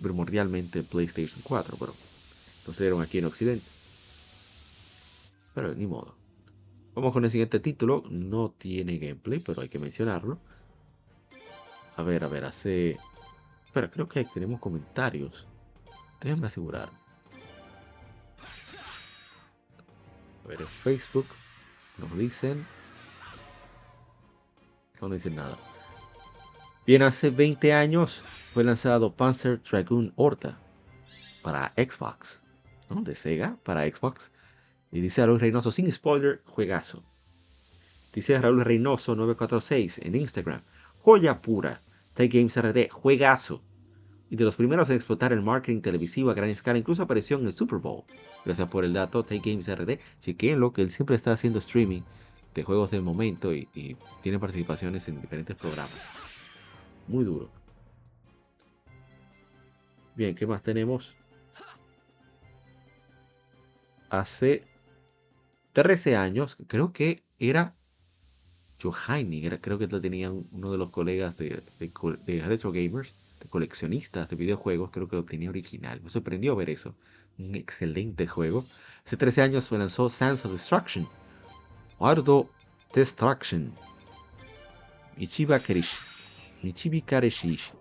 primordialmente 0.00 0.80
en 0.80 0.84
PlayStation 0.84 1.40
4, 1.42 1.76
pero 1.78 1.94
no 2.66 2.72
se 2.72 2.82
dieron 2.82 3.02
aquí 3.02 3.18
en 3.18 3.26
Occidente. 3.26 3.66
Pero 5.54 5.74
ni 5.74 5.86
modo. 5.86 6.14
Vamos 6.94 7.12
con 7.12 7.24
el 7.24 7.30
siguiente 7.30 7.60
título. 7.60 8.04
No 8.10 8.54
tiene 8.58 8.98
gameplay, 8.98 9.40
pero 9.40 9.62
hay 9.62 9.68
que 9.68 9.78
mencionarlo. 9.78 10.38
A 11.96 12.02
ver, 12.02 12.24
a 12.24 12.28
ver, 12.28 12.44
hace 12.44 12.98
Espera, 13.76 13.90
creo 13.90 14.08
que 14.08 14.24
tenemos 14.24 14.58
comentarios. 14.58 15.46
Déjenme 16.22 16.46
asegurar. 16.46 16.88
A 20.42 20.48
ver, 20.48 20.62
es 20.62 20.68
Facebook. 20.68 21.26
Nos 21.98 22.16
dicen. 22.16 22.66
No 24.98 25.10
dicen 25.10 25.36
nada. 25.36 25.58
Bien, 26.86 27.02
hace 27.02 27.30
20 27.30 27.72
años 27.72 28.22
fue 28.54 28.62
lanzado 28.62 29.12
Panzer 29.12 29.60
Dragoon 29.60 30.12
Horta 30.14 30.56
para 31.42 31.72
Xbox. 31.76 32.44
¿no? 32.88 33.02
De 33.02 33.16
Sega 33.16 33.56
para 33.64 33.82
Xbox. 33.90 34.30
Y 34.92 35.00
dice 35.00 35.26
Raúl 35.26 35.40
Reynoso, 35.40 35.72
sin 35.72 35.90
spoiler, 35.90 36.42
juegazo. 36.46 37.02
Dice 38.12 38.38
Raúl 38.40 38.64
Reynoso 38.64 39.16
946 39.16 39.98
en 40.04 40.14
Instagram. 40.14 40.60
Joya 41.02 41.42
pura. 41.42 41.82
Tech 42.14 42.32
Games 42.32 42.56
RD, 42.56 42.88
juegazo. 42.90 43.62
Y 44.30 44.36
de 44.36 44.44
los 44.44 44.54
primeros 44.54 44.88
en 44.88 44.96
explotar 44.96 45.32
el 45.32 45.42
marketing 45.42 45.80
televisivo 45.80 46.30
a 46.30 46.34
gran 46.34 46.48
escala, 46.50 46.78
incluso 46.78 47.02
apareció 47.02 47.36
en 47.36 47.46
el 47.46 47.52
Super 47.52 47.78
Bowl. 47.78 48.04
Gracias 48.44 48.68
por 48.68 48.84
el 48.84 48.92
dato, 48.92 49.24
Tech 49.24 49.44
Games 49.44 49.68
RD. 49.68 49.98
Chequenlo, 50.20 50.72
que 50.72 50.82
él 50.82 50.90
siempre 50.90 51.16
está 51.16 51.32
haciendo 51.32 51.58
streaming 51.58 52.02
de 52.54 52.62
juegos 52.62 52.92
del 52.92 53.02
momento 53.02 53.52
y, 53.52 53.68
tiene 54.22 54.38
participaciones 54.38 55.08
en 55.08 55.20
diferentes 55.20 55.56
programas. 55.56 56.35
Muy 57.08 57.24
duro. 57.24 57.50
Bien, 60.14 60.34
¿qué 60.34 60.46
más 60.46 60.62
tenemos? 60.62 61.14
Hace 64.08 64.64
13 65.72 66.16
años, 66.16 66.56
creo 66.68 66.92
que 66.92 67.22
era 67.38 67.74
Johanny, 68.82 69.48
creo 69.60 69.78
que 69.78 69.86
lo 69.86 70.00
tenía 70.00 70.30
uno 70.30 70.72
de 70.72 70.78
los 70.78 70.90
colegas 70.90 71.36
de, 71.36 71.62
Retro 72.46 72.72
Gamers, 72.72 73.12
de 73.40 73.48
coleccionistas 73.48 74.28
de 74.28 74.36
videojuegos, 74.36 74.90
creo 74.90 75.08
que 75.08 75.16
lo 75.16 75.24
tenía 75.24 75.50
original. 75.50 76.00
Me 76.02 76.08
sorprendió 76.08 76.56
ver 76.56 76.70
eso. 76.70 76.94
Un 77.38 77.54
excelente 77.54 78.26
juego. 78.26 78.64
Hace 79.04 79.16
13 79.18 79.42
años 79.42 79.64
se 79.66 79.76
lanzó 79.76 80.08
Sands 80.08 80.44
of 80.46 80.52
Destruction. 80.52 81.06
Ardo 82.00 82.48
Destruction. 82.94 83.72
Michiba 85.18 85.58
Karish. 85.58 86.15
Michibi 86.66 87.00
Kareshish. 87.00 87.72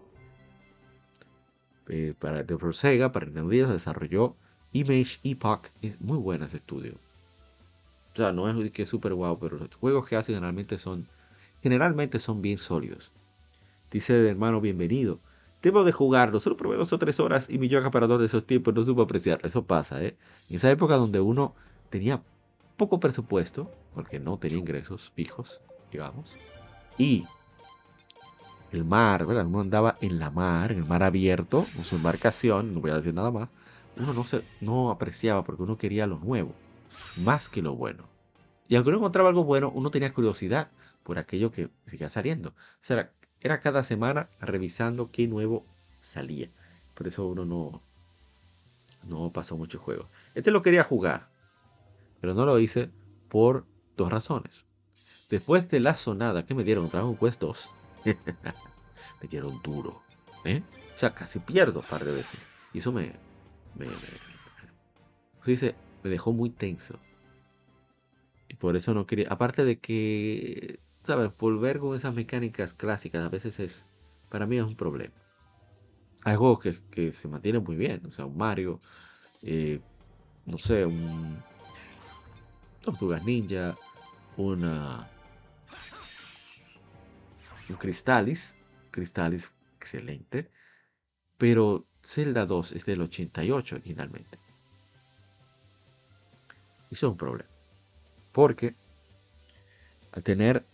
Eh, 1.88 2.14
para 2.20 2.44
de 2.44 2.74
Sega, 2.74 3.12
para 3.12 3.26
Nintendo 3.26 3.50
se 3.50 3.74
desarrolló 3.74 4.36
Image 4.74 5.18
Epoch. 5.24 5.70
Es 5.82 6.00
muy 6.00 6.20
buena 6.20 6.46
ese 6.46 6.58
estudio. 6.58 6.94
O 8.14 8.16
sea, 8.16 8.32
no 8.32 8.48
es 8.48 8.72
que 8.72 8.84
es 8.84 8.90
super 8.90 9.16
guau, 9.16 9.40
pero 9.40 9.58
los 9.58 9.74
juegos 9.74 10.08
que 10.08 10.16
hacen 10.16 10.36
generalmente 10.36 10.78
son, 10.78 11.08
generalmente 11.64 12.20
son 12.20 12.44
bien 12.44 12.60
sólidos. 12.60 13.12
Dice 13.90 14.20
el 14.20 14.28
hermano, 14.28 14.62
bienvenido. 14.62 15.20
Debo 15.64 15.84
de 15.84 15.92
jugarlo, 15.92 16.40
solo 16.40 16.56
probé 16.56 16.78
dos 16.78 16.94
o 16.94 17.00
tres 17.00 17.20
horas 17.20 17.50
y 17.50 17.58
mi 17.58 17.68
yo 17.70 17.80
acaparador 17.80 18.20
de 18.20 18.28
esos 18.28 18.46
tiempos 18.46 18.76
no 18.76 18.84
supo 18.84 19.02
apreciar. 19.02 19.40
Eso 19.44 19.66
pasa, 19.66 20.04
¿eh? 20.04 20.16
En 20.52 20.58
esa 20.58 20.70
época 20.70 20.96
donde 20.96 21.20
uno 21.20 21.56
tenía 21.90 22.22
poco 22.78 23.00
presupuesto, 23.00 23.72
porque 23.96 24.20
no 24.20 24.38
tenía 24.38 24.60
ingresos 24.60 25.12
fijos, 25.16 25.60
digamos, 25.92 26.36
y 27.00 27.26
el 28.76 28.86
mar, 28.86 29.26
¿verdad? 29.26 29.46
Uno 29.46 29.62
andaba 29.62 29.98
en 30.02 30.20
la 30.20 30.30
mar, 30.30 30.72
en 30.72 30.80
el 30.80 30.86
mar 30.86 31.04
abierto, 31.04 31.66
con 31.76 31.86
su 31.86 31.96
embarcación, 31.96 32.74
no 32.74 32.82
voy 32.82 32.92
a 32.92 32.96
decir 32.96 33.14
nada 33.14 33.32
más, 33.32 33.50
uno 33.98 34.14
no, 34.14 34.24
se, 34.24 34.44
no 34.62 34.92
apreciaba 34.92 35.44
porque 35.44 35.64
uno 35.64 35.78
quería 35.78 36.08
lo 36.08 36.20
nuevo 36.20 36.54
más 37.18 37.50
que 37.50 37.62
lo 37.62 37.76
bueno. 37.76 38.04
Y 38.68 38.76
aunque 38.76 38.92
no 38.92 38.98
encontraba 38.98 39.30
algo 39.30 39.44
bueno, 39.44 39.72
uno 39.74 39.92
tenía 39.92 40.14
curiosidad 40.14 40.70
por 41.04 41.20
aquello 41.20 41.52
que 41.52 41.70
seguía 41.86 42.10
saliendo. 42.10 42.50
O 42.50 42.84
sea, 42.86 43.12
era 43.42 43.62
cada 43.62 43.84
semana 43.84 44.30
revisando 44.40 45.12
qué 45.12 45.28
nuevo 45.28 45.66
salía. 46.02 46.50
Por 46.94 47.08
eso 47.08 47.28
uno 47.28 47.46
no, 47.46 47.82
no 49.08 49.32
pasó 49.32 49.56
mucho 49.58 49.80
juego. 49.80 50.08
Este 50.34 50.52
lo 50.52 50.62
quería 50.62 50.84
jugar, 50.84 51.28
pero 52.22 52.34
no 52.34 52.46
lo 52.46 52.60
hice 52.60 52.90
por 53.30 53.66
dos 53.96 54.10
razones. 54.10 54.66
Después 55.30 55.70
de 55.70 55.80
la 55.80 55.96
sonada 55.96 56.46
que 56.46 56.56
me 56.56 56.64
dieron 56.64 56.90
Dragon 56.90 57.16
Quest 57.18 57.42
2, 57.42 57.70
me 59.22 59.28
dieron 59.28 59.62
duro. 59.62 60.02
¿eh? 60.44 60.62
O 60.96 61.00
sea, 61.00 61.14
casi 61.14 61.40
pierdo 61.40 61.82
un 61.82 61.86
par 61.86 62.06
de 62.06 62.12
veces. 62.12 62.40
Y 62.74 62.80
eso 62.80 62.92
me, 62.92 63.14
me, 63.76 63.88
me, 63.88 63.94
dice, 65.46 65.76
me 66.04 66.10
dejó 66.10 66.32
muy 66.32 66.50
tenso. 66.50 67.00
Y 68.48 68.56
por 68.56 68.76
eso 68.76 68.94
no 68.94 69.06
quería. 69.06 69.28
Aparte 69.30 69.66
de 69.66 69.80
que, 69.80 70.80
¿sabes? 71.04 71.32
Volver 71.38 71.80
con 71.80 71.96
esas 71.96 72.14
mecánicas 72.14 72.74
clásicas 72.74 73.26
a 73.26 73.30
veces 73.30 73.60
es. 73.60 73.86
Para 74.30 74.46
mí 74.46 74.58
es 74.58 74.64
un 74.64 74.76
problema. 74.76 75.14
Hay 76.24 76.36
juegos 76.36 76.82
que, 76.92 77.14
se 77.14 77.28
mantienen 77.28 77.64
muy 77.64 77.76
bien. 77.76 78.06
O 78.06 78.12
sea, 78.12 78.26
un 78.26 78.38
Mario. 78.38 78.80
Eh, 79.44 79.80
no 80.46 80.58
sé, 80.58 80.86
un. 80.86 81.38
Tortugas 82.82 83.24
Ninja, 83.26 83.76
una 84.38 85.10
un 87.70 87.78
Cristalis, 87.78 88.56
Cristalis 88.92 89.52
excelente, 89.78 90.50
pero 91.38 91.86
Zelda 92.04 92.46
2 92.46 92.74
es 92.74 92.86
del 92.86 93.02
88 93.02 93.76
originalmente. 93.76 94.40
Eso 96.92 97.08
es 97.08 97.12
un 97.12 97.18
problema. 97.18 97.50
Porque 98.32 98.76
al 100.12 100.24
tener... 100.24 100.66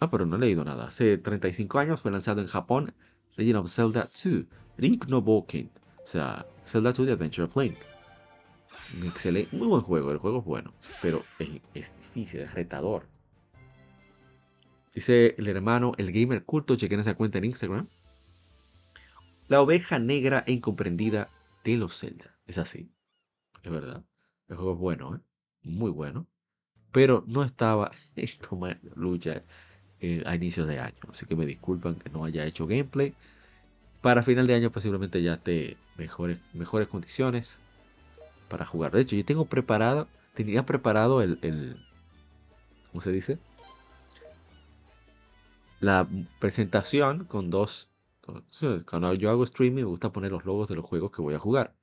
Ah, 0.00 0.10
pero 0.10 0.26
no 0.26 0.36
he 0.36 0.40
leído 0.40 0.64
nada. 0.64 0.88
Hace 0.88 1.18
35 1.18 1.78
años 1.78 2.00
fue 2.00 2.10
lanzado 2.10 2.40
en 2.40 2.46
Japón 2.46 2.94
Legend 3.36 3.56
of 3.56 3.70
Zelda 3.70 4.02
2, 4.02 4.44
Link 4.76 5.06
no 5.06 5.22
Boken. 5.22 5.70
O 6.04 6.06
sea, 6.06 6.46
Zelda 6.64 6.92
2 6.92 7.06
The 7.06 7.12
Adventure 7.12 7.44
of 7.44 7.56
Link. 7.56 7.78
Un 8.96 9.06
excelente, 9.06 9.56
muy 9.56 9.66
buen 9.66 9.82
juego, 9.82 10.10
el 10.12 10.18
juego 10.18 10.38
es 10.38 10.44
bueno, 10.44 10.74
pero 11.00 11.22
es 11.38 11.92
difícil, 12.14 12.40
es 12.40 12.54
retador. 12.54 13.06
Dice 14.94 15.34
el 15.38 15.48
hermano, 15.48 15.92
el 15.98 16.12
gamer 16.12 16.44
culto, 16.44 16.76
chequen 16.76 17.00
esa 17.00 17.14
cuenta 17.14 17.38
en 17.38 17.46
Instagram. 17.46 17.88
La 19.48 19.60
oveja 19.60 19.98
negra 19.98 20.44
e 20.46 20.52
incomprendida 20.52 21.28
de 21.64 21.76
los 21.76 21.98
Zelda. 21.98 22.38
Es 22.46 22.58
así. 22.58 22.90
Es 23.62 23.70
verdad. 23.70 24.04
El 24.48 24.56
juego 24.56 24.72
es 24.74 24.78
bueno, 24.78 25.16
¿eh? 25.16 25.20
Muy 25.62 25.90
bueno. 25.90 26.26
Pero 26.92 27.24
no 27.26 27.42
estaba 27.42 27.90
en 28.16 28.28
toma 28.38 28.78
lucha 28.94 29.42
eh, 30.00 30.22
a 30.26 30.36
inicios 30.36 30.68
de 30.68 30.78
año. 30.78 30.94
Así 31.10 31.26
que 31.26 31.34
me 31.34 31.44
disculpan 31.44 31.96
que 31.96 32.10
no 32.10 32.24
haya 32.24 32.46
hecho 32.46 32.66
gameplay. 32.66 33.14
Para 34.00 34.22
final 34.22 34.46
de 34.46 34.54
año 34.54 34.70
posiblemente 34.70 35.22
ya 35.22 35.34
esté 35.34 35.76
mejores, 35.96 36.38
mejores 36.52 36.86
condiciones 36.88 37.58
para 38.48 38.64
jugar. 38.66 38.92
De 38.92 39.00
hecho, 39.00 39.16
yo 39.16 39.24
tengo 39.24 39.46
preparado, 39.46 40.06
tenía 40.34 40.64
preparado 40.64 41.22
el, 41.22 41.38
el 41.42 41.76
¿cómo 42.92 43.00
se 43.00 43.10
dice? 43.10 43.38
La 45.84 46.08
presentación 46.38 47.26
con 47.26 47.50
dos 47.50 47.90
cuando 48.88 49.12
yo 49.12 49.28
hago 49.28 49.44
streaming 49.44 49.82
me 49.82 49.84
gusta 49.84 50.10
poner 50.10 50.32
los 50.32 50.46
logos 50.46 50.66
de 50.66 50.76
los 50.76 50.86
juegos 50.86 51.12
que 51.12 51.20
voy 51.20 51.34
a 51.34 51.38
jugar. 51.38 51.74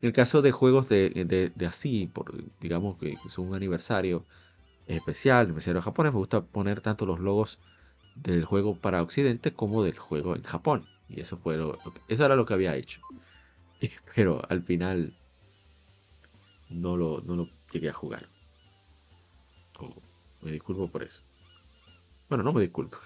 En 0.00 0.06
el 0.06 0.12
caso 0.14 0.40
de 0.40 0.50
juegos 0.50 0.88
de, 0.88 1.52
así, 1.68 2.06
por, 2.06 2.42
digamos 2.62 2.96
que 2.96 3.18
es 3.26 3.36
un 3.36 3.54
aniversario 3.54 4.24
especial, 4.86 5.44
aniversario 5.44 5.82
japonés, 5.82 6.14
me 6.14 6.20
gusta 6.20 6.40
poner 6.40 6.80
tanto 6.80 7.04
los 7.04 7.20
logos 7.20 7.58
del 8.14 8.46
juego 8.46 8.76
para 8.76 9.02
Occidente 9.02 9.52
como 9.52 9.82
del 9.82 9.98
juego 9.98 10.36
en 10.36 10.42
Japón. 10.42 10.86
Y 11.10 11.20
eso 11.20 11.36
fue 11.36 11.58
lo, 11.58 11.76
eso 12.08 12.24
era 12.24 12.36
lo 12.36 12.46
que 12.46 12.54
había 12.54 12.76
hecho. 12.76 13.02
Pero 14.14 14.40
al 14.48 14.62
final 14.62 15.12
no 16.70 16.96
lo, 16.96 17.20
no 17.20 17.36
lo 17.36 17.48
llegué 17.70 17.90
a 17.90 17.92
jugar. 17.92 18.26
Me 20.40 20.50
disculpo 20.50 20.88
por 20.88 21.02
eso. 21.02 21.20
Bueno, 22.30 22.42
no 22.42 22.54
me 22.54 22.62
disculpo. 22.62 22.96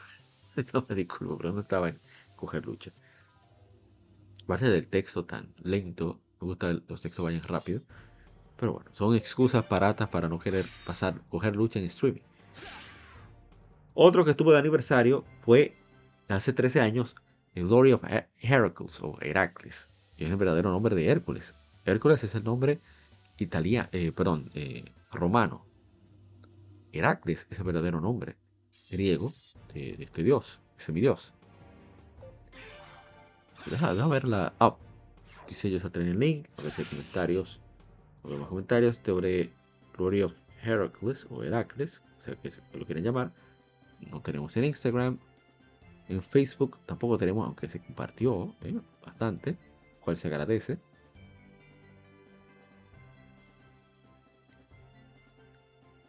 No 0.73 0.87
me 0.89 0.95
disculpo, 0.95 1.37
pero 1.37 1.53
no 1.53 1.61
estaba 1.61 1.89
en, 1.89 1.99
coger 2.37 2.67
lucha. 2.67 2.93
Parte 4.47 4.69
del 4.69 4.87
texto 4.87 5.25
tan 5.25 5.55
lento, 5.63 6.21
me 6.41 6.49
gusta 6.49 6.69
que 6.69 6.83
los 6.89 7.01
textos 7.01 7.25
vayan 7.25 7.43
rápido. 7.43 7.81
Pero 8.57 8.75
bueno, 8.75 8.91
son 8.93 9.17
excusas 9.17 9.69
baratas 9.69 10.09
para 10.09 10.29
no 10.29 10.39
querer 10.39 10.67
pasar, 10.87 11.21
coger 11.29 11.57
lucha 11.57 11.79
en 11.79 11.87
streaming. 11.87 12.21
Otro 13.95 14.25
que 14.25 14.33
estuvo 14.33 14.53
de 14.53 14.59
aniversario 14.59 15.25
fue 15.43 15.77
hace 16.29 16.53
13 16.53 16.81
años 16.81 17.17
el 17.55 17.67
Glory 17.67 17.93
of 17.93 18.05
Heracles 18.39 19.01
o 19.03 19.19
Heracles. 19.21 19.89
Y 20.17 20.25
es 20.25 20.31
el 20.31 20.37
verdadero 20.37 20.71
nombre 20.71 20.95
de 20.95 21.09
Hércules. 21.09 21.55
Hércules 21.85 22.23
es 22.25 22.35
el 22.35 22.45
nombre 22.45 22.81
italiano, 23.39 23.89
eh, 23.93 24.13
perdón, 24.13 24.51
eh, 24.55 24.85
romano. 25.13 25.65
Heracles 26.93 27.47
es 27.51 27.59
el 27.59 27.65
verdadero 27.65 28.01
nombre 28.01 28.37
griego 28.91 29.33
de, 29.73 29.97
este 29.99 30.23
dios, 30.23 30.61
semidios. 30.77 31.33
Deja, 33.67 33.95
deja 33.95 34.07
ver 34.09 34.25
la 34.25 34.53
app. 34.59 34.79
Dice 35.49 35.71
yo 35.71 35.81
tener 35.91 36.09
el 36.09 36.19
link. 36.19 36.47
A 36.59 36.63
hay 36.63 36.85
comentarios. 36.85 37.61
A 38.23 38.29
ver 38.29 38.39
más 38.39 38.49
comentarios 38.49 39.01
sobre 39.05 39.51
Glory 39.97 40.23
of 40.23 40.33
Heracles 40.63 41.27
o 41.31 41.43
Heracles. 41.43 42.03
O 42.19 42.23
sea 42.23 42.37
que 42.37 42.51
lo 42.79 42.85
quieren 42.85 43.05
llamar. 43.05 43.33
No 44.11 44.21
tenemos 44.21 44.57
en 44.57 44.65
Instagram. 44.65 45.19
En 46.09 46.23
Facebook 46.23 46.79
tampoco 46.87 47.17
tenemos, 47.17 47.47
aunque 47.47 47.69
se 47.69 47.81
compartió 47.81 48.55
¿eh? 48.63 48.79
bastante. 49.05 49.57
Cual 50.01 50.17
se 50.17 50.29
agradece. 50.29 50.79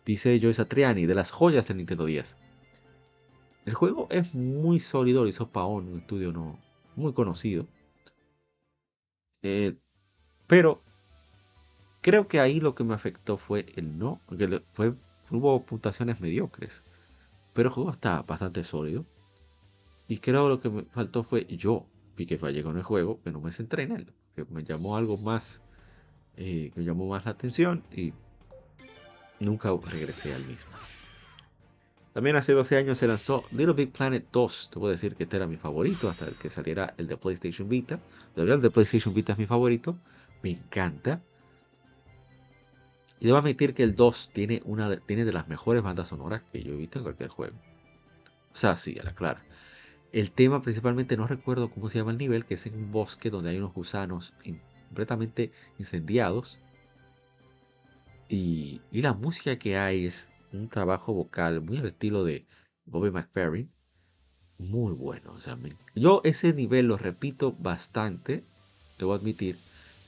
Dice 0.05 0.39
Joyce 0.39 0.57
Satriani, 0.57 1.07
de 1.07 1.15
las 1.15 1.31
joyas 1.31 1.67
del 1.67 1.77
Nintendo 1.77 2.05
10. 2.05 2.37
El 3.65 3.73
juego 3.73 4.07
es 4.11 4.33
muy 4.33 4.79
sólido, 4.79 5.27
hizo 5.27 5.49
Paon, 5.49 5.87
un 5.87 5.99
estudio 5.99 6.31
no, 6.31 6.59
muy 6.95 7.13
conocido. 7.13 7.67
Eh, 9.41 9.75
pero 10.47 10.81
creo 12.01 12.27
que 12.27 12.39
ahí 12.39 12.59
lo 12.59 12.75
que 12.75 12.83
me 12.83 12.93
afectó 12.93 13.37
fue 13.37 13.65
el 13.75 13.97
no, 13.97 14.21
porque 14.27 14.61
fue, 14.73 14.93
hubo 15.31 15.65
puntuaciones 15.65 16.21
mediocres. 16.21 16.83
Pero 17.53 17.69
el 17.69 17.73
juego 17.73 17.91
está 17.91 18.21
bastante 18.21 18.63
sólido. 18.63 19.05
Y 20.07 20.19
creo 20.19 20.43
que 20.43 20.49
lo 20.49 20.61
que 20.61 20.69
me 20.69 20.83
faltó 20.83 21.23
fue 21.23 21.45
yo, 21.45 21.87
y 22.17 22.27
que 22.27 22.37
fallé 22.37 22.61
con 22.61 22.77
el 22.77 22.83
juego, 22.83 23.19
que 23.23 23.31
no 23.31 23.41
me 23.41 23.51
centré 23.51 23.83
en 23.83 23.91
él. 23.93 24.13
Que 24.35 24.45
me 24.45 24.63
llamó 24.63 24.95
algo 24.95 25.17
más, 25.17 25.61
eh, 26.37 26.69
que 26.73 26.81
me 26.81 26.85
llamó 26.85 27.07
más 27.07 27.25
la 27.25 27.31
atención 27.31 27.83
y 27.91 28.13
nunca 29.39 29.75
regresé 29.89 30.35
al 30.35 30.45
mismo. 30.45 30.71
También 32.15 32.37
hace 32.37 32.53
12 32.53 32.77
años 32.77 32.97
se 32.97 33.09
lanzó 33.09 33.43
Little 33.51 33.73
Big 33.73 33.91
Planet 33.91 34.25
2. 34.31 34.69
Te 34.71 34.79
puedo 34.79 34.89
decir 34.89 35.15
que 35.17 35.23
este 35.23 35.35
era 35.35 35.47
mi 35.47 35.57
favorito 35.57 36.07
hasta 36.07 36.27
que 36.27 36.49
saliera 36.49 36.93
el 36.97 37.07
de 37.07 37.17
PlayStation 37.17 37.67
Vita. 37.67 37.99
Todavía 38.33 38.53
el 38.53 38.61
de 38.61 38.71
PlayStation 38.71 39.13
Vita 39.13 39.33
es 39.33 39.37
mi 39.37 39.45
favorito. 39.45 39.97
Me 40.41 40.51
encanta. 40.51 41.21
Y 43.19 43.25
debo 43.25 43.37
admitir 43.37 43.73
que 43.73 43.83
el 43.83 43.97
2 43.97 44.31
tiene 44.31 44.61
una 44.63 44.95
tiene 44.95 45.25
de 45.25 45.33
las 45.33 45.49
mejores 45.49 45.83
bandas 45.83 46.07
sonoras 46.07 46.41
que 46.53 46.63
yo 46.63 46.71
he 46.71 46.77
visto 46.77 46.99
en 46.99 47.03
cualquier 47.03 47.27
juego. 47.27 47.57
O 48.53 48.55
sea, 48.55 48.77
sí, 48.77 48.97
a 48.97 49.03
la 49.03 49.13
clara. 49.13 49.43
El 50.13 50.31
tema 50.31 50.61
principalmente 50.61 51.17
no 51.17 51.27
recuerdo 51.27 51.69
cómo 51.69 51.89
se 51.89 51.97
llama 51.97 52.11
el 52.11 52.17
nivel, 52.17 52.45
que 52.45 52.53
es 52.53 52.65
en 52.65 52.75
un 52.75 52.93
bosque 52.93 53.29
donde 53.29 53.49
hay 53.49 53.57
unos 53.57 53.73
gusanos 53.73 54.33
completamente 54.87 55.51
incendiados. 55.79 56.59
Y 58.29 58.79
la 58.93 59.11
música 59.11 59.59
que 59.59 59.77
hay 59.77 60.05
es 60.05 60.31
un 60.55 60.69
trabajo 60.69 61.13
vocal 61.13 61.61
muy 61.61 61.77
al 61.77 61.87
estilo 61.87 62.23
de 62.23 62.45
Bobby 62.85 63.11
McFerrin. 63.11 63.71
Muy 64.57 64.93
bueno. 64.93 65.33
O 65.33 65.39
sea, 65.39 65.57
yo 65.95 66.21
ese 66.23 66.53
nivel 66.53 66.87
lo 66.87 66.97
repito 66.97 67.53
bastante, 67.59 68.43
debo 68.97 69.13
admitir, 69.13 69.57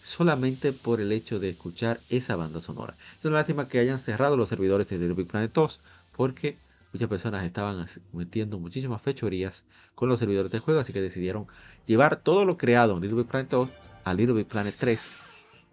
solamente 0.03 0.71
por 0.71 1.01
el 1.01 1.11
hecho 1.11 1.39
de 1.39 1.49
escuchar 1.49 1.99
esa 2.09 2.35
banda 2.35 2.61
sonora. 2.61 2.95
Es 3.17 3.25
una 3.25 3.37
lástima 3.37 3.67
que 3.67 3.79
hayan 3.79 3.99
cerrado 3.99 4.37
los 4.37 4.49
servidores 4.49 4.87
de 4.89 4.97
Little 4.97 5.15
Big 5.15 5.27
Planet 5.27 5.51
2 5.53 5.81
porque 6.15 6.57
muchas 6.93 7.09
personas 7.09 7.43
estaban 7.43 7.85
metiendo 8.13 8.57
muchísimas 8.57 9.01
fechorías 9.01 9.65
con 9.95 10.07
los 10.07 10.19
servidores 10.19 10.51
de 10.51 10.59
juego, 10.59 10.79
así 10.79 10.93
que 10.93 11.01
decidieron 11.01 11.47
llevar 11.85 12.21
todo 12.21 12.45
lo 12.45 12.57
creado 12.57 12.95
en 12.95 13.01
Little 13.01 13.17
Big 13.17 13.27
Planet 13.27 13.49
2 13.49 13.69
a 14.05 14.13
Little 14.13 14.35
Big 14.35 14.47
Planet 14.47 14.75
3 14.79 15.11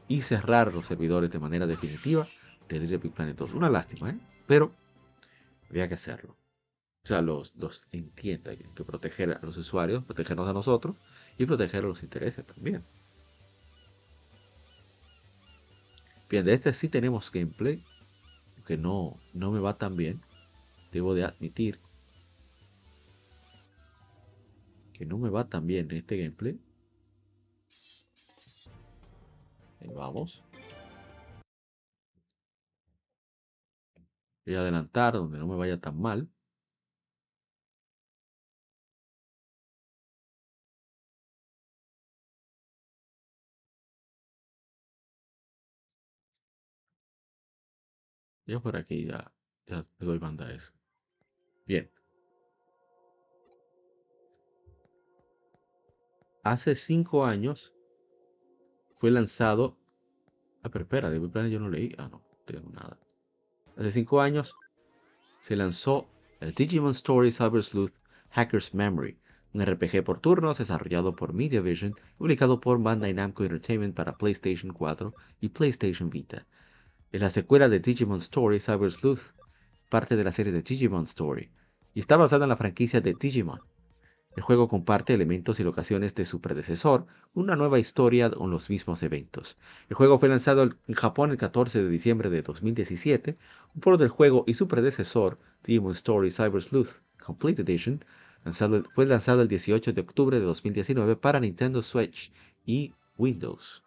y 0.09 0.23
cerrar 0.23 0.75
los 0.75 0.87
servidores 0.87 1.31
de 1.31 1.39
manera 1.39 1.67
definitiva 1.67 2.27
de 2.69 2.81
Little 2.81 2.99
Big 2.99 3.13
Planet 3.13 3.37
2. 3.37 3.55
Una 3.55 3.71
lástima, 3.71 4.11
¿eh? 4.11 4.19
Pero 4.47 4.75
había 5.71 5.89
que 5.89 5.95
hacerlo. 5.95 6.37
O 7.05 7.07
sea, 7.07 7.21
los, 7.21 7.55
los 7.57 7.83
entienda, 7.93 8.53
hay 8.53 8.57
que 8.57 8.85
proteger 8.85 9.33
a 9.33 9.41
los 9.45 9.57
usuarios, 9.57 10.05
protegernos 10.05 10.49
a 10.49 10.53
nosotros 10.53 10.97
y 11.37 11.45
proteger 11.45 11.85
a 11.85 11.89
los 11.89 12.03
intereses 12.03 12.47
también. 12.47 12.85
Bien, 16.31 16.45
de 16.45 16.55
este 16.55 16.73
sí 16.73 16.89
tenemos 16.89 17.31
gameplay, 17.31 17.85
que 18.67 18.79
no, 18.79 19.21
no 19.35 19.51
me 19.51 19.61
va 19.61 19.77
tan 19.77 19.97
bien. 19.97 20.23
Debo 20.93 21.15
de 21.15 21.25
admitir 21.25 21.79
que 24.95 25.05
no 25.05 25.19
me 25.19 25.29
va 25.29 25.49
tan 25.49 25.67
bien 25.67 25.91
este 25.91 26.17
gameplay. 26.17 26.59
vamos. 29.95 30.44
A 34.47 34.51
adelantar 34.51 35.15
donde 35.15 35.39
no 35.39 35.47
me 35.47 35.57
vaya 35.57 35.81
tan 35.81 36.01
mal. 36.01 36.29
Yo 48.47 48.61
por 48.61 48.77
aquí 48.77 49.07
ya, 49.07 49.33
ya 49.67 49.87
le 49.99 50.07
doy 50.07 50.19
banda 50.19 50.47
a 50.47 50.53
eso. 50.53 50.73
Bien. 51.67 51.91
Hace 56.43 56.75
cinco 56.75 57.25
años 57.25 57.73
fue 58.99 59.11
lanzado. 59.11 59.79
Ah, 60.63 60.69
pero 60.69 60.85
espera, 60.85 61.09
de 61.09 61.21
plan 61.29 61.49
yo 61.49 61.59
no 61.59 61.71
leí. 61.71 61.95
Ah, 61.97 62.09
no, 62.09 62.23
tengo 62.45 62.69
nada. 62.71 62.99
Hace 63.77 63.91
5 63.91 64.21
años 64.21 64.55
se 65.43 65.57
lanzó 65.57 66.07
el 66.41 66.55
Digimon 66.55 66.93
Story 66.93 67.33
Cyber 67.33 67.63
Sleuth 67.63 67.93
Hacker's 68.31 68.73
Memory, 68.73 69.19
un 69.53 69.67
RPG 69.67 70.05
por 70.05 70.21
turnos 70.21 70.59
desarrollado 70.59 71.17
por 71.17 71.33
Mediavision 71.33 71.91
y 71.91 72.19
publicado 72.19 72.61
por 72.61 72.81
Bandai 72.81 73.15
Namco 73.15 73.43
Entertainment 73.43 73.95
para 73.95 74.17
PlayStation 74.17 74.73
4 74.73 75.15
y 75.41 75.49
PlayStation 75.49 76.09
Vita. 76.09 76.47
Es 77.11 77.21
la 77.21 77.31
secuela 77.31 77.69
de 77.69 77.81
Digimon 77.81 78.19
Story 78.19 78.61
Cyber 78.61 78.93
Sleuth, 78.93 79.33
parte 79.89 80.17
de 80.17 80.25
la 80.25 80.33
serie 80.33 80.53
de 80.53 80.63
Digimon 80.63 81.05
Story, 81.05 81.51
y 81.95 82.01
está 82.01 82.17
basada 82.17 82.45
en 82.45 82.51
la 82.51 82.57
franquicia 82.57 83.01
de 83.01 83.15
Digimon. 83.15 83.61
El 84.37 84.43
juego 84.43 84.69
comparte 84.69 85.15
elementos 85.15 85.61
y 85.61 85.65
locaciones 85.65 86.15
de 86.17 86.25
su 86.25 86.41
predecesor, 86.41 87.07
una 87.35 87.55
nueva 87.55 87.79
historia 87.79 88.31
con 88.31 88.51
los 88.51 88.69
mismos 88.69 89.03
eventos. 89.05 89.57
El 89.89 89.95
juego 89.95 90.19
fue 90.19 90.29
lanzado 90.29 90.65
en 90.65 90.95
Japón 90.95 91.31
el 91.31 91.37
14 91.37 91.83
de 91.83 91.89
diciembre 91.89 92.31
de 92.31 92.43
2017. 92.43 93.39
Un 93.75 93.81
port 93.81 94.01
del 94.01 94.09
juego 94.09 94.45
y 94.47 94.55
su 94.55 94.67
predecesor, 94.67 95.39
Digimon 95.63 95.93
Story 95.93 96.33
Cyber 96.33 96.63
Sleuth 96.63 97.01
Complete 97.25 97.63
Edition, 97.63 98.05
fue 98.95 99.07
lanzado 99.07 99.43
el 99.43 99.49
18 99.49 99.93
de 99.93 100.01
octubre 100.01 100.39
de 100.39 100.45
2019 100.45 101.17
para 101.17 101.39
Nintendo 101.39 101.81
Switch 101.81 102.33
y 102.67 102.93
Windows. 103.17 103.85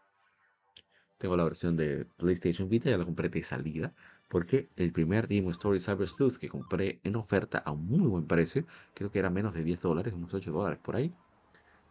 Tengo 1.17 1.35
la 1.35 1.43
versión 1.43 1.75
de 1.75 2.05
PlayStation 2.17 2.69
Vita, 2.69 2.89
ya 2.89 2.97
la 2.97 3.05
compré 3.05 3.27
de 3.27 3.43
salida 3.43 3.93
porque 4.27 4.69
el 4.75 4.91
primer 4.91 5.27
Demon 5.27 5.51
Story 5.51 5.79
Cyber 5.79 6.07
Sleuth 6.07 6.37
que 6.37 6.49
compré 6.49 6.99
en 7.03 7.15
oferta 7.15 7.59
a 7.59 7.71
un 7.71 7.87
muy 7.87 8.07
buen 8.07 8.27
precio, 8.27 8.65
creo 8.93 9.11
que 9.11 9.19
era 9.19 9.29
menos 9.29 9.53
de 9.53 9.63
10 9.63 9.81
dólares, 9.81 10.13
unos 10.13 10.33
8 10.33 10.51
dólares 10.51 10.79
por 10.81 10.95
ahí, 10.95 11.13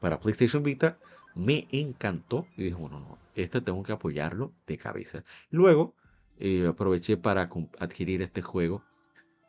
para 0.00 0.20
PlayStation 0.20 0.62
Vita, 0.62 0.98
me 1.34 1.66
encantó 1.70 2.46
y 2.56 2.64
dije, 2.64 2.76
bueno, 2.76 3.00
no, 3.00 3.18
esto 3.34 3.62
tengo 3.62 3.82
que 3.82 3.92
apoyarlo 3.92 4.52
de 4.66 4.78
cabeza. 4.78 5.24
Luego 5.50 5.94
eh, 6.38 6.66
aproveché 6.66 7.16
para 7.16 7.50
adquirir 7.78 8.22
este 8.22 8.42
juego 8.42 8.82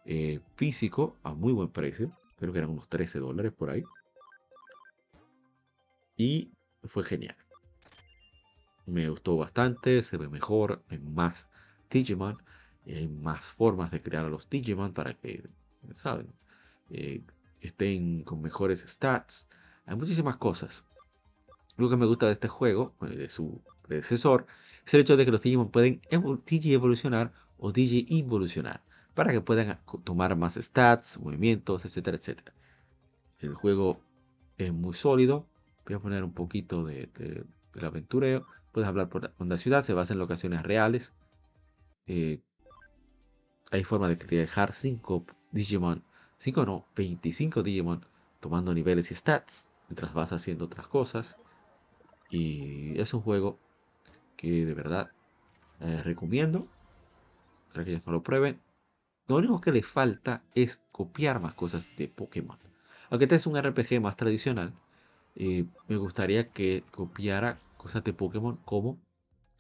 eh, 0.06 0.40
físico 0.56 1.18
a 1.24 1.34
muy 1.34 1.54
buen 1.54 1.70
precio, 1.70 2.10
creo 2.38 2.54
que 2.54 2.60
eran 2.60 2.72
unos 2.72 2.88
13 2.88 3.20
dólares 3.20 3.52
por 3.54 3.70
ahí. 3.70 3.84
Y 6.16 6.52
fue 6.84 7.04
genial. 7.04 7.36
Me 8.86 9.10
gustó 9.10 9.36
bastante, 9.36 10.02
se 10.02 10.18
ve 10.18 10.30
mejor, 10.30 10.82
en 10.90 11.14
más 11.14 11.50
Digimon 11.90 12.42
hay 12.94 13.08
más 13.08 13.46
formas 13.46 13.92
de 13.92 14.02
crear 14.02 14.26
a 14.26 14.30
los 14.30 14.50
Digimon 14.50 14.94
para 14.94 15.14
que, 15.14 15.44
¿saben? 15.96 16.28
Eh, 16.90 17.22
estén 17.62 18.24
con 18.24 18.42
mejores 18.42 18.86
stats. 18.88 19.50
Hay 19.86 19.96
muchísimas 19.96 20.38
cosas. 20.38 20.86
Lo 21.78 21.90
que 21.90 21.98
me 21.98 22.06
gusta 22.06 22.26
de 22.28 22.34
este 22.34 22.48
juego, 22.48 22.94
de 23.02 23.30
su 23.30 23.62
predecesor, 23.84 24.46
es 24.86 24.94
el 24.94 25.02
hecho 25.02 25.18
de 25.18 25.26
que 25.26 25.32
los 25.32 25.42
Digimon 25.42 25.70
pueden 25.70 26.02
Digi 26.46 26.74
evolucionar 26.74 27.32
o 27.58 27.72
Digi 27.72 28.06
involucionar 28.10 28.82
para 29.14 29.32
que 29.32 29.42
puedan 29.42 29.80
tomar 30.04 30.36
más 30.36 30.56
stats, 30.56 31.20
movimientos, 31.20 31.86
etcétera, 31.86 32.18
etcétera. 32.18 32.54
El 33.40 33.54
juego 33.54 34.00
es 34.58 34.72
muy 34.72 34.94
sólido. 34.94 35.46
Voy 35.86 35.96
a 35.96 36.00
poner 36.00 36.24
un 36.24 36.34
poquito 36.34 36.84
de, 36.84 37.10
de, 37.18 37.46
aventureo. 37.86 38.46
Puedes 38.72 38.88
hablar 38.88 39.10
por 39.10 39.32
con 39.34 39.50
la 39.50 39.58
ciudad, 39.58 39.84
se 39.84 39.94
basa 39.94 40.14
en 40.14 40.20
locaciones 40.20 40.64
reales. 40.64 41.14
Eh, 42.08 42.42
hay 43.72 43.84
forma 43.84 44.07
de 44.07 44.15
dejar 44.15 44.73
5 44.73 45.26
Digimon, 45.52 46.03
5 46.38 46.65
no, 46.65 46.85
25 46.95 47.64
Digimon 47.64 48.06
tomando 48.39 48.73
niveles 48.73 49.11
y 49.11 49.15
stats 49.15 49.69
mientras 49.89 50.14
vas 50.14 50.31
haciendo 50.31 50.65
otras 50.65 50.88
cosas. 50.88 51.38
Y 52.30 52.99
es 52.99 53.14
un 53.14 53.22
juego 53.22 53.57
que 54.35 54.65
de 54.65 54.73
verdad 54.73 55.11
eh, 55.80 56.02
recomiendo 56.03 56.68
para 57.72 57.85
que 57.85 57.91
ellos 57.91 58.06
no 58.06 58.14
lo 58.14 58.23
prueben. 58.23 58.60
Lo 59.27 59.38
único 59.38 59.60
que 59.60 59.72
le 59.72 59.84
falta 59.84 60.44
es 60.56 60.81
copiar 60.91 61.41
más 61.41 61.53
cosas 61.53 61.85
de 61.98 62.07
Pokémon. 62.07 62.57
Aunque 63.10 63.26
este 63.26 63.35
es 63.35 63.48
un 63.48 63.57
RPG 63.61 64.02
más 64.02 64.15
tradicional, 64.15 64.73
eh, 65.35 65.65
me 65.88 65.98
gustaría 65.98 66.49
que 66.49 66.84
copiara 66.91 67.60
cosas 67.77 68.03
de 68.03 68.14
Pokémon 68.14 68.57
como 68.65 68.98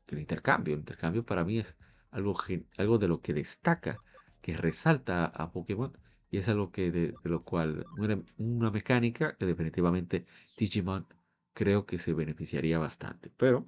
el 0.07 0.19
intercambio. 0.19 0.73
El 0.73 0.81
intercambio 0.81 1.23
para 1.25 1.43
mí 1.43 1.59
es 1.59 1.75
algo, 2.11 2.37
algo 2.77 2.97
de 2.97 3.07
lo 3.07 3.21
que 3.21 3.33
destaca, 3.33 3.99
que 4.41 4.55
resalta 4.55 5.25
a 5.25 5.51
Pokémon 5.51 5.97
y 6.29 6.37
es 6.37 6.49
algo 6.49 6.71
que 6.71 6.91
de, 6.91 7.13
lo 7.23 7.43
cual 7.43 7.85
una, 7.97 8.71
mecánica 8.71 9.35
que 9.37 9.45
definitivamente 9.45 10.25
Digimon 10.57 11.07
creo 11.53 11.85
que 11.85 11.99
se 11.99 12.13
beneficiaría 12.13 12.79
bastante, 12.79 13.31
pero 13.35 13.67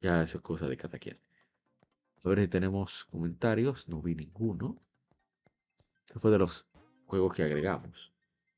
ya 0.00 0.22
es 0.22 0.34
cosa 0.42 0.68
de 0.68 0.76
cada 0.76 0.98
quien. 0.98 1.18
A 2.24 2.28
ver 2.28 2.40
si 2.40 2.48
tenemos 2.48 3.04
comentarios, 3.06 3.88
no 3.88 4.02
vi 4.02 4.14
ninguno. 4.14 4.80
Este 6.06 6.18
fue 6.18 6.30
de 6.30 6.38
los 6.38 6.68
juegos 7.06 7.34
que 7.34 7.42
agregamos. 7.42 8.12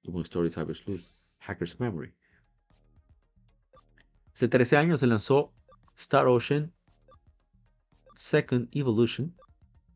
Human 0.05 0.23
Story 0.23 0.51
Cyber 0.51 0.77
Sleuth, 0.77 1.06
Hacker's 1.40 1.78
Memory. 1.78 2.14
Hace 4.35 4.48
13 4.48 4.77
años 4.77 5.01
se 5.01 5.06
lanzó 5.06 5.52
Star 5.97 6.27
Ocean 6.27 6.73
Second 8.17 8.69
Evolution, 8.73 9.35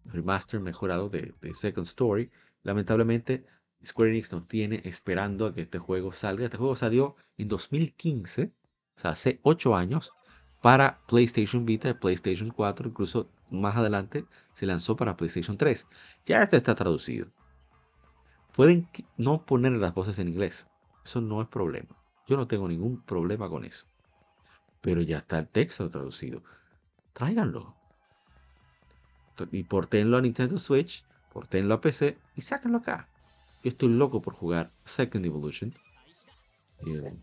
remaster 0.05 0.61
mejorado 0.61 1.09
de, 1.09 1.35
Second 1.55 1.87
Story. 1.87 2.31
Lamentablemente, 2.63 3.47
Square 3.85 4.11
Enix 4.11 4.31
no 4.31 4.43
tiene 4.43 4.83
esperando 4.85 5.47
a 5.47 5.55
que 5.55 5.63
este 5.63 5.79
juego 5.79 6.13
salga. 6.13 6.45
Este 6.45 6.59
juego 6.59 6.77
salió 6.77 7.17
en 7.39 7.49
2015, 7.49 8.53
o 8.97 9.01
sea, 9.01 9.13
hace 9.13 9.41
8 9.43 9.75
años, 9.75 10.13
para 10.61 11.01
PlayStation 11.07 11.65
Vita 11.65 11.99
PlayStation 11.99 12.51
4. 12.51 12.91
Incluso 12.91 13.31
más 13.51 13.77
adelante 13.77 14.27
se 14.55 14.67
lanzó 14.67 14.97
para 14.97 15.17
PlayStation 15.17 15.57
3. 15.57 15.87
Ya 16.27 16.43
este 16.43 16.59
está 16.59 16.75
traducido. 16.75 17.29
Pueden 18.55 18.89
no 19.17 19.47
poner 19.47 19.73
las 19.73 19.95
voces 19.95 20.19
en 20.19 20.29
inglés. 20.29 20.69
Eso 21.05 21.23
no 21.23 21.41
es 21.41 21.49
problema. 21.49 21.97
Yo 22.27 22.37
no 22.37 22.47
tengo 22.47 22.69
ningún 22.69 23.03
problema 23.03 23.49
con 23.49 23.65
eso. 23.65 23.87
Pero 24.83 25.01
ya 25.01 25.19
está 25.19 25.39
el 25.39 25.49
texto 25.49 25.89
traducido. 25.89 26.43
Tráiganlo 27.15 27.80
y 29.51 29.63
portenlo 29.65 30.17
a 30.17 30.21
Nintendo 30.21 30.59
Switch, 30.59 31.05
portenlo 31.33 31.75
a 31.75 31.81
PC 31.81 32.19
y 32.37 32.43
sáquenlo 32.43 32.79
acá. 32.79 33.09
Yo 33.63 33.71
estoy 33.71 33.91
loco 33.91 34.23
por 34.23 34.35
jugar 34.35 34.71
Second 34.85 35.27
Evolution. 35.27 35.75
Eh, 36.87 37.15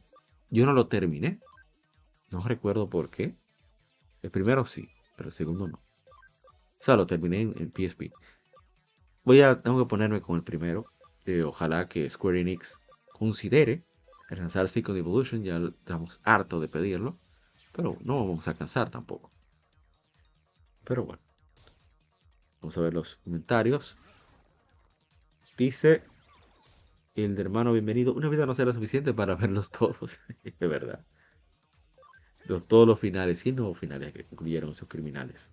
yo 0.49 0.65
no 0.65 0.73
lo 0.73 0.87
terminé. 0.87 1.39
No 2.29 2.41
recuerdo 2.41 2.89
por 2.89 3.09
qué. 3.09 3.35
El 4.21 4.31
primero 4.31 4.65
sí, 4.65 4.89
pero 5.15 5.29
el 5.29 5.33
segundo 5.33 5.67
no. 5.67 5.77
O 6.79 6.83
sea, 6.83 6.95
lo 6.95 7.07
terminé 7.07 7.41
en, 7.41 7.71
PSP. 7.71 8.11
Voy 9.23 9.41
a, 9.41 9.61
tengo 9.61 9.79
que 9.79 9.89
ponerme 9.89 10.21
con 10.21 10.35
el 10.35 10.43
primero. 10.43 10.85
ojalá 11.45 11.87
que 11.87 12.09
Square 12.09 12.41
Enix 12.41 12.79
considere 13.11 13.83
lanzar 14.29 14.69
Second 14.69 14.97
Evolution. 14.97 15.43
Ya 15.43 15.57
estamos 15.57 16.19
harto 16.23 16.59
de 16.59 16.67
pedirlo. 16.67 17.17
Pero 17.73 17.97
no 18.01 18.27
vamos 18.27 18.47
a 18.47 18.53
cansar 18.53 18.89
tampoco. 18.89 19.31
Pero 20.83 21.05
bueno. 21.05 21.26
Vamos 22.67 22.77
a 22.79 22.81
ver 22.81 22.93
los 22.93 23.15
comentarios. 23.23 23.95
Dice 25.57 26.03
el 27.15 27.33
de 27.33 27.41
hermano 27.41 27.71
bienvenido. 27.71 28.13
Una 28.13 28.27
vida 28.27 28.45
no 28.45 28.53
será 28.53 28.73
suficiente 28.73 29.13
para 29.13 29.35
verlos 29.35 29.71
todos. 29.71 30.19
es 30.43 30.59
verdad. 30.59 31.05
todos 32.67 32.85
los 32.85 32.99
finales, 32.99 33.45
y 33.45 33.53
nuevos 33.53 33.79
finales 33.79 34.11
que 34.11 34.27
incluyeron 34.29 34.71
esos 34.71 34.89
criminales. 34.89 35.49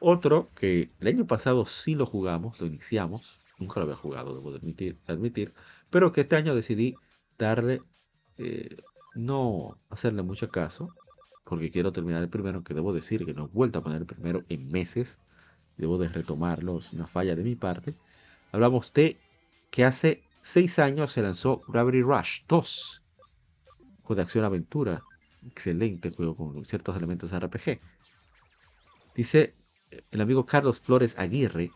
Otro 0.00 0.48
que 0.54 0.90
el 1.00 1.08
año 1.08 1.26
pasado 1.26 1.66
sí 1.66 1.94
lo 1.94 2.06
jugamos, 2.06 2.58
lo 2.58 2.66
iniciamos. 2.66 3.40
Nunca 3.58 3.78
lo 3.78 3.84
había 3.84 3.96
jugado, 3.96 4.34
debo 4.34 4.56
admitir, 4.56 4.98
admitir 5.06 5.52
pero 5.90 6.12
que 6.12 6.22
este 6.22 6.36
año 6.36 6.54
decidí 6.54 6.94
darle, 7.36 7.82
eh, 8.38 8.78
no 9.16 9.78
hacerle 9.90 10.22
mucho 10.22 10.48
caso 10.48 10.94
porque 11.44 11.70
quiero 11.70 11.92
terminar 11.92 12.22
el 12.22 12.28
primero, 12.28 12.62
que 12.62 12.74
debo 12.74 12.92
decir 12.92 13.24
que 13.24 13.34
no 13.34 13.44
he 13.44 13.48
vuelto 13.48 13.78
a 13.78 13.82
poner 13.82 14.00
el 14.00 14.06
primero 14.06 14.44
en 14.48 14.70
meses. 14.70 15.18
Debo 15.76 15.98
de 15.98 16.08
retomarlo, 16.08 16.78
es 16.78 16.92
una 16.92 17.06
falla 17.06 17.34
de 17.34 17.42
mi 17.42 17.56
parte. 17.56 17.94
Hablamos 18.52 18.92
de 18.92 19.18
que 19.70 19.84
hace 19.84 20.22
seis 20.42 20.78
años 20.78 21.12
se 21.12 21.22
lanzó 21.22 21.62
Gravity 21.68 22.02
Rush 22.02 22.42
2. 22.48 23.02
Juego 24.02 24.14
de 24.14 24.22
acción-aventura. 24.22 25.02
Excelente 25.46 26.10
juego 26.10 26.36
con 26.36 26.64
ciertos 26.64 26.96
elementos 26.96 27.32
RPG. 27.32 27.80
Dice 29.14 29.54
el 30.10 30.20
amigo 30.20 30.46
Carlos 30.46 30.80
Flores 30.80 31.18
Aguirre 31.18 31.70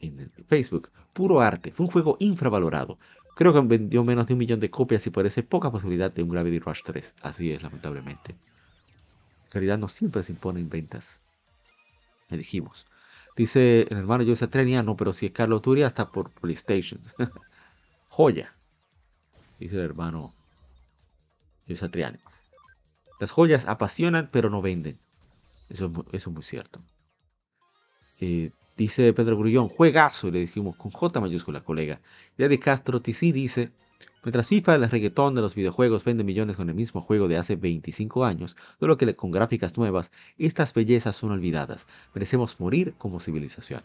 en 0.00 0.30
Facebook. 0.46 0.90
Puro 1.12 1.40
arte. 1.40 1.72
Fue 1.72 1.86
un 1.86 1.92
juego 1.92 2.16
infravalorado. 2.20 2.98
Creo 3.34 3.52
que 3.52 3.60
vendió 3.60 4.02
menos 4.02 4.26
de 4.26 4.32
un 4.32 4.38
millón 4.38 4.60
de 4.60 4.70
copias 4.70 5.06
y 5.06 5.10
parece 5.10 5.42
poca 5.42 5.70
posibilidad 5.70 6.10
de 6.12 6.22
un 6.22 6.30
Gravity 6.30 6.58
Rush 6.58 6.80
3. 6.84 7.14
Así 7.22 7.52
es, 7.52 7.62
lamentablemente 7.62 8.36
calidad 9.56 9.78
no 9.78 9.88
siempre 9.88 10.22
se 10.22 10.32
impone 10.32 10.60
en 10.60 10.68
ventas. 10.68 11.18
Me 12.28 12.36
dijimos. 12.36 12.86
Dice 13.36 13.86
el 13.88 13.96
hermano 13.96 14.22
yo 14.22 14.34
Trenia, 14.48 14.82
no, 14.82 14.96
pero 14.96 15.14
si 15.14 15.26
es 15.26 15.32
Carlos 15.32 15.62
Turia, 15.62 15.86
está 15.86 16.10
por 16.12 16.30
PlayStation. 16.30 17.00
Joya. 18.10 18.54
Dice 19.58 19.76
el 19.76 19.82
hermano 19.82 20.34
Yo 21.66 21.90
Triani. 21.90 22.18
Las 23.18 23.30
joyas 23.30 23.64
apasionan 23.66 24.28
pero 24.30 24.50
no 24.50 24.60
venden. 24.60 24.98
Eso, 25.70 25.90
es 26.12 26.26
muy 26.28 26.42
cierto. 26.42 26.82
Eh, 28.20 28.50
dice 28.76 29.14
Pedro 29.14 29.38
Grullón, 29.38 29.68
juegazo, 29.68 30.30
le 30.30 30.40
dijimos 30.40 30.76
con 30.76 30.90
J 30.90 31.18
mayúscula, 31.18 31.64
colega. 31.64 32.00
Ya 32.36 32.48
de 32.48 32.60
Castro 32.60 33.00
TC 33.00 33.32
dice, 33.32 33.72
mientras 34.26 34.48
FIFA, 34.48 34.74
el 34.74 34.90
reggaetón 34.90 35.36
de 35.36 35.40
los 35.40 35.54
videojuegos, 35.54 36.02
vende 36.02 36.24
millones 36.24 36.56
con 36.56 36.68
el 36.68 36.74
mismo 36.74 37.00
juego 37.00 37.28
de 37.28 37.36
hace 37.36 37.54
25 37.54 38.24
años, 38.24 38.56
solo 38.80 38.96
que 38.96 39.14
con 39.14 39.30
gráficas 39.30 39.76
nuevas, 39.76 40.10
estas 40.36 40.74
bellezas 40.74 41.14
son 41.14 41.30
olvidadas. 41.30 41.86
Merecemos 42.12 42.58
morir 42.58 42.94
como 42.98 43.20
civilización. 43.20 43.82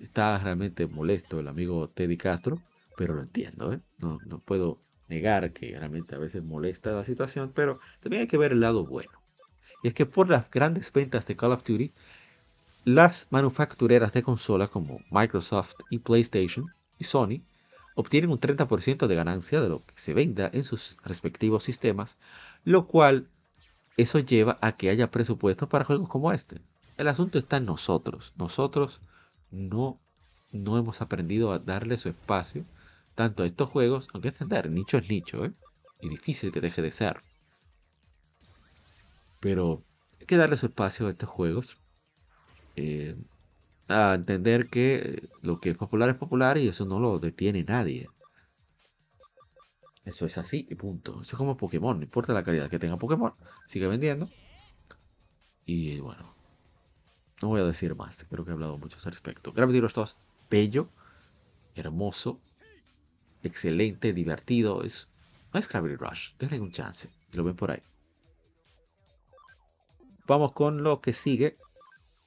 está 0.00 0.38
realmente 0.38 0.86
molesto 0.86 1.38
el 1.38 1.48
amigo 1.48 1.88
Teddy 1.88 2.16
Castro, 2.16 2.62
pero 2.96 3.14
lo 3.14 3.20
entiendo, 3.20 3.74
¿eh? 3.74 3.80
no, 3.98 4.18
no 4.24 4.38
puedo 4.38 4.78
negar 5.06 5.52
que 5.52 5.78
realmente 5.78 6.14
a 6.14 6.18
veces 6.18 6.42
molesta 6.42 6.92
la 6.92 7.04
situación, 7.04 7.52
pero 7.54 7.78
también 8.00 8.22
hay 8.22 8.26
que 8.26 8.38
ver 8.38 8.52
el 8.52 8.60
lado 8.60 8.86
bueno. 8.86 9.12
Y 9.82 9.88
es 9.88 9.94
que 9.94 10.06
por 10.06 10.30
las 10.30 10.50
grandes 10.50 10.90
ventas 10.90 11.26
de 11.26 11.36
Call 11.36 11.52
of 11.52 11.62
Duty, 11.62 11.92
las 12.86 13.28
manufactureras 13.30 14.14
de 14.14 14.22
consola 14.22 14.68
como 14.68 15.00
Microsoft 15.10 15.74
y 15.90 15.98
PlayStation 15.98 16.72
y 16.98 17.04
Sony 17.04 17.42
obtienen 17.94 18.30
un 18.30 18.40
30% 18.40 19.06
de 19.06 19.14
ganancia 19.14 19.60
de 19.60 19.68
lo 19.68 19.84
que 19.84 19.94
se 19.96 20.14
venda 20.14 20.50
en 20.52 20.64
sus 20.64 20.96
respectivos 21.04 21.64
sistemas, 21.64 22.16
lo 22.64 22.86
cual 22.86 23.28
eso 23.96 24.18
lleva 24.18 24.58
a 24.60 24.76
que 24.76 24.90
haya 24.90 25.10
presupuesto 25.10 25.68
para 25.68 25.84
juegos 25.84 26.08
como 26.08 26.32
este. 26.32 26.60
El 26.96 27.08
asunto 27.08 27.38
está 27.38 27.58
en 27.58 27.66
nosotros. 27.66 28.32
Nosotros 28.36 29.00
no, 29.50 30.00
no 30.50 30.78
hemos 30.78 31.00
aprendido 31.00 31.52
a 31.52 31.58
darle 31.58 31.98
su 31.98 32.08
espacio 32.08 32.64
tanto 33.14 33.42
a 33.42 33.46
estos 33.46 33.68
juegos, 33.68 34.08
aunque 34.12 34.28
entender, 34.28 34.70
nicho 34.70 34.98
es 34.98 35.08
nicho, 35.08 35.44
¿eh? 35.44 35.52
y 36.00 36.08
difícil 36.08 36.52
que 36.52 36.60
deje 36.60 36.82
de 36.82 36.92
ser. 36.92 37.22
Pero 39.40 39.82
hay 40.20 40.26
que 40.26 40.36
darle 40.36 40.56
su 40.56 40.66
espacio 40.66 41.06
a 41.06 41.10
estos 41.10 41.28
juegos. 41.28 41.76
Eh, 42.76 43.16
a 43.88 44.14
entender 44.14 44.68
que 44.68 45.28
lo 45.42 45.60
que 45.60 45.70
es 45.70 45.76
popular 45.76 46.08
es 46.08 46.16
popular 46.16 46.58
y 46.58 46.68
eso 46.68 46.84
no 46.84 47.00
lo 47.00 47.18
detiene 47.18 47.64
nadie. 47.64 48.08
Eso 50.04 50.26
es 50.26 50.36
así 50.38 50.66
y 50.68 50.74
punto. 50.74 51.22
Eso 51.22 51.36
es 51.36 51.38
como 51.38 51.56
Pokémon, 51.56 51.96
no 51.98 52.04
importa 52.04 52.32
la 52.32 52.44
calidad 52.44 52.68
que 52.68 52.78
tenga 52.78 52.96
Pokémon, 52.96 53.34
sigue 53.66 53.86
vendiendo. 53.86 54.28
Y 55.64 56.00
bueno, 56.00 56.34
no 57.40 57.48
voy 57.48 57.60
a 57.60 57.64
decir 57.64 57.94
más, 57.94 58.24
creo 58.28 58.44
que 58.44 58.50
he 58.50 58.54
hablado 58.54 58.78
mucho 58.78 58.98
al 59.04 59.12
respecto. 59.12 59.52
Gravity 59.52 59.80
Rush 59.80 59.94
2, 59.94 60.16
bello, 60.50 60.88
hermoso, 61.74 62.40
excelente, 63.42 64.12
divertido. 64.12 64.82
Es, 64.82 65.08
no 65.52 65.60
es 65.60 65.68
Gravity 65.68 65.96
Rush, 65.96 66.32
denle 66.38 66.60
un 66.60 66.72
chance, 66.72 67.08
lo 67.32 67.44
ven 67.44 67.56
por 67.56 67.70
ahí. 67.70 67.82
Vamos 70.26 70.52
con 70.52 70.82
lo 70.82 71.00
que 71.00 71.12
sigue, 71.12 71.58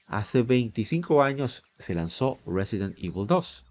Hace 0.08 0.44
25 0.44 1.24
años 1.24 1.64
se 1.80 1.96
lanzó 1.96 2.40
Resident 2.46 2.96
Evil 2.98 3.26
2. 3.28 3.66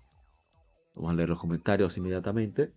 Vamos 0.96 1.10
a 1.10 1.14
leer 1.14 1.28
los 1.28 1.38
comentarios 1.38 1.96
inmediatamente. 1.96 2.72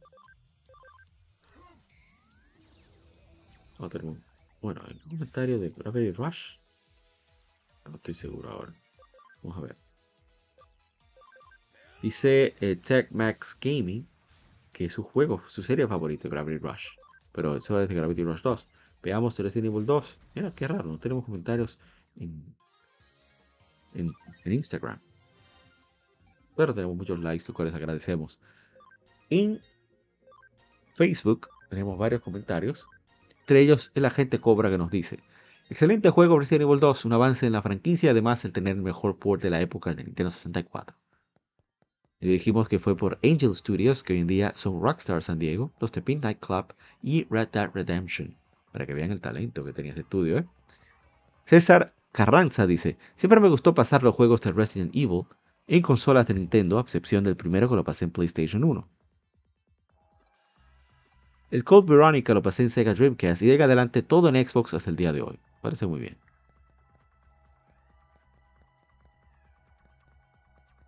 Bueno, 4.62 4.82
el 4.88 5.00
comentario 5.10 5.60
de 5.60 5.70
Gravity 5.70 6.12
Rush. 6.12 6.58
No 7.90 7.96
estoy 7.96 8.14
seguro 8.14 8.50
ahora. 8.50 8.74
Vamos 9.42 9.58
a 9.58 9.62
ver. 9.62 9.78
Dice 12.02 12.56
eh, 12.60 12.76
Tech 12.76 13.12
Max 13.12 13.58
Gaming 13.60 14.08
que 14.72 14.90
su 14.90 15.04
juego, 15.04 15.42
su 15.48 15.64
serie 15.64 15.88
favorita 15.88 16.28
es 16.28 16.32
Gravity 16.32 16.60
Rush. 16.60 16.86
Pero 17.32 17.56
eso 17.56 17.80
es 17.82 17.90
de 17.90 17.96
Gravity 17.96 18.24
Rush 18.24 18.42
2. 18.42 18.68
Veamos 19.02 19.38
Resident 19.40 19.74
Evil 19.74 19.86
2. 19.86 20.20
Mira, 20.36 20.52
qué 20.52 20.68
raro, 20.68 20.84
no 20.84 20.98
tenemos 21.00 21.26
comentarios 21.26 21.80
en, 22.16 22.57
en, 23.98 24.14
Instagram. 24.46 25.00
Pero 26.56 26.74
tenemos 26.74 26.96
muchos 26.96 27.20
likes, 27.20 27.46
los 27.48 27.56
cuales 27.56 27.74
agradecemos. 27.76 28.40
En 29.30 29.60
Facebook 30.96 31.50
tenemos 31.70 31.98
varios 31.98 32.22
comentarios. 32.22 32.88
Entre 33.42 33.62
ellos, 33.62 33.92
el 33.94 34.06
agente 34.06 34.40
Cobra 34.40 34.70
que 34.70 34.78
nos 34.78 34.90
dice: 34.90 35.20
Excelente 35.70 36.10
juego 36.10 36.40
Resident 36.40 36.64
Evil 36.64 36.80
2, 36.80 37.06
un 37.06 37.14
avance 37.14 37.46
en 37.46 37.54
la 37.54 37.62
franquicia, 37.62 38.12
además 38.12 38.44
el 38.46 38.54
tener 38.54 38.76
el 38.76 38.82
mejor 38.82 39.18
port 39.18 39.42
de 39.42 39.50
la 39.50 39.62
época 39.62 39.94
de 39.94 40.04
Nintendo 40.04 40.30
64. 40.30 40.96
Le 42.20 42.32
dijimos 42.32 42.68
que 42.68 42.80
fue 42.80 42.98
por 42.98 43.20
Angel 43.24 43.54
Studios, 43.54 44.02
que 44.02 44.14
hoy 44.14 44.20
en 44.20 44.28
día 44.28 44.54
son 44.56 44.82
Rockstar 44.82 45.22
San 45.22 45.38
Diego, 45.38 45.72
los 45.80 45.92
de 45.92 46.02
Night 46.16 46.40
Club 46.40 46.74
y 47.04 47.28
Red 47.30 47.50
Dead 47.50 47.70
Redemption. 47.72 48.36
Para 48.72 48.88
que 48.88 48.96
vean 48.96 49.12
el 49.12 49.22
talento 49.22 49.64
que 49.64 49.74
tenía 49.74 49.92
ese 49.92 50.02
estudio, 50.02 50.40
¿eh? 50.40 50.46
César 51.46 51.94
Carranza 52.12 52.66
dice, 52.66 52.98
siempre 53.16 53.40
me 53.40 53.50
gustó 53.50 53.74
pasar 53.74 54.04
los 54.04 54.16
juegos 54.16 54.42
de 54.42 54.52
Resident 54.52 54.96
Evil 54.96 55.24
en 55.68 55.82
consolas 55.82 56.28
de 56.28 56.34
Nintendo, 56.34 56.78
a 56.78 56.82
excepción 56.82 57.24
del 57.24 57.36
primero 57.36 57.70
que 57.70 57.76
lo 57.76 57.84
pasé 57.84 58.06
en 58.06 58.12
PlayStation 58.12 58.64
1. 58.64 58.88
El 61.50 61.64
Code 61.64 61.88
Veronica 61.90 62.34
lo 62.34 62.42
pasé 62.42 62.64
en 62.64 62.70
Sega 62.70 62.94
Dreamcast 62.94 63.42
y 63.42 63.46
llega 63.46 63.66
adelante 63.66 64.02
todo 64.02 64.30
en 64.30 64.48
Xbox 64.48 64.74
hasta 64.74 64.90
el 64.90 64.96
día 64.96 65.14
de 65.14 65.22
hoy. 65.22 65.40
Parece 65.62 65.88
muy 65.88 66.00
bien. 66.00 66.18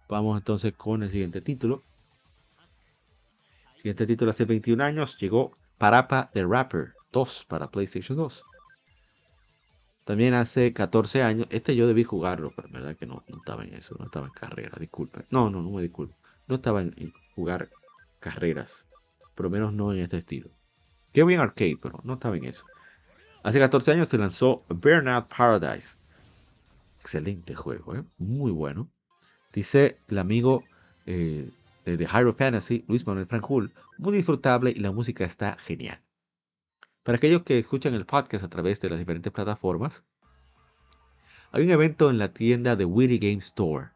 Vamos 0.09 0.37
entonces 0.37 0.73
con 0.73 1.03
el 1.03 1.11
siguiente 1.11 1.39
título. 1.39 1.83
El 3.75 3.77
siguiente 3.77 4.07
título 4.07 4.31
hace 4.31 4.45
21 4.45 4.83
años 4.83 5.17
llegó 5.19 5.55
Parapa 5.77 6.29
the 6.33 6.43
Rapper 6.43 6.93
2 7.11 7.45
para 7.47 7.69
PlayStation 7.69 8.17
2. 8.17 8.43
También 10.09 10.33
hace 10.33 10.73
14 10.73 11.21
años, 11.21 11.45
este 11.51 11.75
yo 11.75 11.85
debí 11.85 12.03
jugarlo, 12.03 12.51
pero 12.55 12.67
verdad 12.67 12.95
que 12.95 13.05
no, 13.05 13.23
estaba 13.27 13.63
en 13.63 13.75
eso, 13.75 13.95
no 13.99 14.05
estaba 14.05 14.25
en 14.25 14.31
carrera, 14.31 14.75
disculpen. 14.79 15.23
No, 15.29 15.51
no, 15.51 15.61
no 15.61 15.69
me 15.69 15.83
disculpo. 15.83 16.15
No 16.47 16.55
estaba 16.55 16.81
en, 16.81 17.13
jugar 17.35 17.69
carreras, 18.19 18.87
por 19.35 19.43
lo 19.43 19.49
menos 19.51 19.71
no 19.71 19.93
en 19.93 19.99
este 19.99 20.17
estilo. 20.17 20.49
Qué 21.13 21.23
bien 21.23 21.39
arcade, 21.39 21.77
pero 21.79 21.99
no 22.03 22.15
estaba 22.15 22.35
en 22.35 22.45
eso. 22.45 22.65
Hace 23.43 23.59
14 23.59 23.91
años 23.91 24.07
se 24.07 24.17
lanzó 24.17 24.65
Burnout 24.67 25.27
Paradise. 25.27 25.95
Excelente 27.01 27.53
juego, 27.53 27.95
¿eh? 27.95 28.03
muy 28.17 28.49
bueno. 28.49 28.89
Dice 29.53 29.99
el 30.07 30.17
amigo 30.17 30.63
eh, 31.05 31.51
de 31.85 32.07
Hyrule 32.07 32.33
Fantasy, 32.33 32.83
Luis 32.87 33.05
Manuel 33.05 33.27
Franjul, 33.27 33.71
muy 33.99 34.17
disfrutable 34.17 34.71
y 34.71 34.79
la 34.79 34.91
música 34.91 35.23
está 35.23 35.55
genial. 35.59 36.01
Para 37.09 37.17
aquellos 37.17 37.41
que 37.41 37.57
escuchan 37.57 37.95
el 37.95 38.05
podcast 38.05 38.43
a 38.43 38.49
través 38.49 38.79
de 38.81 38.89
las 38.91 38.99
diferentes 38.99 39.33
plataformas, 39.33 40.03
hay 41.51 41.63
un 41.63 41.71
evento 41.71 42.11
en 42.11 42.19
la 42.19 42.33
tienda 42.33 42.75
de 42.75 42.85
Witty 42.85 43.17
Game 43.17 43.39
Store 43.39 43.87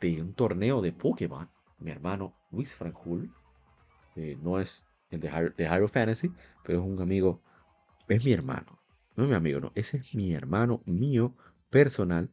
de 0.00 0.20
un 0.20 0.34
torneo 0.34 0.82
de 0.82 0.90
Pokémon. 0.90 1.48
Mi 1.78 1.92
hermano 1.92 2.34
Luis 2.50 2.74
Franjul, 2.74 3.32
eh, 4.16 4.36
no 4.42 4.58
es 4.58 4.84
el 5.10 5.20
de 5.20 5.28
Hyrule, 5.30 5.86
Fantasy, 5.86 6.32
pero 6.64 6.80
es 6.80 6.84
un 6.84 7.00
amigo, 7.00 7.40
es 8.08 8.24
mi 8.24 8.32
hermano. 8.32 8.80
No 9.14 9.22
es 9.22 9.30
mi 9.30 9.36
amigo, 9.36 9.60
no, 9.60 9.70
ese 9.76 9.98
es 9.98 10.12
mi 10.12 10.34
hermano 10.34 10.82
mío 10.84 11.36
personal. 11.70 12.28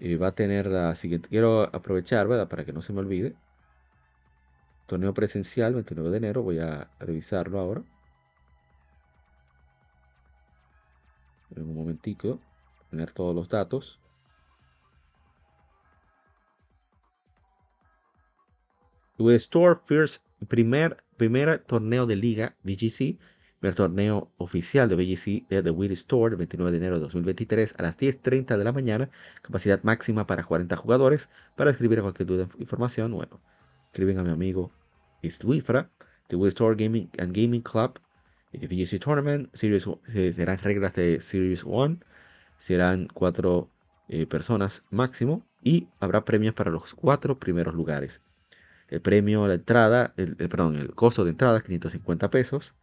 Eh, 0.00 0.16
va 0.16 0.26
a 0.26 0.34
tener 0.34 0.66
la 0.66 0.96
siguiente. 0.96 1.28
Quiero 1.28 1.62
aprovechar, 1.62 2.26
¿verdad? 2.26 2.48
Para 2.48 2.64
que 2.64 2.72
no 2.72 2.82
se 2.82 2.92
me 2.92 2.98
olvide. 2.98 3.36
Torneo 4.86 5.14
presencial, 5.14 5.74
29 5.74 6.10
de 6.10 6.16
enero. 6.16 6.42
Voy 6.42 6.58
a 6.58 6.90
revisarlo 6.98 7.60
ahora. 7.60 7.84
En 11.56 11.62
un 11.62 11.74
momentico, 11.74 12.40
tener 12.90 13.12
todos 13.12 13.34
los 13.34 13.48
datos. 13.48 14.00
Store 19.18 19.78
First, 19.84 20.24
primer, 20.48 21.04
primer 21.16 21.58
torneo 21.58 22.06
de 22.06 22.16
liga 22.16 22.56
VGC, 22.64 23.18
primer 23.60 23.74
torneo 23.74 24.30
oficial 24.38 24.88
de 24.88 24.96
VGC 24.96 25.46
de 25.48 25.62
The 25.62 25.70
Wii 25.70 25.92
Store, 25.92 26.32
el 26.32 26.38
29 26.38 26.70
de 26.70 26.78
enero 26.78 26.94
de 26.94 27.02
2023 27.02 27.74
a 27.76 27.82
las 27.82 27.98
10.30 27.98 28.56
de 28.56 28.64
la 28.64 28.72
mañana, 28.72 29.10
capacidad 29.42 29.82
máxima 29.82 30.26
para 30.26 30.44
40 30.44 30.74
jugadores. 30.76 31.28
Para 31.56 31.70
escribir 31.70 32.00
cualquier 32.00 32.26
duda 32.26 32.44
de 32.46 32.62
información, 32.62 33.12
bueno, 33.12 33.40
escriben 33.86 34.18
a 34.18 34.22
mi 34.22 34.30
amigo 34.30 34.72
Isluifra, 35.20 35.90
The 36.28 36.36
Wii 36.36 36.48
Store 36.48 36.82
Gaming 36.82 37.10
and 37.18 37.36
Gaming 37.36 37.60
Club, 37.60 38.00
VGC 38.52 38.98
Tournament, 38.98 39.48
Series, 39.54 39.86
eh, 40.14 40.32
serán 40.32 40.58
reglas 40.58 40.94
de 40.94 41.20
Series 41.20 41.64
1, 41.64 41.98
serán 42.58 43.08
cuatro 43.12 43.70
eh, 44.08 44.26
personas 44.26 44.84
máximo 44.90 45.46
y 45.62 45.88
habrá 46.00 46.24
premios 46.24 46.54
para 46.54 46.70
los 46.70 46.94
cuatro 46.94 47.38
primeros 47.38 47.74
lugares. 47.74 48.22
El 48.88 49.00
premio 49.00 49.44
a 49.44 49.48
la 49.48 49.54
entrada, 49.54 50.14
el, 50.16 50.36
perdón, 50.36 50.76
el 50.76 50.94
costo 50.94 51.24
de 51.24 51.30
entrada 51.30 51.60
550 51.60 52.30
pesos. 52.30 52.74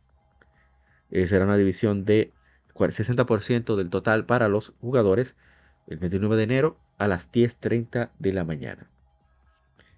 Eh, 1.12 1.28
será 1.28 1.46
una 1.46 1.58
división 1.58 2.06
de 2.06 2.32
60% 2.74 3.76
del 3.76 3.90
total 3.90 4.26
para 4.26 4.48
los 4.48 4.74
jugadores 4.80 5.36
el 5.88 5.98
29 5.98 6.38
de 6.38 6.44
enero 6.44 6.78
a 6.98 7.08
las 7.08 7.32
10.30 7.32 8.12
de 8.20 8.34
la 8.34 8.44
mañana. 8.44 8.90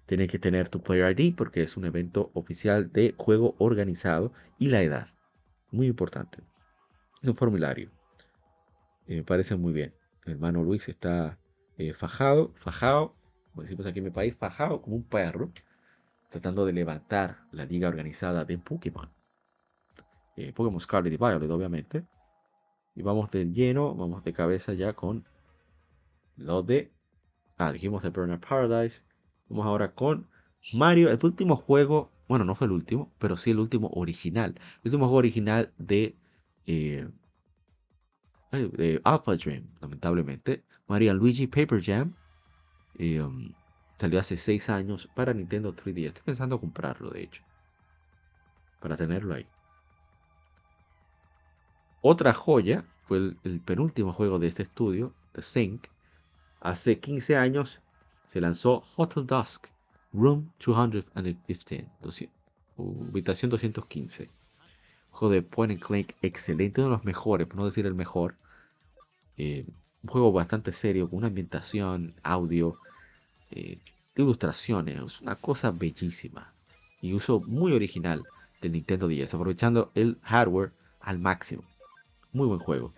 Tienes 0.06 0.28
que 0.28 0.38
tener 0.38 0.68
tu 0.68 0.82
Player 0.82 1.16
ID 1.16 1.34
porque 1.36 1.62
es 1.62 1.76
un 1.76 1.84
evento 1.84 2.30
oficial 2.34 2.92
de 2.92 3.14
juego 3.16 3.54
organizado 3.58 4.32
y 4.58 4.68
la 4.68 4.82
edad. 4.82 5.08
Muy 5.70 5.86
importante. 5.86 6.42
Es 7.22 7.28
un 7.28 7.36
formulario. 7.36 7.90
Y 9.06 9.16
me 9.16 9.24
parece 9.24 9.56
muy 9.56 9.72
bien. 9.72 9.94
El 10.24 10.34
hermano 10.34 10.62
Luis 10.62 10.88
está 10.88 11.38
eh, 11.78 11.94
fajado, 11.94 12.52
fajado, 12.56 13.16
como 13.50 13.62
decimos 13.62 13.86
aquí 13.86 13.98
en 13.98 14.06
mi 14.06 14.10
país, 14.10 14.34
fajado 14.36 14.82
como 14.82 14.96
un 14.96 15.04
perro, 15.04 15.52
tratando 16.30 16.64
de 16.64 16.72
levantar 16.72 17.38
la 17.52 17.64
liga 17.64 17.88
organizada 17.88 18.44
de 18.44 18.58
Pokémon. 18.58 19.10
Eh, 20.36 20.52
Pokémon 20.52 20.80
Scarlet 20.80 21.12
y 21.12 21.16
Violet, 21.16 21.50
obviamente. 21.50 22.06
Y 22.94 23.02
vamos 23.02 23.30
de 23.30 23.46
lleno, 23.46 23.94
vamos 23.94 24.24
de 24.24 24.32
cabeza 24.32 24.74
ya 24.74 24.92
con 24.92 25.24
lo 26.36 26.62
de. 26.62 26.92
Ah, 27.56 27.72
dijimos 27.72 28.02
de 28.02 28.10
Burner 28.10 28.40
Paradise. 28.40 29.02
Vamos 29.48 29.66
ahora 29.66 29.94
con 29.94 30.28
Mario, 30.72 31.10
el 31.10 31.18
último 31.22 31.56
juego. 31.56 32.10
Bueno, 32.30 32.44
no 32.44 32.54
fue 32.54 32.68
el 32.68 32.72
último, 32.72 33.12
pero 33.18 33.36
sí 33.36 33.50
el 33.50 33.58
último 33.58 33.90
original. 33.92 34.54
El 34.54 34.80
último 34.84 35.06
juego 35.06 35.16
original 35.18 35.72
de. 35.78 36.14
Eh, 36.64 37.08
Alpha 39.02 39.34
Dream, 39.34 39.66
lamentablemente. 39.80 40.62
Mario 40.86 41.12
Luigi 41.14 41.48
Paper 41.48 41.82
Jam. 41.82 42.14
Um, 43.00 43.52
salió 43.98 44.20
hace 44.20 44.36
6 44.36 44.70
años 44.70 45.08
para 45.12 45.34
Nintendo 45.34 45.74
3DS. 45.74 46.06
Estoy 46.06 46.22
pensando 46.22 46.60
comprarlo, 46.60 47.10
de 47.10 47.24
hecho. 47.24 47.42
Para 48.78 48.96
tenerlo 48.96 49.34
ahí. 49.34 49.48
Otra 52.00 52.32
joya 52.32 52.84
fue 53.08 53.34
el, 53.42 53.60
penúltimo 53.60 54.12
juego 54.12 54.38
de 54.38 54.46
este 54.46 54.62
estudio, 54.62 55.16
The 55.32 55.42
Sync. 55.42 55.88
Hace 56.60 57.00
15 57.00 57.36
años 57.36 57.80
se 58.26 58.40
lanzó 58.40 58.84
Hotel 58.94 59.26
Dusk, 59.26 59.66
Room 60.12 60.50
215, 60.58 61.88
habitación 62.76 63.50
215. 63.50 64.28
Juego 65.10 65.32
de 65.34 65.42
point 65.42 65.72
and 65.72 65.80
click 65.80 66.16
excelente, 66.22 66.80
uno 66.80 66.90
de 66.90 66.96
los 66.96 67.04
mejores, 67.04 67.46
por 67.46 67.56
no 67.56 67.64
decir 67.64 67.86
el 67.86 67.94
mejor. 67.94 68.36
Eh, 69.36 69.64
un 70.02 70.10
juego 70.10 70.32
bastante 70.32 70.72
serio, 70.72 71.08
con 71.08 71.18
una 71.18 71.28
ambientación, 71.28 72.14
audio, 72.22 72.78
eh, 73.50 73.78
ilustraciones, 74.16 75.00
es 75.00 75.20
una 75.20 75.36
cosa 75.36 75.70
bellísima. 75.70 76.52
Y 77.02 77.12
uso 77.12 77.40
muy 77.40 77.72
original 77.72 78.24
del 78.60 78.72
Nintendo 78.72 79.08
10, 79.08 79.32
aprovechando 79.34 79.90
el 79.94 80.18
hardware 80.22 80.72
al 81.00 81.18
máximo. 81.18 81.62
Muy 82.32 82.46
buen 82.46 82.60
juego. 82.60 82.92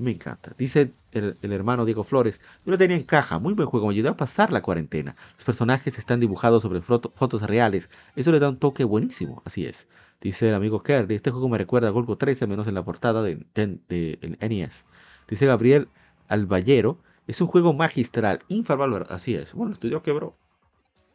Me 0.00 0.12
encanta. 0.12 0.54
Dice 0.56 0.92
el, 1.12 1.36
hermano 1.42 1.84
Diego 1.84 2.04
Flores, 2.04 2.40
yo 2.64 2.72
lo 2.72 2.78
tenía 2.78 2.96
en 2.96 3.04
caja, 3.04 3.38
muy 3.38 3.52
buen 3.52 3.68
juego, 3.68 3.88
me 3.88 3.92
ayudó 3.92 4.08
a 4.10 4.16
pasar 4.16 4.50
la 4.50 4.62
cuarentena. 4.62 5.14
Los 5.34 5.44
personajes 5.44 5.98
están 5.98 6.20
dibujados 6.20 6.62
sobre 6.62 6.80
fotos 6.80 7.42
reales, 7.42 7.90
eso 8.16 8.32
le 8.32 8.38
da 8.38 8.48
un 8.48 8.56
toque 8.56 8.84
buenísimo, 8.84 9.42
así 9.44 9.66
es. 9.66 9.86
Dice 10.22 10.48
el 10.48 10.54
amigo 10.54 10.82
Kerry, 10.82 11.14
este 11.14 11.30
juego 11.30 11.48
me 11.48 11.58
recuerda 11.58 11.88
a 11.88 11.90
Golgo 11.90 12.16
13, 12.16 12.46
menos 12.46 12.66
en 12.66 12.74
la 12.74 12.84
portada 12.84 13.22
de, 13.22 13.44
de, 13.54 14.38
NES. 14.40 14.86
Dice 15.28 15.46
Gabriel 15.46 15.88
Alballero, 16.28 16.98
es 17.26 17.40
un 17.40 17.46
juego 17.46 17.74
magistral, 17.74 18.40
infravalorado, 18.48 19.14
así 19.14 19.34
es. 19.34 19.52
Bueno, 19.52 19.68
el 19.68 19.74
estudio 19.74 20.02
quebró, 20.02 20.34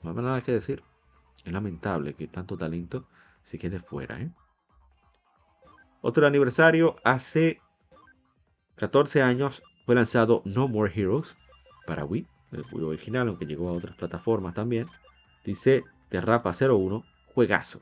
no 0.04 0.12
hay 0.12 0.16
nada 0.18 0.42
que 0.42 0.52
decir. 0.52 0.84
Es 1.44 1.52
lamentable 1.52 2.14
que 2.14 2.28
tanto 2.28 2.56
talento 2.56 3.08
se 3.44 3.58
quede 3.58 3.80
fuera, 3.80 4.22
¿eh? 4.22 4.30
Otro 6.02 6.28
aniversario, 6.28 6.98
hace 7.04 7.62
14 8.76 9.22
años 9.22 9.64
fue 9.86 9.96
lanzado 9.96 10.42
No 10.46 10.68
More 10.68 10.92
Heroes 10.94 11.36
para 11.86 12.06
Wii, 12.06 12.28
el 12.52 12.64
juego 12.64 12.90
original, 12.90 13.28
aunque 13.28 13.46
llegó 13.46 13.70
a 13.70 13.74
otras 13.74 13.96
plataformas 13.96 14.54
también. 14.54 14.88
Dice 15.46 15.84
Terrapa 16.10 16.54
01, 16.60 17.04
juegazo. 17.34 17.82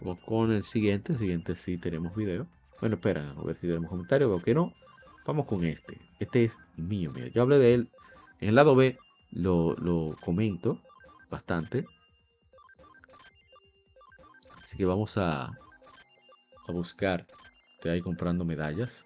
Vamos 0.00 0.20
con 0.20 0.52
el 0.52 0.64
siguiente, 0.64 1.12
el 1.12 1.18
siguiente 1.18 1.56
sí 1.56 1.78
tenemos 1.78 2.14
video. 2.14 2.46
Bueno, 2.80 2.96
espera, 2.96 3.30
a 3.30 3.42
ver 3.42 3.56
si 3.56 3.66
tenemos 3.66 3.88
comentario, 3.88 4.28
veo 4.28 4.42
que 4.42 4.54
no. 4.54 4.72
Vamos 5.26 5.46
con 5.46 5.64
este. 5.64 5.98
Este 6.20 6.44
es 6.44 6.58
mío, 6.76 7.10
mío. 7.12 7.26
Yo 7.28 7.42
hablé 7.42 7.58
de 7.58 7.74
él. 7.74 7.88
En 8.40 8.50
el 8.50 8.54
lado 8.56 8.74
B 8.74 8.98
lo, 9.32 9.74
lo 9.76 10.16
comento 10.22 10.78
bastante. 11.30 11.86
Así 14.62 14.76
que 14.76 14.84
vamos 14.84 15.16
a, 15.16 15.46
a 15.46 16.72
buscar. 16.72 17.26
Estoy 17.84 17.96
ahí 17.96 18.00
comprando 18.00 18.46
medallas. 18.46 19.04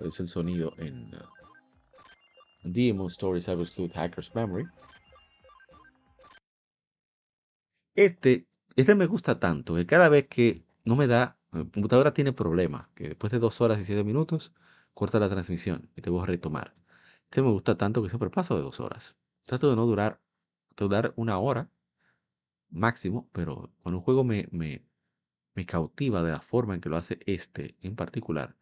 Es 0.00 0.18
el 0.18 0.26
sonido 0.26 0.72
en 0.78 1.14
uh, 1.14 1.18
Demon 2.64 3.06
Stories 3.06 3.48
Absolute 3.48 3.94
Hacker's 3.94 4.34
Memory. 4.34 4.66
Este, 7.94 8.48
este 8.74 8.96
me 8.96 9.06
gusta 9.06 9.38
tanto 9.38 9.76
que 9.76 9.86
cada 9.86 10.08
vez 10.08 10.26
que 10.26 10.64
no 10.84 10.96
me 10.96 11.06
da, 11.06 11.38
la 11.52 11.60
computadora 11.60 12.14
tiene 12.14 12.32
problemas, 12.32 12.88
que 12.96 13.10
después 13.10 13.30
de 13.30 13.38
dos 13.38 13.60
horas 13.60 13.78
y 13.78 13.84
siete 13.84 14.02
minutos 14.02 14.52
corta 14.92 15.20
la 15.20 15.28
transmisión 15.28 15.88
y 15.94 16.02
te 16.02 16.10
voy 16.10 16.24
a 16.24 16.26
retomar. 16.26 16.74
Este 17.30 17.42
me 17.42 17.50
gusta 17.52 17.76
tanto 17.76 18.02
que 18.02 18.08
siempre 18.08 18.28
paso 18.28 18.56
de 18.56 18.62
dos 18.62 18.80
horas. 18.80 19.14
Trato 19.44 19.70
de 19.70 19.76
no 19.76 19.86
durar, 19.86 20.20
de 20.76 20.84
durar 20.84 21.12
una 21.14 21.38
hora 21.38 21.70
máximo, 22.70 23.28
pero 23.30 23.70
cuando 23.84 23.98
un 23.98 24.04
juego 24.04 24.24
me, 24.24 24.48
me 25.54 25.66
cautiva 25.66 26.22
de 26.22 26.32
la 26.32 26.40
forma 26.40 26.74
en 26.74 26.80
que 26.80 26.88
lo 26.88 26.96
hace 26.96 27.18
este 27.26 27.76
en 27.82 27.96
particular, 27.96 28.54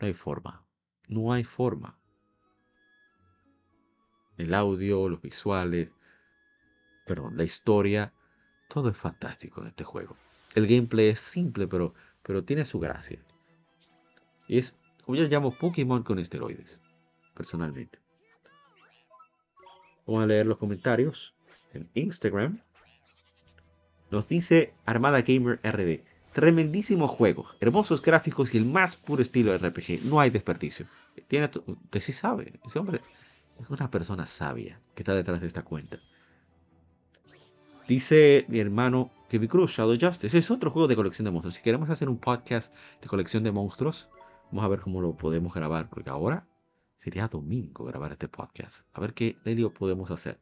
no 0.00 0.06
hay 0.06 0.14
forma. 0.14 0.64
No 1.08 1.32
hay 1.32 1.44
forma. 1.44 1.98
El 4.36 4.54
audio, 4.54 5.08
los 5.08 5.20
visuales, 5.20 5.90
pero 7.06 7.30
la 7.30 7.44
historia, 7.44 8.12
todo 8.68 8.88
es 8.88 8.96
fantástico 8.96 9.60
en 9.60 9.68
este 9.68 9.84
juego. 9.84 10.16
El 10.54 10.66
gameplay 10.66 11.08
es 11.08 11.20
simple, 11.20 11.68
pero, 11.68 11.94
pero 12.22 12.44
tiene 12.44 12.64
su 12.64 12.80
gracia. 12.80 13.20
Y 14.48 14.58
es, 14.58 14.76
como 15.04 15.16
yo 15.16 15.24
llamo, 15.28 15.52
Pokémon 15.52 16.02
con 16.02 16.18
esteroides, 16.18 16.80
personalmente. 17.34 17.98
Vamos 20.06 20.24
a 20.24 20.26
leer 20.26 20.46
los 20.46 20.58
comentarios 20.58 21.34
en 21.72 21.88
Instagram. 21.94 22.60
Nos 24.10 24.28
dice 24.28 24.74
Armada 24.84 25.22
Gamer 25.22 25.60
RD. 25.62 26.13
Tremendísimo 26.34 27.06
juego, 27.06 27.46
hermosos 27.60 28.02
gráficos 28.02 28.54
y 28.54 28.58
el 28.58 28.64
más 28.64 28.96
puro 28.96 29.22
estilo 29.22 29.52
de 29.52 29.58
RPG. 29.58 30.04
No 30.04 30.18
hay 30.20 30.30
desperdicio. 30.30 30.86
Tiene, 31.28 31.48
usted 31.66 32.00
sí 32.00 32.12
sabe, 32.12 32.58
ese 32.64 32.78
hombre 32.78 33.00
es 33.60 33.70
una 33.70 33.90
persona 33.90 34.26
sabia 34.26 34.80
que 34.94 35.02
está 35.02 35.14
detrás 35.14 35.40
de 35.40 35.46
esta 35.46 35.62
cuenta. 35.62 35.96
Dice 37.86 38.46
mi 38.48 38.58
hermano 38.58 39.10
Kevin 39.28 39.48
Cruz, 39.48 39.72
Shadow 39.72 39.96
Justice. 40.00 40.36
Es 40.36 40.50
otro 40.50 40.70
juego 40.70 40.88
de 40.88 40.96
colección 40.96 41.24
de 41.24 41.30
monstruos. 41.30 41.54
Si 41.54 41.62
queremos 41.62 41.88
hacer 41.90 42.08
un 42.08 42.18
podcast 42.18 42.74
de 43.00 43.08
colección 43.08 43.44
de 43.44 43.52
monstruos, 43.52 44.08
vamos 44.50 44.64
a 44.64 44.68
ver 44.68 44.80
cómo 44.80 45.00
lo 45.00 45.16
podemos 45.16 45.54
grabar. 45.54 45.88
Porque 45.88 46.10
ahora 46.10 46.46
sería 46.96 47.28
domingo 47.28 47.84
grabar 47.84 48.12
este 48.12 48.28
podcast. 48.28 48.86
A 48.92 49.00
ver 49.00 49.14
qué 49.14 49.36
medio 49.44 49.72
podemos 49.72 50.10
hacer. 50.10 50.40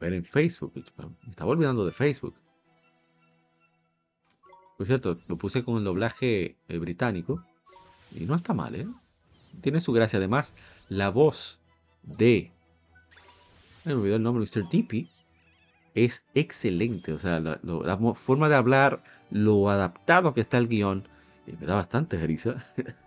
Ver 0.00 0.12
en 0.12 0.24
Facebook. 0.24 0.72
Me 0.74 1.30
estaba 1.30 1.50
olvidando 1.50 1.84
de 1.84 1.92
Facebook. 1.92 2.34
Por 4.76 4.86
cierto, 4.86 5.18
lo 5.28 5.38
puse 5.38 5.64
con 5.64 5.78
el 5.78 5.84
doblaje 5.84 6.56
eh, 6.68 6.78
británico. 6.78 7.44
Y 8.14 8.24
no 8.24 8.34
está 8.34 8.54
mal, 8.54 8.74
¿eh? 8.74 8.86
Tiene 9.60 9.80
su 9.80 9.92
gracia. 9.92 10.18
Además, 10.18 10.54
la 10.88 11.10
voz 11.10 11.60
de... 12.02 12.52
Me 13.84 13.94
olvidó 13.94 14.16
el 14.16 14.22
nombre, 14.22 14.44
Mr. 14.44 14.68
Dippy. 14.68 15.08
Es 15.94 16.24
excelente. 16.34 17.12
O 17.12 17.18
sea, 17.18 17.40
la, 17.40 18.14
forma 18.14 18.48
de 18.48 18.56
hablar, 18.56 19.02
lo 19.30 19.70
adaptado 19.70 20.34
que 20.34 20.40
está 20.40 20.58
el 20.58 20.68
guion. 20.68 21.08
Eh, 21.46 21.56
me 21.58 21.66
da 21.66 21.76
bastante 21.76 22.24
risa. 22.26 22.64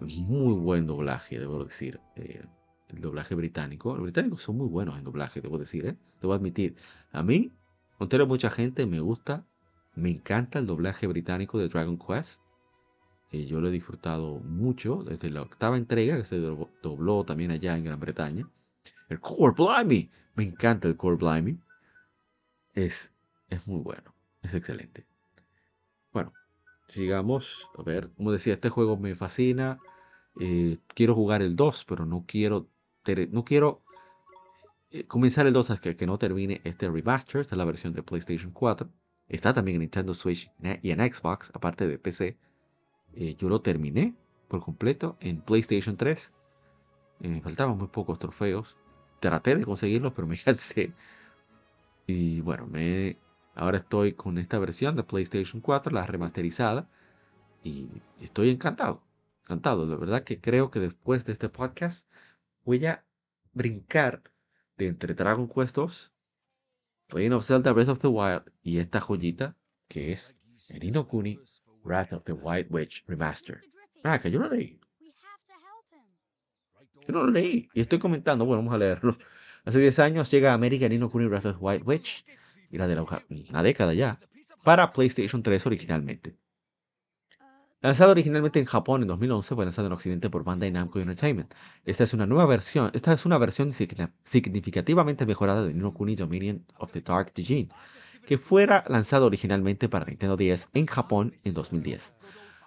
Muy 0.00 0.54
buen 0.54 0.86
doblaje, 0.86 1.40
debo 1.40 1.64
decir. 1.64 2.00
Eh, 2.16 2.44
el 2.88 3.00
doblaje 3.00 3.34
británico. 3.34 3.94
Los 3.94 4.02
británicos 4.02 4.42
son 4.42 4.56
muy 4.56 4.68
buenos 4.68 4.98
en 4.98 5.04
doblaje, 5.04 5.40
debo 5.40 5.58
decir, 5.58 5.86
¿eh? 5.86 5.96
Debo 6.20 6.32
admitir. 6.32 6.76
A 7.12 7.22
mí, 7.22 7.52
contrario 7.98 8.24
a 8.24 8.28
mucha 8.28 8.50
gente, 8.50 8.86
me 8.86 9.00
gusta, 9.00 9.46
me 9.94 10.10
encanta 10.10 10.58
el 10.58 10.66
doblaje 10.66 11.06
británico 11.06 11.58
de 11.58 11.68
Dragon 11.68 11.98
Quest. 11.98 12.40
Yo 13.30 13.60
lo 13.60 13.68
he 13.68 13.72
disfrutado 13.72 14.38
mucho 14.38 15.02
desde 15.04 15.30
la 15.30 15.42
octava 15.42 15.76
entrega, 15.76 16.16
que 16.16 16.24
se 16.24 16.38
dobló 16.38 17.24
también 17.24 17.50
allá 17.50 17.76
en 17.76 17.84
Gran 17.84 18.00
Bretaña. 18.00 18.48
El 19.08 19.20
Core 19.20 19.54
Blimey, 19.54 20.10
me 20.34 20.44
encanta 20.44 20.88
el 20.88 20.96
Core 20.96 21.16
Blimey. 21.16 21.58
Es, 22.72 23.14
es 23.50 23.66
muy 23.66 23.80
bueno, 23.80 24.14
es 24.42 24.54
excelente. 24.54 25.06
Bueno, 26.12 26.32
sigamos. 26.88 27.68
A 27.76 27.82
ver, 27.82 28.10
como 28.16 28.32
decía, 28.32 28.54
este 28.54 28.70
juego 28.70 28.96
me 28.96 29.14
fascina. 29.14 29.78
Eh, 30.40 30.78
quiero 30.94 31.14
jugar 31.14 31.42
el 31.42 31.56
2, 31.56 31.84
pero 31.84 32.06
no 32.06 32.24
quiero 32.26 32.68
no 33.30 33.44
quiero 33.44 33.82
comenzar 35.06 35.46
el 35.46 35.52
2 35.52 35.70
hasta 35.70 35.94
que 35.94 36.06
no 36.06 36.18
termine 36.18 36.60
este 36.64 36.88
remaster. 36.88 37.40
Esta 37.40 37.54
es 37.54 37.58
la 37.58 37.64
versión 37.64 37.92
de 37.92 38.02
PlayStation 38.02 38.52
4. 38.52 38.88
Está 39.28 39.52
también 39.52 39.76
en 39.76 39.80
Nintendo 39.80 40.14
Switch 40.14 40.50
y 40.82 40.90
en 40.90 41.12
Xbox, 41.12 41.50
aparte 41.54 41.86
de 41.86 41.98
PC. 41.98 42.38
Eh, 43.14 43.34
yo 43.38 43.48
lo 43.48 43.60
terminé 43.60 44.14
por 44.48 44.62
completo 44.62 45.16
en 45.20 45.40
PlayStation 45.42 45.96
3. 45.96 46.32
Eh, 47.20 47.28
me 47.28 47.40
faltaban 47.42 47.76
muy 47.76 47.88
pocos 47.88 48.18
trofeos. 48.18 48.76
Traté 49.20 49.56
de 49.56 49.64
conseguirlos, 49.64 50.12
pero 50.14 50.26
me 50.26 50.38
cansé. 50.44 50.92
Y 52.06 52.40
bueno, 52.40 52.66
me, 52.66 53.18
ahora 53.54 53.78
estoy 53.78 54.14
con 54.14 54.38
esta 54.38 54.58
versión 54.58 54.96
de 54.96 55.02
PlayStation 55.02 55.60
4, 55.60 55.92
la 55.92 56.06
remasterizada. 56.06 56.88
Y 57.62 57.88
estoy 58.20 58.50
encantado. 58.50 59.02
Encantado. 59.42 59.84
La 59.84 59.96
verdad 59.96 60.24
que 60.24 60.40
creo 60.40 60.70
que 60.70 60.80
después 60.80 61.24
de 61.26 61.32
este 61.32 61.50
podcast 61.50 62.08
voy 62.68 62.84
a 62.84 63.02
brincar 63.54 64.22
de 64.76 64.88
entre 64.88 65.14
Dragon 65.14 65.48
Quest 65.48 65.74
2, 65.74 66.12
Legend 67.14 67.32
of 67.32 67.46
Zelda 67.46 67.72
Breath 67.72 67.88
of 67.88 67.98
the 68.00 68.08
Wild 68.08 68.42
y 68.62 68.76
esta 68.76 69.00
joyita 69.00 69.56
que 69.88 70.12
es 70.12 70.36
el 70.68 70.84
Inokuni 70.84 71.40
Wrath 71.82 72.12
of 72.12 72.24
the 72.24 72.34
White 72.34 72.68
Witch 72.68 73.06
Remaster. 73.06 73.62
Ah, 74.04 74.20
que 74.20 74.30
yo 74.30 74.38
lo 74.38 74.50
leí. 74.50 74.78
Yo 77.06 77.14
no 77.14 77.22
lo 77.24 77.30
leí. 77.30 77.70
Y 77.72 77.80
estoy 77.80 77.98
comentando, 77.98 78.44
bueno, 78.44 78.60
vamos 78.62 78.74
a 78.74 78.78
leerlo. 78.78 79.16
Hace 79.64 79.78
10 79.78 79.98
años 80.00 80.30
llega 80.30 80.52
American 80.52 80.92
Inokuni 80.92 81.24
Wrath 81.24 81.46
of 81.46 81.56
the 81.56 81.64
White 81.64 81.84
Witch, 81.86 82.26
y 82.70 82.76
la 82.76 82.86
de 82.86 82.96
la, 82.96 83.24
una 83.48 83.62
década 83.62 83.94
ya, 83.94 84.20
para 84.62 84.92
PlayStation 84.92 85.42
3 85.42 85.64
originalmente. 85.64 86.36
Lanzado 87.80 88.10
originalmente 88.10 88.58
en 88.58 88.66
Japón 88.66 89.02
en 89.02 89.08
2011, 89.08 89.54
fue 89.54 89.64
lanzado 89.64 89.86
en 89.86 89.92
Occidente 89.92 90.28
por 90.28 90.42
Bandai 90.42 90.72
Namco 90.72 90.98
Entertainment. 90.98 91.54
Esta 91.84 92.02
es 92.02 92.12
una 92.12 92.26
nueva 92.26 92.44
versión, 92.44 92.90
esta 92.92 93.12
es 93.12 93.24
una 93.24 93.38
versión 93.38 93.72
significativamente 94.24 95.26
mejorada 95.26 95.64
de 95.64 95.72
Nino 95.72 95.94
Kuni 95.94 96.16
Dominion 96.16 96.64
of 96.78 96.90
the 96.90 97.00
Dark 97.00 97.32
Dijin, 97.36 97.70
que 98.26 98.36
fuera 98.36 98.82
lanzado 98.88 99.26
originalmente 99.26 99.88
para 99.88 100.06
Nintendo 100.06 100.36
DS 100.36 100.70
en 100.74 100.86
Japón 100.86 101.36
en 101.44 101.54
2010. 101.54 102.14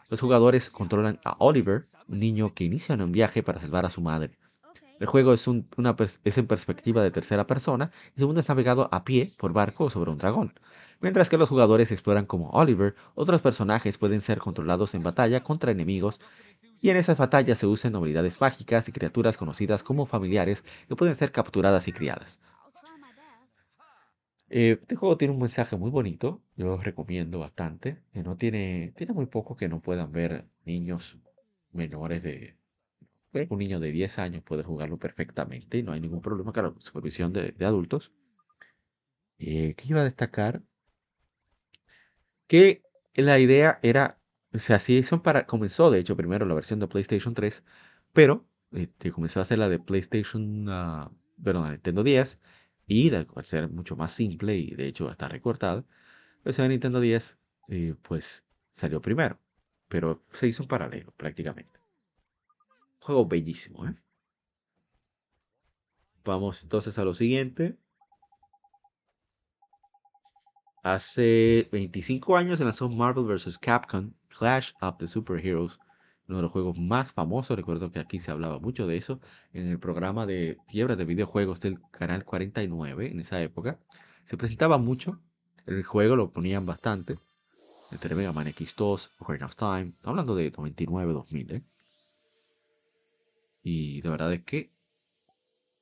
Los 0.09 0.21
jugadores 0.21 0.69
controlan 0.69 1.19
a 1.25 1.35
Oliver, 1.39 1.83
un 2.07 2.19
niño 2.19 2.53
que 2.53 2.63
inicia 2.63 2.95
un 2.95 3.11
viaje 3.11 3.43
para 3.43 3.59
salvar 3.59 3.85
a 3.85 3.89
su 3.89 3.99
madre. 3.99 4.31
El 5.01 5.07
juego 5.07 5.33
es, 5.33 5.45
en 5.45 6.47
perspectiva 6.47 7.03
de 7.03 7.11
tercera 7.11 7.47
persona 7.47 7.91
y 8.15 8.21
el 8.21 8.27
mundo 8.27 8.39
es 8.39 8.47
navegado 8.47 8.87
a 8.93 9.03
pie 9.03 9.29
por 9.37 9.51
barco 9.51 9.89
sobre 9.89 10.09
un 10.09 10.19
dragón. 10.19 10.53
Mientras 11.01 11.29
que 11.29 11.37
los 11.37 11.49
jugadores 11.49 11.91
exploran 11.91 12.27
como 12.27 12.51
Oliver, 12.51 12.95
otros 13.15 13.41
personajes 13.41 13.97
pueden 13.97 14.21
ser 14.21 14.37
controlados 14.37 14.93
en 14.93 15.01
batalla 15.01 15.43
contra 15.43 15.71
enemigos 15.71 16.19
y 16.79 16.89
en 16.89 16.97
esas 16.97 17.17
batallas 17.17 17.57
se 17.57 17.65
usan 17.65 17.95
habilidades 17.95 18.39
mágicas 18.39 18.87
y 18.87 18.91
criaturas 18.91 19.35
conocidas 19.35 19.81
como 19.81 20.05
familiares 20.05 20.63
que 20.87 20.95
pueden 20.95 21.15
ser 21.15 21.31
capturadas 21.31 21.87
y 21.87 21.91
criadas. 21.91 22.39
Eh, 24.53 24.77
este 24.81 24.95
juego 24.95 25.17
tiene 25.17 25.33
un 25.33 25.39
mensaje 25.39 25.75
muy 25.75 25.89
bonito, 25.89 26.41
yo 26.55 26.67
lo 26.67 26.77
recomiendo 26.77 27.39
bastante. 27.39 27.97
No 28.13 28.37
tiene, 28.37 28.93
tiene 28.95 29.13
muy 29.13 29.25
poco 29.25 29.55
que 29.55 29.69
no 29.69 29.79
puedan 29.79 30.11
ver 30.11 30.45
niños 30.65 31.17
menores 31.71 32.21
de... 32.21 32.55
Un 33.49 33.59
niño 33.59 33.79
de 33.79 33.93
10 33.93 34.19
años 34.19 34.43
puede 34.43 34.63
jugarlo 34.63 34.97
perfectamente 34.97 35.77
y 35.77 35.83
no 35.83 35.93
hay 35.93 36.01
ningún 36.01 36.21
problema 36.21 36.51
con 36.51 36.65
la 36.65 36.73
supervisión 36.79 37.31
de, 37.31 37.55
adultos. 37.61 38.11
Eh, 39.39 39.73
¿Qué 39.77 39.87
iba 39.87 40.01
a 40.01 40.03
destacar? 40.03 40.61
Que 42.51 42.83
la 43.13 43.39
idea 43.39 43.79
era, 43.81 44.19
o 44.53 44.57
sea, 44.57 44.77
sí 44.77 44.97
hizo 44.97 45.23
para, 45.23 45.45
comenzó 45.45 45.89
de 45.89 45.99
hecho 45.99 46.17
primero 46.17 46.45
la 46.45 46.53
versión 46.53 46.81
de 46.81 46.87
PlayStation 46.89 47.33
3, 47.33 47.63
pero 48.11 48.45
este, 48.73 49.09
comenzó 49.13 49.39
a 49.39 49.43
hacer 49.43 49.57
la 49.57 49.69
de 49.69 49.79
PlayStation, 49.79 50.67
uh, 50.67 51.09
perdón, 51.41 51.71
Nintendo 51.71 52.03
10, 52.03 52.41
y 52.87 53.15
al 53.15 53.25
ser 53.45 53.69
mucho 53.69 53.95
más 53.95 54.11
simple 54.11 54.57
y 54.57 54.71
de 54.75 54.87
hecho 54.87 55.09
está 55.09 55.29
recortada, 55.29 55.75
la 55.77 55.85
versión 56.43 56.65
de 56.65 56.73
Nintendo 56.73 56.99
10, 56.99 57.39
eh, 57.69 57.95
pues 58.01 58.43
salió 58.73 59.01
primero, 59.01 59.39
pero 59.87 60.21
se 60.33 60.49
hizo 60.49 60.63
un 60.63 60.67
paralelo 60.67 61.13
prácticamente. 61.15 61.79
Juego 62.99 63.27
bellísimo, 63.27 63.87
¿eh? 63.87 63.95
Vamos 66.25 66.63
entonces 66.63 66.99
a 66.99 67.05
lo 67.05 67.13
siguiente. 67.13 67.77
Hace 70.83 71.69
25 71.71 72.37
años 72.37 72.57
se 72.57 72.63
lanzó 72.63 72.89
Marvel 72.89 73.25
vs. 73.25 73.59
Capcom 73.59 74.13
Clash 74.29 74.71
of 74.81 74.97
the 74.97 75.07
Superheroes, 75.07 75.79
uno 76.27 76.37
de 76.37 76.43
los 76.43 76.51
juegos 76.51 76.79
más 76.79 77.11
famosos. 77.11 77.55
Recuerdo 77.55 77.91
que 77.91 77.99
aquí 77.99 78.19
se 78.19 78.31
hablaba 78.31 78.59
mucho 78.59 78.87
de 78.87 78.97
eso 78.97 79.19
en 79.53 79.67
el 79.67 79.79
programa 79.79 80.25
de 80.25 80.57
fiebre 80.67 80.95
de 80.95 81.05
videojuegos 81.05 81.59
del 81.59 81.79
canal 81.91 82.25
49 82.25 83.11
en 83.11 83.19
esa 83.19 83.41
época. 83.41 83.79
Se 84.25 84.37
presentaba 84.37 84.79
mucho, 84.79 85.19
el 85.67 85.83
juego 85.83 86.15
lo 86.15 86.31
ponían 86.31 86.65
bastante. 86.65 87.17
Entre 87.91 88.15
Mega 88.15 88.31
Man 88.31 88.47
X2, 88.47 89.11
Ocarina 89.19 89.45
of 89.45 89.55
Time, 89.55 89.91
hablando 90.03 90.33
de 90.33 90.51
99-2000. 90.51 91.51
¿eh? 91.51 91.63
Y 93.61 94.01
de 94.01 94.09
verdad 94.09 94.33
es 94.33 94.43
que 94.43 94.71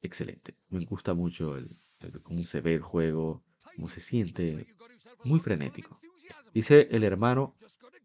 excelente. 0.02 0.56
Me 0.70 0.84
gusta 0.86 1.14
mucho 1.14 1.56
el, 1.56 1.70
cómo 2.24 2.44
se 2.46 2.62
ve 2.62 2.74
el 2.74 2.82
juego, 2.82 3.44
cómo 3.80 3.88
se 3.88 4.02
siente 4.02 4.68
muy 5.24 5.40
frenético. 5.40 6.02
Dice 6.54 6.90
el 6.92 7.06
hermano 7.06 7.56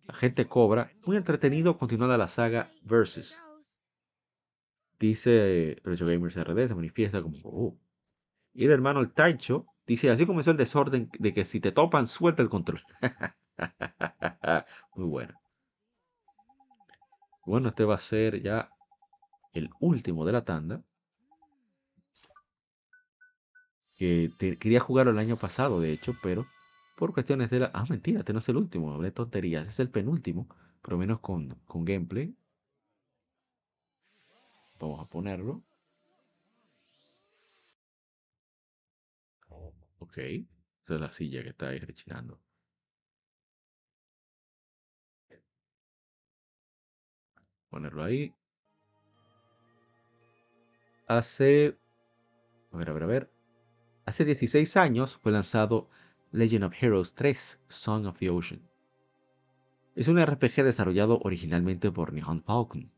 Agente 0.06 0.46
Cobra, 0.46 0.92
muy 1.04 1.16
entretenido 1.16 1.76
continuando 1.78 2.16
la 2.16 2.28
saga 2.28 2.70
Versus. 2.82 3.36
Dice 5.00 5.76
Retro 5.82 6.06
Gamers 6.06 6.36
RD, 6.36 6.68
se 6.68 6.74
manifiesta 6.76 7.20
como... 7.20 7.38
Oh". 7.42 7.76
Y 8.52 8.66
el 8.66 8.70
hermano 8.70 9.00
el 9.00 9.10
Taicho 9.10 9.66
dice, 9.84 10.10
así 10.10 10.26
comenzó 10.26 10.52
el 10.52 10.56
desorden 10.56 11.10
de 11.18 11.34
que 11.34 11.44
si 11.44 11.58
te 11.58 11.72
topan, 11.72 12.06
suelta 12.06 12.40
el 12.40 12.48
control. 12.48 12.80
muy 14.94 15.06
bueno. 15.06 15.40
Bueno, 17.44 17.70
este 17.70 17.84
va 17.84 17.96
a 17.96 18.00
ser 18.00 18.40
ya 18.40 18.70
el 19.52 19.70
último 19.80 20.24
de 20.24 20.32
la 20.32 20.44
tanda. 20.44 20.84
Que 24.04 24.58
quería 24.58 24.80
jugarlo 24.80 25.12
el 25.12 25.18
año 25.18 25.36
pasado, 25.36 25.80
de 25.80 25.90
hecho, 25.90 26.14
pero 26.22 26.46
por 26.96 27.14
cuestiones 27.14 27.48
de 27.50 27.60
la... 27.60 27.70
Ah, 27.72 27.86
mentira, 27.88 28.18
este 28.20 28.34
no 28.34 28.40
es 28.40 28.48
el 28.50 28.56
último, 28.58 28.92
hablé 28.92 29.10
tonterías, 29.12 29.66
es 29.66 29.80
el 29.80 29.88
penúltimo, 29.88 30.46
por 30.82 30.92
lo 30.92 30.98
menos 30.98 31.20
con, 31.20 31.56
con 31.66 31.84
gameplay. 31.86 32.34
Vamos 34.78 35.00
a 35.00 35.06
ponerlo. 35.06 35.62
Ok, 39.98 40.18
esa 40.18 40.94
es 40.94 41.00
la 41.00 41.10
silla 41.10 41.42
que 41.42 41.48
está 41.50 41.68
ahí 41.68 41.78
rechinando. 41.78 42.38
Ponerlo 47.68 48.02
ahí. 48.04 48.32
Hace... 51.06 51.78
A 52.72 52.76
ver, 52.76 52.90
a 52.90 52.92
ver, 52.92 53.02
a 53.02 53.06
ver. 53.06 53.33
Hace 54.06 54.26
16 54.26 54.76
años 54.76 55.16
fue 55.16 55.32
lanzado 55.32 55.88
Legend 56.30 56.64
of 56.64 56.74
Heroes 56.78 57.14
3 57.14 57.60
Song 57.68 58.04
of 58.04 58.18
the 58.18 58.28
Ocean. 58.28 58.60
Es 59.96 60.08
un 60.08 60.22
RPG 60.22 60.62
desarrollado 60.62 61.20
originalmente 61.22 61.90
por 61.90 62.12
Nihon 62.12 62.42
Falcon. 62.42 62.90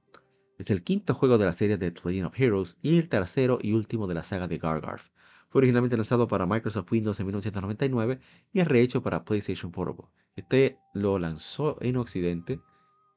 Es 0.59 0.70
el 0.70 0.83
quinto 0.83 1.15
juego 1.15 1.39
de 1.39 1.45
la 1.45 1.53
serie 1.53 1.78
de 1.78 1.95
Legend 2.05 2.27
of 2.27 2.41
Heroes 2.41 2.78
y 2.83 2.99
el 2.99 3.09
tercero 3.09 3.59
y 3.62 3.73
último 3.73 4.09
de 4.09 4.15
la 4.15 4.24
saga 4.24 4.49
de 4.49 4.59
Gargarth. 4.59 5.12
Fue 5.49 5.61
originalmente 5.61 5.97
lanzado 5.97 6.27
para 6.27 6.45
Microsoft 6.45 6.91
Windows 6.91 7.20
en 7.20 7.27
1999 7.27 8.20
y 8.53 8.61
es 8.61 8.66
rehecho 8.66 9.01
para 9.01 9.24
PlayStation 9.24 9.70
Portable. 9.70 10.07
Este 10.35 10.77
lo 10.93 11.20
lanzó 11.20 11.77
en 11.81 11.99
Occidente, 11.99 12.61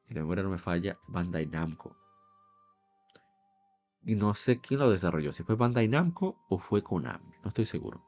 y 0.09 0.13
la 0.13 0.21
memoria 0.21 0.43
no 0.43 0.51
me 0.51 0.59
falla, 0.59 0.99
Bandai 1.07 1.47
Namco. 1.47 1.97
Y 4.03 4.15
no 4.15 4.33
sé 4.33 4.59
quién 4.61 4.79
lo 4.79 4.89
desarrolló, 4.89 5.31
si 5.31 5.43
fue 5.43 5.55
Bandai 5.55 5.87
Namco 5.87 6.37
o 6.49 6.57
fue 6.57 6.83
Konami, 6.83 7.33
no 7.43 7.49
estoy 7.49 7.65
seguro. 7.65 8.03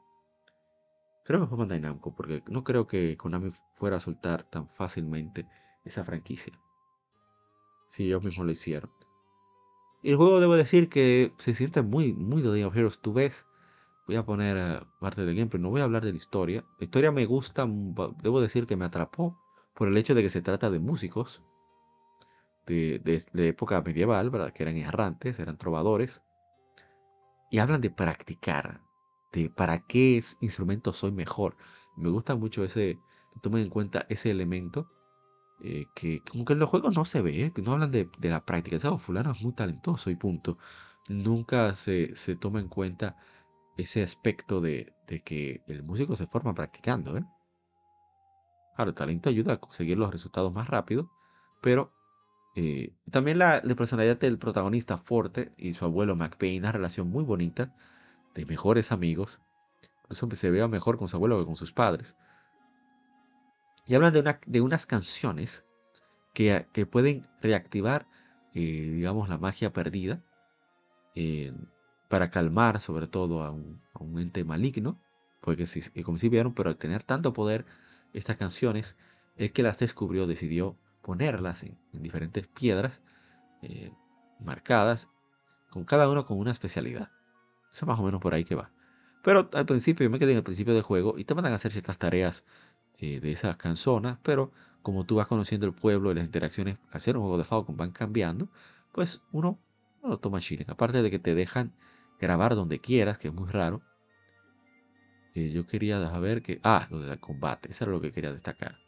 Creo 1.24 1.40
que 1.40 1.46
fue 1.46 1.58
Bandai 1.58 1.80
Namco, 1.80 2.14
porque 2.14 2.42
no 2.48 2.64
creo 2.64 2.86
que 2.86 3.16
Konami 3.16 3.52
fuera 3.74 3.96
a 3.96 4.00
soltar 4.00 4.44
tan 4.44 4.68
fácilmente 4.68 5.46
esa 5.84 6.04
franquicia. 6.04 6.58
Si 7.90 8.04
ellos 8.04 8.24
mismos 8.24 8.46
lo 8.46 8.52
hicieron. 8.52 8.90
Y 10.02 10.10
el 10.10 10.16
juego 10.16 10.40
debo 10.40 10.56
decir 10.56 10.88
que 10.88 11.32
se 11.38 11.54
siente 11.54 11.82
muy, 11.82 12.12
muy 12.12 12.42
de 12.42 12.48
Day 12.48 12.64
of 12.64 12.76
Heroes. 12.76 13.00
Tú 13.00 13.12
ves, 13.12 13.46
voy 14.06 14.16
a 14.16 14.24
poner 14.24 14.56
eh, 14.56 14.80
parte 14.98 15.24
del 15.24 15.36
gameplay, 15.36 15.62
no 15.62 15.70
voy 15.70 15.80
a 15.80 15.84
hablar 15.84 16.04
de 16.04 16.10
la 16.10 16.16
historia. 16.16 16.64
La 16.78 16.84
historia 16.84 17.12
me 17.12 17.24
gusta, 17.24 17.66
debo 18.20 18.40
decir 18.40 18.66
que 18.66 18.76
me 18.76 18.84
atrapó 18.84 19.38
por 19.74 19.88
el 19.88 19.96
hecho 19.96 20.14
de 20.14 20.22
que 20.22 20.30
se 20.30 20.42
trata 20.42 20.70
de 20.70 20.80
músicos 20.80 21.42
de, 22.66 23.00
de, 23.32 23.48
época 23.48 23.80
medieval, 23.82 24.52
que 24.52 24.62
eran 24.62 24.76
errantes, 24.76 25.38
eran 25.38 25.58
trovadores. 25.58 26.22
Y 27.50 27.58
hablan 27.58 27.80
de 27.80 27.90
practicar, 27.90 28.80
de 29.32 29.50
para 29.50 29.80
qué 29.80 30.22
instrumento 30.40 30.92
soy 30.92 31.12
mejor. 31.12 31.56
Me 31.96 32.08
gusta 32.08 32.34
mucho 32.34 32.64
ese, 32.64 32.98
tomen 33.42 33.64
en 33.64 33.70
cuenta 33.70 34.06
ese 34.08 34.30
elemento 34.30 34.90
eh, 35.60 35.86
que 35.94 36.22
como 36.24 36.44
que 36.44 36.54
en 36.54 36.58
los 36.58 36.70
juegos 36.70 36.94
no 36.96 37.04
se 37.04 37.20
ve, 37.22 37.52
que 37.54 37.62
no 37.62 37.72
hablan 37.72 37.90
de, 37.90 38.08
la 38.22 38.44
práctica. 38.44 38.90
O 38.90 38.98
fulano 38.98 39.32
es 39.32 39.42
muy 39.42 39.52
talentoso 39.52 40.10
y 40.10 40.16
punto. 40.16 40.58
Nunca 41.08 41.74
se, 41.74 42.16
se 42.16 42.36
toma 42.36 42.60
en 42.60 42.68
cuenta 42.68 43.16
ese 43.76 44.02
aspecto 44.02 44.60
de, 44.60 44.94
que 45.24 45.62
el 45.66 45.82
músico 45.82 46.16
se 46.16 46.26
forma 46.26 46.54
practicando. 46.54 47.16
¿eh? 47.16 47.24
Claro, 48.76 48.90
el 48.90 48.94
talento 48.94 49.28
ayuda 49.28 49.54
a 49.54 49.60
conseguir 49.60 49.98
los 49.98 50.10
resultados 50.10 50.52
más 50.52 50.68
rápido, 50.68 51.10
pero 51.60 51.92
eh, 52.54 52.92
también 53.10 53.38
la, 53.38 53.62
personalidad 53.76 54.18
del 54.18 54.38
protagonista 54.38 54.98
fuerte 54.98 55.52
y 55.56 55.72
su 55.74 55.84
abuelo 55.84 56.16
McPain, 56.16 56.62
una 56.62 56.72
relación 56.72 57.08
muy 57.08 57.24
bonita 57.24 57.74
de 58.34 58.44
mejores 58.44 58.92
amigos, 58.92 59.40
Eso 60.10 60.28
se 60.34 60.50
vea 60.50 60.68
mejor 60.68 60.98
con 60.98 61.08
su 61.08 61.16
abuelo 61.16 61.38
que 61.38 61.46
con 61.46 61.56
sus 61.56 61.72
padres. 61.72 62.16
Y 63.86 63.94
hablan 63.94 64.12
de, 64.12 64.20
una, 64.20 64.40
de 64.46 64.60
unas 64.60 64.86
canciones 64.86 65.64
que, 66.34 66.66
que 66.72 66.86
pueden 66.86 67.26
reactivar, 67.40 68.06
eh, 68.54 68.60
digamos, 68.94 69.28
la 69.28 69.38
magia 69.38 69.72
perdida 69.72 70.22
eh, 71.14 71.52
para 72.08 72.30
calmar 72.30 72.80
sobre 72.80 73.06
todo 73.06 73.42
a 73.42 73.50
un, 73.50 73.80
a 73.94 74.02
un 74.02 74.18
ente 74.18 74.44
maligno. 74.44 75.00
Porque 75.40 75.66
si, 75.66 75.80
como 76.02 76.18
si 76.18 76.28
vieron, 76.28 76.54
pero 76.54 76.70
al 76.70 76.76
tener 76.76 77.02
tanto 77.02 77.32
poder 77.32 77.64
estas 78.12 78.36
canciones, 78.36 78.96
el 79.36 79.52
que 79.52 79.62
las 79.62 79.78
descubrió 79.78 80.26
decidió 80.26 80.76
ponerlas 81.02 81.62
en, 81.64 81.78
diferentes 81.92 82.46
piedras 82.46 83.00
eh, 83.62 83.92
marcadas, 84.40 85.10
con 85.70 85.84
cada 85.84 86.08
uno 86.08 86.26
con 86.26 86.38
una 86.38 86.52
especialidad. 86.52 87.10
Eso 87.72 87.84
es 87.84 87.86
más 87.86 87.98
o 87.98 88.02
menos 88.02 88.20
por 88.20 88.34
ahí 88.34 88.44
que 88.44 88.54
va. 88.54 88.70
Pero 89.22 89.48
al 89.52 89.66
principio, 89.66 90.04
yo 90.04 90.10
me 90.10 90.18
quedé 90.18 90.32
en 90.32 90.38
el 90.38 90.44
principio 90.44 90.74
del 90.74 90.82
juego 90.82 91.18
y 91.18 91.24
te 91.24 91.34
van 91.34 91.46
a 91.46 91.54
hacer 91.54 91.72
ciertas 91.72 91.98
tareas 91.98 92.44
eh, 92.98 93.20
de 93.20 93.32
esas 93.32 93.56
canzonas, 93.56 94.18
pero 94.22 94.52
como 94.82 95.06
tú 95.06 95.16
vas 95.16 95.28
conociendo 95.28 95.66
el 95.66 95.72
pueblo 95.72 96.10
y 96.10 96.14
las 96.14 96.24
interacciones, 96.24 96.78
hacer 96.90 97.16
un 97.16 97.22
juego 97.22 97.38
de 97.38 97.44
Falcon 97.44 97.76
van 97.76 97.92
cambiando, 97.92 98.48
pues 98.92 99.22
uno 99.30 99.58
no 100.02 100.18
toma 100.18 100.40
chile. 100.40 100.66
Aparte 100.68 101.02
de 101.02 101.10
que 101.10 101.18
te 101.18 101.34
dejan 101.34 101.72
grabar 102.20 102.54
donde 102.54 102.80
quieras, 102.80 103.18
que 103.18 103.28
es 103.28 103.34
muy 103.34 103.48
raro. 103.48 103.82
Eh, 105.34 105.50
yo 105.50 105.66
quería 105.66 105.98
ver 106.18 106.42
que... 106.42 106.60
Ah, 106.62 106.86
lo 106.90 107.00
del 107.00 107.18
combate, 107.18 107.70
eso 107.70 107.84
era 107.84 107.92
lo 107.92 108.00
que 108.00 108.12
quería 108.12 108.32
destacar. 108.32 108.81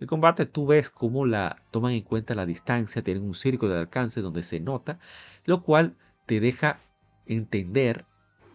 El 0.00 0.08
combate 0.08 0.46
tú 0.46 0.66
ves 0.66 0.90
cómo 0.90 1.24
la 1.24 1.62
toman 1.70 1.92
en 1.92 2.02
cuenta 2.02 2.34
la 2.34 2.46
distancia, 2.46 3.02
tienen 3.02 3.24
un 3.24 3.34
círculo 3.34 3.72
de 3.72 3.80
alcance 3.80 4.20
donde 4.20 4.42
se 4.42 4.58
nota, 4.60 4.98
lo 5.44 5.62
cual 5.62 5.96
te 6.26 6.40
deja 6.40 6.80
entender 7.26 8.04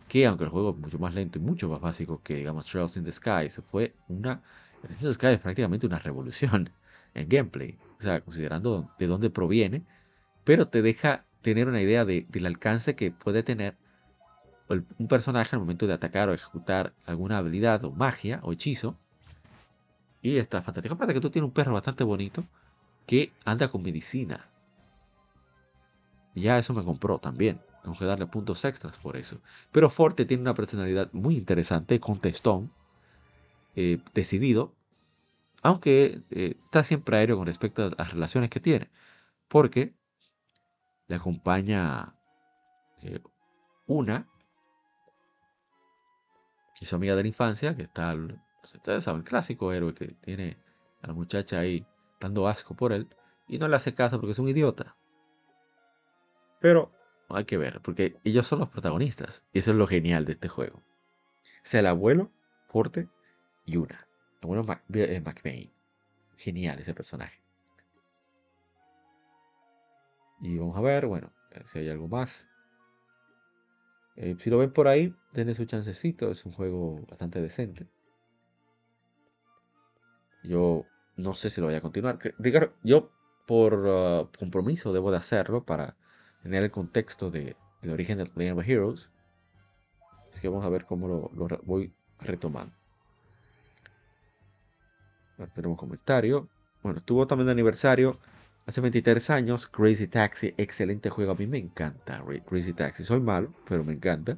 que 0.10 0.26
aunque 0.26 0.44
el 0.44 0.50
juego 0.50 0.72
es 0.72 0.78
mucho 0.78 1.00
más 1.00 1.14
lento 1.14 1.40
y 1.40 1.42
mucho 1.42 1.70
más 1.70 1.80
básico 1.80 2.22
que 2.24 2.36
digamos 2.36 2.66
Trails 2.66 2.98
in 2.98 3.06
the 3.06 3.12
Sky, 3.12 3.50
se 3.50 3.62
fue 3.62 3.96
una 4.10 4.42
Trails 4.82 5.02
in 5.02 5.08
the 5.08 5.14
Sky 5.14 5.28
es 5.28 5.40
prácticamente 5.40 5.86
una 5.88 6.00
revolución 6.00 6.72
en 7.14 7.30
gameplay, 7.30 7.78
o 8.00 8.02
sea, 8.02 8.22
considerando 8.22 8.92
de 9.00 9.08
dónde 9.08 9.30
proviene, 9.30 9.86
pero 10.44 10.68
te 10.68 10.82
deja 10.82 11.26
tener 11.42 11.68
una 11.68 11.82
idea 11.82 12.06
de, 12.06 12.26
del 12.30 12.46
alcance 12.48 12.96
que 12.96 13.12
puede 13.12 13.44
tener 13.44 13.78
un 14.68 15.08
personaje 15.08 15.56
al 15.56 15.62
momento 15.62 15.88
de 15.88 15.94
atacar 15.94 16.30
o 16.30 16.34
ejecutar 16.34 16.94
alguna 17.06 17.38
habilidad 17.38 17.84
o 17.86 17.92
magia 17.92 18.40
o 18.44 18.52
hechizo 18.52 18.98
y 20.22 20.38
está 20.38 20.62
fantástico. 20.62 20.96
Aparte 20.96 21.14
que 21.14 21.22
tú 21.22 21.30
tienes 21.30 21.48
un 21.48 21.54
perro 21.54 21.74
bastante 21.74 22.04
bonito 22.04 22.44
que 23.06 23.34
anda 23.46 23.70
con 23.70 23.82
medicina. 23.82 24.50
ya 26.36 26.58
eso 26.58 26.74
me 26.74 26.84
compró 26.84 27.20
también. 27.20 27.62
Tengo 27.84 27.98
que 27.98 28.06
darle 28.06 28.28
puntos 28.28 28.64
extras 28.66 28.98
por 28.98 29.18
eso. 29.18 29.42
Pero 29.72 29.90
Forte 29.90 30.26
tiene 30.26 30.42
una 30.42 30.54
personalidad 30.54 31.12
muy 31.14 31.36
interesante, 31.36 32.00
contestón, 32.00 32.72
eh, 33.76 34.02
decidido, 34.14 34.74
aunque 35.62 36.22
eh, 36.32 36.56
está 36.66 36.84
siempre 36.84 37.18
aéreo 37.18 37.38
con 37.38 37.48
respecto 37.48 37.86
a 37.86 37.90
las 37.98 38.14
relaciones 38.14 38.50
que 38.50 38.60
tiene. 38.60 38.90
Porque 39.48 39.94
le 41.08 41.16
acompaña 41.16 42.16
eh, 43.02 43.22
una 43.88 44.28
y 46.80 46.86
su 46.86 46.96
amiga 46.96 47.16
de 47.16 47.24
la 47.24 47.28
infancia, 47.28 47.76
que 47.76 47.84
está 47.84 48.16
Ustedes 48.76 49.04
saben, 49.04 49.22
el 49.22 49.28
clásico 49.28 49.72
héroe 49.74 49.94
que 49.94 50.08
tiene 50.08 50.58
a 51.02 51.08
la 51.08 51.14
muchacha 51.14 51.60
ahí 51.60 51.86
dando 52.20 52.48
asco 52.48 52.76
por 52.76 52.94
él 52.94 53.08
y 53.48 53.58
no 53.58 53.68
le 53.68 53.76
hace 53.76 53.96
caso 53.96 54.20
porque 54.20 54.32
es 54.32 54.40
un 54.40 54.50
idiota. 54.50 54.96
Pero 56.60 56.92
hay 57.30 57.46
que 57.46 57.58
ver, 57.58 57.82
porque 57.82 58.18
ellos 58.24 58.48
son 58.48 58.60
los 58.60 58.70
protagonistas 58.70 59.46
y 59.54 59.60
eso 59.60 59.72
es 59.72 59.78
lo 59.78 59.88
genial 59.88 60.26
de 60.26 60.34
este 60.34 60.48
juego. 60.48 60.78
O 60.78 61.62
sea, 61.64 61.80
el 61.80 61.88
abuelo, 61.88 62.32
Forte 62.68 63.08
y 63.66 63.78
una. 63.78 64.08
El 64.42 64.44
abuelo 64.44 64.64
Mac 64.64 64.84
eh, 64.94 65.70
Genial 66.38 66.80
ese 66.80 66.94
personaje. 66.94 67.42
Y 70.42 70.58
vamos 70.58 70.78
a 70.78 70.82
ver, 70.82 71.06
bueno, 71.06 71.34
si 71.66 71.80
hay 71.80 71.90
algo 71.90 72.08
más. 72.08 72.48
Eh, 74.16 74.36
si 74.40 74.50
lo 74.50 74.58
ven 74.58 74.72
por 74.72 74.88
ahí, 74.88 75.14
denle 75.34 75.54
su 75.54 75.66
chancecito. 75.66 76.32
Es 76.32 76.46
un 76.46 76.54
juego 76.54 77.02
bastante 77.08 77.42
decente. 77.42 77.88
Yo 80.44 80.86
no 81.18 81.36
sé 81.36 81.50
si 81.50 81.62
lo 81.62 81.68
voy 81.68 81.76
a 81.76 81.82
continuar. 81.82 82.20
yo 82.84 83.10
por 83.46 83.86
ah, 83.88 84.30
compromiso 84.38 84.94
debo 84.94 85.12
de 85.12 85.18
hacerlo 85.18 85.64
para 85.64 85.96
tener 86.44 86.64
el 86.64 86.72
contexto 86.72 87.32
de, 87.32 87.56
del 87.82 87.92
origen 87.92 88.18
de 88.18 88.32
Legend 88.36 88.60
of 88.60 88.68
Heroes. 88.68 89.10
Así 90.32 90.42
que 90.42 90.50
vamos 90.50 90.66
a 90.66 90.70
ver 90.70 90.86
cómo 90.86 91.08
lo, 91.08 91.60
voy 91.64 91.92
retomando. 92.20 92.74
tenemos 95.54 95.78
comentario. 95.78 96.48
Bueno, 96.84 97.00
estuvo 97.00 97.28
también 97.28 97.48
de 97.48 97.54
aniversario 97.54 98.20
hace 98.66 98.82
23 98.82 99.30
años. 99.32 99.68
Crazy 99.68 100.08
Taxi, 100.08 100.54
excelente 100.58 101.10
juego. 101.10 101.32
A 101.32 101.36
mí 101.36 101.48
me 101.48 101.58
encanta 101.58 102.24
Crazy 102.46 102.74
Taxi. 102.74 103.04
Soy 103.04 103.20
malo, 103.20 103.54
pero 103.68 103.84
me 103.84 103.94
encanta. 103.94 104.38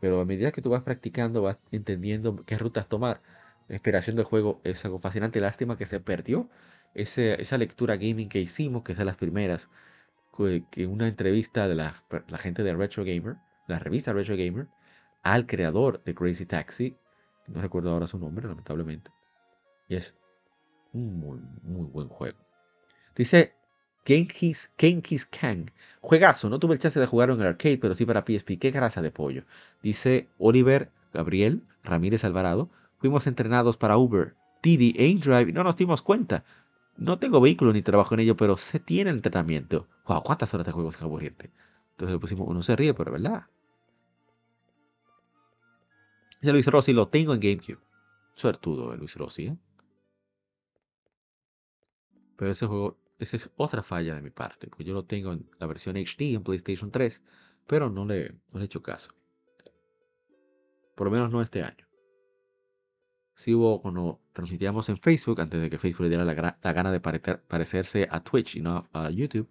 Pero 0.00 0.20
a 0.20 0.24
medida 0.24 0.52
que 0.52 0.62
tú 0.62 0.70
vas 0.70 0.82
practicando, 0.82 1.42
vas 1.42 1.56
entendiendo 1.72 2.44
qué 2.46 2.56
rutas 2.58 2.88
tomar. 2.88 3.20
La 3.68 3.76
inspiración 3.76 4.16
del 4.16 4.24
juego 4.24 4.60
es 4.64 4.84
algo 4.84 4.98
fascinante. 4.98 5.40
Lástima 5.40 5.76
que 5.76 5.86
se 5.86 6.00
perdió 6.00 6.48
esa 6.94 7.58
lectura 7.58 7.96
gaming 7.96 8.28
que 8.28 8.40
hicimos, 8.40 8.82
que 8.84 8.92
es 8.92 8.98
de 8.98 9.04
las 9.04 9.16
primeras, 9.16 9.70
que 10.70 10.86
una 10.86 11.08
entrevista 11.08 11.68
de 11.68 11.74
la, 11.74 11.94
gente 12.38 12.62
de 12.62 12.74
Retro 12.74 13.04
Gamer, 13.04 13.36
la 13.66 13.78
revista 13.78 14.12
Retro 14.12 14.36
Gamer, 14.36 14.66
al 15.22 15.46
creador 15.46 16.02
de 16.04 16.14
Crazy 16.14 16.46
Taxi, 16.46 16.96
no 17.46 17.60
recuerdo 17.60 17.90
ahora 17.90 18.06
su 18.06 18.18
nombre, 18.18 18.46
lamentablemente, 18.46 19.10
y 19.88 19.96
es 19.96 20.16
un 20.92 21.18
muy, 21.18 21.40
muy 21.62 21.86
buen 21.86 22.08
juego. 22.08 22.38
Dice 23.14 23.54
Genkis, 24.04 24.72
Genkis 24.76 25.24
Kang, 25.26 25.70
juegazo, 26.00 26.50
no 26.50 26.58
tuve 26.58 26.74
el 26.74 26.80
chance 26.80 27.00
de 27.00 27.06
jugarlo 27.06 27.34
en 27.34 27.40
el 27.40 27.46
arcade, 27.46 27.78
pero 27.78 27.94
sí 27.94 28.04
para 28.04 28.24
PSP, 28.24 28.58
qué 28.58 28.70
grasa 28.70 29.02
de 29.02 29.10
pollo. 29.10 29.44
Dice 29.82 30.28
Oliver 30.38 30.90
Gabriel 31.12 31.62
Ramírez 31.82 32.24
Alvarado, 32.24 32.70
Fuimos 33.04 33.26
entrenados 33.26 33.76
para 33.76 33.98
Uber, 33.98 34.34
Didi 34.62 34.94
e 34.96 35.06
InDrive 35.06 35.50
y 35.50 35.52
no 35.52 35.62
nos 35.62 35.76
dimos 35.76 36.00
cuenta. 36.00 36.42
No 36.96 37.18
tengo 37.18 37.38
vehículo 37.38 37.70
ni 37.70 37.82
trabajo 37.82 38.14
en 38.14 38.20
ello, 38.20 38.34
pero 38.34 38.56
se 38.56 38.80
tiene 38.80 39.10
entrenamiento. 39.10 39.86
Wow, 40.08 40.22
¿cuántas 40.22 40.54
horas 40.54 40.64
de 40.64 40.72
juego 40.72 40.90
sin 40.90 41.02
aburrirte? 41.02 41.50
Entonces 41.90 42.14
le 42.14 42.18
pusimos, 42.18 42.48
uno 42.48 42.62
se 42.62 42.74
ríe, 42.74 42.94
pero 42.94 43.12
verdad. 43.12 43.44
Ya 46.40 46.52
Luis 46.52 46.66
Rossi 46.66 46.94
lo 46.94 47.08
tengo 47.08 47.34
en 47.34 47.40
GameCube. 47.40 47.78
Suertudo 48.36 48.96
Luis 48.96 49.14
Rossi, 49.16 49.48
¿eh? 49.48 49.56
Pero 52.38 52.52
ese 52.52 52.64
juego, 52.64 52.96
esa 53.18 53.36
es 53.36 53.50
otra 53.56 53.82
falla 53.82 54.14
de 54.14 54.22
mi 54.22 54.30
parte, 54.30 54.66
porque 54.68 54.84
yo 54.84 54.94
lo 54.94 55.04
tengo 55.04 55.30
en 55.34 55.46
la 55.58 55.66
versión 55.66 55.98
HD 55.98 56.32
en 56.32 56.42
PlayStation 56.42 56.90
3, 56.90 57.22
pero 57.66 57.90
no 57.90 58.06
le, 58.06 58.30
no 58.30 58.60
le 58.60 58.62
he 58.62 58.64
hecho 58.64 58.82
caso. 58.82 59.10
Por 60.94 61.08
lo 61.08 61.10
menos 61.10 61.30
no 61.30 61.42
este 61.42 61.62
año 61.62 61.83
si 63.34 63.54
hubo 63.54 63.82
cuando 63.82 64.20
transmitíamos 64.32 64.88
en 64.88 64.96
Facebook, 64.98 65.40
antes 65.40 65.60
de 65.60 65.68
que 65.68 65.78
Facebook 65.78 66.02
le 66.04 66.08
diera 66.08 66.24
la, 66.24 66.72
gana 66.72 66.92
de 66.92 67.00
parecerse 67.00 68.06
a 68.10 68.22
Twitch 68.22 68.56
y 68.56 68.60
no 68.60 68.88
a, 68.92 69.10
YouTube, 69.10 69.48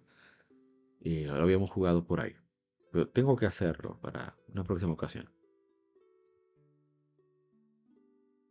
y 1.00 1.24
lo 1.24 1.34
habíamos 1.34 1.70
jugado 1.70 2.04
por 2.04 2.20
ahí. 2.20 2.34
Pero 2.90 3.08
tengo 3.08 3.36
que 3.36 3.46
hacerlo 3.46 3.98
para 4.00 4.36
una 4.48 4.64
próxima 4.64 4.92
ocasión. 4.92 5.30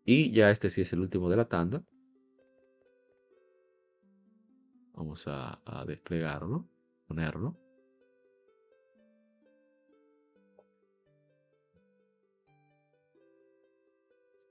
Y 0.05 0.31
ya 0.31 0.51
este 0.51 0.69
sí 0.69 0.81
es 0.81 0.93
el 0.93 0.99
último 0.99 1.29
de 1.29 1.37
la 1.37 1.45
tanda. 1.45 1.83
Vamos 4.93 5.27
a, 5.27 5.61
a 5.65 5.85
desplegarlo, 5.85 6.67
ponerlo. 7.07 7.57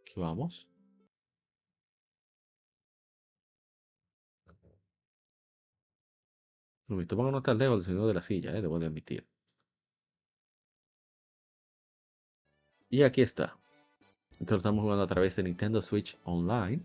Aquí 0.00 0.14
vamos. 0.16 0.71
Me 6.96 7.06
toman 7.06 7.32
nota 7.32 7.54
lejos 7.54 7.78
del 7.78 7.84
sonido 7.86 8.08
de 8.08 8.14
la 8.14 8.22
silla, 8.22 8.50
eh, 8.56 8.62
debo 8.62 8.78
de 8.78 8.86
admitir. 8.86 9.26
Y 12.90 13.02
aquí 13.02 13.22
está. 13.22 13.56
Entonces 14.32 14.58
estamos 14.58 14.82
jugando 14.82 15.02
a 15.02 15.06
través 15.06 15.36
de 15.36 15.42
Nintendo 15.44 15.80
Switch 15.80 16.18
Online, 16.24 16.84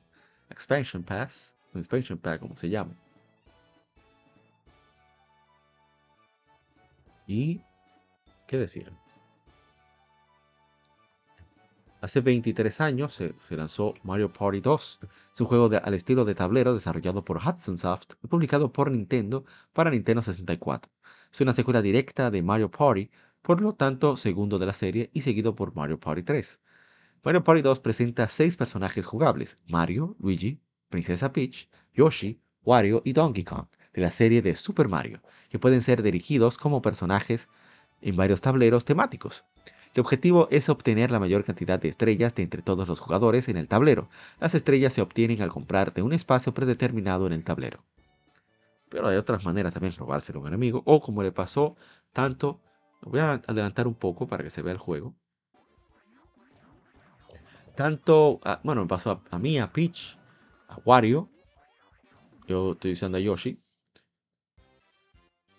Expansion 0.50 1.04
Pass, 1.04 1.58
Expansion 1.74 2.18
Pack 2.18 2.40
como 2.42 2.56
se 2.56 2.70
llama. 2.70 2.96
Y, 7.28 7.62
¿qué 8.48 8.58
decir? 8.58 8.92
Hace 12.00 12.22
23 12.22 12.80
años 12.82 13.16
se, 13.16 13.34
lanzó 13.50 13.96
Mario 14.04 14.32
Party 14.32 14.62
2. 14.62 15.00
Es 15.34 15.42
un 15.42 15.48
juego 15.48 15.70
al 15.84 15.94
estilo 15.96 16.26
de 16.26 16.36
tablero 16.36 16.76
desarrollado 16.76 17.26
por 17.26 17.38
Hudson 17.38 17.80
Soft 17.80 18.14
y 18.24 18.28
publicado 18.28 18.72
por 18.72 18.92
Nintendo 18.92 19.46
para 19.74 19.90
Nintendo 19.90 20.22
64. 20.22 20.92
Es 21.34 21.42
una 21.42 21.54
secuela 21.54 21.82
directa 21.82 22.30
de 22.30 22.44
Mario 22.44 22.70
Party, 22.70 23.10
por 23.42 23.62
lo 23.62 23.74
tanto 23.74 24.16
segundo 24.16 24.60
de 24.60 24.68
la 24.68 24.74
serie 24.74 25.10
y 25.14 25.22
seguido 25.22 25.56
por 25.56 25.74
Mario 25.76 26.00
Party 26.00 26.22
3. 26.22 26.62
Mario 27.24 27.44
Party 27.44 27.64
2 27.64 27.80
presenta 27.80 28.30
seis 28.30 28.56
personajes 28.56 29.08
jugables, 29.08 29.58
Mario, 29.68 30.16
Luigi, 30.20 30.62
Princesa 30.90 31.34
Peach, 31.34 31.68
Yoshi, 31.94 32.40
Wario 32.64 33.02
y 33.06 33.14
Donkey 33.14 33.44
Kong, 33.44 33.68
de 33.94 34.02
la 34.02 34.12
serie 34.12 34.44
de 34.44 34.56
Super 34.56 34.88
Mario, 34.88 35.22
que 35.50 35.58
pueden 35.58 35.82
ser 35.82 36.04
dirigidos 36.04 36.60
como 36.60 36.84
personajes 36.84 37.50
en 38.02 38.16
varios 38.16 38.42
tableros 38.42 38.86
temáticos. 38.86 39.44
El 39.98 40.02
objetivo 40.02 40.48
es 40.52 40.70
obtener 40.70 41.10
la 41.10 41.20
mayor 41.20 41.44
cantidad 41.44 41.80
de 41.80 41.90
estrellas 41.90 42.36
de 42.36 42.44
entre 42.44 42.62
todos 42.62 42.88
los 42.88 43.00
jugadores 43.00 43.50
en 43.50 43.58
el 43.58 43.68
tablero. 43.68 44.10
Las 44.40 44.54
estrellas 44.54 44.94
se 44.94 45.02
obtienen 45.02 45.42
al 45.42 45.50
comprarte 45.50 46.04
un 46.04 46.14
espacio 46.14 46.54
predeterminado 46.54 47.26
en 47.26 47.34
el 47.34 47.44
tablero. 47.44 47.84
Pero 48.90 49.08
hay 49.08 49.18
otras 49.18 49.44
maneras 49.44 49.74
también 49.74 49.94
de 49.94 49.98
robárselo 49.98 50.38
a 50.38 50.42
un 50.44 50.50
enemigo, 50.50 50.84
o 50.86 51.02
como 51.02 51.24
le 51.24 51.32
pasó 51.32 51.76
tanto, 52.14 52.62
voy 53.02 53.22
a 53.22 53.42
adelantar 53.48 53.88
un 53.88 53.96
poco 53.96 54.28
para 54.28 54.44
que 54.44 54.52
se 54.52 54.62
vea 54.62 54.74
el 54.74 54.78
juego. 54.78 55.16
Tanto, 57.76 58.40
bueno, 58.62 58.84
me 58.84 58.88
pasó 58.88 59.10
a, 59.10 59.36
a 59.36 59.40
mí, 59.40 59.58
a 59.58 59.74
Peach, 59.74 60.16
a 60.68 60.78
Wario, 60.86 61.28
yo 62.48 62.74
estoy 62.74 62.92
usando 62.92 63.18
a 63.18 63.22
Yoshi, 63.22 63.58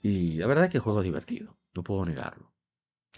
y 0.01 0.35
la 0.35 0.47
verdad 0.47 0.67
es 0.67 0.71
que 0.71 0.77
el 0.77 0.85
juego 0.85 1.01
es 1.01 1.07
divertido, 1.07 1.59
no 1.75 1.83
puedo 1.83 2.05
negarlo 2.05 2.48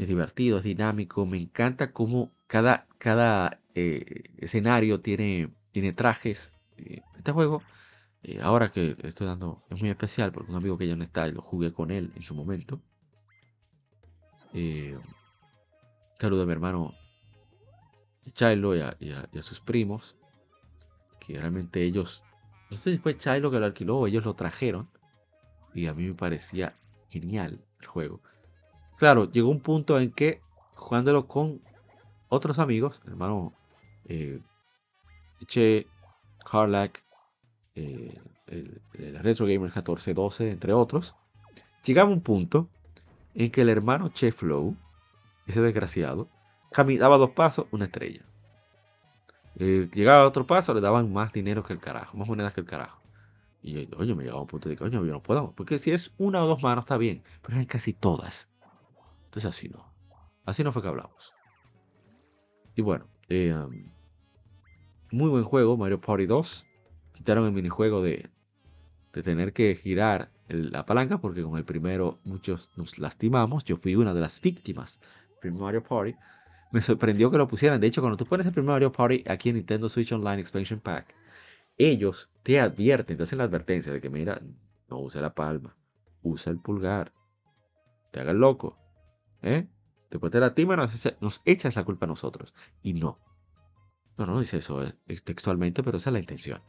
es 0.01 0.09
divertido, 0.09 0.57
es 0.57 0.65
dinámico, 0.65 1.27
me 1.27 1.37
encanta 1.37 1.93
cómo 1.93 2.33
cada, 2.47 2.87
cada 2.97 3.61
eh, 3.75 4.31
escenario 4.39 5.01
tiene, 5.01 5.53
tiene 5.73 5.93
trajes. 5.93 6.55
Eh, 6.79 7.03
este 7.19 7.33
juego, 7.33 7.63
eh, 8.23 8.41
ahora 8.41 8.73
que 8.73 8.97
estoy 9.03 9.27
dando, 9.27 9.63
es 9.69 9.79
muy 9.79 9.91
especial 9.91 10.33
porque 10.33 10.51
un 10.51 10.57
amigo 10.57 10.79
que 10.79 10.89
ya 10.89 10.97
no 10.97 11.05
está, 11.05 11.27
lo 11.29 11.43
jugué 11.43 11.75
con 11.75 11.91
él 11.91 12.13
en 12.17 12.23
su 12.23 12.35
momento. 12.35 12.81
saludo 16.19 16.43
a 16.43 16.47
mi 16.47 16.53
hermano 16.53 16.95
Chilo 18.33 18.75
y 18.75 18.81
a, 18.81 19.43
sus 19.43 19.61
primos, 19.61 20.17
que 21.21 21.39
realmente 21.39 21.83
ellos, 21.83 22.23
no 22.71 22.77
sé 22.79 22.93
si 22.93 22.99
fue 22.99 23.19
Chilo 23.19 23.51
que 23.51 23.61
lo 23.61 23.67
alquiló 23.67 24.07
ellos 24.07 24.25
lo 24.25 24.33
trajeron, 24.33 24.89
y 25.75 25.89
a 25.89 25.93
mí 25.93 26.07
me 26.07 26.15
parecía 26.15 26.75
genial 27.11 27.63
el 27.81 27.87
juego. 27.87 28.23
Claro, 29.01 29.31
llegó 29.31 29.49
un 29.49 29.61
punto 29.61 29.99
en 29.99 30.13
que 30.13 30.43
jugándolo 30.75 31.27
con 31.27 31.63
otros 32.29 32.59
amigos, 32.59 33.01
hermano 33.07 33.55
eh, 34.05 34.43
Che, 35.47 35.87
Carlack, 36.45 37.03
eh, 37.77 38.21
el, 38.47 39.19
Retro 39.23 39.47
Gamer 39.47 39.71
1412, 39.71 40.51
entre 40.51 40.75
otros, 40.75 41.17
llegaba 41.83 42.11
un 42.11 42.21
punto 42.21 42.69
en 43.35 43.51
que 43.51 43.63
el 43.63 43.71
hermano 43.71 44.11
Che 44.11 44.33
Flow, 44.33 44.77
ese 45.47 45.63
desgraciado, 45.63 46.29
caminaba 46.71 47.17
dos 47.17 47.31
pasos, 47.31 47.69
una 47.71 47.87
estrella. 47.87 48.27
Eh, 49.57 49.89
llegaba 49.95 50.25
a 50.25 50.29
otro 50.29 50.47
paso, 50.47 50.75
le 50.75 50.83
daban 50.83 51.11
más 51.11 51.33
dinero 51.33 51.65
que 51.65 51.73
el 51.73 51.81
carajo, 51.81 52.19
más 52.19 52.29
monedas 52.29 52.53
que 52.53 52.61
el 52.61 52.67
carajo. 52.67 53.01
Y 53.63 53.87
yo, 53.87 53.97
oye, 53.97 54.15
me 54.15 54.25
llegaba 54.25 54.43
un 54.43 54.47
punto 54.47 54.69
de 54.69 54.77
que, 54.77 54.85
coño, 54.85 55.03
yo 55.07 55.13
no 55.13 55.23
puedo. 55.23 55.53
Porque 55.53 55.79
si 55.79 55.91
es 55.91 56.13
una 56.19 56.45
o 56.45 56.47
dos 56.47 56.63
manos 56.63 56.83
está 56.83 56.99
bien, 56.99 57.23
pero 57.41 57.55
eran 57.55 57.65
casi 57.65 57.95
todas. 57.95 58.50
Entonces 59.31 59.49
así 59.49 59.69
no. 59.69 59.95
Así 60.45 60.65
no 60.65 60.73
fue 60.73 60.83
que 60.83 60.89
hablamos. 60.89 61.33
Y 62.75 62.83
bueno, 62.83 63.07
eh, 63.29 63.55
muy 65.13 65.31
buen 65.31 65.45
juego, 65.45 65.77
Mario 65.77 66.01
Party 66.01 66.27
2. 66.27 66.67
Quitaron 67.13 67.47
el 67.47 67.53
minijuego 67.53 68.03
de, 68.03 68.29
de 69.13 69.23
tener 69.23 69.53
que 69.53 69.77
girar 69.77 70.33
la 70.49 70.85
palanca 70.85 71.19
porque 71.19 71.45
con 71.45 71.57
el 71.57 71.65
primero 71.65 72.19
muchos 72.25 72.77
nos 72.77 72.99
lastimamos. 72.99 73.63
Yo 73.63 73.77
fui 73.77 73.95
una 73.95 74.13
de 74.13 74.21
las 74.21 74.41
víctimas 74.41 74.99
del 75.45 75.53
Mario 75.53 75.85
Party. 75.85 76.17
Me 76.73 76.83
sorprendió 76.83 77.31
que 77.31 77.39
lo 77.39 77.47
pusieran. 77.47 77.81
De 77.81 77.87
hecho, 77.87 78.01
cuando 78.01 78.17
tú 78.17 78.27
pones 78.27 78.47
el 78.47 78.53
primer 78.53 78.73
Mario 78.73 78.91
Party 78.91 79.23
aquí 79.29 79.51
en 79.51 79.57
Nintendo 79.57 79.89
Switch 79.89 80.11
Online 80.11 80.41
Expansion 80.41 80.81
Pack, 80.81 81.15
ellos 81.79 82.33
te 82.43 82.59
advierten, 82.59 83.17
te 83.17 83.23
hacen 83.23 83.39
la 83.39 83.45
advertencia 83.45 83.93
de 83.93 84.01
que 84.01 84.11
mira, 84.11 84.43
no 84.89 84.99
use 84.99 85.21
la 85.21 85.35
palma, 85.35 85.77
usa 86.23 86.51
el 86.51 86.59
pulgar. 86.59 87.13
Te 88.11 88.19
haga 88.19 88.33
el 88.33 88.39
loco. 88.39 88.80
¿Eh? 89.43 89.67
Después 90.11 90.33
de 90.33 90.41
la 90.41 90.55
tima 90.55 90.77
nos, 90.77 91.43
echas 91.45 91.77
la 91.77 91.85
culpa 91.85 92.07
a 92.07 92.09
nosotros. 92.09 92.53
Y 92.83 92.95
no. 92.95 93.19
No, 94.19 94.27
no 94.27 94.41
dice 94.41 94.59
eso 94.59 94.85
eh, 94.85 94.95
textualmente, 95.25 95.83
pero 95.83 95.99
esa 95.99 96.11
es 96.11 96.15
la 96.15 96.21
intención. 96.21 96.61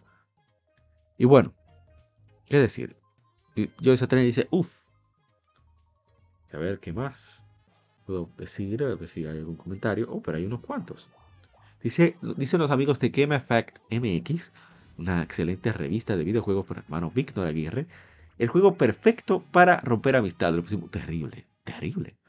Y 1.17 1.25
bueno, 1.25 1.53
¿qué 2.45 2.59
decir? 2.59 2.97
Yo 3.79 3.93
esa 3.93 4.07
tren 4.07 4.23
dice, 4.23 4.47
uff. 4.51 4.83
A 6.53 6.57
ver, 6.57 6.79
¿qué 6.79 6.93
más? 6.93 7.45
Puedo 8.05 8.29
decir, 8.37 8.83
a 8.83 8.95
ver 8.95 9.07
si 9.07 9.25
hay 9.25 9.39
algún 9.39 9.55
comentario. 9.55 10.07
Oh, 10.09 10.21
pero 10.21 10.37
hay 10.37 10.45
unos 10.45 10.61
cuantos. 10.61 11.09
Dice, 11.81 12.17
dicen 12.37 12.59
los 12.59 12.71
amigos 12.71 12.99
de 12.99 13.09
Game 13.09 13.35
Effect 13.35 13.79
MX, 13.89 14.51
una 14.97 15.23
excelente 15.23 15.71
revista 15.73 16.15
de 16.15 16.23
videojuegos 16.23 16.65
por 16.65 16.77
hermano 16.77 17.11
Víctor 17.11 17.47
Aguirre. 17.47 17.87
El 18.37 18.49
juego 18.49 18.75
perfecto 18.75 19.43
para 19.51 19.77
romper 19.81 20.15
amistad. 20.15 20.53
Lo 20.53 20.63
pusimos 20.63 20.91
terrible, 20.91 21.47
terrible. 21.63 22.20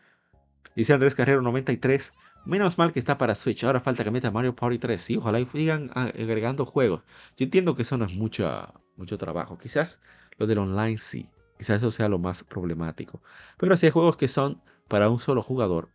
Dice 0.74 0.94
Andrés 0.94 1.14
Carrero 1.14 1.42
93. 1.42 2.12
Menos 2.44 2.78
mal 2.78 2.92
que 2.92 2.98
está 2.98 3.18
para 3.18 3.34
Switch. 3.34 3.62
Ahora 3.62 3.80
falta 3.80 4.04
que 4.04 4.10
meta 4.10 4.30
Mario 4.30 4.56
Party 4.56 4.78
3. 4.78 5.00
Sí, 5.00 5.16
ojalá 5.16 5.38
y 5.38 5.46
sigan 5.46 5.90
agregando 5.94 6.64
juegos. 6.64 7.02
Yo 7.36 7.44
entiendo 7.44 7.76
que 7.76 7.82
eso 7.82 7.96
no 7.98 8.06
es 8.06 8.14
mucho, 8.14 8.48
mucho 8.96 9.18
trabajo. 9.18 9.58
Quizás 9.58 10.00
lo 10.38 10.46
del 10.46 10.58
online 10.58 10.98
sí. 10.98 11.28
Quizás 11.58 11.76
eso 11.78 11.90
sea 11.90 12.08
lo 12.08 12.18
más 12.18 12.42
problemático. 12.42 13.22
Pero 13.58 13.76
si 13.76 13.86
hay 13.86 13.92
juegos 13.92 14.16
que 14.16 14.28
son 14.28 14.62
para 14.88 15.08
un 15.08 15.20
solo 15.20 15.42
jugador. 15.42 15.90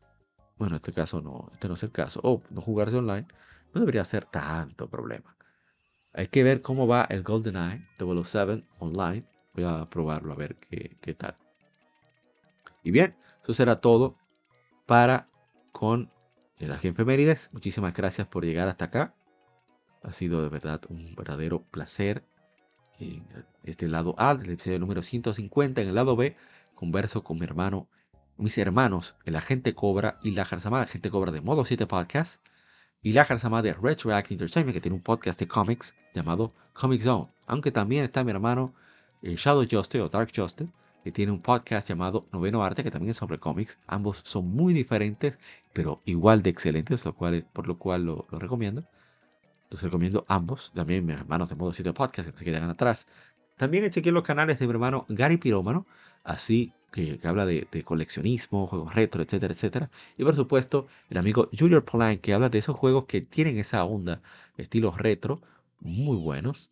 Bueno, 0.58 0.76
en 0.76 0.82
este 0.82 0.94
caso 0.94 1.22
no. 1.22 1.50
Este 1.54 1.68
no 1.68 1.74
es 1.74 1.84
el 1.84 1.92
caso. 1.92 2.22
O 2.24 2.44
no 2.50 2.62
jugarse 2.62 2.96
online. 2.96 3.28
No 3.74 3.82
debería 3.82 4.06
ser 4.06 4.26
tanto 4.26 4.90
problema. 4.90 5.36
Hay 6.14 6.28
que 6.28 6.44
ver 6.44 6.62
cómo 6.62 6.88
va 6.88 7.04
el 7.10 7.24
GoldenEye 7.24 7.86
007 8.00 8.64
online. 8.80 9.26
Voy 9.54 9.66
a 9.66 9.90
probarlo 9.90 10.34
a 10.34 10.36
ver 10.36 10.56
qué, 10.56 10.98
qué 11.02 11.14
tal. 11.14 11.36
Y 12.84 12.92
bien, 12.92 13.18
eso 13.44 13.54
será 13.54 13.82
todo 13.82 14.16
para 14.88 15.28
con 15.72 16.10
las 16.58 16.84
efemérides. 16.84 17.50
Muchísimas 17.54 17.94
gracias 17.94 18.28
por 18.28 18.44
llegar 18.44 18.68
hasta 18.68 18.86
acá. 18.86 19.14
Ha 20.02 20.14
sido 20.14 20.42
de 20.42 20.50
verdad 20.50 20.82
un 20.90 21.14
verdadero 21.14 21.62
placer. 21.62 22.24
En 23.00 23.28
este 23.64 23.88
lado 23.88 24.16
A 24.18 24.34
del 24.34 24.50
episodio 24.50 24.80
número 24.80 25.04
150. 25.04 25.82
En 25.82 25.90
el 25.90 25.96
lado 25.96 26.16
B, 26.16 26.36
converso 26.74 27.24
con 27.24 27.38
mi 27.38 27.44
hermano, 27.44 27.88
mis 28.38 28.58
hermanos, 28.58 29.16
el 29.26 29.36
agente 29.36 29.76
Cobra 29.76 30.18
y 30.24 30.32
la 30.32 30.46
Jarzama, 30.46 30.82
agente 30.82 31.12
Cobra 31.12 31.32
de 31.32 31.42
Modo 31.42 31.64
7 31.64 31.86
Podcast. 31.86 32.42
Y 33.04 33.14
la 33.14 33.26
Jarzama 33.26 33.62
de 33.62 33.74
Retroact 33.74 34.32
Entertainment, 34.32 34.74
que 34.74 34.82
tiene 34.82 34.96
un 34.96 35.04
podcast 35.04 35.40
de 35.40 35.48
cómics 35.48 35.94
llamado 36.16 36.54
Comic 36.74 37.02
Zone. 37.02 37.28
Aunque 37.46 37.72
también 37.72 38.06
está 38.06 38.24
mi 38.24 38.32
hermano 38.32 38.74
eh, 39.22 39.36
Shadow 39.38 39.68
Justice 39.70 40.02
o 40.02 40.10
Dark 40.10 40.32
Justice 40.36 40.72
que 41.08 41.14
tiene 41.14 41.32
un 41.32 41.42
podcast 41.42 41.88
llamado 41.88 42.28
Noveno 42.34 42.66
Arte, 42.66 42.84
que 42.84 42.92
también 42.92 43.12
es 43.12 43.18
sobre 43.18 43.40
cómics. 43.40 43.80
Ambos 43.88 44.22
son 44.26 44.50
muy 44.50 44.74
diferentes, 44.74 45.40
pero 45.72 46.02
igual 46.04 46.44
de 46.44 46.50
excelentes, 46.50 47.06
lo 47.06 47.16
por 47.16 47.66
lo 47.66 47.78
cual 47.78 48.04
lo, 48.04 48.28
recomiendo. 48.30 48.84
Los 49.70 49.82
recomiendo 49.82 50.26
ambos. 50.28 50.74
También 50.76 51.06
mis 51.06 51.16
hermanos 51.16 51.48
de 51.48 51.56
Modo 51.56 51.72
7 51.72 51.94
Podcast, 51.94 52.30
que 52.30 52.38
se 52.38 52.44
quedan 52.44 52.70
atrás. 52.70 53.08
También 53.56 53.90
chequeé 53.90 54.12
los 54.12 54.24
canales 54.24 54.60
de 54.60 54.68
mi 54.68 54.74
hermano 54.74 55.06
Gary 55.08 55.38
Pirómano, 55.38 55.88
así 56.26 56.74
que, 56.92 57.22
habla 57.24 57.46
de, 57.46 57.66
coleccionismo, 57.86 58.68
juegos 58.68 58.94
retro, 58.94 59.24
etcétera, 59.24 59.54
etcétera. 59.54 59.90
Y 60.18 60.26
por 60.26 60.36
supuesto, 60.36 60.88
el 61.10 61.20
amigo 61.20 61.48
Julio 61.58 61.86
Polanyi, 61.86 62.18
que 62.18 62.34
habla 62.34 62.50
de 62.50 62.58
esos 62.58 62.76
juegos 62.76 63.06
que 63.06 63.22
tienen 63.22 63.58
esa 63.60 63.86
onda, 63.86 64.22
estilos 64.58 64.98
retro, 64.98 65.42
muy 65.80 66.18
buenos. 66.18 66.70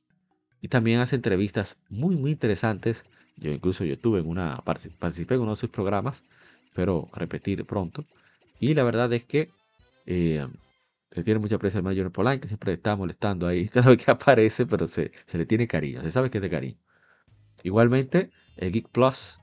Y 0.59 0.67
también 0.67 0.99
hace 0.99 1.15
entrevistas 1.15 1.79
muy, 1.87 2.17
muy 2.17 2.31
interesantes 2.31 3.05
yo 3.37 3.51
incluso 3.51 3.83
yo 3.83 3.99
tuve 3.99 4.19
en 4.19 4.27
una, 4.27 4.61
participé 4.63 5.35
en 5.35 5.41
uno 5.41 5.51
de 5.51 5.57
sus 5.57 5.69
programas, 5.69 6.23
pero 6.73 7.09
repetir 7.13 7.65
pronto. 7.65 8.05
Y 8.59 8.73
la 8.73 8.83
verdad 8.83 9.11
es 9.13 9.25
que 9.25 9.49
eh, 10.05 10.47
se 11.11 11.23
tiene 11.23 11.39
mucha 11.39 11.55
aprecio 11.55 11.79
al 11.79 11.83
Mayor 11.83 12.11
Polanyi, 12.11 12.39
que 12.39 12.47
siempre 12.47 12.73
está 12.73 12.95
molestando 12.95 13.47
ahí 13.47 13.67
cada 13.73 13.89
vez 13.89 14.03
que 14.03 14.11
aparece, 14.11 14.65
pero 14.65 14.87
se, 14.87 15.11
se 15.25 15.37
le 15.37 15.45
tiene 15.45 15.67
cariño, 15.67 16.01
se 16.01 16.11
sabe 16.11 16.29
que 16.29 16.37
es 16.37 16.41
de 16.41 16.49
cariño. 16.49 16.77
Igualmente, 17.63 18.31
el 18.57 18.71
Geek 18.71 18.89
Plus. 18.89 19.39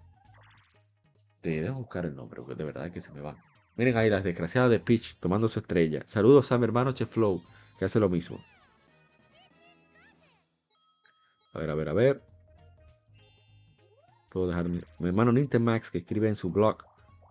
Eh, 1.42 1.68
buscar 1.70 2.06
el 2.06 2.14
nombre, 2.14 2.40
porque 2.40 2.54
de 2.54 2.64
verdad 2.64 2.92
que 2.92 3.00
se 3.00 3.10
me 3.12 3.20
va. 3.20 3.36
Miren 3.76 3.96
ahí 3.96 4.10
las 4.10 4.22
desgraciadas 4.22 4.70
de 4.70 4.78
Peach 4.78 5.16
tomando 5.18 5.48
su 5.48 5.58
estrella. 5.58 6.02
Saludos 6.06 6.52
a 6.52 6.58
mi 6.58 6.64
hermano 6.64 6.92
Cheflow, 6.92 7.42
que 7.78 7.84
hace 7.84 7.98
lo 7.98 8.08
mismo. 8.08 8.38
A 11.54 11.58
ver, 11.58 11.70
a 11.70 11.74
ver, 11.74 11.88
a 11.88 11.92
ver. 11.92 12.31
Puedo 14.32 14.48
dejar 14.48 14.68
mi, 14.68 14.80
hermano 15.00 15.30
Nintemax 15.30 15.90
que 15.90 15.98
escribe 15.98 16.28
en 16.28 16.36
su 16.36 16.50
blog. 16.50 16.78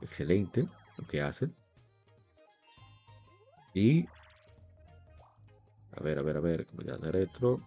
Excelente 0.01 0.67
lo 0.97 1.07
que 1.07 1.21
hace. 1.21 1.49
Y. 3.73 4.07
A 5.97 6.03
ver, 6.03 6.19
a 6.19 6.21
ver, 6.21 6.37
a 6.37 6.39
ver. 6.41 6.67
Comunidad 6.67 6.99
de 6.99 7.11
retro. 7.11 7.59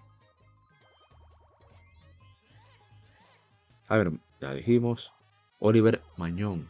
A 3.88 3.96
ver, 3.96 4.12
ya 4.40 4.54
dijimos. 4.54 5.12
Oliver 5.58 6.02
Mañón 6.16 6.68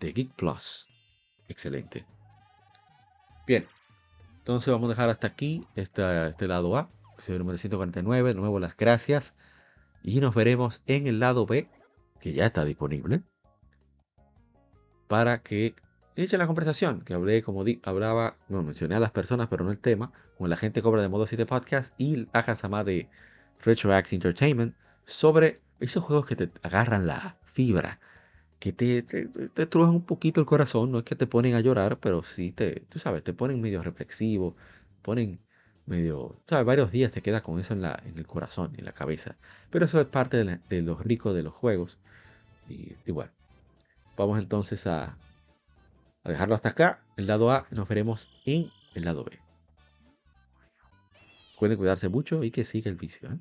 de 0.00 0.12
Geek 0.12 0.32
Plus. 0.32 0.86
excelente. 1.48 2.06
Bien, 3.46 3.66
entonces 4.38 4.72
vamos 4.72 4.86
a 4.86 4.90
dejar 4.90 5.08
hasta 5.08 5.26
aquí 5.26 5.66
este, 5.74 6.46
lado 6.46 6.76
A, 6.76 6.88
episodio 7.14 7.40
número 7.40 7.58
149. 7.58 8.28
De 8.28 8.34
nuevo, 8.34 8.60
las 8.60 8.76
gracias. 8.76 9.34
Y 10.02 10.20
nos 10.20 10.34
veremos 10.34 10.80
en 10.86 11.06
el 11.06 11.18
lado 11.20 11.46
B, 11.46 11.68
que 12.22 12.32
ya 12.32 12.46
está 12.46 12.64
disponible, 12.64 13.22
para 15.08 15.42
que 15.42 15.74
echen 16.16 16.38
la 16.38 16.46
conversación. 16.46 17.02
Que 17.02 17.14
hablé, 17.14 17.42
como 17.42 17.64
hablaba, 17.82 18.36
bueno, 18.48 18.64
mencioné 18.64 18.94
a 18.94 19.00
las 19.00 19.10
personas, 19.10 19.48
pero 19.48 19.64
no 19.64 19.70
el 19.70 19.78
tema, 19.78 20.12
con 20.38 20.48
la 20.48 20.56
gente 20.56 20.80
cobra 20.82 21.02
de 21.02 21.08
modo 21.10 21.26
7 21.26 21.44
podcast 21.46 21.92
y 21.98 22.28
Akasama 22.32 22.84
de 22.84 23.08
Retroact 23.60 24.12
Entertainment 24.14 24.74
sobre 25.04 25.60
esos 25.80 26.04
juegos 26.04 26.24
que 26.26 26.36
te 26.36 26.50
agarran 26.62 27.06
la 27.06 27.36
fibra 27.44 27.98
que 28.62 28.72
te, 28.72 29.02
te, 29.02 29.26
te, 29.26 29.78
un 29.78 30.06
poquito 30.06 30.40
el 30.40 30.46
corazón, 30.46 30.92
no 30.92 30.98
es 30.98 31.04
que 31.04 31.16
te 31.16 31.26
ponen 31.26 31.54
a 31.54 31.60
llorar, 31.60 31.98
pero 31.98 32.22
sí 32.22 32.52
te, 32.52 32.80
tú 32.88 33.00
sabes, 33.00 33.24
te 33.24 33.32
ponen 33.34 33.60
medio 33.60 33.82
reflexivo, 33.82 34.56
ponen 35.02 35.40
medio, 35.86 36.40
sabes, 36.46 36.64
varios 36.64 36.92
días 36.92 37.10
te 37.10 37.22
queda 37.22 37.42
con 37.42 37.58
eso 37.58 37.74
en, 37.74 37.82
la, 37.82 38.00
en 38.06 38.16
el 38.18 38.26
corazón, 38.26 38.72
en 38.78 38.84
la 38.84 38.92
cabeza. 38.92 39.36
Pero 39.70 39.86
eso 39.86 40.00
es 40.00 40.06
parte 40.06 40.44
de, 40.44 40.60
de 40.68 40.82
lo 40.82 40.96
rico 40.96 41.34
de 41.34 41.42
los 41.42 41.52
juegos. 41.54 41.98
Y, 42.68 43.10
bueno, 43.10 43.32
vamos 44.16 44.38
entonces 44.38 44.86
a, 44.86 45.18
a 46.24 46.30
dejarlo 46.30 46.54
hasta 46.54 46.70
acá, 46.70 47.04
el 47.16 47.26
lado 47.26 47.50
A, 47.50 47.66
nos 47.70 47.88
veremos 47.88 48.28
en 48.44 48.70
el 48.94 49.04
lado 49.04 49.24
B. 49.24 49.38
Pueden 51.58 51.76
cuidarse 51.76 52.08
mucho 52.08 52.42
y 52.42 52.50
que 52.50 52.64
siga 52.64 52.90
el 52.90 52.96
vicio. 52.96 53.30
¿eh? 53.30 53.38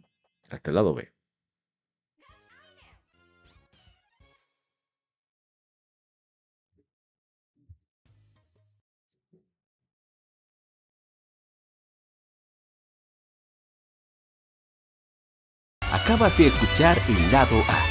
Hasta 0.50 0.70
el 0.70 0.76
lado 0.76 0.94
B. 0.94 1.12
Acabas 15.92 16.38
de 16.38 16.48
escuchar 16.48 16.98
el 17.10 17.32
lado 17.32 17.58
A. 17.68 17.91